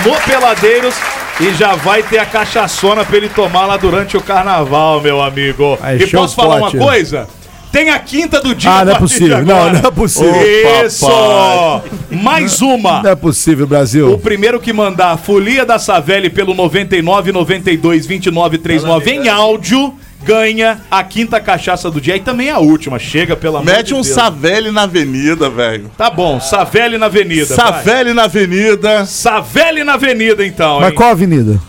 no 0.06 0.13
Peladeiros 0.20 0.94
e 1.40 1.52
já 1.54 1.74
vai 1.74 2.02
ter 2.02 2.18
a 2.18 2.26
cachaçona 2.26 3.04
pra 3.04 3.16
ele 3.16 3.28
tomar 3.28 3.66
lá 3.66 3.76
durante 3.76 4.16
o 4.16 4.20
carnaval, 4.20 5.00
meu 5.00 5.22
amigo. 5.22 5.78
Aí, 5.82 6.00
e 6.02 6.06
posso 6.06 6.36
falar 6.36 6.60
pote. 6.60 6.76
uma 6.76 6.86
coisa? 6.86 7.26
Tem 7.72 7.90
a 7.90 7.98
quinta 7.98 8.40
do 8.40 8.54
dia. 8.54 8.70
Ah, 8.70 8.80
a 8.80 8.84
não 8.84 8.92
é 8.92 8.98
possível. 9.00 9.44
Não, 9.44 9.72
não 9.72 9.88
é 9.88 9.90
possível. 9.90 10.86
Isso! 10.86 11.04
papai. 11.06 11.90
Mais 12.22 12.62
uma. 12.62 13.02
Não 13.02 13.10
é 13.10 13.16
possível, 13.16 13.64
O 13.64 13.68
Brasil. 13.68 14.16
primeiro 14.18 14.60
que 14.60 14.72
mandar 14.72 15.16
Folia 15.16 15.66
da 15.66 15.76
Savelli 15.76 16.30
pelo 16.30 16.54
99 16.54 17.32
92 17.32 18.06
29 18.06 18.58
39 18.58 19.10
em 19.10 19.28
áudio 19.28 19.92
ganha 20.24 20.80
a 20.90 21.02
quinta 21.04 21.40
cachaça 21.40 21.90
do 21.90 22.00
dia 22.00 22.16
e 22.16 22.20
também 22.20 22.50
a 22.50 22.58
última. 22.58 22.98
Chega 22.98 23.36
pela 23.36 23.62
Mete 23.62 23.94
um 23.94 24.02
Savelli 24.02 24.70
na 24.70 24.82
avenida, 24.82 25.48
velho. 25.50 25.90
Tá 25.96 26.10
bom, 26.10 26.40
Savelli 26.40 26.98
na 26.98 27.06
Avenida. 27.06 27.54
vai. 27.54 27.56
Savelli 27.56 28.12
na 28.12 28.24
avenida. 28.24 29.06
Savelli 29.06 29.84
na 29.84 29.94
Avenida, 29.94 30.44
então, 30.44 30.80
Mas 30.80 30.90
hein? 30.90 30.94
qual 30.96 31.10
avenida? 31.10 31.60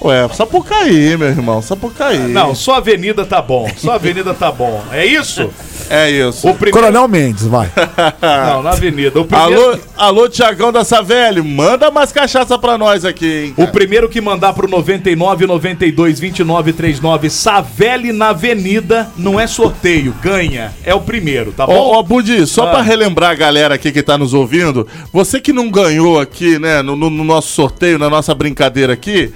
Ué, 0.00 0.28
Sapucaí, 0.32 1.16
meu 1.16 1.28
irmão. 1.28 1.60
Sapucaí. 1.60 2.18
Não, 2.28 2.54
só 2.54 2.74
Avenida 2.76 3.24
tá 3.26 3.42
bom. 3.42 3.68
Só 3.76 3.92
Avenida 3.94 4.32
tá 4.32 4.52
bom. 4.52 4.80
É 4.92 5.04
isso? 5.04 5.50
É 5.90 6.08
isso. 6.08 6.46
O 6.48 6.54
primeiro... 6.54 6.78
Coronel 6.78 7.08
Mendes, 7.08 7.44
vai. 7.46 7.68
Não, 8.22 8.62
na 8.62 8.70
Avenida. 8.70 9.18
O 9.20 9.24
primeiro... 9.24 9.60
Alô, 9.70 9.78
alô, 9.96 10.28
Tiagão 10.28 10.70
da 10.70 10.84
Savelli, 10.84 11.42
manda 11.42 11.90
mais 11.90 12.12
cachaça 12.12 12.56
pra 12.56 12.78
nós 12.78 13.04
aqui, 13.04 13.46
hein? 13.46 13.54
O 13.56 13.66
primeiro 13.68 14.08
que 14.08 14.20
mandar 14.20 14.52
pro 14.52 14.68
99 14.68 15.46
92 15.46 16.20
29 16.20 16.72
39 16.74 17.28
Savelli 17.30 18.12
na 18.12 18.28
Avenida 18.28 19.10
não 19.16 19.40
é 19.40 19.48
sorteio, 19.48 20.14
ganha. 20.22 20.72
É 20.84 20.94
o 20.94 21.00
primeiro, 21.00 21.50
tá 21.50 21.66
bom? 21.66 21.72
Ó, 21.74 21.98
ó, 21.98 22.02
Budi, 22.04 22.46
só 22.46 22.68
Ah. 22.68 22.70
pra 22.70 22.82
relembrar 22.82 23.30
a 23.30 23.34
galera 23.34 23.74
aqui 23.74 23.90
que 23.90 24.02
tá 24.02 24.16
nos 24.16 24.32
ouvindo, 24.32 24.86
você 25.12 25.40
que 25.40 25.52
não 25.52 25.68
ganhou 25.70 26.20
aqui, 26.20 26.56
né, 26.58 26.82
no, 26.82 26.94
no- 26.94 27.10
no 27.10 27.24
nosso 27.24 27.48
sorteio, 27.48 27.98
na 27.98 28.08
nossa 28.10 28.32
brincadeira 28.34 28.92
aqui, 28.92 29.32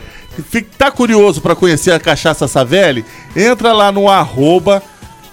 tá 0.78 0.90
curioso 0.90 1.40
pra 1.40 1.54
conhecer 1.54 1.92
a 1.92 2.00
Cachaça 2.00 2.48
Savelli? 2.48 3.04
Entra 3.36 3.72
lá 3.72 3.92
no 3.92 4.08
arroba 4.08 4.82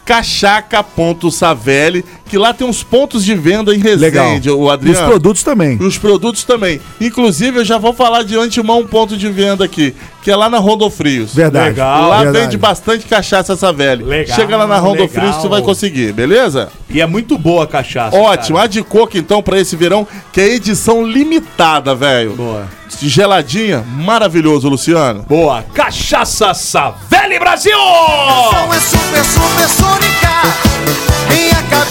cachaca.savelli, 0.09 2.03
que 2.29 2.37
lá 2.37 2.53
tem 2.53 2.65
uns 2.67 2.83
pontos 2.83 3.25
de 3.25 3.33
venda 3.33 3.73
em 3.75 3.79
Legal. 3.81 4.27
Resende, 4.27 4.49
o 4.51 4.61
E 4.61 4.65
os 4.65 4.69
Adriano. 4.71 5.07
produtos 5.07 5.43
também. 5.43 5.77
E 5.81 5.83
os 5.83 5.97
produtos 5.97 6.43
também. 6.43 6.79
Inclusive, 7.01 7.59
eu 7.59 7.65
já 7.65 7.77
vou 7.79 7.91
falar 7.91 8.23
de 8.23 8.37
antemão 8.37 8.79
um 8.81 8.87
ponto 8.87 9.17
de 9.17 9.27
venda 9.29 9.65
aqui, 9.65 9.95
que 10.21 10.29
é 10.29 10.35
lá 10.35 10.47
na 10.49 10.59
Rondofrios. 10.59 11.33
Verdade. 11.33 11.69
Legal. 11.69 12.07
Lá 12.09 12.23
Verdade. 12.23 12.45
vende 12.45 12.57
bastante 12.57 13.05
cachaça 13.07 13.55
Savelli. 13.55 14.03
Legal, 14.03 14.35
Chega 14.35 14.55
lá 14.55 14.67
na 14.67 14.77
Rondofrios 14.77 15.13
legal. 15.15 15.33
que 15.35 15.41
você 15.41 15.47
vai 15.47 15.61
conseguir, 15.63 16.13
beleza? 16.13 16.69
E 16.89 17.01
é 17.01 17.05
muito 17.07 17.37
boa 17.37 17.63
a 17.63 17.67
cachaça. 17.67 18.15
Ótimo. 18.15 18.57
cara. 18.57 18.65
A 18.65 18.69
de 18.69 18.83
coco, 18.83 19.17
então, 19.17 19.41
pra 19.41 19.59
esse 19.59 19.75
verão, 19.75 20.07
que 20.31 20.39
é 20.39 20.53
edição 20.53 21.03
limitada, 21.05 21.95
velho. 21.95 22.33
Boa. 22.35 22.67
Geladinha, 23.01 23.83
maravilhoso, 23.95 24.67
Luciano. 24.69 25.23
Boa. 25.27 25.63
Cachaça 25.73 26.53
Savelli 26.53 27.39
Brasil! 27.39 27.71
som 27.77 28.73
é 28.73 28.79
super, 28.79 29.23
super 29.25 29.69
sônica. 29.69 31.18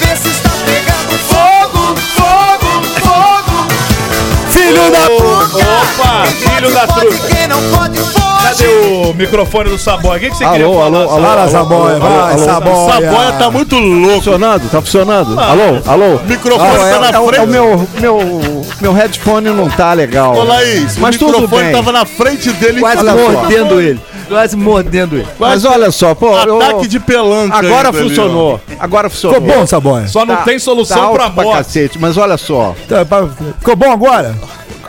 Cabeça 0.00 0.28
está 0.28 0.50
pegando 0.64 1.18
fogo, 1.18 1.96
fogo, 2.16 2.82
fogo. 3.00 3.68
Filho 4.50 4.90
da 4.90 5.06
puta! 5.10 5.58
Opa, 5.58 6.26
filho 6.26 6.70
da 6.72 6.86
truta. 6.86 7.26
quem 7.28 7.46
não 7.48 7.60
pode, 7.70 7.98
Cadê 8.42 8.66
o 8.66 9.12
microfone 9.14 9.70
do 9.70 9.78
Saboia? 9.78 10.16
O 10.16 10.20
que, 10.20 10.30
que 10.30 10.36
você 10.36 10.44
Alô, 10.44 10.52
queria 10.54 10.68
falar? 10.68 10.84
alô, 10.86 10.98
alô, 11.00 11.48
Saboia? 11.48 11.48
Fala, 11.48 11.48
Saboia, 11.48 11.94
alô, 11.96 11.98
vai, 12.00 12.32
alô, 12.32 12.44
Saboia. 12.44 12.92
Saboia 13.08 13.32
tá 13.32 13.50
muito 13.50 13.76
louco. 13.78 14.14
Funcionando? 14.14 14.70
Tá 14.70 14.80
funcionando? 14.82 15.40
Alô, 15.40 15.62
alô? 15.86 16.14
O 16.16 16.24
microfone 16.24 16.70
Ah, 16.70 16.78
tá 16.78 16.86
é, 16.88 16.98
na 17.00 17.10
é 17.10 17.18
o- 17.18 17.26
frente. 17.26 17.40
é 17.40 17.42
o 17.42 17.46
meu, 17.48 17.88
meu, 18.00 18.62
meu 18.80 18.92
headphone 18.92 19.50
não 19.50 19.68
tá 19.68 19.92
legal. 19.92 20.34
Ô, 20.36 20.44
Laís, 20.44 20.96
Mas 20.96 21.16
o 21.16 21.18
tudo 21.18 21.32
microfone 21.32 21.62
bem. 21.64 21.72
tava 21.72 21.92
na 21.92 22.06
frente 22.06 22.52
dele. 22.52 22.80
Quase 22.80 23.02
mordendo 23.04 23.80
ele. 23.80 24.00
Quase 24.28 24.56
mordendo 24.56 25.16
ele. 25.16 25.26
Mas 25.38 25.64
olha 25.64 25.90
só, 25.90 26.14
pô. 26.14 26.36
eu- 26.38 26.60
Ataque 26.60 26.86
de 26.86 27.00
pelanca. 27.00 27.56
Agora 27.56 27.88
ainda 27.88 27.98
ali, 27.98 28.09
funcionou. 28.09 28.60
Agora 28.78 29.09
funcionou. 29.10 29.40
Ficou 29.40 29.56
bom, 29.56 29.66
Saboia? 29.66 30.06
Só 30.09 30.24
não 30.26 30.36
Tá- 30.36 30.42
tem 30.42 30.59
solução 30.59 30.96
tá 30.98 31.02
alto 31.05 31.14
pra 31.16 31.28
morte. 31.44 31.56
cacete, 31.59 31.98
mas 31.98 32.16
olha 32.16 32.36
só. 32.36 32.74
Tá, 32.88 33.05
pa- 33.05 33.28
Ficou 33.59 33.74
bom 33.76 33.90
agora? 33.92 34.34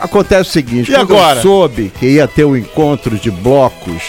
Acontece 0.00 0.48
o 0.48 0.52
seguinte, 0.52 0.90
E 0.90 0.94
quando 0.94 1.12
agora? 1.14 1.38
eu 1.38 1.42
soube 1.42 1.92
que 1.98 2.06
ia 2.06 2.26
ter 2.26 2.44
o 2.44 2.56
encontro 2.56 3.18
de 3.18 3.30
blocos 3.30 4.02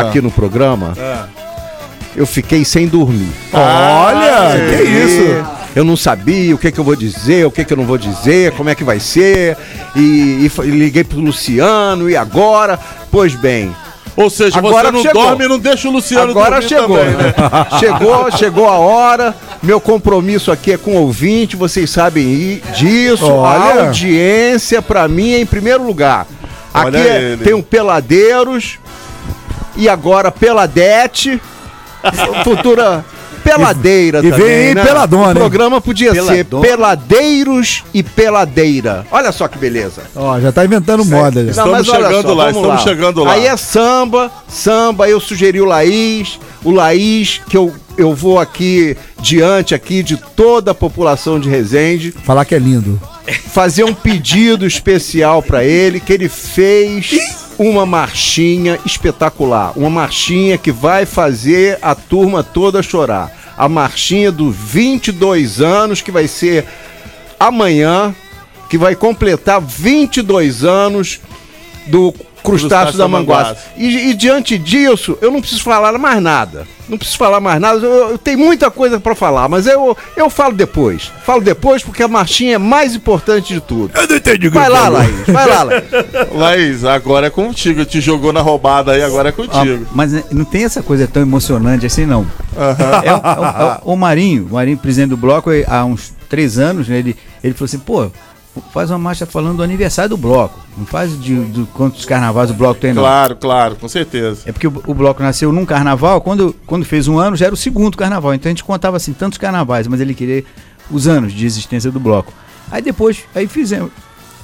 aqui 0.00 0.20
no 0.20 0.30
programa, 0.30 0.92
eu 2.16 2.24
fiquei 2.26 2.64
sem 2.64 2.86
dormir. 2.86 3.30
Olha, 3.52 4.76
que 4.76 4.82
isso? 4.84 5.64
Eu 5.74 5.82
não 5.84 5.96
sabia 5.96 6.54
o 6.54 6.58
que, 6.58 6.70
que 6.70 6.78
eu 6.78 6.84
vou 6.84 6.94
dizer, 6.94 7.44
o 7.44 7.50
que, 7.50 7.64
que 7.64 7.72
eu 7.72 7.76
não 7.76 7.84
vou 7.84 7.98
dizer, 7.98 8.52
como 8.52 8.70
é 8.70 8.76
que 8.76 8.84
vai 8.84 9.00
ser. 9.00 9.56
E, 9.96 10.44
e 10.46 10.48
fa- 10.48 10.64
e 10.64 10.70
liguei 10.70 11.02
pro 11.02 11.18
Luciano, 11.18 12.08
e 12.08 12.16
agora? 12.16 12.78
Pois 13.10 13.34
bem. 13.34 13.74
Ou 14.16 14.30
seja, 14.30 14.58
Agora 14.58 14.86
você 14.88 14.92
não 14.92 15.02
chegou. 15.02 15.22
dorme 15.24 15.44
e 15.44 15.48
não 15.48 15.58
deixa 15.58 15.88
o 15.88 15.92
Luciano 15.92 16.30
Agora 16.30 16.60
dormir 16.60 16.68
chegou. 16.68 16.98
também, 16.98 17.14
né? 17.16 17.34
chegou, 17.80 18.30
chegou 18.32 18.68
a 18.68 18.78
hora. 18.78 19.34
Meu 19.62 19.80
compromisso 19.80 20.52
aqui 20.52 20.72
é 20.72 20.76
com 20.78 20.92
o 20.92 21.00
ouvinte, 21.02 21.56
vocês 21.56 21.90
sabem 21.90 22.62
disso. 22.76 23.26
Olha. 23.26 23.80
A 23.82 23.86
audiência, 23.86 24.80
pra 24.80 25.08
mim, 25.08 25.32
é 25.32 25.40
em 25.40 25.46
primeiro 25.46 25.84
lugar. 25.84 26.26
Aqui 26.72 26.86
Olha 26.86 26.98
é- 26.98 27.22
ele. 27.32 27.44
tem 27.44 27.54
o 27.54 27.62
Peladeiros 27.62 28.78
e 29.76 29.88
agora 29.88 30.30
Peladete. 30.30 31.40
Futura 32.44 33.04
Peladeira 33.44 34.18
E- 34.18 34.26
e 34.26 34.30
vem 34.30 34.40
também, 34.40 34.68
aí 34.68 34.74
né? 34.74 34.84
Peladona, 34.84 35.30
O 35.30 35.34
programa 35.34 35.80
podia 35.80 36.12
ser 36.14 36.44
Peladona. 36.44 36.62
Peladeiros 36.66 37.84
e 37.92 38.02
Peladeira. 38.02 39.06
Olha 39.12 39.30
só 39.32 39.46
que 39.46 39.58
beleza. 39.58 40.02
Ó, 40.16 40.40
já 40.40 40.50
tá 40.50 40.64
inventando 40.64 41.04
moda. 41.04 41.44
já. 41.44 41.50
Estamos 41.50 41.86
chegando 41.86 42.34
lá, 42.34 42.50
estamos 42.50 42.82
chegando 42.82 43.24
lá. 43.24 43.32
Aí 43.32 43.46
é 43.46 43.56
samba, 43.56 44.30
samba, 44.48 45.08
eu 45.08 45.20
sugeri 45.20 45.60
o 45.60 45.64
Laís, 45.64 46.38
o 46.64 46.70
Laís, 46.70 47.40
que 47.48 47.56
eu, 47.56 47.72
eu 47.96 48.14
vou 48.14 48.38
aqui 48.40 48.96
diante 49.20 49.74
aqui 49.74 50.02
de 50.02 50.16
toda 50.16 50.70
a 50.70 50.74
população 50.74 51.38
de 51.38 51.48
Resende, 51.48 52.12
Falar 52.24 52.44
que 52.44 52.54
é 52.54 52.58
lindo. 52.58 53.00
fazer 53.52 53.84
um 53.84 53.94
pedido 53.94 54.66
especial 54.66 55.42
pra 55.42 55.64
ele, 55.64 56.00
que 56.00 56.12
ele 56.12 56.28
fez 56.28 57.43
uma 57.58 57.86
marchinha 57.86 58.78
espetacular, 58.84 59.72
uma 59.76 59.90
marchinha 59.90 60.58
que 60.58 60.72
vai 60.72 61.06
fazer 61.06 61.78
a 61.80 61.94
turma 61.94 62.42
toda 62.42 62.82
chorar. 62.82 63.54
A 63.56 63.68
marchinha 63.68 64.32
do 64.32 64.50
22 64.50 65.60
anos 65.60 66.02
que 66.02 66.10
vai 66.10 66.26
ser 66.26 66.66
amanhã, 67.38 68.14
que 68.68 68.76
vai 68.76 68.96
completar 68.96 69.60
22 69.60 70.64
anos 70.64 71.20
do 71.86 72.12
Crustáceo, 72.44 72.68
Crustáceo 72.68 72.98
da 72.98 73.04
da 73.04 73.08
Manguaça. 73.08 73.56
E, 73.76 74.10
e 74.10 74.14
diante 74.14 74.58
disso, 74.58 75.16
eu 75.20 75.30
não 75.30 75.40
preciso 75.40 75.62
falar 75.62 75.96
mais 75.98 76.22
nada. 76.22 76.66
Não 76.86 76.98
preciso 76.98 77.16
falar 77.18 77.40
mais 77.40 77.58
nada. 77.58 77.78
Eu, 77.84 78.10
eu 78.10 78.18
tenho 78.18 78.38
muita 78.38 78.70
coisa 78.70 79.00
pra 79.00 79.14
falar, 79.14 79.48
mas 79.48 79.66
eu, 79.66 79.96
eu 80.14 80.28
falo 80.28 80.52
depois. 80.54 81.10
Falo 81.24 81.40
depois 81.40 81.82
porque 81.82 82.02
a 82.02 82.08
marchinha 82.08 82.56
é 82.56 82.58
mais 82.58 82.94
importante 82.94 83.54
de 83.54 83.60
tudo. 83.60 83.90
Eu 83.98 84.06
não 84.06 84.16
entendi 84.16 84.48
o 84.48 84.50
que 84.52 84.58
Vai 84.58 84.68
lá, 84.68 84.82
falou. 84.82 84.98
Laís. 84.98 85.26
Vai 85.26 85.48
lá, 85.48 85.62
Laís. 85.62 85.84
Laís, 86.34 86.84
agora 86.84 87.28
é 87.28 87.30
contigo. 87.30 87.84
Te 87.86 88.00
jogou 88.02 88.32
na 88.32 88.42
roubada 88.42 88.92
aí, 88.92 89.02
agora 89.02 89.30
é 89.30 89.32
contigo. 89.32 89.86
Ah, 89.86 89.90
mas 89.94 90.30
não 90.30 90.44
tem 90.44 90.64
essa 90.64 90.82
coisa 90.82 91.06
tão 91.08 91.22
emocionante 91.22 91.86
assim, 91.86 92.04
não. 92.04 92.26
É, 92.54 92.60
o- 92.60 93.06
é 93.06 93.14
o- 93.14 93.44
é 93.72 93.80
o, 93.84 93.92
o 93.92 93.96
Marinho, 93.96 94.46
o 94.50 94.54
Marinho, 94.54 94.76
presidente 94.76 95.10
do 95.10 95.16
bloco, 95.16 95.50
há 95.66 95.84
uns 95.86 96.12
três 96.28 96.58
anos, 96.58 96.86
né, 96.88 96.98
ele, 96.98 97.16
ele 97.42 97.54
falou 97.54 97.64
assim, 97.66 97.78
pô, 97.78 98.10
faz 98.72 98.90
uma 98.90 98.98
marcha 98.98 99.26
falando 99.26 99.58
do 99.58 99.62
aniversário 99.62 100.10
do 100.10 100.16
bloco. 100.16 100.60
Não 100.76 100.86
faz 100.86 101.20
de, 101.20 101.44
de 101.46 101.64
quantos 101.72 102.04
carnavais 102.04 102.50
o 102.50 102.54
bloco 102.54 102.80
tem, 102.80 102.92
não. 102.92 103.02
Claro, 103.02 103.36
claro, 103.36 103.76
com 103.76 103.88
certeza. 103.88 104.42
É 104.46 104.52
porque 104.52 104.66
o, 104.66 104.82
o 104.86 104.94
bloco 104.94 105.22
nasceu 105.22 105.52
num 105.52 105.64
carnaval, 105.64 106.20
quando, 106.20 106.54
quando 106.66 106.84
fez 106.84 107.08
um 107.08 107.18
ano 107.18 107.36
já 107.36 107.46
era 107.46 107.54
o 107.54 107.56
segundo 107.56 107.96
carnaval. 107.96 108.34
Então 108.34 108.48
a 108.48 108.52
gente 108.52 108.64
contava 108.64 108.96
assim 108.96 109.12
tantos 109.12 109.38
carnavais, 109.38 109.86
mas 109.86 110.00
ele 110.00 110.14
queria 110.14 110.44
os 110.90 111.06
anos 111.06 111.32
de 111.32 111.46
existência 111.46 111.90
do 111.90 111.98
bloco. 111.98 112.32
Aí 112.70 112.82
depois, 112.82 113.24
aí 113.34 113.46
fizemos. 113.46 113.90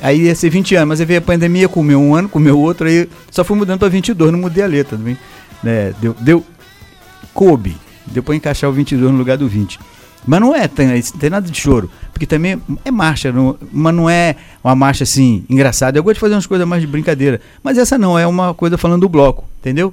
Aí 0.03 0.23
ia 0.23 0.35
ser 0.35 0.49
20 0.51 0.75
anos, 0.77 0.89
mas 0.89 1.01
aí 1.01 1.07
veio 1.07 1.19
a 1.19 1.23
pandemia, 1.23 1.69
comeu 1.69 2.01
um 2.01 2.15
ano, 2.15 2.29
comeu 2.29 2.59
outro, 2.59 2.87
aí 2.87 3.09
só 3.31 3.45
fui 3.45 3.57
mudando 3.57 3.81
para 3.81 3.89
22, 3.89 4.33
não 4.33 4.39
mudei 4.39 4.65
a 4.65 4.67
letra 4.67 4.97
também. 4.97 5.17
Né? 5.63 5.93
Deu, 6.01 6.17
deu. 6.19 6.47
Coube. 7.35 7.77
Deu 8.07 8.23
pra 8.23 8.35
encaixar 8.35 8.69
o 8.69 8.73
22 8.73 9.13
no 9.13 9.19
lugar 9.19 9.37
do 9.37 9.47
20. 9.47 9.79
Mas 10.27 10.41
não 10.41 10.55
é, 10.55 10.67
tem, 10.67 11.01
tem 11.03 11.31
nada 11.31 11.49
de 11.49 11.59
choro. 11.59 11.91
Porque 12.21 12.27
também 12.27 12.61
é 12.85 12.91
marcha, 12.91 13.33
não- 13.33 13.57
mas 13.73 13.95
não 13.95 14.11
é 14.11 14.37
uma 14.63 14.75
marcha 14.77 15.05
assim 15.05 15.43
engraçada. 15.49 15.99
Eu 15.99 16.03
gosto 16.03 16.17
de 16.17 16.21
fazer 16.21 16.35
umas 16.35 16.47
coisas 16.47 16.69
mais 16.69 16.83
de 16.83 16.87
brincadeira, 16.87 17.41
mas 17.63 17.79
essa 17.79 17.97
não 17.97 18.19
é 18.19 18.27
uma 18.27 18.53
coisa 18.53 18.77
falando 18.77 19.01
do 19.01 19.09
bloco, 19.09 19.45
entendeu? 19.59 19.91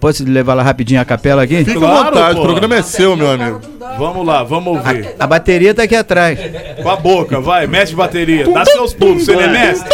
Posso 0.00 0.24
levar 0.24 0.54
lá 0.54 0.64
rapidinho 0.64 1.00
a 1.00 1.04
capela 1.04 1.44
aqui? 1.44 1.64
Fica 1.64 1.78
à 1.86 2.02
vontade, 2.04 2.36
o 2.40 2.42
programa 2.42 2.74
é 2.74 2.82
seu, 2.82 3.16
meu 3.16 3.30
amigo. 3.30 3.60
Vamos 3.96 4.26
lá, 4.26 4.42
vamos 4.42 4.76
ouvir. 4.76 5.14
A 5.20 5.24
bateria 5.24 5.72
tá 5.72 5.84
aqui 5.84 5.94
atrás. 5.94 6.36
Com 6.82 6.90
a 6.90 6.96
boca, 6.96 7.40
vai, 7.40 7.68
mestre 7.68 7.94
bateria. 7.94 8.44
Dá 8.52 8.64
seus 8.64 8.92
pulos, 8.92 9.24
você 9.24 9.32
é 9.34 9.46
mestre? 9.46 9.88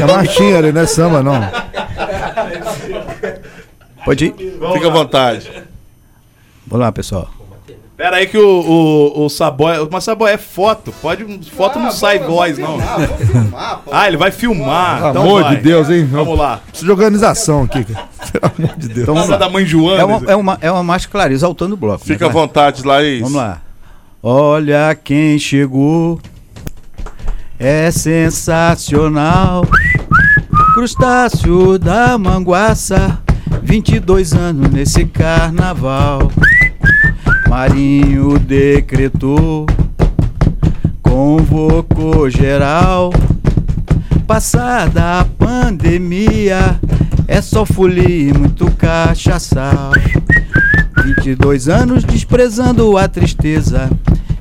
É 0.00 0.06
marchinha 0.06 0.56
ali, 0.56 0.72
não 0.72 0.80
é 0.80 0.86
samba, 0.86 1.22
não. 1.22 1.38
Pode 4.02 4.24
ir? 4.24 4.34
Fica 4.72 4.86
à 4.86 4.90
vontade. 4.90 5.50
Vamos 6.66 6.86
lá, 6.86 6.90
pessoal. 6.90 7.28
Pera 8.00 8.16
aí 8.16 8.26
que 8.26 8.38
o, 8.38 8.48
o, 8.48 9.26
o 9.26 9.28
Saboia... 9.28 9.86
Mas 9.92 10.04
Saboia 10.04 10.32
é 10.32 10.38
foto. 10.38 10.90
Pode, 11.02 11.22
foto 11.50 11.78
não 11.78 11.90
sai 11.90 12.18
voz, 12.18 12.56
não. 12.56 12.78
Ah, 13.92 14.08
ele 14.08 14.16
vai 14.16 14.30
filmar. 14.30 14.96
Pelo 14.96 15.10
então 15.10 15.22
amor 15.22 15.42
vai. 15.42 15.56
de 15.56 15.62
Deus, 15.62 15.90
hein? 15.90 16.08
Vamos 16.10 16.38
lá. 16.38 16.62
Preciso 16.66 16.86
de 16.86 16.92
organização 16.92 17.64
aqui, 17.64 17.84
cara. 17.84 18.08
Pelo 18.32 18.52
amor 18.56 18.78
de 18.78 18.88
Deus. 18.88 19.00
Então 19.00 19.14
vamos 19.14 19.28
lá. 19.28 19.36
da 19.36 19.50
mãe 19.50 19.66
Joana. 19.66 20.00
É 20.00 20.04
uma, 20.06 20.30
é 20.30 20.36
uma, 20.36 20.58
é 20.62 20.72
uma 20.72 20.82
marcha, 20.82 21.08
claro, 21.10 21.30
exaltando 21.30 21.74
o 21.74 21.76
bloco. 21.76 22.02
Fica 22.02 22.24
né? 22.24 22.30
à 22.30 22.32
vontade, 22.32 22.82
Laís. 22.86 23.20
Vamos 23.20 23.36
lá. 23.36 23.60
Olha 24.22 24.94
quem 24.94 25.38
chegou. 25.38 26.18
É 27.58 27.90
sensacional. 27.90 29.66
Crustáceo 30.72 31.78
da 31.78 32.16
Manguaça. 32.16 33.18
22 33.62 34.32
anos 34.32 34.70
nesse 34.70 35.04
carnaval. 35.04 36.30
Marinho 37.50 38.38
decretou. 38.38 39.66
Convocou 41.02 42.30
geral. 42.30 43.12
Passada 44.24 45.18
a 45.18 45.24
pandemia. 45.24 46.78
É 47.26 47.42
só 47.42 47.66
folia 47.66 48.30
e 48.30 48.32
muito 48.32 48.70
cachaçal. 48.76 49.90
22 51.04 51.68
anos 51.68 52.04
desprezando 52.04 52.96
a 52.96 53.08
tristeza. 53.08 53.90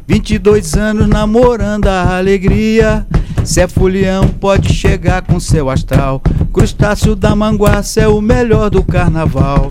22 0.08 0.76
anos 0.76 1.08
namorando 1.08 1.88
a 1.88 2.16
alegria. 2.16 3.08
Se 3.44 3.60
é 3.60 3.68
folião, 3.68 4.28
pode 4.28 4.72
chegar 4.72 5.24
com 5.24 5.40
seu 5.40 5.68
astral. 5.68 6.22
Crustáceo 6.54 7.16
da 7.16 7.36
manguaça 7.36 8.02
é 8.02 8.08
o 8.08 8.22
melhor 8.22 8.70
do 8.70 8.84
carnaval. 8.84 9.68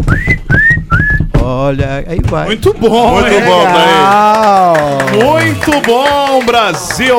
Olha, 1.43 2.05
aí 2.07 2.21
vai. 2.25 2.47
Muito 2.47 2.73
bom, 2.75 3.13
Muito 3.13 3.33
hein? 3.33 3.41
bom, 3.45 3.59
Legal. 3.59 4.75
Muito 5.25 5.71
bom, 5.87 6.45
Brasil! 6.45 7.17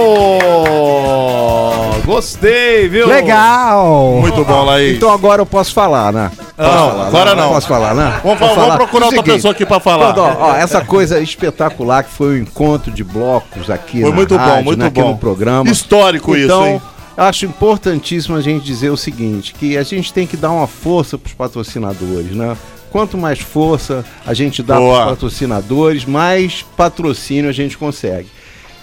Gostei, 2.06 2.88
viu? 2.90 3.08
Legal. 3.08 4.18
Muito 4.20 4.44
bom, 4.44 4.64
Laís. 4.66 4.98
Então 4.98 5.12
agora 5.12 5.42
eu 5.42 5.46
posso 5.46 5.74
falar, 5.74 6.12
né? 6.12 6.32
Posso 6.58 6.70
Não, 6.70 6.90
falar, 6.90 7.08
agora 7.08 7.36
não. 7.36 7.50
Posso 7.50 7.68
falar, 7.68 7.94
né? 7.94 8.20
Vamos, 8.24 8.40
Posso 8.40 8.56
vamos 8.56 8.76
procurar 8.76 9.06
outra 9.06 9.20
seguinte, 9.22 9.36
pessoa 9.36 9.52
aqui 9.52 9.66
pra 9.66 9.80
falar. 9.80 10.14
Quando, 10.14 10.22
ó, 10.22 10.36
ó, 10.52 10.56
essa 10.56 10.82
coisa 10.84 11.20
espetacular 11.20 12.04
que 12.04 12.12
foi 12.12 12.28
o 12.28 12.38
encontro 12.38 12.92
de 12.92 13.04
blocos 13.04 13.70
aqui 13.70 14.02
Foi 14.02 14.10
na 14.10 14.16
muito 14.16 14.38
bom, 14.38 14.44
rádio, 14.44 14.66
muito 14.66 14.80
né, 14.80 14.88
aqui 14.88 15.02
bom. 15.02 15.12
no 15.12 15.18
programa. 15.18 15.70
Histórico 15.70 16.36
isso, 16.36 16.46
então, 16.46 16.66
hein? 16.66 16.82
acho 17.16 17.46
importantíssimo 17.46 18.36
a 18.36 18.42
gente 18.42 18.66
dizer 18.66 18.90
o 18.90 18.98
seguinte, 18.98 19.54
que 19.54 19.78
a 19.78 19.84
gente 19.84 20.12
tem 20.12 20.26
que 20.26 20.36
dar 20.36 20.52
uma 20.52 20.68
força 20.68 21.18
para 21.18 21.28
os 21.28 21.34
patrocinadores, 21.34 22.32
né? 22.32 22.58
Quanto 22.92 23.18
mais 23.18 23.40
força 23.40 24.04
a 24.26 24.34
gente 24.34 24.64
dá 24.64 24.76
para 24.76 24.84
os 24.84 25.06
patrocinadores, 25.12 26.06
mais 26.06 26.64
patrocínio 26.76 27.50
a 27.50 27.54
gente 27.54 27.78
consegue. 27.78 28.28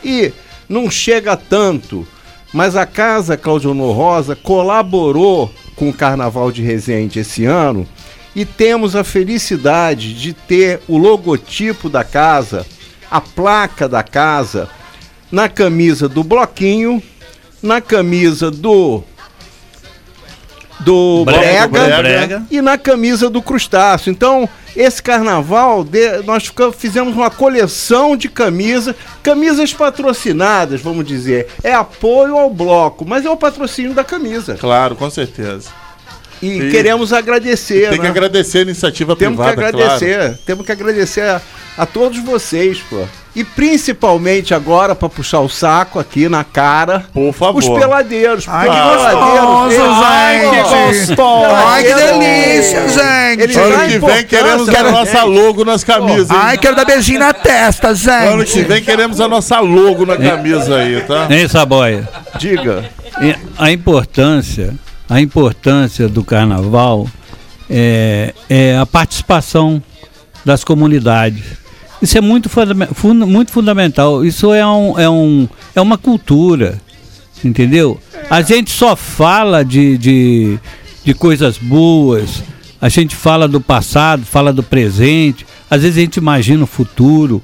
E 0.04 0.32
não 0.68 0.90
chega 0.90 1.36
tanto, 1.36 2.06
mas 2.52 2.76
a 2.76 2.86
Casa 2.86 3.36
Claudio 3.36 3.70
Honor 3.70 3.96
Rosa 3.96 4.36
colaborou 4.36 5.50
com 5.74 5.88
o 5.88 5.92
Carnaval 5.92 6.52
de 6.52 6.62
Resende 6.62 7.18
esse 7.18 7.44
ano 7.44 7.86
e 8.34 8.44
temos 8.44 8.94
a 8.94 9.02
felicidade 9.02 10.14
de 10.14 10.32
ter 10.32 10.80
o 10.86 10.98
logotipo 10.98 11.88
da 11.88 12.04
casa, 12.04 12.66
a 13.10 13.20
placa 13.20 13.88
da 13.88 14.02
casa, 14.02 14.68
na 15.32 15.48
camisa 15.48 16.08
do 16.08 16.22
Bloquinho, 16.22 17.02
na 17.62 17.80
camisa 17.80 18.50
do 18.50 19.02
do 20.80 21.24
Brega, 21.24 21.66
Brega, 21.68 21.96
Brega. 22.02 22.42
e 22.50 22.60
na 22.60 22.76
camisa 22.76 23.30
do 23.30 23.40
Crustáceo. 23.40 24.10
Então, 24.10 24.48
esse 24.76 25.02
carnaval, 25.02 25.82
de- 25.82 26.22
nós 26.24 26.50
fizemos 26.78 27.14
uma 27.14 27.30
coleção 27.30 28.16
de 28.16 28.28
camisas, 28.28 28.94
camisas 29.22 29.72
patrocinadas, 29.72 30.80
vamos 30.82 31.06
dizer. 31.06 31.48
É 31.64 31.72
apoio 31.74 32.36
ao 32.36 32.50
bloco, 32.50 33.04
mas 33.06 33.24
é 33.24 33.30
o 33.30 33.36
patrocínio 33.36 33.94
da 33.94 34.04
camisa. 34.04 34.56
Claro, 34.60 34.94
com 34.96 35.08
certeza. 35.10 35.70
E, 36.42 36.48
E 36.58 36.70
queremos 36.70 37.14
agradecer, 37.14 37.88
Tem 37.88 37.98
que 37.98 38.04
né? 38.04 38.10
agradecer 38.10 38.58
a 38.58 38.62
iniciativa 38.62 39.16
Temos 39.16 39.38
que 39.38 39.46
privada, 39.52 39.68
agradecer, 39.78 40.16
claro. 40.18 40.38
temos 40.44 40.66
que 40.66 40.72
agradecer 40.72 41.22
a, 41.22 41.40
a 41.78 41.86
todos 41.86 42.18
vocês, 42.18 42.78
pô. 42.90 43.02
E 43.36 43.44
principalmente 43.44 44.54
agora, 44.54 44.94
pra 44.94 45.10
puxar 45.10 45.40
o 45.40 45.48
saco 45.48 45.98
aqui 45.98 46.26
na 46.26 46.42
cara, 46.42 47.04
Por 47.12 47.34
favor. 47.34 47.58
os 47.58 47.68
peladeiros. 47.68 48.46
Ai, 48.48 48.66
que 48.66 48.74
os 48.74 49.02
gostoso, 49.02 50.02
Ai, 50.02 50.40
que 50.40 50.50
Peladeiros, 50.50 51.06
gostoso. 51.06 51.54
Ai, 51.54 51.84
que 51.84 51.94
delícia, 51.94 52.88
gente. 52.88 53.42
Eles 53.42 53.56
Ano 53.58 53.88
que 53.88 53.98
vem 53.98 54.24
queremos 54.24 54.68
a 54.70 54.72
pra 54.72 54.90
nossa 54.90 55.22
logo 55.24 55.64
nas 55.66 55.84
camisas. 55.84 56.30
hein? 56.30 56.36
Ai, 56.40 56.56
quero 56.56 56.74
dar 56.76 56.86
beijinho 56.86 57.18
na 57.18 57.34
testa, 57.34 57.94
gente. 57.94 58.08
Ano 58.10 58.42
que 58.42 58.62
vem 58.62 58.82
queremos 58.82 59.20
a 59.20 59.28
nossa 59.28 59.60
logo 59.60 60.06
na 60.06 60.16
camisa 60.16 60.76
aí, 60.76 61.02
tá? 61.02 61.26
Hein, 61.30 61.46
Saboia? 61.46 62.08
Diga. 62.38 62.88
A 63.58 63.70
importância, 63.70 64.74
a 65.10 65.20
importância 65.20 66.08
do 66.08 66.24
carnaval 66.24 67.06
é, 67.68 68.32
é 68.48 68.78
a 68.78 68.86
participação 68.86 69.82
das 70.42 70.64
comunidades. 70.64 71.65
Isso 72.06 72.16
é 72.16 72.20
muito, 72.20 72.48
funda- 72.48 73.26
muito 73.26 73.50
fundamental. 73.50 74.24
Isso 74.24 74.52
é, 74.52 74.64
um, 74.64 74.96
é, 74.96 75.10
um, 75.10 75.48
é 75.74 75.80
uma 75.80 75.98
cultura, 75.98 76.80
entendeu? 77.44 77.98
A 78.30 78.40
gente 78.42 78.70
só 78.70 78.94
fala 78.94 79.64
de, 79.64 79.98
de, 79.98 80.56
de 81.04 81.12
coisas 81.14 81.58
boas, 81.58 82.44
a 82.80 82.88
gente 82.88 83.16
fala 83.16 83.48
do 83.48 83.60
passado, 83.60 84.24
fala 84.24 84.52
do 84.52 84.62
presente, 84.62 85.44
às 85.68 85.82
vezes 85.82 85.98
a 85.98 86.00
gente 86.02 86.18
imagina 86.18 86.62
o 86.62 86.66
futuro, 86.68 87.42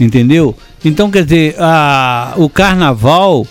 entendeu? 0.00 0.56
Então, 0.84 1.08
quer 1.08 1.22
dizer, 1.22 1.54
a, 1.60 2.34
o 2.36 2.48
carnaval, 2.50 3.46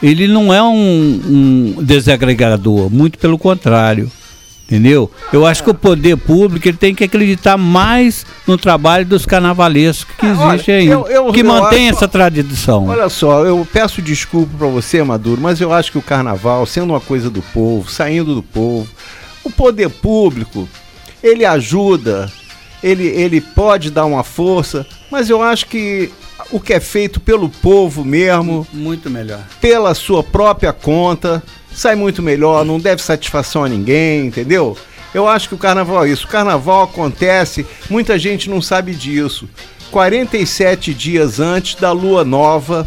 ele 0.00 0.28
não 0.28 0.54
é 0.54 0.62
um, 0.62 1.74
um 1.76 1.82
desagregador, 1.82 2.88
muito 2.88 3.18
pelo 3.18 3.36
contrário. 3.36 4.08
Entendeu? 4.66 5.10
Eu 5.30 5.44
acho 5.44 5.62
que 5.62 5.68
o 5.70 5.74
poder 5.74 6.16
público 6.16 6.66
ele 6.66 6.76
tem 6.78 6.94
que 6.94 7.04
acreditar 7.04 7.58
mais 7.58 8.24
no 8.46 8.56
trabalho 8.56 9.04
dos 9.04 9.26
carnavalescos 9.26 10.14
que 10.18 10.24
existe 10.24 10.70
olha, 10.70 10.78
aí, 10.78 10.86
eu- 10.86 11.06
eu- 11.06 11.32
que 11.32 11.40
eu 11.40 11.44
mantém 11.44 11.88
acho- 11.90 11.98
essa 11.98 12.08
tradição. 12.08 12.86
Olha 12.88 13.10
só, 13.10 13.44
eu 13.44 13.66
peço 13.70 14.00
desculpa 14.00 14.52
pra 14.56 14.66
você, 14.68 15.02
Maduro, 15.02 15.38
mas 15.40 15.60
eu 15.60 15.70
acho 15.70 15.92
que 15.92 15.98
o 15.98 16.02
carnaval, 16.02 16.64
sendo 16.64 16.94
uma 16.94 17.00
coisa 17.00 17.28
do 17.28 17.42
povo, 17.42 17.90
saindo 17.90 18.34
do 18.34 18.42
povo, 18.42 18.88
o 19.44 19.50
poder 19.50 19.90
público, 19.90 20.66
ele 21.22 21.44
ajuda, 21.44 22.32
ele, 22.82 23.06
ele 23.06 23.42
pode 23.42 23.90
dar 23.90 24.06
uma 24.06 24.24
força, 24.24 24.86
mas 25.10 25.28
eu 25.28 25.42
acho 25.42 25.66
que 25.66 26.10
o 26.54 26.60
que 26.60 26.72
é 26.72 26.78
feito 26.78 27.18
pelo 27.18 27.48
povo 27.48 28.04
mesmo, 28.04 28.64
Muito 28.72 29.10
melhor. 29.10 29.44
pela 29.60 29.92
sua 29.92 30.22
própria 30.22 30.72
conta, 30.72 31.42
sai 31.74 31.96
muito 31.96 32.22
melhor, 32.22 32.64
não 32.64 32.78
deve 32.78 33.02
satisfação 33.02 33.64
a 33.64 33.68
ninguém, 33.68 34.26
entendeu? 34.26 34.78
Eu 35.12 35.26
acho 35.28 35.48
que 35.48 35.54
o 35.56 35.58
carnaval 35.58 36.04
é 36.04 36.10
isso. 36.10 36.26
O 36.26 36.28
carnaval 36.28 36.84
acontece, 36.84 37.66
muita 37.90 38.16
gente 38.16 38.48
não 38.48 38.62
sabe 38.62 38.94
disso. 38.94 39.48
47 39.90 40.94
dias 40.94 41.40
antes 41.40 41.74
da 41.74 41.90
lua 41.90 42.24
nova 42.24 42.86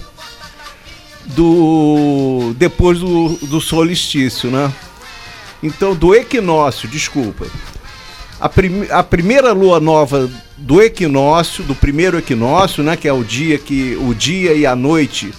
do 1.26 2.54
depois 2.58 3.00
do, 3.00 3.30
do 3.48 3.60
solstício, 3.60 4.50
né? 4.50 4.72
Então, 5.62 5.94
do 5.94 6.16
equinócio, 6.16 6.88
desculpa. 6.88 7.48
A, 8.40 8.48
prim- 8.48 8.88
a 8.92 9.02
primeira 9.04 9.52
lua 9.52 9.80
nova 9.80 10.30
do 10.58 10.82
equinócio, 10.82 11.64
do 11.64 11.74
primeiro 11.74 12.18
equinócio, 12.18 12.84
né, 12.84 12.96
que 12.96 13.08
é 13.08 13.14
o 13.14 13.24
dia 13.24 13.58
que 13.58 13.96
o 14.00 14.14
dia 14.14 14.54
e 14.54 14.66
a 14.66 14.76
noite 14.76 15.34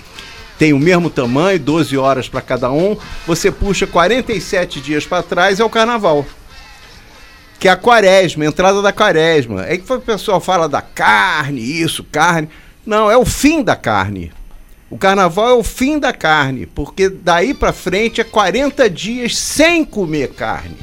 tem 0.59 0.73
o 0.73 0.79
mesmo 0.79 1.09
tamanho, 1.09 1.59
12 1.61 1.97
horas 1.97 2.29
para 2.29 2.41
cada 2.41 2.71
um, 2.73 2.97
você 3.25 3.51
puxa 3.53 3.87
47 3.87 4.81
dias 4.81 5.07
para 5.07 5.23
trás 5.23 5.61
é 5.61 5.65
o 5.65 5.71
carnaval. 5.71 6.27
Que 7.61 7.69
é 7.69 7.71
a 7.71 7.77
quaresma, 7.77 8.45
a 8.45 8.49
entrada 8.49 8.83
da 8.83 8.93
quaresma. 8.93 9.63
Aí 9.63 9.79
que 9.79 9.93
o 9.93 10.01
pessoal 10.01 10.41
fala 10.41 10.69
da 10.69 10.81
carne, 10.83 11.61
isso, 11.61 12.03
carne. 12.05 12.49
Não, 12.85 13.09
é 13.11 13.17
o 13.17 13.25
fim 13.25 13.63
da 13.63 13.77
carne. 13.77 14.33
O 14.91 14.97
carnaval 14.99 15.51
é 15.51 15.55
o 15.55 15.63
fim 15.63 15.99
da 15.99 16.13
carne, 16.13 16.67
porque 16.67 17.09
daí 17.09 17.53
para 17.55 17.73
frente 17.73 18.21
é 18.21 18.25
40 18.25 18.89
dias 18.91 19.37
sem 19.37 19.85
comer 19.85 20.31
carne. 20.31 20.77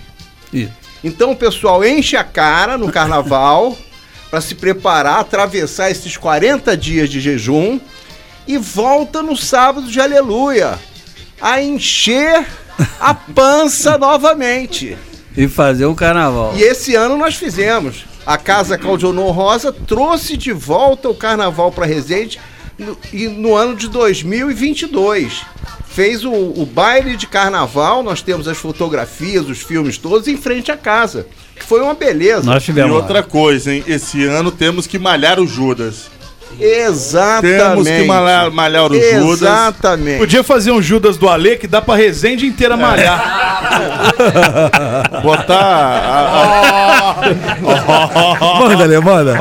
Isso. 0.53 0.84
Então 1.05 1.33
o 1.33 1.35
pessoal 1.35 1.85
enche 1.85 2.17
a 2.17 2.23
cara 2.23 2.79
no 2.79 2.91
carnaval 2.91 3.77
para 4.31 4.41
se 4.41 4.55
preparar, 4.55 5.19
atravessar 5.19 5.91
esses 5.91 6.17
40 6.17 6.75
dias 6.75 7.11
de 7.11 7.21
jejum 7.21 7.79
e 8.47 8.57
volta 8.57 9.21
no 9.21 9.37
sábado 9.37 9.87
de 9.87 10.01
aleluia 10.01 10.79
a 11.39 11.61
encher 11.61 12.43
a 12.99 13.13
pança 13.13 13.97
novamente. 13.99 14.97
E 15.37 15.47
fazer 15.47 15.85
um 15.85 15.93
carnaval. 15.93 16.53
E 16.55 16.63
esse 16.63 16.95
ano 16.95 17.17
nós 17.17 17.35
fizemos. 17.35 18.05
A 18.25 18.35
Casa 18.39 18.75
Claudionor 18.75 19.31
Rosa 19.31 19.71
trouxe 19.71 20.35
de 20.35 20.51
volta 20.51 21.07
o 21.07 21.13
carnaval 21.13 21.71
para 21.71 21.85
Resende 21.85 22.39
no, 22.79 22.97
e 23.13 23.27
no 23.27 23.55
ano 23.55 23.75
de 23.75 23.87
2022. 23.89 25.43
Fez 25.95 26.25
o, 26.25 26.29
o 26.33 26.65
baile 26.65 27.15
de 27.15 27.25
carnaval, 27.25 28.03
nós 28.03 28.21
temos 28.21 28.49
as 28.49 28.57
fotografias, 28.57 29.47
os 29.47 29.61
filmes 29.61 29.97
todos 29.97 30.27
em 30.27 30.35
frente 30.35 30.69
à 30.69 30.75
casa. 30.75 31.25
Que 31.55 31.63
foi 31.63 31.79
uma 31.79 31.93
beleza. 31.93 32.45
E 32.89 32.91
outra 32.91 33.23
coisa, 33.23 33.73
hein? 33.73 33.81
Esse 33.87 34.25
ano 34.25 34.51
temos 34.51 34.85
que 34.85 34.99
malhar 34.99 35.39
o 35.39 35.47
Judas. 35.47 36.11
Exatamente. 36.59 37.57
Temos 37.57 37.87
que 37.87 38.03
malhar, 38.05 38.51
malhar 38.51 38.91
o 38.91 38.93
Judas. 38.93 39.41
Exatamente. 39.41 40.19
Podia 40.19 40.43
fazer 40.43 40.71
um 40.71 40.81
Judas 40.81 41.17
do 41.17 41.27
Ale 41.27 41.57
que 41.57 41.67
dá 41.67 41.81
pra 41.81 41.95
Resende 41.95 42.45
inteira 42.45 42.77
malhar. 42.77 43.19
Botar. 45.21 47.15
Manda, 48.59 48.83
Ale, 48.83 48.99
manda. 48.99 49.35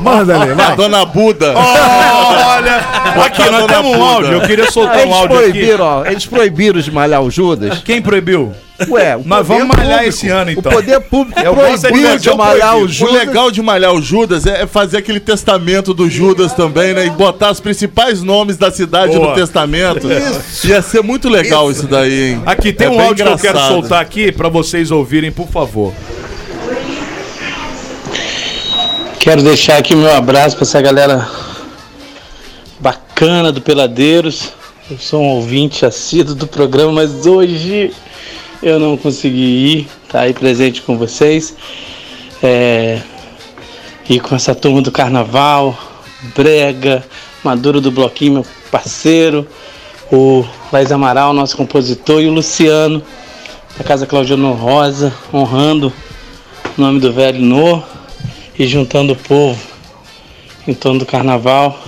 Manda, 0.00 0.40
Ale, 0.40 0.62
A 0.62 0.74
dona 0.74 1.04
Buda. 1.04 1.54
Olha, 1.56 2.76
aqui 3.24 3.50
nós 3.50 3.66
temos 3.66 3.96
um 3.96 4.02
áudio. 4.04 4.32
Eu 4.32 4.40
queria 4.42 4.70
soltar 4.70 5.06
um 5.06 5.14
áudio 5.14 5.38
aqui. 5.38 5.50
proibiram, 5.50 5.84
ó, 5.84 6.06
eles 6.06 6.26
proibiram 6.26 6.80
de 6.80 6.90
malhar 6.90 7.22
o 7.22 7.30
Judas. 7.30 7.78
Quem 7.84 8.00
proibiu? 8.02 8.54
Ué, 8.90 9.16
o 9.16 9.20
poder 9.22 9.42
vamos 9.42 9.68
malhar 9.68 9.86
público- 9.98 10.04
esse 10.08 10.28
ano, 10.28 10.50
então. 10.50 10.70
O 10.70 10.74
poder 10.74 11.00
público 11.00 11.38
é 11.40 11.44
proibiu 11.44 12.18
de 12.18 12.28
o 12.30 12.36
malhar 12.36 12.76
o 12.76 12.82
O 12.82 12.88
Judas. 12.88 13.14
legal 13.14 13.50
de 13.50 13.62
malhar 13.62 13.92
o 13.94 14.02
Judas 14.02 14.44
é 14.46 14.62
é 14.62 14.66
fazer 14.66 14.98
aquele 14.98 15.18
testamento 15.20 15.94
do 15.94 16.10
Judas 16.10 16.52
também, 16.52 16.92
né? 16.92 17.06
E 17.06 17.10
botar 17.10 17.50
os 17.52 17.60
principais 17.60 18.22
nomes 18.22 18.56
da 18.58 18.70
cidade 18.70 19.16
Boa. 19.16 19.28
no 19.30 19.34
testamento. 19.34 20.06
Ia 20.64 20.82
ser 20.82 21.02
muito 21.02 21.28
legal 21.28 21.70
isso, 21.70 21.86
daí, 21.86 22.32
hein? 22.32 22.42
Aqui 22.44 22.72
tem 22.72 22.86
É 22.86 22.90
um 22.90 23.00
áudio 23.00 23.24
que 23.24 23.32
eu 23.32 23.36
quero 23.38 23.48
engraçado. 23.56 23.72
soltar 23.72 24.00
aqui 24.02 24.30
pra 24.32 24.48
vocês 24.48 24.90
ouvirem, 24.90 25.30
por 25.32 25.48
favor. 25.48 25.92
Quero 29.20 29.42
deixar 29.42 29.78
aqui 29.78 29.94
meu 29.94 30.14
abraço 30.14 30.54
para 30.56 30.64
essa 30.64 30.80
galera 30.80 31.28
bacana 32.78 33.50
do 33.50 33.60
Peladeiros. 33.60 34.52
Eu 34.90 34.98
sou 34.98 35.20
um 35.22 35.26
ouvinte 35.28 35.84
assíduo 35.84 36.34
do 36.34 36.46
programa, 36.46 36.92
mas 36.92 37.26
hoje 37.26 37.92
eu 38.62 38.78
não 38.78 38.96
consegui 38.96 39.78
ir, 39.78 39.88
tá 40.08 40.20
aí 40.20 40.32
presente 40.32 40.82
com 40.82 40.96
vocês. 40.96 41.54
É, 42.42 43.00
e 44.08 44.20
com 44.20 44.34
essa 44.34 44.54
turma 44.54 44.80
do 44.82 44.92
Carnaval, 44.92 45.76
Brega, 46.34 47.04
Maduro 47.42 47.80
do 47.80 47.90
Bloquinho, 47.90 48.34
meu 48.34 48.46
parceiro, 48.70 49.46
o 50.12 50.44
Laís 50.72 50.92
Amaral, 50.92 51.32
nosso 51.32 51.56
compositor, 51.56 52.20
e 52.20 52.28
o 52.28 52.32
Luciano, 52.32 53.02
da 53.76 53.84
Casa 53.84 54.06
Claudiano 54.06 54.52
Rosa, 54.52 55.12
honrando 55.32 55.92
o 56.76 56.80
nome 56.80 57.00
do 57.00 57.12
velho 57.12 57.40
No 57.40 57.82
e 58.58 58.66
juntando 58.66 59.12
o 59.12 59.16
povo 59.16 59.60
em 60.66 60.74
torno 60.74 61.00
do 61.00 61.06
carnaval. 61.06 61.78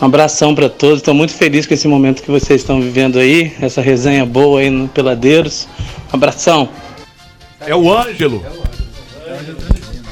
Um 0.00 0.06
abração 0.06 0.54
para 0.54 0.68
todos, 0.68 0.98
estou 0.98 1.12
muito 1.12 1.34
feliz 1.34 1.66
com 1.66 1.74
esse 1.74 1.88
momento 1.88 2.22
que 2.22 2.30
vocês 2.30 2.60
estão 2.60 2.80
vivendo 2.80 3.18
aí, 3.18 3.52
essa 3.60 3.82
resenha 3.82 4.24
boa 4.24 4.60
aí 4.60 4.70
no 4.70 4.86
Peladeiros. 4.86 5.66
Um 6.12 6.16
abração. 6.16 6.68
É 7.60 7.74
o 7.74 7.92
Ângelo. 7.92 8.44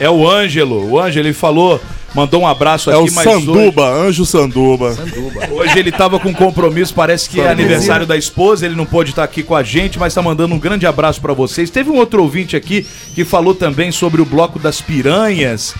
É 0.00 0.10
o 0.10 0.28
Ângelo. 0.28 0.90
O 0.90 0.98
Ângelo, 0.98 1.26
ele 1.28 1.32
falou, 1.32 1.80
mandou 2.12 2.42
um 2.42 2.46
abraço 2.48 2.90
É 2.90 2.94
aqui, 2.94 3.10
o 3.10 3.14
mas 3.14 3.24
Sanduba, 3.24 3.88
Anjo 3.88 4.26
Sanduba. 4.26 4.88
Hoje, 4.90 5.52
hoje 5.52 5.78
ele 5.78 5.92
tava 5.92 6.18
com 6.18 6.34
compromisso, 6.34 6.92
parece 6.92 7.30
que 7.30 7.38
é 7.38 7.44
Sanduba. 7.44 7.62
aniversário 7.62 8.06
da 8.06 8.16
esposa, 8.16 8.66
ele 8.66 8.74
não 8.74 8.86
pôde 8.86 9.10
estar 9.10 9.22
aqui 9.22 9.44
com 9.44 9.54
a 9.54 9.62
gente, 9.62 10.00
mas 10.00 10.12
tá 10.12 10.20
mandando 10.20 10.52
um 10.52 10.58
grande 10.58 10.84
abraço 10.84 11.20
para 11.20 11.32
vocês. 11.32 11.70
Teve 11.70 11.90
um 11.90 11.96
outro 11.96 12.20
ouvinte 12.22 12.56
aqui 12.56 12.84
que 13.14 13.24
falou 13.24 13.54
também 13.54 13.92
sobre 13.92 14.20
o 14.20 14.24
bloco 14.24 14.58
das 14.58 14.80
piranhas. 14.80 15.76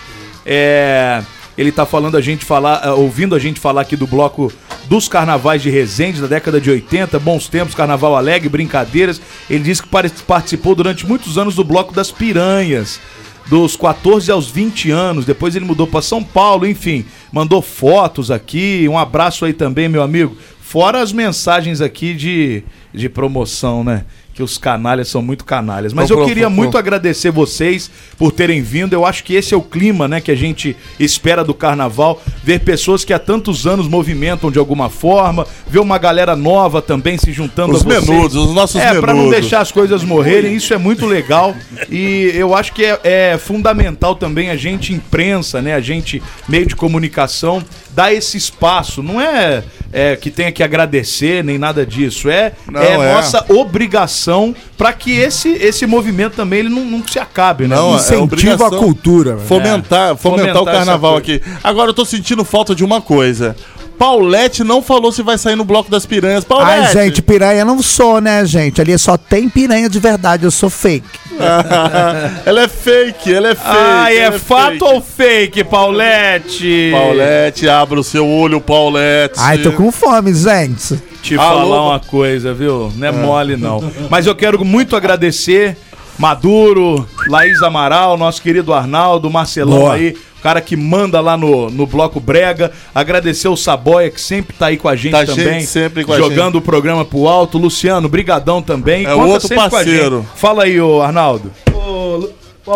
É, 0.46 1.22
ele 1.56 1.72
tá 1.72 1.86
falando 1.86 2.16
a 2.16 2.20
gente 2.20 2.44
falar, 2.44 2.80
ah, 2.82 2.94
ouvindo 2.94 3.34
a 3.34 3.38
gente 3.38 3.58
falar 3.58 3.82
aqui 3.82 3.96
do 3.96 4.06
bloco 4.06 4.52
dos 4.88 5.08
carnavais 5.08 5.62
de 5.62 5.70
Resende 5.70 6.20
da 6.20 6.26
década 6.26 6.60
de 6.60 6.70
80, 6.70 7.18
bons 7.18 7.48
tempos, 7.48 7.74
carnaval 7.74 8.14
alegre, 8.14 8.48
brincadeiras. 8.48 9.20
Ele 9.48 9.64
disse 9.64 9.82
que 9.82 9.88
participou 10.26 10.74
durante 10.74 11.06
muitos 11.06 11.38
anos 11.38 11.54
do 11.54 11.64
bloco 11.64 11.94
das 11.94 12.10
piranhas. 12.10 13.00
Dos 13.46 13.76
14 13.76 14.30
aos 14.30 14.50
20 14.50 14.90
anos, 14.90 15.24
depois 15.24 15.54
ele 15.54 15.64
mudou 15.64 15.86
para 15.86 16.02
São 16.02 16.22
Paulo, 16.22 16.66
enfim, 16.66 17.04
mandou 17.30 17.62
fotos 17.62 18.28
aqui. 18.28 18.88
Um 18.88 18.98
abraço 18.98 19.44
aí 19.44 19.52
também, 19.52 19.88
meu 19.88 20.02
amigo. 20.02 20.36
Fora 20.60 21.00
as 21.00 21.12
mensagens 21.12 21.80
aqui 21.80 22.12
de, 22.12 22.64
de 22.92 23.08
promoção, 23.08 23.84
né? 23.84 24.04
Que 24.36 24.42
os 24.42 24.58
canalhas 24.58 25.08
são 25.08 25.22
muito 25.22 25.46
canalhas. 25.46 25.94
Mas 25.94 26.10
eu 26.10 26.22
queria 26.26 26.50
muito 26.50 26.76
agradecer 26.76 27.30
vocês 27.30 27.90
por 28.18 28.30
terem 28.30 28.60
vindo. 28.60 28.92
Eu 28.92 29.06
acho 29.06 29.24
que 29.24 29.34
esse 29.34 29.54
é 29.54 29.56
o 29.56 29.62
clima, 29.62 30.06
né, 30.06 30.20
que 30.20 30.30
a 30.30 30.34
gente 30.34 30.76
espera 31.00 31.42
do 31.42 31.54
carnaval, 31.54 32.22
ver 32.44 32.60
pessoas 32.60 33.02
que 33.02 33.14
há 33.14 33.18
tantos 33.18 33.66
anos 33.66 33.88
movimentam 33.88 34.50
de 34.50 34.58
alguma 34.58 34.90
forma, 34.90 35.46
ver 35.66 35.78
uma 35.78 35.96
galera 35.96 36.36
nova 36.36 36.82
também 36.82 37.16
se 37.16 37.32
juntando 37.32 37.72
Os 37.72 37.80
a 37.80 37.84
vocês. 37.84 38.06
menudos, 38.06 38.36
os 38.36 38.54
nossos 38.54 38.76
É, 38.78 39.00
pra 39.00 39.14
não 39.14 39.22
menudos. 39.22 39.40
deixar 39.40 39.60
as 39.62 39.72
coisas 39.72 40.04
morrerem, 40.04 40.54
isso 40.54 40.74
é 40.74 40.78
muito 40.78 41.06
legal. 41.06 41.54
E 41.90 42.30
eu 42.34 42.54
acho 42.54 42.74
que 42.74 42.84
é, 42.84 43.00
é 43.04 43.38
fundamental 43.38 44.14
também 44.16 44.50
a 44.50 44.56
gente 44.56 44.92
imprensa, 44.92 45.62
né, 45.62 45.74
a 45.74 45.80
gente 45.80 46.22
meio 46.46 46.66
de 46.66 46.76
comunicação 46.76 47.64
dar 47.94 48.12
esse 48.12 48.36
espaço. 48.36 49.02
Não 49.02 49.18
é, 49.18 49.64
é, 49.92 50.16
que 50.16 50.30
tenha 50.30 50.52
que 50.52 50.62
agradecer 50.62 51.42
nem 51.44 51.58
nada 51.58 51.84
disso, 51.86 52.28
é, 52.28 52.52
Não, 52.70 52.80
é, 52.80 52.92
é. 52.92 53.14
nossa 53.14 53.44
obrigação 53.48 54.54
para 54.76 54.92
que 54.92 55.12
esse 55.18 55.48
esse 55.48 55.86
movimento 55.86 56.34
também 56.34 56.60
ele 56.60 56.68
não, 56.68 56.84
não 56.84 57.06
se 57.06 57.18
acabe, 57.18 57.66
né? 57.66 57.76
Não, 57.76 57.92
é 57.92 57.96
Incentiva 57.96 58.24
obrigação 58.24 58.66
a 58.66 58.70
cultura. 58.78 59.38
Fomentar, 59.38 60.12
É. 60.12 60.16
fomentar, 60.16 60.16
Fomentar 60.16 60.62
o 60.62 60.64
carnaval 60.64 61.16
aqui. 61.16 61.40
Agora 61.62 61.90
eu 61.90 61.94
tô 61.94 62.04
sentindo 62.04 62.44
falta 62.44 62.74
de 62.74 62.84
uma 62.84 63.00
coisa. 63.00 63.56
Paulette 63.98 64.62
não 64.62 64.82
falou 64.82 65.10
se 65.10 65.23
vai 65.23 65.39
sair 65.39 65.56
no 65.56 65.64
bloco 65.64 65.90
das 65.90 66.05
piranhas. 66.05 66.44
Paulette! 66.44 66.97
Ai, 66.97 67.05
gente, 67.05 67.23
piranha 67.23 67.64
não 67.64 67.82
sou, 67.82 68.20
né, 68.20 68.44
gente? 68.44 68.81
Ali 68.81 68.97
só 68.98 69.16
tem 69.16 69.48
piranha 69.48 69.89
de 69.89 69.98
verdade, 69.98 70.44
eu 70.44 70.51
sou 70.51 70.70
fake. 70.70 71.06
ela 72.47 72.62
é 72.62 72.68
fake, 72.68 73.32
ela 73.32 73.48
é 73.48 73.55
fake. 73.55 73.68
Ah, 73.68 74.12
é, 74.12 74.18
ela 74.18 74.39
fato 74.39 74.85
ou 74.85 75.01
fake, 75.01 75.64
Paulette? 75.64 76.90
Paulette, 76.93 77.68
abra 77.68 78.01
o 78.01 78.05
seu 78.05 78.27
olho, 78.27 78.60
Paulette. 78.60 79.35
Ai, 79.39 79.59
tô 79.59 79.73
com 79.73 79.90
fome, 79.93 80.32
gente. 80.35 81.01
te 81.23 81.36
Alô? 81.36 81.60
falar 81.60 81.89
uma 81.89 82.01
coisa, 82.01 82.55
viu? 82.55 82.93
Não 82.97 83.09
é 83.09 83.12
mole, 83.12 83.56
não. 83.56 83.93
Mas 84.10 84.27
eu 84.27 84.35
quero 84.35 84.64
muito 84.64 84.97
agradecer 84.97 85.77
Maduro, 86.18 87.06
Laís 87.28 87.62
Amaral, 87.62 88.16
nosso 88.16 88.40
querido 88.43 88.72
Arnaldo, 88.72 89.30
Marcelão 89.30 89.80
Boa. 89.80 89.94
aí, 89.94 90.16
o 90.38 90.43
cara 90.43 90.60
que 90.60 90.76
manda 90.76 91.20
lá 91.20 91.36
no, 91.36 91.68
no 91.70 91.86
Bloco 91.86 92.18
Brega. 92.20 92.70
Agradecer 92.94 93.48
o 93.48 93.56
Saboia, 93.56 94.10
que 94.10 94.20
sempre 94.20 94.55
tá 94.56 94.66
aí 94.66 94.76
com 94.76 94.88
a 94.88 94.97
gente 94.97 95.12
Tá 95.12 95.24
também. 95.26 95.44
gente 95.60 95.66
sempre 95.66 96.05
com 96.05 96.12
a 96.12 96.16
jogando 96.18 96.56
o 96.56 96.62
programa 96.62 97.05
pro 97.05 97.26
alto. 97.28 97.59
Luciano, 97.59 98.09
brigadão 98.09 98.62
também. 98.62 99.05
É 99.06 99.12
Conta 99.14 99.26
outro 99.32 99.55
parceiro. 99.55 100.18
gente. 100.20 100.38
Fala 100.40 100.64
aí, 100.64 100.80
ô 100.80 101.02
Arnaldo. 101.02 101.51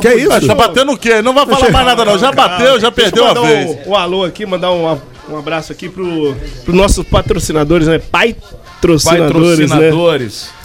Que 0.00 0.08
é 0.08 0.14
isso? 0.16 0.46
Tá 0.46 0.54
batendo 0.54 0.92
o 0.92 0.96
quê? 0.96 1.20
Não 1.22 1.34
vai 1.34 1.46
falar 1.46 1.70
mais 1.70 1.86
nada 1.86 2.04
não. 2.04 2.18
Já 2.18 2.30
bateu, 2.30 2.78
já 2.78 2.92
perdeu 2.92 3.24
a 3.24 3.34
mandar 3.34 3.40
vez. 3.46 3.86
Um, 3.86 3.90
um 3.90 3.96
alô 3.96 4.24
aqui, 4.24 4.46
mandar 4.46 4.70
um, 4.72 4.98
um 5.28 5.36
abraço 5.38 5.72
aqui 5.72 5.88
pro, 5.88 6.34
pro 6.64 6.74
nossos 6.74 7.04
patrocinadores, 7.06 7.88
né? 7.88 7.98
Patrocinadores, 7.98 9.70
né? 9.70 9.90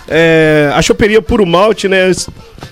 É, 0.08 0.72
a 0.76 0.82
choperia 0.82 1.22
Puro 1.22 1.46
Malte, 1.46 1.88
né? 1.88 2.12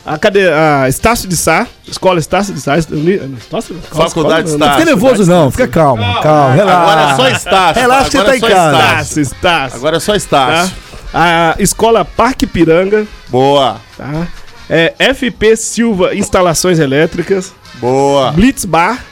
A, 0.05 0.17
cade... 0.17 0.39
a 0.47 0.87
Estácio 0.87 1.27
de 1.27 1.35
Sá, 1.35 1.65
Escola 1.87 2.19
Estácio 2.19 2.53
de 2.53 2.61
Sá. 2.61 2.77
Estácio? 2.77 3.75
Faculdade 3.91 4.49
Escola- 4.49 4.67
Não 4.67 4.73
fica 4.73 4.85
nervoso, 4.85 5.25
não. 5.25 5.51
Fica 5.51 5.67
calmo. 5.67 6.03
Calma, 6.21 6.53
relaxa. 6.53 6.81
Agora 6.81 7.01
é 7.01 7.15
só 7.15 7.27
Estácio. 7.37 7.81
Relaxa 7.81 8.09
que 8.09 8.11
você 8.11 8.17
Agora 8.17 8.29
tá 8.29 8.33
é 8.33 8.37
em 8.37 8.39
só 8.39 8.47
casa. 8.47 8.77
Estácio, 8.77 9.21
Estácio. 9.21 9.77
Agora 9.77 9.97
é 9.97 9.99
só 9.99 10.11
tá? 10.11 10.17
Estácio. 10.17 10.75
A 11.13 11.55
Escola 11.59 12.05
Parque 12.05 12.45
Piranga, 12.47 13.05
Boa, 13.29 13.77
tá? 13.97 14.27
É, 14.69 14.93
FP 15.13 15.55
Silva 15.55 16.15
Instalações 16.15 16.79
Elétricas, 16.79 17.53
boa. 17.79 18.31
Blitz 18.31 18.65
Bar 18.65 19.03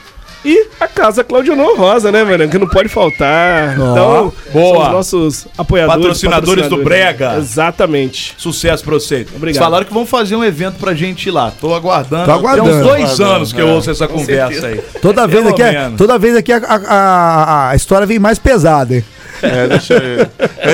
e 0.43 0.67
a 0.79 0.87
Casa 0.87 1.23
Claudionor 1.23 1.75
Rosa, 1.77 2.11
né, 2.11 2.23
mano? 2.23 2.47
Que 2.49 2.57
não 2.57 2.67
pode 2.67 2.89
faltar. 2.89 3.77
Ó, 3.79 3.91
então, 3.91 4.33
boa. 4.51 4.73
são 4.75 4.83
os 4.85 4.91
nossos 4.91 5.47
apoiadores. 5.57 6.01
Patrocinadores 6.01 6.67
do 6.67 6.77
Brega. 6.83 7.35
Exatamente. 7.37 8.33
Sucesso 8.37 8.83
pra 8.83 8.93
vocês. 8.95 9.27
Obrigado. 9.27 9.47
Eles 9.47 9.57
falaram 9.57 9.85
que 9.85 9.93
vão 9.93 10.05
fazer 10.05 10.35
um 10.35 10.43
evento 10.43 10.75
pra 10.79 10.93
gente 10.93 11.27
ir 11.27 11.31
lá. 11.31 11.51
Tô 11.59 11.73
aguardando. 11.73 12.25
Tô 12.25 12.31
aguardando. 12.31 12.69
Tem 12.69 12.79
uns 12.79 12.83
dois 12.85 13.03
Aguardando, 13.03 13.31
anos 13.31 13.53
que 13.53 13.61
eu 13.61 13.67
é. 13.67 13.71
ouço 13.71 13.91
essa 13.91 14.07
conversa 14.07 14.67
aí. 14.67 14.81
Toda 15.01 15.27
vez 15.27 15.45
aqui, 15.47 15.61
é, 15.63 15.91
toda 15.97 16.17
vez 16.17 16.35
aqui 16.35 16.51
a, 16.51 16.57
a- 16.57 16.75
a- 16.87 17.69
a 17.69 17.75
história 17.75 18.07
vem 18.07 18.19
mais 18.19 18.39
pesada, 18.39 18.95
hein? 18.95 19.05
É, 19.41 19.67
deixa 19.67 19.93
ele. 19.95 20.27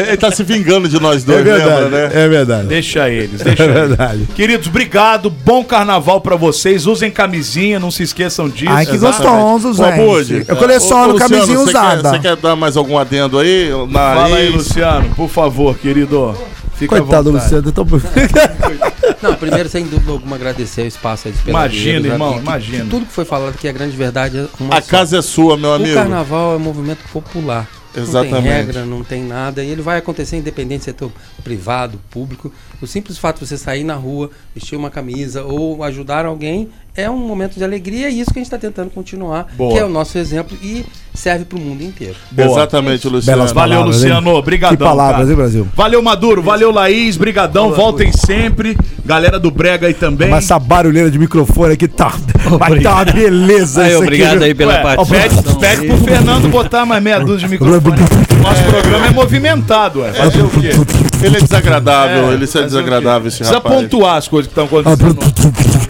Ele 0.10 0.18
tá 0.18 0.32
se 0.32 0.44
vingando 0.44 0.88
de 0.90 1.00
nós 1.00 1.24
dois, 1.24 1.40
É 1.40 1.44
verdade, 1.44 1.84
lembra, 1.84 2.10
né? 2.10 2.24
é 2.24 2.28
verdade. 2.28 2.68
Deixa 2.68 3.10
eles, 3.10 3.42
deixa 3.42 3.64
É 3.64 3.66
eles. 3.66 3.76
verdade. 3.88 4.28
Queridos, 4.36 4.68
obrigado. 4.68 5.30
Bom 5.30 5.64
carnaval 5.64 6.22
pra 6.22 6.36
vocês. 6.36 6.86
Usem 6.86 7.10
camisinha, 7.10 7.80
não 7.80 7.90
se 7.92 8.04
esqueçam 8.04 8.50
disso. 8.50 8.72
Ai, 8.72 8.86
que 8.86 8.96
Exatamente. 8.96 9.34
gostoso, 9.64 9.74
gente. 9.84 9.98
Budi, 9.98 10.46
Eu 10.48 10.56
coleciono 10.58 11.16
ô, 11.16 11.18
camisinha 11.18 11.58
você 11.58 11.72
quer- 11.72 11.78
usada. 11.80 12.10
Você 12.12 12.20
quer 12.20 12.36
dar 12.36 12.56
mais 12.56 12.76
algum 12.78 12.98
adendo 12.98 13.40
aí? 13.40 13.70
Fala 13.94 14.36
aí? 14.38 14.50
Luciano, 14.50 15.10
por 15.16 15.30
favor, 15.30 15.78
querido. 15.78 16.36
Fica 16.76 16.98
Coitado. 17.02 17.32
Luciano, 17.32 17.68
eu 17.68 17.72
tô... 17.72 17.84
Não, 19.22 19.34
primeiro, 19.36 19.68
sem 19.68 19.84
dúvida 19.86 20.12
alguma, 20.12 20.36
agradecer 20.36 20.82
o 20.84 20.86
espaço 20.86 21.28
aí 21.28 21.34
dos 21.34 21.42
Imagina, 21.48 22.08
irmão, 22.08 22.34
que- 22.34 22.40
imagina. 22.40 22.84
que 22.84 22.90
Tudo 22.90 23.06
que 23.06 23.12
foi 23.14 23.26
falado 23.26 23.50
aqui, 23.50 23.68
a 23.68 23.72
grande 23.72 23.96
verdade 23.98 24.38
é 24.38 24.46
uma 24.60 24.76
A 24.78 24.82
só. 24.82 24.88
casa 24.90 25.18
é 25.18 25.22
sua, 25.24 25.58
meu 25.58 25.74
amigo. 25.74 25.92
O 25.92 25.96
carnaval 25.96 26.54
é 26.54 26.58
um 26.58 26.60
movimento 26.60 27.00
popular. 27.12 27.68
Não 27.98 28.04
Exatamente. 28.04 28.44
tem 28.44 28.52
regra, 28.52 28.86
não 28.86 29.04
tem 29.04 29.24
nada. 29.24 29.64
E 29.64 29.70
ele 29.70 29.82
vai 29.82 29.98
acontecer 29.98 30.38
independente 30.38 30.84
se 30.84 30.90
é 30.92 30.94
teu 30.94 31.12
privado, 31.44 32.00
público. 32.12 32.54
O 32.82 32.86
simples 32.86 33.18
fato 33.18 33.40
de 33.40 33.48
você 33.48 33.58
sair 33.58 33.84
na 33.84 33.96
rua, 33.96 34.30
vestir 34.54 34.76
uma 34.76 34.92
camisa 34.92 35.44
ou 35.44 35.84
ajudar 35.84 36.26
alguém 36.26 36.70
é 36.98 37.10
um 37.10 37.18
momento 37.18 37.56
de 37.56 37.64
alegria. 37.64 38.10
E 38.10 38.20
isso 38.20 38.32
que 38.34 38.40
a 38.40 38.42
gente 38.42 38.48
está 38.48 38.58
tentando 38.58 38.90
continuar, 38.90 39.48
Boa. 39.56 39.72
que 39.74 39.80
é 39.80 39.86
o 39.86 39.90
nosso 39.90 40.18
exemplo 40.18 40.58
e 40.64 40.84
serve 41.14 41.46
para 41.46 41.58
o 41.58 41.62
mundo 41.62 41.84
inteiro. 41.84 42.16
Boa. 42.32 42.50
Exatamente, 42.50 43.08
Luciano. 43.08 43.38
Belas 43.38 43.52
Valeu, 43.52 43.76
palavras, 43.78 43.96
Luciano. 44.02 44.30
hein? 44.32 44.36
Obrigadão. 44.36 44.78
Que 44.78 44.84
palavras, 44.84 45.18
cara. 45.20 45.30
hein, 45.30 45.36
Brasil? 45.36 45.68
Valeu, 45.76 46.02
Maduro. 46.02 46.42
Valeu, 46.42 46.72
Laís. 46.72 47.16
Brigadão. 47.18 47.72
Voltem 47.72 48.12
sempre. 48.12 48.76
Galera 49.06 49.40
do 49.40 49.50
Brega 49.52 49.88
aí 49.88 49.94
também. 49.94 50.30
Mas 50.30 50.46
essa 50.46 50.60
barulheira 50.60 51.10
de 51.10 51.18
microfone 51.20 51.74
aqui 51.74 51.88
tá. 51.88 52.14
Vai 52.60 52.80
tá 52.80 52.96
uma 52.96 53.06
beleza. 53.06 53.84
Aí, 53.84 53.94
aqui, 53.94 54.04
obrigado 54.04 54.38
viu? 54.40 54.44
aí 54.44 54.56
pela 54.56 54.74
Ué, 54.74 54.82
participação. 54.82 55.56
pede, 55.56 55.78
pede 55.78 55.88
pro 55.88 55.98
Fernando 55.98 56.50
botar 56.50 56.86
mais 56.86 57.02
meia 57.04 57.20
dúzia 57.20 57.48
de 57.48 57.54
microfone. 57.54 57.98
Nosso 58.42 58.64
programa 58.64 59.08
é 59.08 59.12
movimentado, 59.12 60.00
ué. 60.02 60.14
Fazer 60.14 60.42
o 60.42 60.50
quê? 60.50 60.70
Ele 61.24 61.38
é 61.38 61.42
desagradável, 61.42 62.30
É, 62.30 62.34
ele 62.36 62.46
é 62.46 62.60
o 62.60 62.64
desagradável, 62.66 63.28
esse 63.28 63.38
Precisa 63.38 63.58
rapaz. 63.58 63.82
pontuar 63.82 64.18
as 64.18 64.28
coisas 64.28 64.52
que 64.54 64.60
estão 64.60 64.66
acontecendo. 64.66 65.18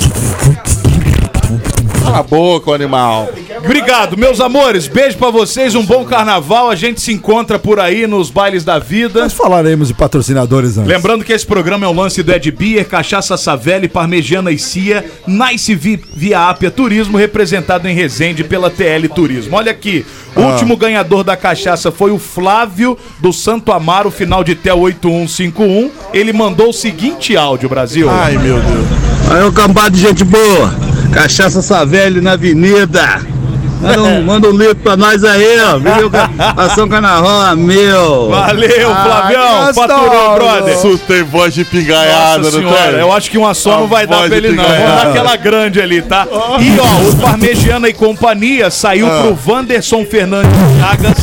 Cala 2.08 2.20
a 2.20 2.24
boca, 2.24 2.72
animal. 2.72 3.30
Obrigado, 3.58 4.18
meus 4.18 4.40
amores. 4.40 4.88
Beijo 4.88 5.18
pra 5.18 5.30
vocês. 5.30 5.76
Um 5.76 5.86
bom 5.86 6.06
carnaval. 6.06 6.70
A 6.70 6.76
gente 6.76 7.02
se 7.02 7.12
encontra 7.12 7.60
por 7.60 7.82
aí 7.82 8.08
nos 8.08 8.30
bailes 8.30 8.64
da 8.64 8.80
vida. 8.80 9.20
Nós 9.24 9.34
falaremos 9.34 9.90
de 9.90 9.94
patrocinadores 9.94 10.78
antes. 10.78 10.90
Lembrando 10.90 11.26
que 11.26 11.34
esse 11.34 11.46
programa 11.46 11.86
é 11.86 11.90
o 11.90 11.94
lance 11.94 12.24
do 12.24 12.32
Ed 12.32 12.50
Beer, 12.50 12.88
Cachaça 12.88 13.36
Savelli, 13.36 13.90
Parmegiana 13.90 14.52
e 14.52 14.58
Cia, 14.58 15.04
Nice 15.28 15.76
Vi- 15.76 16.00
Via 16.16 16.48
Ápia 16.50 16.72
Turismo, 16.72 17.18
representado 17.18 17.88
em 17.90 17.94
Resende 17.94 18.42
pela 18.44 18.70
TL 18.70 19.10
Turismo. 19.14 19.58
Olha 19.58 19.72
aqui, 19.74 20.06
o 20.38 20.52
último 20.52 20.78
ganhador 20.78 21.24
da 21.24 21.36
cachaça 21.36 21.92
foi 21.92 22.12
o 22.12 22.20
Flávio 22.20 22.98
do 23.20 23.34
Santo 23.34 23.72
Amaro, 23.72 24.12
final 24.12 24.44
de 24.44 24.56
TEL 24.56 24.80
8151. 24.80 25.92
Ele 26.14 26.32
mandou 26.32 26.70
o 26.70 26.74
seguinte 26.74 27.36
áudio, 27.36 27.68
Brasil. 27.68 28.10
Ai, 28.10 28.38
meu 28.38 28.60
Deus. 28.60 28.88
Aí, 29.32 29.44
um 29.44 29.52
cambado 29.52 29.92
de 29.92 30.02
gente 30.02 30.24
boa. 30.24 30.74
Cachaça 31.12 31.62
Savelli 31.62 32.22
na 32.22 32.34
avenida. 32.34 33.37
Manda 33.82 34.02
um, 34.02 34.24
manda 34.24 34.48
um 34.50 34.58
litro 34.58 34.76
pra 34.78 34.98
nós 34.98 35.24
aí, 35.24 35.60
ó. 35.62 35.78
Viu? 35.78 36.12
Ação 36.58 36.88
Carnaval, 36.88 37.56
meu. 37.56 38.30
Valeu, 38.30 38.90
Flavião. 38.96 39.74
Faturou, 39.74 40.36
brother. 40.36 40.74
Isso 40.76 40.98
tem 41.08 41.24
voz 41.24 41.54
de 41.54 41.64
pingaiada, 41.64 42.40
Nossa 42.44 42.62
não 42.62 42.72
tem? 42.74 42.92
eu 43.00 43.12
acho 43.14 43.30
que 43.30 43.38
uma 43.38 43.54
só 43.54 43.80
não 43.80 43.88
vai 43.88 44.08
dar 44.08 44.28
pra 44.28 44.38
ele 44.38 44.52
não. 44.52 44.64
Vamos 44.64 44.80
dar 44.80 45.08
aquela 45.10 45.36
grande 45.36 45.82
ali, 45.82 46.02
tá? 46.02 46.28
E 46.60 46.80
ó, 46.80 47.10
o 47.10 47.16
Parmegiana 47.18 47.88
e 47.90 47.94
Companhia 47.94 48.70
saiu 48.70 49.08
Ah. 49.08 49.22
pro 49.24 49.54
Wanderson 49.54 50.06
Fernandes 50.06 50.52
Chagas, 50.80 51.18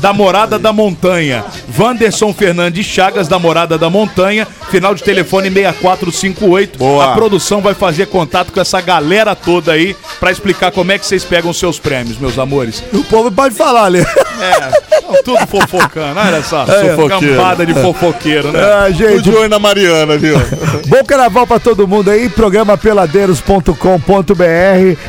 da 0.00 0.12
Morada 0.12 0.58
da 0.58 0.72
Montanha. 0.72 1.44
Wanderson 1.78 2.32
Fernandes 2.32 2.86
Chagas, 2.86 3.28
da 3.28 3.38
Morada 3.38 3.78
da 3.78 3.90
Montanha, 3.90 4.46
final 4.70 4.94
de 4.94 5.02
telefone 5.02 5.50
6458. 5.50 6.78
Boa. 6.78 7.04
A 7.04 7.14
produção 7.14 7.60
vai 7.60 7.74
fazer 7.74 8.06
contato 8.06 8.52
com 8.52 8.60
essa 8.60 8.80
galera 8.80 9.34
toda 9.34 9.72
aí 9.72 9.94
pra 10.18 10.32
explicar 10.32 10.72
como 10.72 10.92
é 10.92 10.98
que 10.98 11.06
vocês 11.06 11.24
pegam 11.24 11.52
seus 11.52 11.78
prêmios, 11.78 12.18
meus 12.18 12.38
amores. 12.38 12.82
O 12.92 13.04
povo 13.04 13.30
pode 13.30 13.54
falar 13.54 13.84
ali. 13.84 14.00
É, 14.00 15.22
tudo 15.22 15.46
fofocando, 15.46 16.18
olha 16.18 16.42
só. 16.42 16.64
É. 16.64 16.96
Campada 17.08 17.66
de 17.66 17.74
fofoqueiro, 17.74 18.52
né? 18.52 18.60
Tô 18.86 18.92
gente, 18.92 19.22
de 19.22 19.30
olho 19.30 19.48
na 19.48 19.58
Mariana, 19.58 20.16
viu? 20.16 20.38
bom 20.88 21.04
carnaval 21.04 21.46
pra 21.46 21.60
todo 21.60 21.86
mundo 21.86 22.10
aí. 22.10 22.28
Programa 22.28 22.78
peladeiros.com.br. 22.78 23.74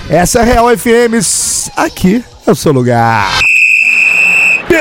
Essa 0.10 0.40
é 0.40 0.42
a 0.42 0.46
Real 0.46 0.78
FM. 0.78 1.72
Aqui 1.78 2.24
é 2.46 2.52
o 2.52 2.56
seu 2.56 2.74
lugar. 2.74 3.51